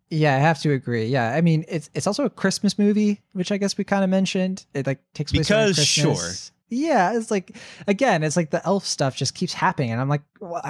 Yeah, 0.09 0.35
I 0.35 0.39
have 0.39 0.59
to 0.61 0.73
agree. 0.73 1.05
Yeah, 1.05 1.33
I 1.33 1.41
mean, 1.41 1.65
it's 1.67 1.89
it's 1.95 2.05
also 2.05 2.25
a 2.25 2.29
Christmas 2.29 2.77
movie, 2.77 3.21
which 3.33 3.51
I 3.51 3.57
guess 3.57 3.77
we 3.77 3.83
kind 3.83 4.03
of 4.03 4.09
mentioned. 4.09 4.65
It 4.73 4.85
like 4.85 4.99
takes 5.13 5.31
place 5.31 5.47
because 5.47 5.83
sure. 5.83 6.29
Yeah, 6.69 7.17
it's 7.17 7.31
like 7.31 7.57
again, 7.87 8.21
it's 8.23 8.37
like 8.37 8.51
the 8.51 8.63
elf 8.67 8.85
stuff 8.85 9.15
just 9.15 9.33
keeps 9.33 9.53
happening, 9.53 9.91
and 9.91 9.99
I'm 9.99 10.09
like. 10.09 10.21
Well, 10.39 10.61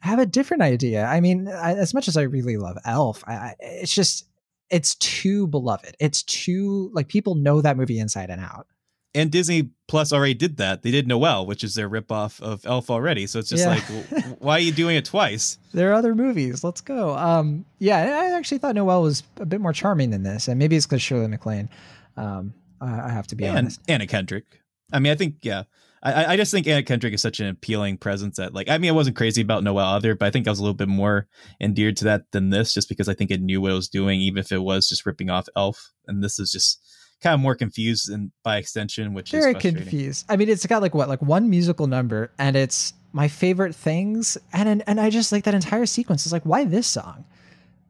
have 0.00 0.18
a 0.18 0.26
different 0.26 0.62
idea. 0.62 1.04
I 1.04 1.20
mean, 1.20 1.48
I, 1.48 1.74
as 1.74 1.94
much 1.94 2.08
as 2.08 2.16
I 2.16 2.22
really 2.22 2.56
love 2.56 2.78
Elf, 2.84 3.24
I, 3.26 3.54
it's 3.60 3.94
just 3.94 4.26
it's 4.70 4.94
too 4.96 5.46
beloved. 5.46 5.96
It's 6.00 6.22
too 6.22 6.90
like 6.92 7.08
people 7.08 7.34
know 7.34 7.60
that 7.60 7.76
movie 7.76 7.98
inside 7.98 8.30
and 8.30 8.40
out. 8.40 8.66
And 9.14 9.30
Disney 9.30 9.70
Plus 9.88 10.12
already 10.12 10.34
did 10.34 10.58
that. 10.58 10.82
They 10.82 10.90
did 10.90 11.08
Noelle, 11.08 11.46
which 11.46 11.64
is 11.64 11.74
their 11.74 11.88
ripoff 11.88 12.38
of 12.42 12.66
Elf 12.66 12.90
already. 12.90 13.26
So 13.26 13.38
it's 13.38 13.48
just 13.48 13.64
yeah. 13.64 13.70
like, 13.70 14.38
why 14.40 14.56
are 14.56 14.60
you 14.60 14.72
doing 14.72 14.96
it 14.96 15.06
twice? 15.06 15.58
There 15.72 15.90
are 15.90 15.94
other 15.94 16.14
movies. 16.14 16.64
Let's 16.64 16.80
go. 16.80 17.14
Um, 17.16 17.66
yeah, 17.78 17.98
I 17.98 18.36
actually 18.36 18.58
thought 18.58 18.74
Noelle 18.74 19.02
was 19.02 19.22
a 19.38 19.44
bit 19.44 19.60
more 19.60 19.74
charming 19.74 20.08
than 20.08 20.22
this, 20.22 20.48
and 20.48 20.58
maybe 20.58 20.74
it's 20.74 20.86
because 20.86 21.02
Shirley 21.02 21.28
MacLaine. 21.28 21.68
Um, 22.16 22.54
I, 22.80 23.00
I 23.00 23.08
have 23.10 23.26
to 23.28 23.36
be 23.36 23.44
and 23.44 23.58
honest. 23.58 23.80
Anna 23.88 24.06
Kendrick. 24.06 24.44
I 24.90 25.00
mean, 25.00 25.12
I 25.12 25.16
think 25.16 25.36
yeah, 25.42 25.64
I, 26.12 26.32
I 26.32 26.36
just 26.36 26.52
think 26.52 26.66
Anna 26.66 26.82
Kendrick 26.82 27.14
is 27.14 27.22
such 27.22 27.40
an 27.40 27.48
appealing 27.48 27.98
presence 27.98 28.36
that 28.36 28.54
like 28.54 28.68
I 28.68 28.78
mean 28.78 28.90
I 28.90 28.94
wasn't 28.94 29.16
crazy 29.16 29.42
about 29.42 29.64
Noelle 29.64 29.96
either, 29.96 30.14
but 30.14 30.26
I 30.26 30.30
think 30.30 30.46
I 30.46 30.50
was 30.50 30.58
a 30.58 30.62
little 30.62 30.74
bit 30.74 30.88
more 30.88 31.26
endeared 31.60 31.96
to 31.98 32.04
that 32.04 32.30
than 32.32 32.50
this 32.50 32.72
just 32.72 32.88
because 32.88 33.08
I 33.08 33.14
think 33.14 33.30
it 33.30 33.40
knew 33.40 33.60
what 33.60 33.72
it 33.72 33.74
was 33.74 33.88
doing, 33.88 34.20
even 34.20 34.38
if 34.38 34.52
it 34.52 34.58
was 34.58 34.88
just 34.88 35.04
ripping 35.04 35.30
off 35.30 35.48
Elf. 35.56 35.90
And 36.06 36.22
this 36.22 36.38
is 36.38 36.52
just 36.52 36.80
kind 37.22 37.34
of 37.34 37.40
more 37.40 37.54
confused 37.54 38.10
and 38.10 38.30
by 38.42 38.58
extension, 38.58 39.14
which 39.14 39.30
very 39.30 39.54
is 39.54 39.60
confused. 39.60 40.26
I 40.28 40.36
mean, 40.36 40.48
it's 40.48 40.66
got 40.66 40.82
like 40.82 40.94
what, 40.94 41.08
like 41.08 41.22
one 41.22 41.50
musical 41.50 41.86
number, 41.86 42.30
and 42.38 42.56
it's 42.56 42.92
my 43.12 43.28
favorite 43.28 43.74
things, 43.74 44.36
and 44.52 44.68
and, 44.68 44.84
and 44.86 45.00
I 45.00 45.10
just 45.10 45.32
like 45.32 45.44
that 45.44 45.54
entire 45.54 45.86
sequence. 45.86 46.26
Is 46.26 46.32
like, 46.32 46.44
why 46.44 46.64
this 46.64 46.86
song? 46.86 47.24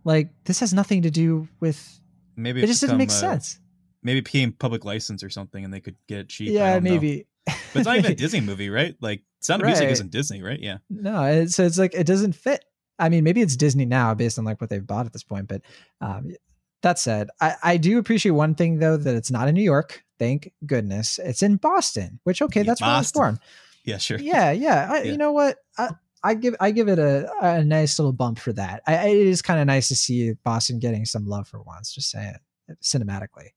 Like, 0.05 0.31
this 0.45 0.61
has 0.61 0.73
nothing 0.73 1.03
to 1.03 1.11
do 1.11 1.49
with. 1.61 2.01
Maybe 2.37 2.63
it 2.63 2.67
just 2.67 2.81
doesn't 2.81 2.99
make 2.99 3.09
uh, 3.11 3.13
sense. 3.13 3.59
Maybe 4.03 4.23
paying 4.23 4.53
public 4.53 4.85
license 4.85 5.25
or 5.25 5.31
something, 5.31 5.65
and 5.65 5.73
they 5.75 5.81
could 5.81 5.97
get 6.07 6.29
cheap. 6.29 6.51
Yeah, 6.51 6.75
don't 6.75 6.85
know. 6.85 7.23
But 7.73 7.81
it's 7.81 7.87
not 7.87 7.99
even 7.99 8.13
a 8.13 8.15
Disney 8.15 8.41
movie, 8.41 8.71
right? 8.71 8.97
Like 9.01 9.23
Sound 9.41 9.63
of 9.63 9.67
Music 9.67 9.91
isn't 9.91 10.11
Disney, 10.11 10.43
right? 10.43 10.59
Yeah. 10.59 10.79
No, 10.89 11.25
it's, 11.25 11.55
so 11.55 11.65
it's 11.65 11.79
like 11.79 11.95
it 11.95 12.07
doesn't 12.07 12.33
fit. 12.33 12.65
I 12.99 13.11
mean, 13.11 13.23
maybe 13.23 13.43
it's 13.43 13.57
Disney 13.57 13.85
now 13.85 14.15
based 14.15 14.39
on 14.39 14.47
like 14.47 14.61
what 14.61 14.71
they've 14.71 14.87
bought 14.87 15.05
at 15.05 15.13
this 15.13 15.23
point. 15.23 15.47
But 15.47 15.61
um, 16.01 16.35
that 16.83 16.99
said, 16.99 17.29
I, 17.41 17.55
I 17.63 17.77
do 17.77 17.99
appreciate 17.99 18.33
one 18.33 18.55
thing 18.55 18.79
though 18.79 18.97
that 18.97 19.15
it's 19.15 19.31
not 19.31 19.49
in 19.49 19.55
New 19.55 19.63
York. 19.63 20.03
Thank 20.19 20.53
goodness 20.65 21.19
it's 21.23 21.43
in 21.43 21.57
Boston. 21.57 22.19
Which 22.25 22.41
okay, 22.41 22.61
Yeah, 22.61 22.67
that's 22.67 22.81
where 22.81 22.91
I 22.91 22.99
was 22.99 23.13
born. 23.13 23.39
Yeah, 23.85 23.99
sure. 23.99 24.19
Yeah, 24.19 24.53
yeah. 24.53 24.89
I, 24.91 25.03
Yeah. 25.03 25.13
You 25.13 25.19
know 25.19 25.33
what? 25.33 25.59
I, 25.77 25.91
I 26.23 26.35
give 26.35 26.57
I 26.59 26.71
give 26.71 26.89
it 26.89 26.99
a, 26.99 27.31
a 27.41 27.63
nice 27.63 27.99
little 27.99 28.13
bump 28.13 28.39
for 28.39 28.53
that. 28.55 28.83
I, 28.87 28.97
I, 28.97 29.05
it 29.09 29.27
is 29.27 29.43
kind 29.43 29.61
of 29.61 29.67
nice 29.67 29.89
to 29.89 29.97
see 29.97 30.33
Boston 30.45 30.79
getting 30.79 31.05
some 31.05 31.27
love 31.27 31.47
for 31.47 31.63
once. 31.63 31.95
Just 31.95 32.11
saying, 32.11 32.35
cinematically. 32.83 33.51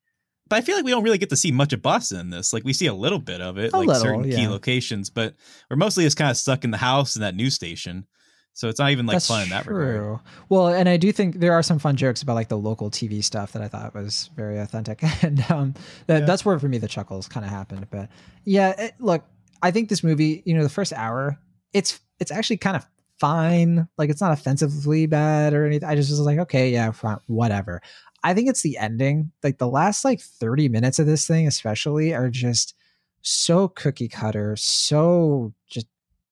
But 0.49 0.57
I 0.57 0.61
feel 0.61 0.75
like 0.75 0.85
we 0.85 0.91
don't 0.91 1.03
really 1.03 1.17
get 1.17 1.29
to 1.29 1.35
see 1.37 1.51
much 1.51 1.73
of 1.73 1.81
Boston 1.81 2.19
in 2.19 2.29
this. 2.31 2.51
Like 2.53 2.63
we 2.63 2.73
see 2.73 2.87
a 2.87 2.93
little 2.93 3.19
bit 3.19 3.39
of 3.39 3.57
it, 3.57 3.71
A 3.73 3.77
like 3.77 3.87
little, 3.87 4.01
certain 4.01 4.23
key 4.23 4.47
locations, 4.47 5.09
but 5.09 5.35
we're 5.69 5.77
mostly 5.77 6.03
just 6.03 6.17
kind 6.17 6.31
of 6.31 6.37
stuck 6.37 6.63
in 6.63 6.71
the 6.71 6.77
house 6.77 7.15
and 7.15 7.23
that 7.23 7.35
news 7.35 7.53
station. 7.53 8.07
So 8.53 8.67
it's 8.67 8.79
not 8.79 8.91
even 8.91 9.05
like 9.05 9.15
That's 9.15 9.27
fun 9.27 9.43
in 9.43 9.49
that 9.49 9.65
regard. 9.67 10.19
Well, 10.49 10.67
and 10.67 10.89
I 10.89 10.97
do 10.97 11.11
think 11.11 11.35
there 11.39 11.53
are 11.53 11.63
some 11.63 11.79
fun 11.79 11.95
jokes 11.95 12.21
about 12.21 12.33
like 12.33 12.49
the 12.49 12.57
local 12.57 12.91
TV 12.91 13.23
stuff 13.23 13.53
that 13.53 13.61
I 13.61 13.67
thought 13.67 13.93
was 13.93 14.29
very 14.35 14.57
authentic, 14.57 15.01
and 15.23 15.49
um, 15.49 15.75
that, 16.07 16.25
that's 16.25 16.43
where 16.43 16.59
for 16.59 16.67
me 16.67 16.77
the 16.77 16.87
chuckles 16.87 17.27
kind 17.27 17.45
of 17.45 17.51
happened. 17.51 17.87
But 17.89 18.09
yeah, 18.43 18.73
it, 18.77 18.95
look, 18.99 19.23
I 19.61 19.71
think 19.71 19.87
this 19.87 20.03
movie, 20.03 20.43
you 20.45 20.55
know, 20.55 20.63
the 20.63 20.69
first 20.69 20.91
hour, 20.91 21.39
it's 21.71 21.99
it's 22.19 22.31
actually 22.31 22.57
kind 22.57 22.75
of 22.75 22.85
fine. 23.19 23.87
Like 23.97 24.09
it's 24.09 24.21
not 24.21 24.31
offensively 24.31 25.05
bad 25.05 25.53
or 25.53 25.65
anything. 25.65 25.87
I 25.87 25.95
just 25.95 26.09
was 26.09 26.19
like, 26.19 26.39
okay, 26.39 26.69
yeah, 26.69 26.91
fine, 26.91 27.19
whatever. 27.27 27.81
I 28.23 28.33
think 28.33 28.49
it's 28.49 28.61
the 28.61 28.77
ending, 28.77 29.31
like 29.43 29.57
the 29.57 29.67
last 29.67 30.05
like 30.05 30.21
thirty 30.21 30.69
minutes 30.69 30.99
of 30.99 31.05
this 31.05 31.27
thing, 31.27 31.47
especially, 31.47 32.13
are 32.13 32.29
just 32.29 32.75
so 33.21 33.67
cookie 33.69 34.07
cutter, 34.07 34.55
so 34.55 35.53
just 35.69 35.87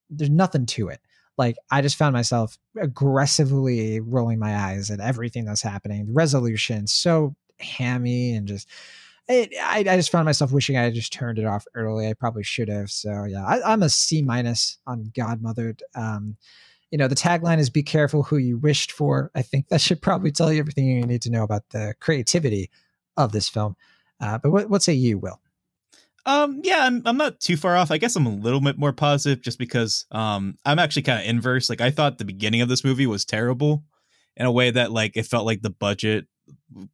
there's 0.10 0.30
nothing 0.30 0.66
to 0.66 0.88
it 0.90 1.02
like 1.38 1.58
I 1.72 1.82
just 1.82 1.98
found 1.98 2.14
myself 2.14 2.58
aggressively 2.80 4.00
rolling 4.00 4.40
my 4.40 4.56
eyes 4.56 4.90
at 4.90 5.00
everything 5.00 5.46
that's 5.46 5.62
happening. 5.62 6.06
The 6.08 6.14
resolution 6.14 6.88
so 6.88 7.36
hammy 7.60 8.34
and 8.36 8.48
just 8.48 8.68
it, 9.30 9.52
I, 9.62 9.80
I 9.80 9.98
just 9.98 10.12
found 10.12 10.26
myself 10.26 10.52
wishing 10.52 10.78
I 10.78 10.84
had 10.84 10.94
just 10.94 11.12
turned 11.12 11.38
it 11.38 11.46
off 11.46 11.66
early. 11.76 12.08
I 12.08 12.14
probably 12.14 12.44
should 12.44 12.70
have. 12.70 12.90
So 12.90 13.26
yeah, 13.26 13.46
I, 13.46 13.74
I'm 13.74 13.84
a 13.84 13.90
C 13.90 14.22
minus 14.22 14.78
on 14.88 15.12
Godmothered. 15.16 15.82
Um, 15.96 16.38
you 16.92 16.98
know, 16.98 17.08
the 17.08 17.16
tagline 17.16 17.60
is 17.60 17.70
"Be 17.70 17.84
careful 17.84 18.24
who 18.24 18.38
you 18.38 18.58
wished 18.58 18.92
for." 18.92 19.32
I 19.36 19.42
think 19.42 19.68
that 19.70 19.82
should 19.82 20.02
probably 20.02 20.32
tell 20.32 20.52
you 20.52 20.60
everything 20.60 20.88
you 20.88 21.06
need 21.06 21.22
to 21.24 21.32
know 21.32 21.44
about 21.44 21.70
the 21.70 21.96
creativity 22.00 22.70
of 23.16 23.32
this 23.32 23.50
film. 23.50 23.76
Uh, 24.20 24.38
but 24.38 24.52
what, 24.52 24.70
what 24.70 24.84
say 24.84 24.94
you, 24.94 25.18
Will? 25.18 25.40
Um, 26.26 26.60
yeah, 26.64 26.84
I'm 26.86 27.02
I'm 27.06 27.18
not 27.18 27.40
too 27.40 27.56
far 27.56 27.78
off. 27.78 27.90
I 27.90 27.98
guess 27.98 28.16
I'm 28.16 28.26
a 28.26 28.36
little 28.36 28.60
bit 28.60 28.78
more 28.78 28.92
positive 28.92 29.42
just 29.42 29.58
because 29.58 30.06
um 30.12 30.58
I'm 30.66 30.80
actually 30.80 31.04
kind 31.04 31.20
of 31.20 31.26
inverse. 31.26 31.70
Like 31.70 31.82
I 31.82 31.90
thought 31.90 32.18
the 32.18 32.26
beginning 32.26 32.62
of 32.62 32.70
this 32.70 32.84
movie 32.84 33.08
was 33.08 33.24
terrible 33.24 33.84
in 34.36 34.46
a 34.46 34.52
way 34.52 34.70
that 34.70 34.92
like 34.92 35.16
it 35.16 35.26
felt 35.26 35.46
like 35.46 35.62
the 35.62 35.70
budget 35.70 36.28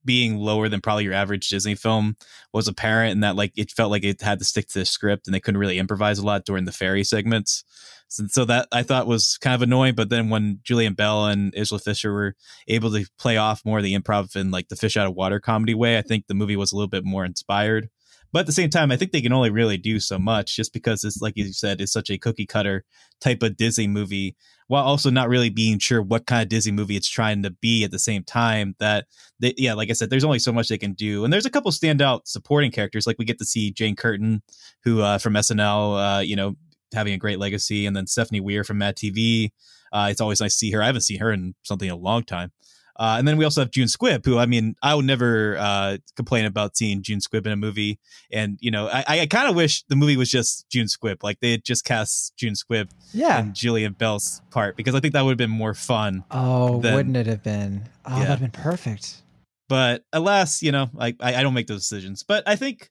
being 0.05 0.37
lower 0.37 0.69
than 0.69 0.81
probably 0.81 1.03
your 1.03 1.13
average 1.13 1.49
Disney 1.49 1.75
film 1.75 2.15
was 2.53 2.67
apparent 2.67 3.13
and 3.13 3.23
that 3.23 3.35
like 3.35 3.51
it 3.55 3.71
felt 3.71 3.91
like 3.91 4.03
it 4.03 4.21
had 4.21 4.39
to 4.39 4.45
stick 4.45 4.67
to 4.69 4.79
the 4.79 4.85
script 4.85 5.27
and 5.27 5.33
they 5.33 5.39
couldn't 5.39 5.59
really 5.59 5.79
improvise 5.79 6.19
a 6.19 6.25
lot 6.25 6.45
during 6.45 6.65
the 6.65 6.71
fairy 6.71 7.03
segments. 7.03 7.63
So, 8.07 8.25
so 8.27 8.45
that 8.45 8.67
I 8.71 8.83
thought 8.83 9.07
was 9.07 9.37
kind 9.41 9.55
of 9.55 9.63
annoying. 9.63 9.95
But 9.95 10.09
then 10.09 10.29
when 10.29 10.59
Jillian 10.63 10.95
Bell 10.95 11.25
and 11.25 11.53
Isla 11.55 11.79
Fisher 11.79 12.13
were 12.13 12.35
able 12.67 12.91
to 12.91 13.05
play 13.17 13.37
off 13.37 13.65
more 13.65 13.81
the 13.81 13.97
improv 13.97 14.35
in 14.35 14.51
like 14.51 14.67
the 14.67 14.75
fish 14.75 14.95
out 14.97 15.07
of 15.07 15.15
water 15.15 15.39
comedy 15.39 15.73
way, 15.73 15.97
I 15.97 16.03
think 16.03 16.27
the 16.27 16.35
movie 16.35 16.55
was 16.55 16.71
a 16.71 16.75
little 16.75 16.89
bit 16.89 17.05
more 17.05 17.25
inspired. 17.25 17.89
But 18.34 18.39
at 18.39 18.45
the 18.47 18.51
same 18.51 18.72
time, 18.72 18.91
I 18.91 18.97
think 18.97 19.11
they 19.11 19.22
can 19.22 19.31
only 19.31 19.51
really 19.51 19.77
do 19.77 19.99
so 19.99 20.18
much 20.18 20.55
just 20.55 20.73
because 20.73 21.03
it's 21.03 21.22
like 21.22 21.38
you 21.38 21.53
said, 21.53 21.80
it's 21.80 21.93
such 21.93 22.10
a 22.10 22.18
cookie 22.18 22.47
cutter 22.47 22.84
type 23.22 23.43
of 23.43 23.55
Disney 23.55 23.88
movie, 23.88 24.35
while 24.68 24.84
also 24.84 25.11
not 25.11 25.30
really 25.30 25.51
being 25.51 25.77
sure 25.77 26.01
what 26.01 26.26
kind 26.26 26.41
of 26.41 26.49
Disney 26.49 26.72
movie 26.72 26.95
it's 26.95 27.07
trying 27.07 27.43
to 27.43 27.51
be 27.51 27.84
at 27.84 27.91
the 27.91 27.99
same 27.99 28.23
time. 28.23 28.76
That 28.80 29.05
they, 29.39 29.53
yeah, 29.55 29.76
like 29.76 29.91
I 29.91 29.93
said, 29.93 30.10
there's 30.10 30.23
only 30.23 30.39
so 30.39 30.51
much 30.51 30.68
they 30.68 30.80
can 30.80 30.93
do, 30.93 31.23
and 31.23 31.31
there's 31.31 31.45
a 31.45 31.51
couple 31.51 31.72
standout 31.72 32.22
supporting 32.26 32.72
characters. 32.72 33.05
Like 33.05 33.19
we 33.19 33.26
get 33.26 33.38
to 33.38 33.45
see 33.45 33.72
Jane 33.72 33.95
Curtin, 33.95 34.41
who 34.84 35.01
uh, 35.01 35.19
from 35.19 35.35
SNL, 35.35 36.18
uh, 36.18 36.22
you 36.22 36.35
know, 36.35 36.55
having 36.91 37.14
a 37.14 37.18
great 37.18 37.38
legacy, 37.38 37.85
and 37.85 37.95
then 37.95 38.07
Stephanie 38.07 38.41
Weir 38.41 38.64
from 38.64 38.80
Mad 38.80 38.95
TV. 38.95 39.51
Uh, 39.91 40.07
it's 40.10 40.22
always 40.22 40.41
nice 40.41 40.53
to 40.53 40.57
see 40.57 40.72
her. 40.72 40.81
I 40.81 40.88
haven't 40.88 41.01
seen 41.01 41.19
her 41.19 41.31
in 41.31 41.53
something 41.61 41.88
in 41.88 41.93
a 41.93 41.97
long 41.97 42.23
time. 42.23 42.51
Uh, 42.95 43.15
and 43.18 43.28
then 43.28 43.38
we 43.38 43.44
also 43.44 43.61
have 43.61 43.72
June 43.72 43.88
Squibb, 43.88 44.24
who 44.26 44.38
I 44.38 44.45
mean, 44.45 44.76
I 44.84 44.94
would 44.94 45.06
never 45.06 45.57
uh, 45.57 45.98
complain 46.15 46.45
about 46.45 46.78
seeing 46.78 47.02
June 47.02 47.20
Squibb 47.20 47.45
in 47.45 47.52
a 47.52 47.56
movie. 47.56 47.99
And 48.32 48.57
you 48.61 48.70
know, 48.72 48.88
I, 48.88 49.03
I 49.07 49.26
kind 49.26 49.48
of 49.49 49.56
wish 49.56 49.84
the 49.90 49.95
movie 49.95 50.15
was 50.18 50.30
just 50.30 50.70
June 50.70 50.86
Squibb, 50.86 51.24
like 51.24 51.40
they 51.40 51.52
had 51.52 51.64
just 51.64 51.86
cast 51.86 52.36
June 52.38 52.53
Squibb 52.53 52.90
Yeah. 53.14 53.40
and 53.40 53.53
Jillian 53.53 53.98
Bell's 53.98 54.41
part, 54.52 54.78
because 54.78 54.94
I 54.95 54.99
think 54.99 55.14
that 55.14 55.24
would 55.24 55.32
have 55.32 55.38
been 55.38 55.49
more 55.49 55.74
fun. 55.74 56.24
Oh, 56.32 56.80
than- 56.82 56.94
wouldn't 56.94 57.18
it 57.18 57.26
have 57.28 57.41
been? 57.44 57.90
Oh, 58.06 58.18
Yeah. 58.20 58.26
that'd 58.26 58.40
been 58.41 58.52
perfect. 58.61 59.22
But 59.70 60.03
alas, 60.14 60.61
you 60.61 60.72
know, 60.72 60.90
I, 60.99 61.15
I 61.20 61.36
I 61.38 61.41
don't 61.44 61.53
make 61.56 61.68
those 61.68 61.82
decisions. 61.82 62.22
But 62.22 62.44
I 62.48 62.56
think 62.56 62.90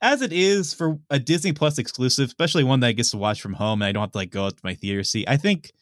as 0.00 0.22
it 0.22 0.32
is 0.32 0.72
for 0.72 0.98
a 1.10 1.18
Disney 1.18 1.52
Plus 1.52 1.78
exclusive, 1.78 2.28
especially 2.28 2.64
one 2.64 2.80
that 2.80 2.86
I 2.88 2.92
gets 2.92 3.10
to 3.10 3.18
watch 3.18 3.42
from 3.42 3.52
home 3.54 3.82
and 3.82 3.88
I 3.88 3.92
don't 3.92 4.00
have 4.02 4.12
to 4.12 4.18
like 4.18 4.30
go 4.30 4.46
out 4.46 4.56
to 4.56 4.60
my 4.64 4.74
theater 4.74 5.04
seat, 5.04 5.26
I 5.28 5.36
think 5.36 5.72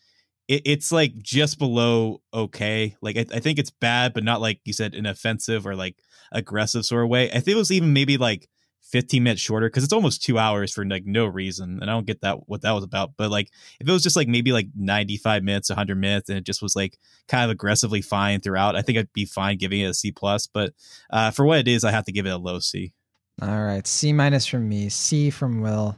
it, 0.50 0.62
it's 0.64 0.90
like 0.90 1.16
just 1.16 1.58
below 1.60 2.20
okay. 2.34 2.96
Like 3.00 3.16
I, 3.16 3.24
I 3.32 3.38
think 3.38 3.60
it's 3.60 3.70
bad, 3.70 4.12
but 4.12 4.24
not 4.24 4.40
like 4.40 4.60
you 4.64 4.72
said, 4.72 4.94
an 4.94 5.06
offensive 5.06 5.64
or 5.64 5.76
like 5.76 5.96
aggressive 6.32 6.84
sort 6.84 7.04
of 7.04 7.08
way. 7.08 7.30
I 7.30 7.34
think 7.34 7.54
it 7.54 7.56
was 7.56 7.70
even 7.70 7.92
maybe 7.92 8.18
like 8.18 8.48
15 8.82 9.22
minutes 9.22 9.40
shorter 9.40 9.68
because 9.68 9.84
it's 9.84 9.92
almost 9.92 10.24
two 10.24 10.40
hours 10.40 10.72
for 10.72 10.84
like 10.84 11.06
no 11.06 11.26
reason. 11.26 11.78
And 11.80 11.88
I 11.88 11.94
don't 11.94 12.06
get 12.06 12.22
that 12.22 12.48
what 12.48 12.62
that 12.62 12.72
was 12.72 12.82
about. 12.82 13.12
But 13.16 13.30
like 13.30 13.48
if 13.78 13.88
it 13.88 13.92
was 13.92 14.02
just 14.02 14.16
like 14.16 14.26
maybe 14.26 14.50
like 14.50 14.66
95 14.76 15.44
minutes, 15.44 15.70
100 15.70 15.94
minutes, 15.94 16.28
and 16.28 16.36
it 16.36 16.44
just 16.44 16.62
was 16.62 16.74
like 16.74 16.98
kind 17.28 17.44
of 17.44 17.50
aggressively 17.50 18.02
fine 18.02 18.40
throughout, 18.40 18.74
I 18.74 18.82
think 18.82 18.98
I'd 18.98 19.12
be 19.12 19.26
fine 19.26 19.56
giving 19.56 19.80
it 19.80 19.90
a 19.90 19.94
C 19.94 20.10
plus. 20.10 20.48
But 20.48 20.74
uh, 21.10 21.30
for 21.30 21.46
what 21.46 21.60
it 21.60 21.68
is, 21.68 21.84
I 21.84 21.92
have 21.92 22.06
to 22.06 22.12
give 22.12 22.26
it 22.26 22.30
a 22.30 22.38
low 22.38 22.58
C. 22.58 22.92
All 23.40 23.62
right, 23.62 23.86
C 23.86 24.12
minus 24.12 24.46
from 24.46 24.68
me, 24.68 24.88
C 24.88 25.30
from 25.30 25.60
Will. 25.60 25.96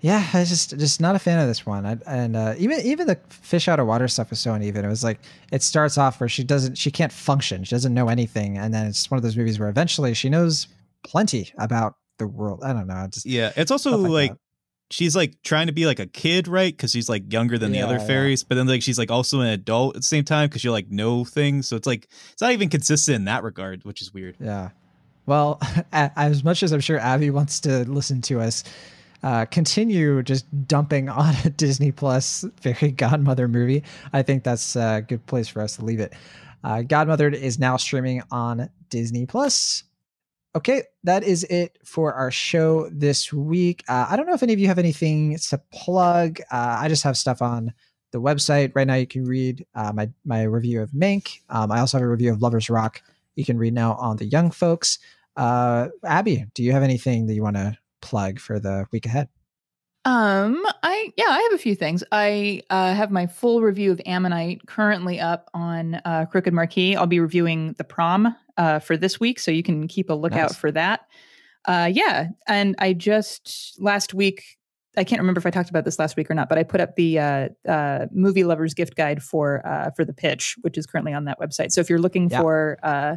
Yeah, 0.00 0.26
I 0.32 0.40
was 0.40 0.48
just 0.48 0.78
just 0.78 1.00
not 1.00 1.14
a 1.14 1.18
fan 1.18 1.38
of 1.38 1.46
this 1.46 1.66
one. 1.66 1.84
I, 1.84 1.98
and 2.06 2.34
uh, 2.34 2.54
even 2.58 2.80
even 2.80 3.06
the 3.06 3.18
fish 3.28 3.68
out 3.68 3.78
of 3.78 3.86
water 3.86 4.08
stuff 4.08 4.30
was 4.30 4.38
so 4.38 4.54
uneven. 4.54 4.84
It 4.84 4.88
was 4.88 5.04
like 5.04 5.20
it 5.52 5.62
starts 5.62 5.98
off 5.98 6.20
where 6.20 6.28
she 6.28 6.42
doesn't 6.42 6.78
she 6.78 6.90
can't 6.90 7.12
function. 7.12 7.64
She 7.64 7.74
doesn't 7.74 7.92
know 7.92 8.08
anything, 8.08 8.56
and 8.56 8.72
then 8.72 8.86
it's 8.86 9.10
one 9.10 9.16
of 9.16 9.22
those 9.22 9.36
movies 9.36 9.58
where 9.58 9.68
eventually 9.68 10.14
she 10.14 10.30
knows 10.30 10.68
plenty 11.04 11.52
about 11.58 11.96
the 12.18 12.26
world. 12.26 12.62
I 12.64 12.72
don't 12.72 12.86
know. 12.86 13.06
Just 13.10 13.26
Yeah, 13.26 13.52
it's 13.56 13.70
also 13.70 13.90
stuff 13.98 14.10
like, 14.10 14.32
she's 14.90 15.14
like 15.14 15.34
trying 15.42 15.66
to 15.66 15.72
be 15.72 15.84
like 15.84 15.98
a 15.98 16.06
kid, 16.06 16.48
right? 16.48 16.74
Because 16.74 16.92
she's 16.92 17.08
like 17.08 17.30
younger 17.30 17.58
than 17.58 17.72
the 17.72 17.82
other 17.82 17.94
Yeah, 17.94 18.00
yeah. 18.00 18.06
fairies, 18.06 18.44
but 18.44 18.54
then 18.54 18.66
like 18.66 18.82
she's 18.82 18.98
like 18.98 19.10
also 19.10 19.40
an 19.40 19.48
adult 19.48 19.96
at 19.96 20.02
the 20.02 20.06
same 20.06 20.24
time 20.24 20.48
because 20.48 20.64
you 20.64 20.72
like 20.72 20.90
know 20.90 21.24
things. 21.24 21.68
So 21.68 21.76
it's 21.76 21.86
like 21.86 22.08
it's 22.32 22.40
not 22.40 22.52
even 22.52 22.70
consistent 22.70 23.16
in 23.16 23.24
that 23.26 23.42
regard, 23.42 23.84
which 23.84 24.00
is 24.00 24.14
weird. 24.14 24.36
Yeah. 24.40 24.70
Well, 25.26 25.60
as 25.92 26.42
much 26.42 26.62
as 26.62 26.72
I'm 26.72 26.80
sure 26.80 26.98
Abby 26.98 27.28
wants 27.30 27.60
to 27.60 27.84
listen 27.84 28.22
to 28.22 28.40
us 28.40 28.64
uh, 29.22 29.44
continue 29.46 30.22
just 30.22 30.46
dumping 30.66 31.08
on 31.10 31.34
a 31.44 31.50
Disney 31.50 31.92
Plus 31.92 32.44
fairy 32.60 32.92
godmother 32.92 33.48
movie, 33.48 33.84
I 34.12 34.22
think 34.22 34.44
that's 34.44 34.76
a 34.76 35.04
good 35.06 35.24
place 35.26 35.48
for 35.48 35.62
us 35.62 35.76
to 35.76 35.84
leave 35.84 36.00
it. 36.00 36.12
Uh, 36.62 36.82
Godmothered 36.82 37.34
is 37.34 37.58
now 37.58 37.76
streaming 37.76 38.22
on 38.30 38.68
Disney 38.90 39.26
Plus. 39.26 39.84
Okay, 40.54 40.82
that 41.04 41.22
is 41.22 41.44
it 41.44 41.78
for 41.84 42.12
our 42.12 42.30
show 42.30 42.88
this 42.90 43.32
week. 43.32 43.84
Uh, 43.88 44.06
I 44.10 44.16
don't 44.16 44.26
know 44.26 44.34
if 44.34 44.42
any 44.42 44.52
of 44.52 44.58
you 44.58 44.66
have 44.66 44.80
anything 44.80 45.38
to 45.38 45.58
plug. 45.72 46.40
Uh, 46.50 46.76
I 46.80 46.88
just 46.88 47.04
have 47.04 47.16
stuff 47.16 47.40
on 47.40 47.72
the 48.10 48.20
website 48.20 48.72
right 48.74 48.86
now. 48.86 48.96
You 48.96 49.06
can 49.06 49.24
read 49.24 49.64
uh, 49.74 49.92
my 49.94 50.10
my 50.24 50.42
review 50.42 50.82
of 50.82 50.90
Mank. 50.90 51.38
Um, 51.48 51.70
I 51.70 51.78
also 51.78 51.98
have 51.98 52.04
a 52.04 52.10
review 52.10 52.32
of 52.32 52.42
Lovers 52.42 52.68
Rock. 52.68 53.00
You 53.36 53.44
can 53.44 53.58
read 53.58 53.74
now 53.74 53.94
on 53.94 54.16
the 54.16 54.26
Young 54.26 54.50
Folks. 54.50 54.98
Uh, 55.36 55.88
Abby, 56.04 56.44
do 56.54 56.64
you 56.64 56.72
have 56.72 56.82
anything 56.82 57.26
that 57.28 57.34
you 57.34 57.42
want 57.44 57.56
to 57.56 57.78
plug 58.00 58.38
for 58.40 58.58
the 58.58 58.86
week 58.92 59.06
ahead? 59.06 59.28
Um, 60.06 60.64
I 60.82 61.12
yeah, 61.16 61.26
I 61.28 61.40
have 61.40 61.52
a 61.52 61.62
few 61.62 61.74
things. 61.74 62.02
I 62.10 62.62
uh, 62.70 62.94
have 62.94 63.10
my 63.10 63.26
full 63.26 63.60
review 63.60 63.92
of 63.92 64.00
Ammonite 64.06 64.66
currently 64.66 65.20
up 65.20 65.50
on 65.52 65.96
uh, 66.06 66.24
Crooked 66.30 66.54
Marquee. 66.54 66.96
I'll 66.96 67.06
be 67.06 67.20
reviewing 67.20 67.74
the 67.76 67.84
prom 67.84 68.34
uh, 68.56 68.78
for 68.78 68.96
this 68.96 69.20
week, 69.20 69.38
so 69.38 69.50
you 69.50 69.62
can 69.62 69.88
keep 69.88 70.08
a 70.08 70.14
lookout 70.14 70.50
Nice. 70.50 70.56
for 70.56 70.72
that. 70.72 71.00
Uh, 71.66 71.90
yeah, 71.92 72.28
and 72.48 72.74
I 72.78 72.94
just 72.94 73.76
last 73.78 74.14
week. 74.14 74.56
I 74.96 75.04
can't 75.04 75.20
remember 75.20 75.38
if 75.38 75.46
I 75.46 75.50
talked 75.50 75.70
about 75.70 75.84
this 75.84 76.00
last 76.00 76.16
week 76.16 76.28
or 76.30 76.34
not, 76.34 76.48
but 76.48 76.58
I 76.58 76.64
put 76.64 76.80
up 76.80 76.96
the 76.96 77.18
uh, 77.18 77.48
uh, 77.68 78.06
movie 78.10 78.42
lovers 78.42 78.74
gift 78.74 78.96
guide 78.96 79.22
for 79.22 79.64
uh, 79.64 79.90
for 79.94 80.04
the 80.04 80.12
pitch, 80.14 80.56
which 80.62 80.76
is 80.76 80.84
currently 80.86 81.12
on 81.12 81.26
that 81.26 81.38
website. 81.38 81.70
So 81.72 81.80
if 81.80 81.88
you're 81.88 82.00
looking 82.00 82.28
Yeah. 82.30 82.40
for 82.40 82.78
uh, 82.82 83.16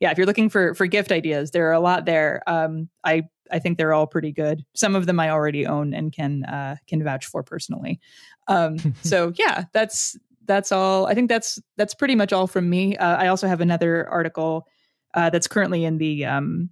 yeah, 0.00 0.10
if 0.10 0.18
you're 0.18 0.26
looking 0.26 0.50
for 0.50 0.74
for 0.74 0.86
gift 0.86 1.12
ideas, 1.12 1.52
there 1.52 1.68
are 1.68 1.72
a 1.72 1.80
lot 1.80 2.04
there. 2.04 2.42
Um, 2.46 2.90
I 3.04 3.22
I 3.50 3.58
think 3.58 3.78
they're 3.78 3.92
all 3.92 4.06
pretty 4.06 4.32
good. 4.32 4.64
Some 4.74 4.94
of 4.94 5.06
them 5.06 5.20
I 5.20 5.30
already 5.30 5.66
own 5.66 5.94
and 5.94 6.12
can 6.12 6.44
uh, 6.44 6.76
can 6.86 7.02
vouch 7.02 7.26
for 7.26 7.42
personally. 7.42 8.00
Um, 8.48 8.76
so 9.02 9.32
yeah, 9.36 9.64
that's 9.72 10.16
that's 10.46 10.72
all. 10.72 11.06
I 11.06 11.14
think 11.14 11.28
that's 11.28 11.58
that's 11.76 11.94
pretty 11.94 12.14
much 12.14 12.32
all 12.32 12.46
from 12.46 12.68
me. 12.68 12.96
Uh, 12.96 13.16
I 13.16 13.28
also 13.28 13.46
have 13.46 13.60
another 13.60 14.08
article 14.08 14.66
uh, 15.14 15.30
that's 15.30 15.48
currently 15.48 15.84
in 15.84 15.98
the 15.98 16.24
um, 16.24 16.70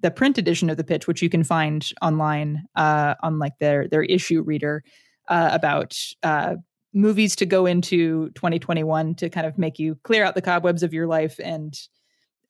the 0.00 0.10
print 0.10 0.38
edition 0.38 0.70
of 0.70 0.76
the 0.76 0.84
pitch, 0.84 1.06
which 1.06 1.22
you 1.22 1.28
can 1.28 1.44
find 1.44 1.90
online 2.02 2.64
uh, 2.76 3.14
on 3.22 3.38
like 3.38 3.58
their 3.58 3.88
their 3.88 4.02
issue 4.02 4.42
reader 4.42 4.82
uh, 5.28 5.50
about 5.52 5.96
uh, 6.22 6.56
movies 6.92 7.36
to 7.36 7.46
go 7.46 7.66
into 7.66 8.30
2021 8.30 9.14
to 9.16 9.30
kind 9.30 9.46
of 9.46 9.56
make 9.58 9.78
you 9.78 9.96
clear 10.02 10.24
out 10.24 10.34
the 10.34 10.42
cobwebs 10.42 10.82
of 10.82 10.92
your 10.92 11.06
life 11.06 11.38
and 11.42 11.74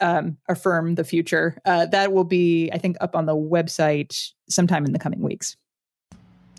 um, 0.02 0.36
affirm 0.48 0.96
the 0.96 1.04
future. 1.04 1.56
Uh, 1.64 1.86
that 1.86 2.12
will 2.12 2.24
be, 2.24 2.70
I 2.72 2.78
think, 2.78 2.96
up 3.00 3.16
on 3.16 3.26
the 3.26 3.36
website 3.36 4.32
sometime 4.48 4.84
in 4.84 4.92
the 4.92 4.98
coming 4.98 5.20
weeks. 5.20 5.56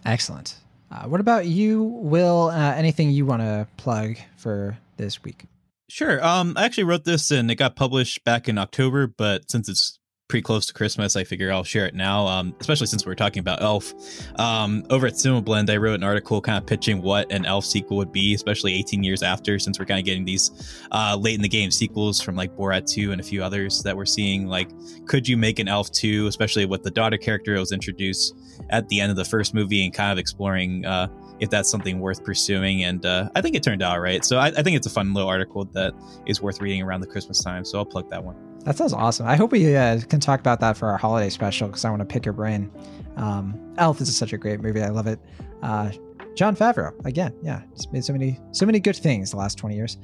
Excellent. 0.06 0.56
Uh, 0.92 1.04
what 1.04 1.20
about 1.20 1.46
you, 1.46 1.84
Will? 1.84 2.50
Uh, 2.50 2.74
anything 2.76 3.12
you 3.12 3.26
want 3.26 3.42
to 3.42 3.68
plug 3.78 4.18
for 4.38 4.78
this 4.98 5.24
week? 5.24 5.46
Sure. 5.90 6.24
Um, 6.26 6.54
I 6.56 6.66
actually 6.66 6.86
wrote 6.86 7.04
this 7.04 7.32
and 7.32 7.52
it 7.52 7.56
got 7.56 7.76
published 7.76 8.24
back 8.24 8.48
in 8.48 8.58
October, 8.58 9.08
but 9.08 9.50
since 9.52 9.70
it's 9.70 10.00
pretty 10.34 10.42
close 10.42 10.66
to 10.66 10.74
Christmas, 10.74 11.16
I 11.16 11.24
figure 11.24 11.52
I'll 11.52 11.64
share 11.64 11.86
it 11.86 11.94
now. 11.94 12.26
Um, 12.26 12.56
especially 12.60 12.88
since 12.88 13.06
we're 13.06 13.14
talking 13.14 13.40
about 13.40 13.62
Elf. 13.62 13.94
Um, 14.40 14.84
over 14.90 15.06
at 15.06 15.16
Cinema 15.16 15.44
Blend, 15.44 15.70
I 15.70 15.78
wrote 15.78 15.94
an 15.94 16.04
article 16.04 16.42
kind 16.42 16.58
of 16.58 16.66
pitching 16.66 17.04
what 17.04 17.32
an 17.32 17.46
Elf 17.46 17.64
sequel 17.64 17.98
would 17.98 18.12
be, 18.12 18.34
especially 18.34 18.74
18 18.74 19.04
years 19.04 19.22
after, 19.22 19.60
since 19.60 19.78
we're 19.78 19.86
kind 19.86 20.00
of 20.00 20.06
getting 20.06 20.26
these 20.26 20.82
uh, 20.92 21.16
late 21.16 21.36
in 21.36 21.44
the 21.44 21.48
game 21.48 21.70
sequels 21.70 22.20
from 22.20 22.36
like 22.36 22.52
Borat 22.56 22.92
2 22.92 23.12
and 23.12 23.22
a 23.22 23.24
few 23.24 23.44
others 23.44 23.84
that 23.84 23.96
we're 23.96 24.08
seeing. 24.08 24.48
Like, 24.48 24.72
could 25.06 25.28
you 25.28 25.38
make 25.38 25.60
an 25.60 25.68
Elf 25.68 25.92
2, 25.92 26.26
especially 26.26 26.66
with 26.66 26.82
the 26.82 26.90
daughter 26.90 27.18
character 27.18 27.54
that 27.54 27.60
was 27.60 27.72
introduced 27.72 28.34
at 28.72 28.90
the 28.90 29.02
end 29.02 29.12
of 29.12 29.18
the 29.18 29.26
first 29.26 29.54
movie 29.54 29.86
and 29.86 29.94
kind 29.94 30.12
of 30.12 30.18
exploring 30.18 30.84
uh, 30.84 31.10
if 31.42 31.52
that's 31.52 31.70
something 31.70 32.00
worth 32.00 32.24
pursuing. 32.24 32.86
And 32.86 33.06
uh, 33.06 33.30
I 33.36 33.42
think 33.42 33.56
it 33.56 33.62
turned 33.62 33.84
out 33.84 34.02
right. 34.02 34.26
So 34.26 34.40
I, 34.40 34.48
I, 34.48 34.64
think 34.64 34.78
it's 34.78 34.88
a 34.88 34.90
fun 34.90 35.14
little 35.14 35.30
article 35.30 35.66
that 35.74 35.94
is 36.26 36.42
worth 36.42 36.60
reading 36.60 36.82
around 36.82 37.02
the 37.02 37.08
Christmas 37.08 37.44
time. 37.44 37.66
So 37.66 37.78
I'll 37.78 37.86
plug 37.86 38.10
that 38.10 38.24
one. 38.24 38.36
That 38.64 38.78
sounds 38.78 38.94
awesome. 38.94 39.28
I 39.28 39.36
hope 39.36 39.52
we 39.52 39.76
uh, 39.76 40.00
can 40.08 40.20
talk 40.20 40.40
about 40.40 40.60
that 40.62 40.78
for 40.78 40.88
our 40.88 40.98
holiday 40.98 41.30
special 41.30 41.68
because 41.68 41.84
I 41.84 41.90
want 41.90 42.00
to 42.00 42.06
pick 42.06 42.26
your 42.26 42.34
brain. 42.34 42.72
Um, 43.18 43.60
Elf 43.78 44.00
is 44.00 44.16
such 44.16 44.34
a 44.34 44.38
great 44.38 44.62
movie. 44.62 44.82
I 44.82 44.90
love 44.90 45.08
it. 45.08 45.20
Uh, 45.62 45.92
Jon 46.36 46.56
Favreau 46.56 46.94
again. 47.06 47.36
Yeah, 47.42 47.62
it's 47.74 47.92
made 47.92 48.04
so 48.04 48.14
many 48.14 48.40
so 48.52 48.66
many 48.66 48.80
good 48.80 48.96
things 48.96 49.32
the 49.32 49.38
last 49.38 49.58
twenty 49.58 49.76
years. 49.76 49.98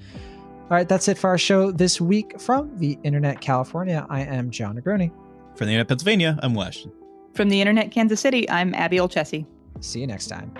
All 0.64 0.77
right, 0.77 0.88
that's 0.88 1.07
it 1.07 1.18
for 1.18 1.30
our 1.30 1.38
show 1.38 1.72
this 1.72 1.99
week 1.99 2.40
from 2.40 2.77
the 2.77 2.99
Internet 3.03 3.41
California. 3.41 4.06
I 4.10 4.22
am 4.22 4.52
John 4.52 4.80
Negroni. 4.80 5.11
From 5.56 5.68
the 5.68 5.73
Internet 5.73 5.88
Pennsylvania, 5.88 6.40
I'm 6.44 6.53
West. 6.53 6.88
From 7.34 7.49
the 7.49 7.60
Internet 7.60 7.91
Kansas 7.91 8.19
City, 8.19 8.48
I'm 8.49 8.76
Abby 8.76 8.99
Olcese. 8.99 9.45
See 9.80 10.02
you 10.02 10.07
next 10.07 10.27
time. 10.27 10.53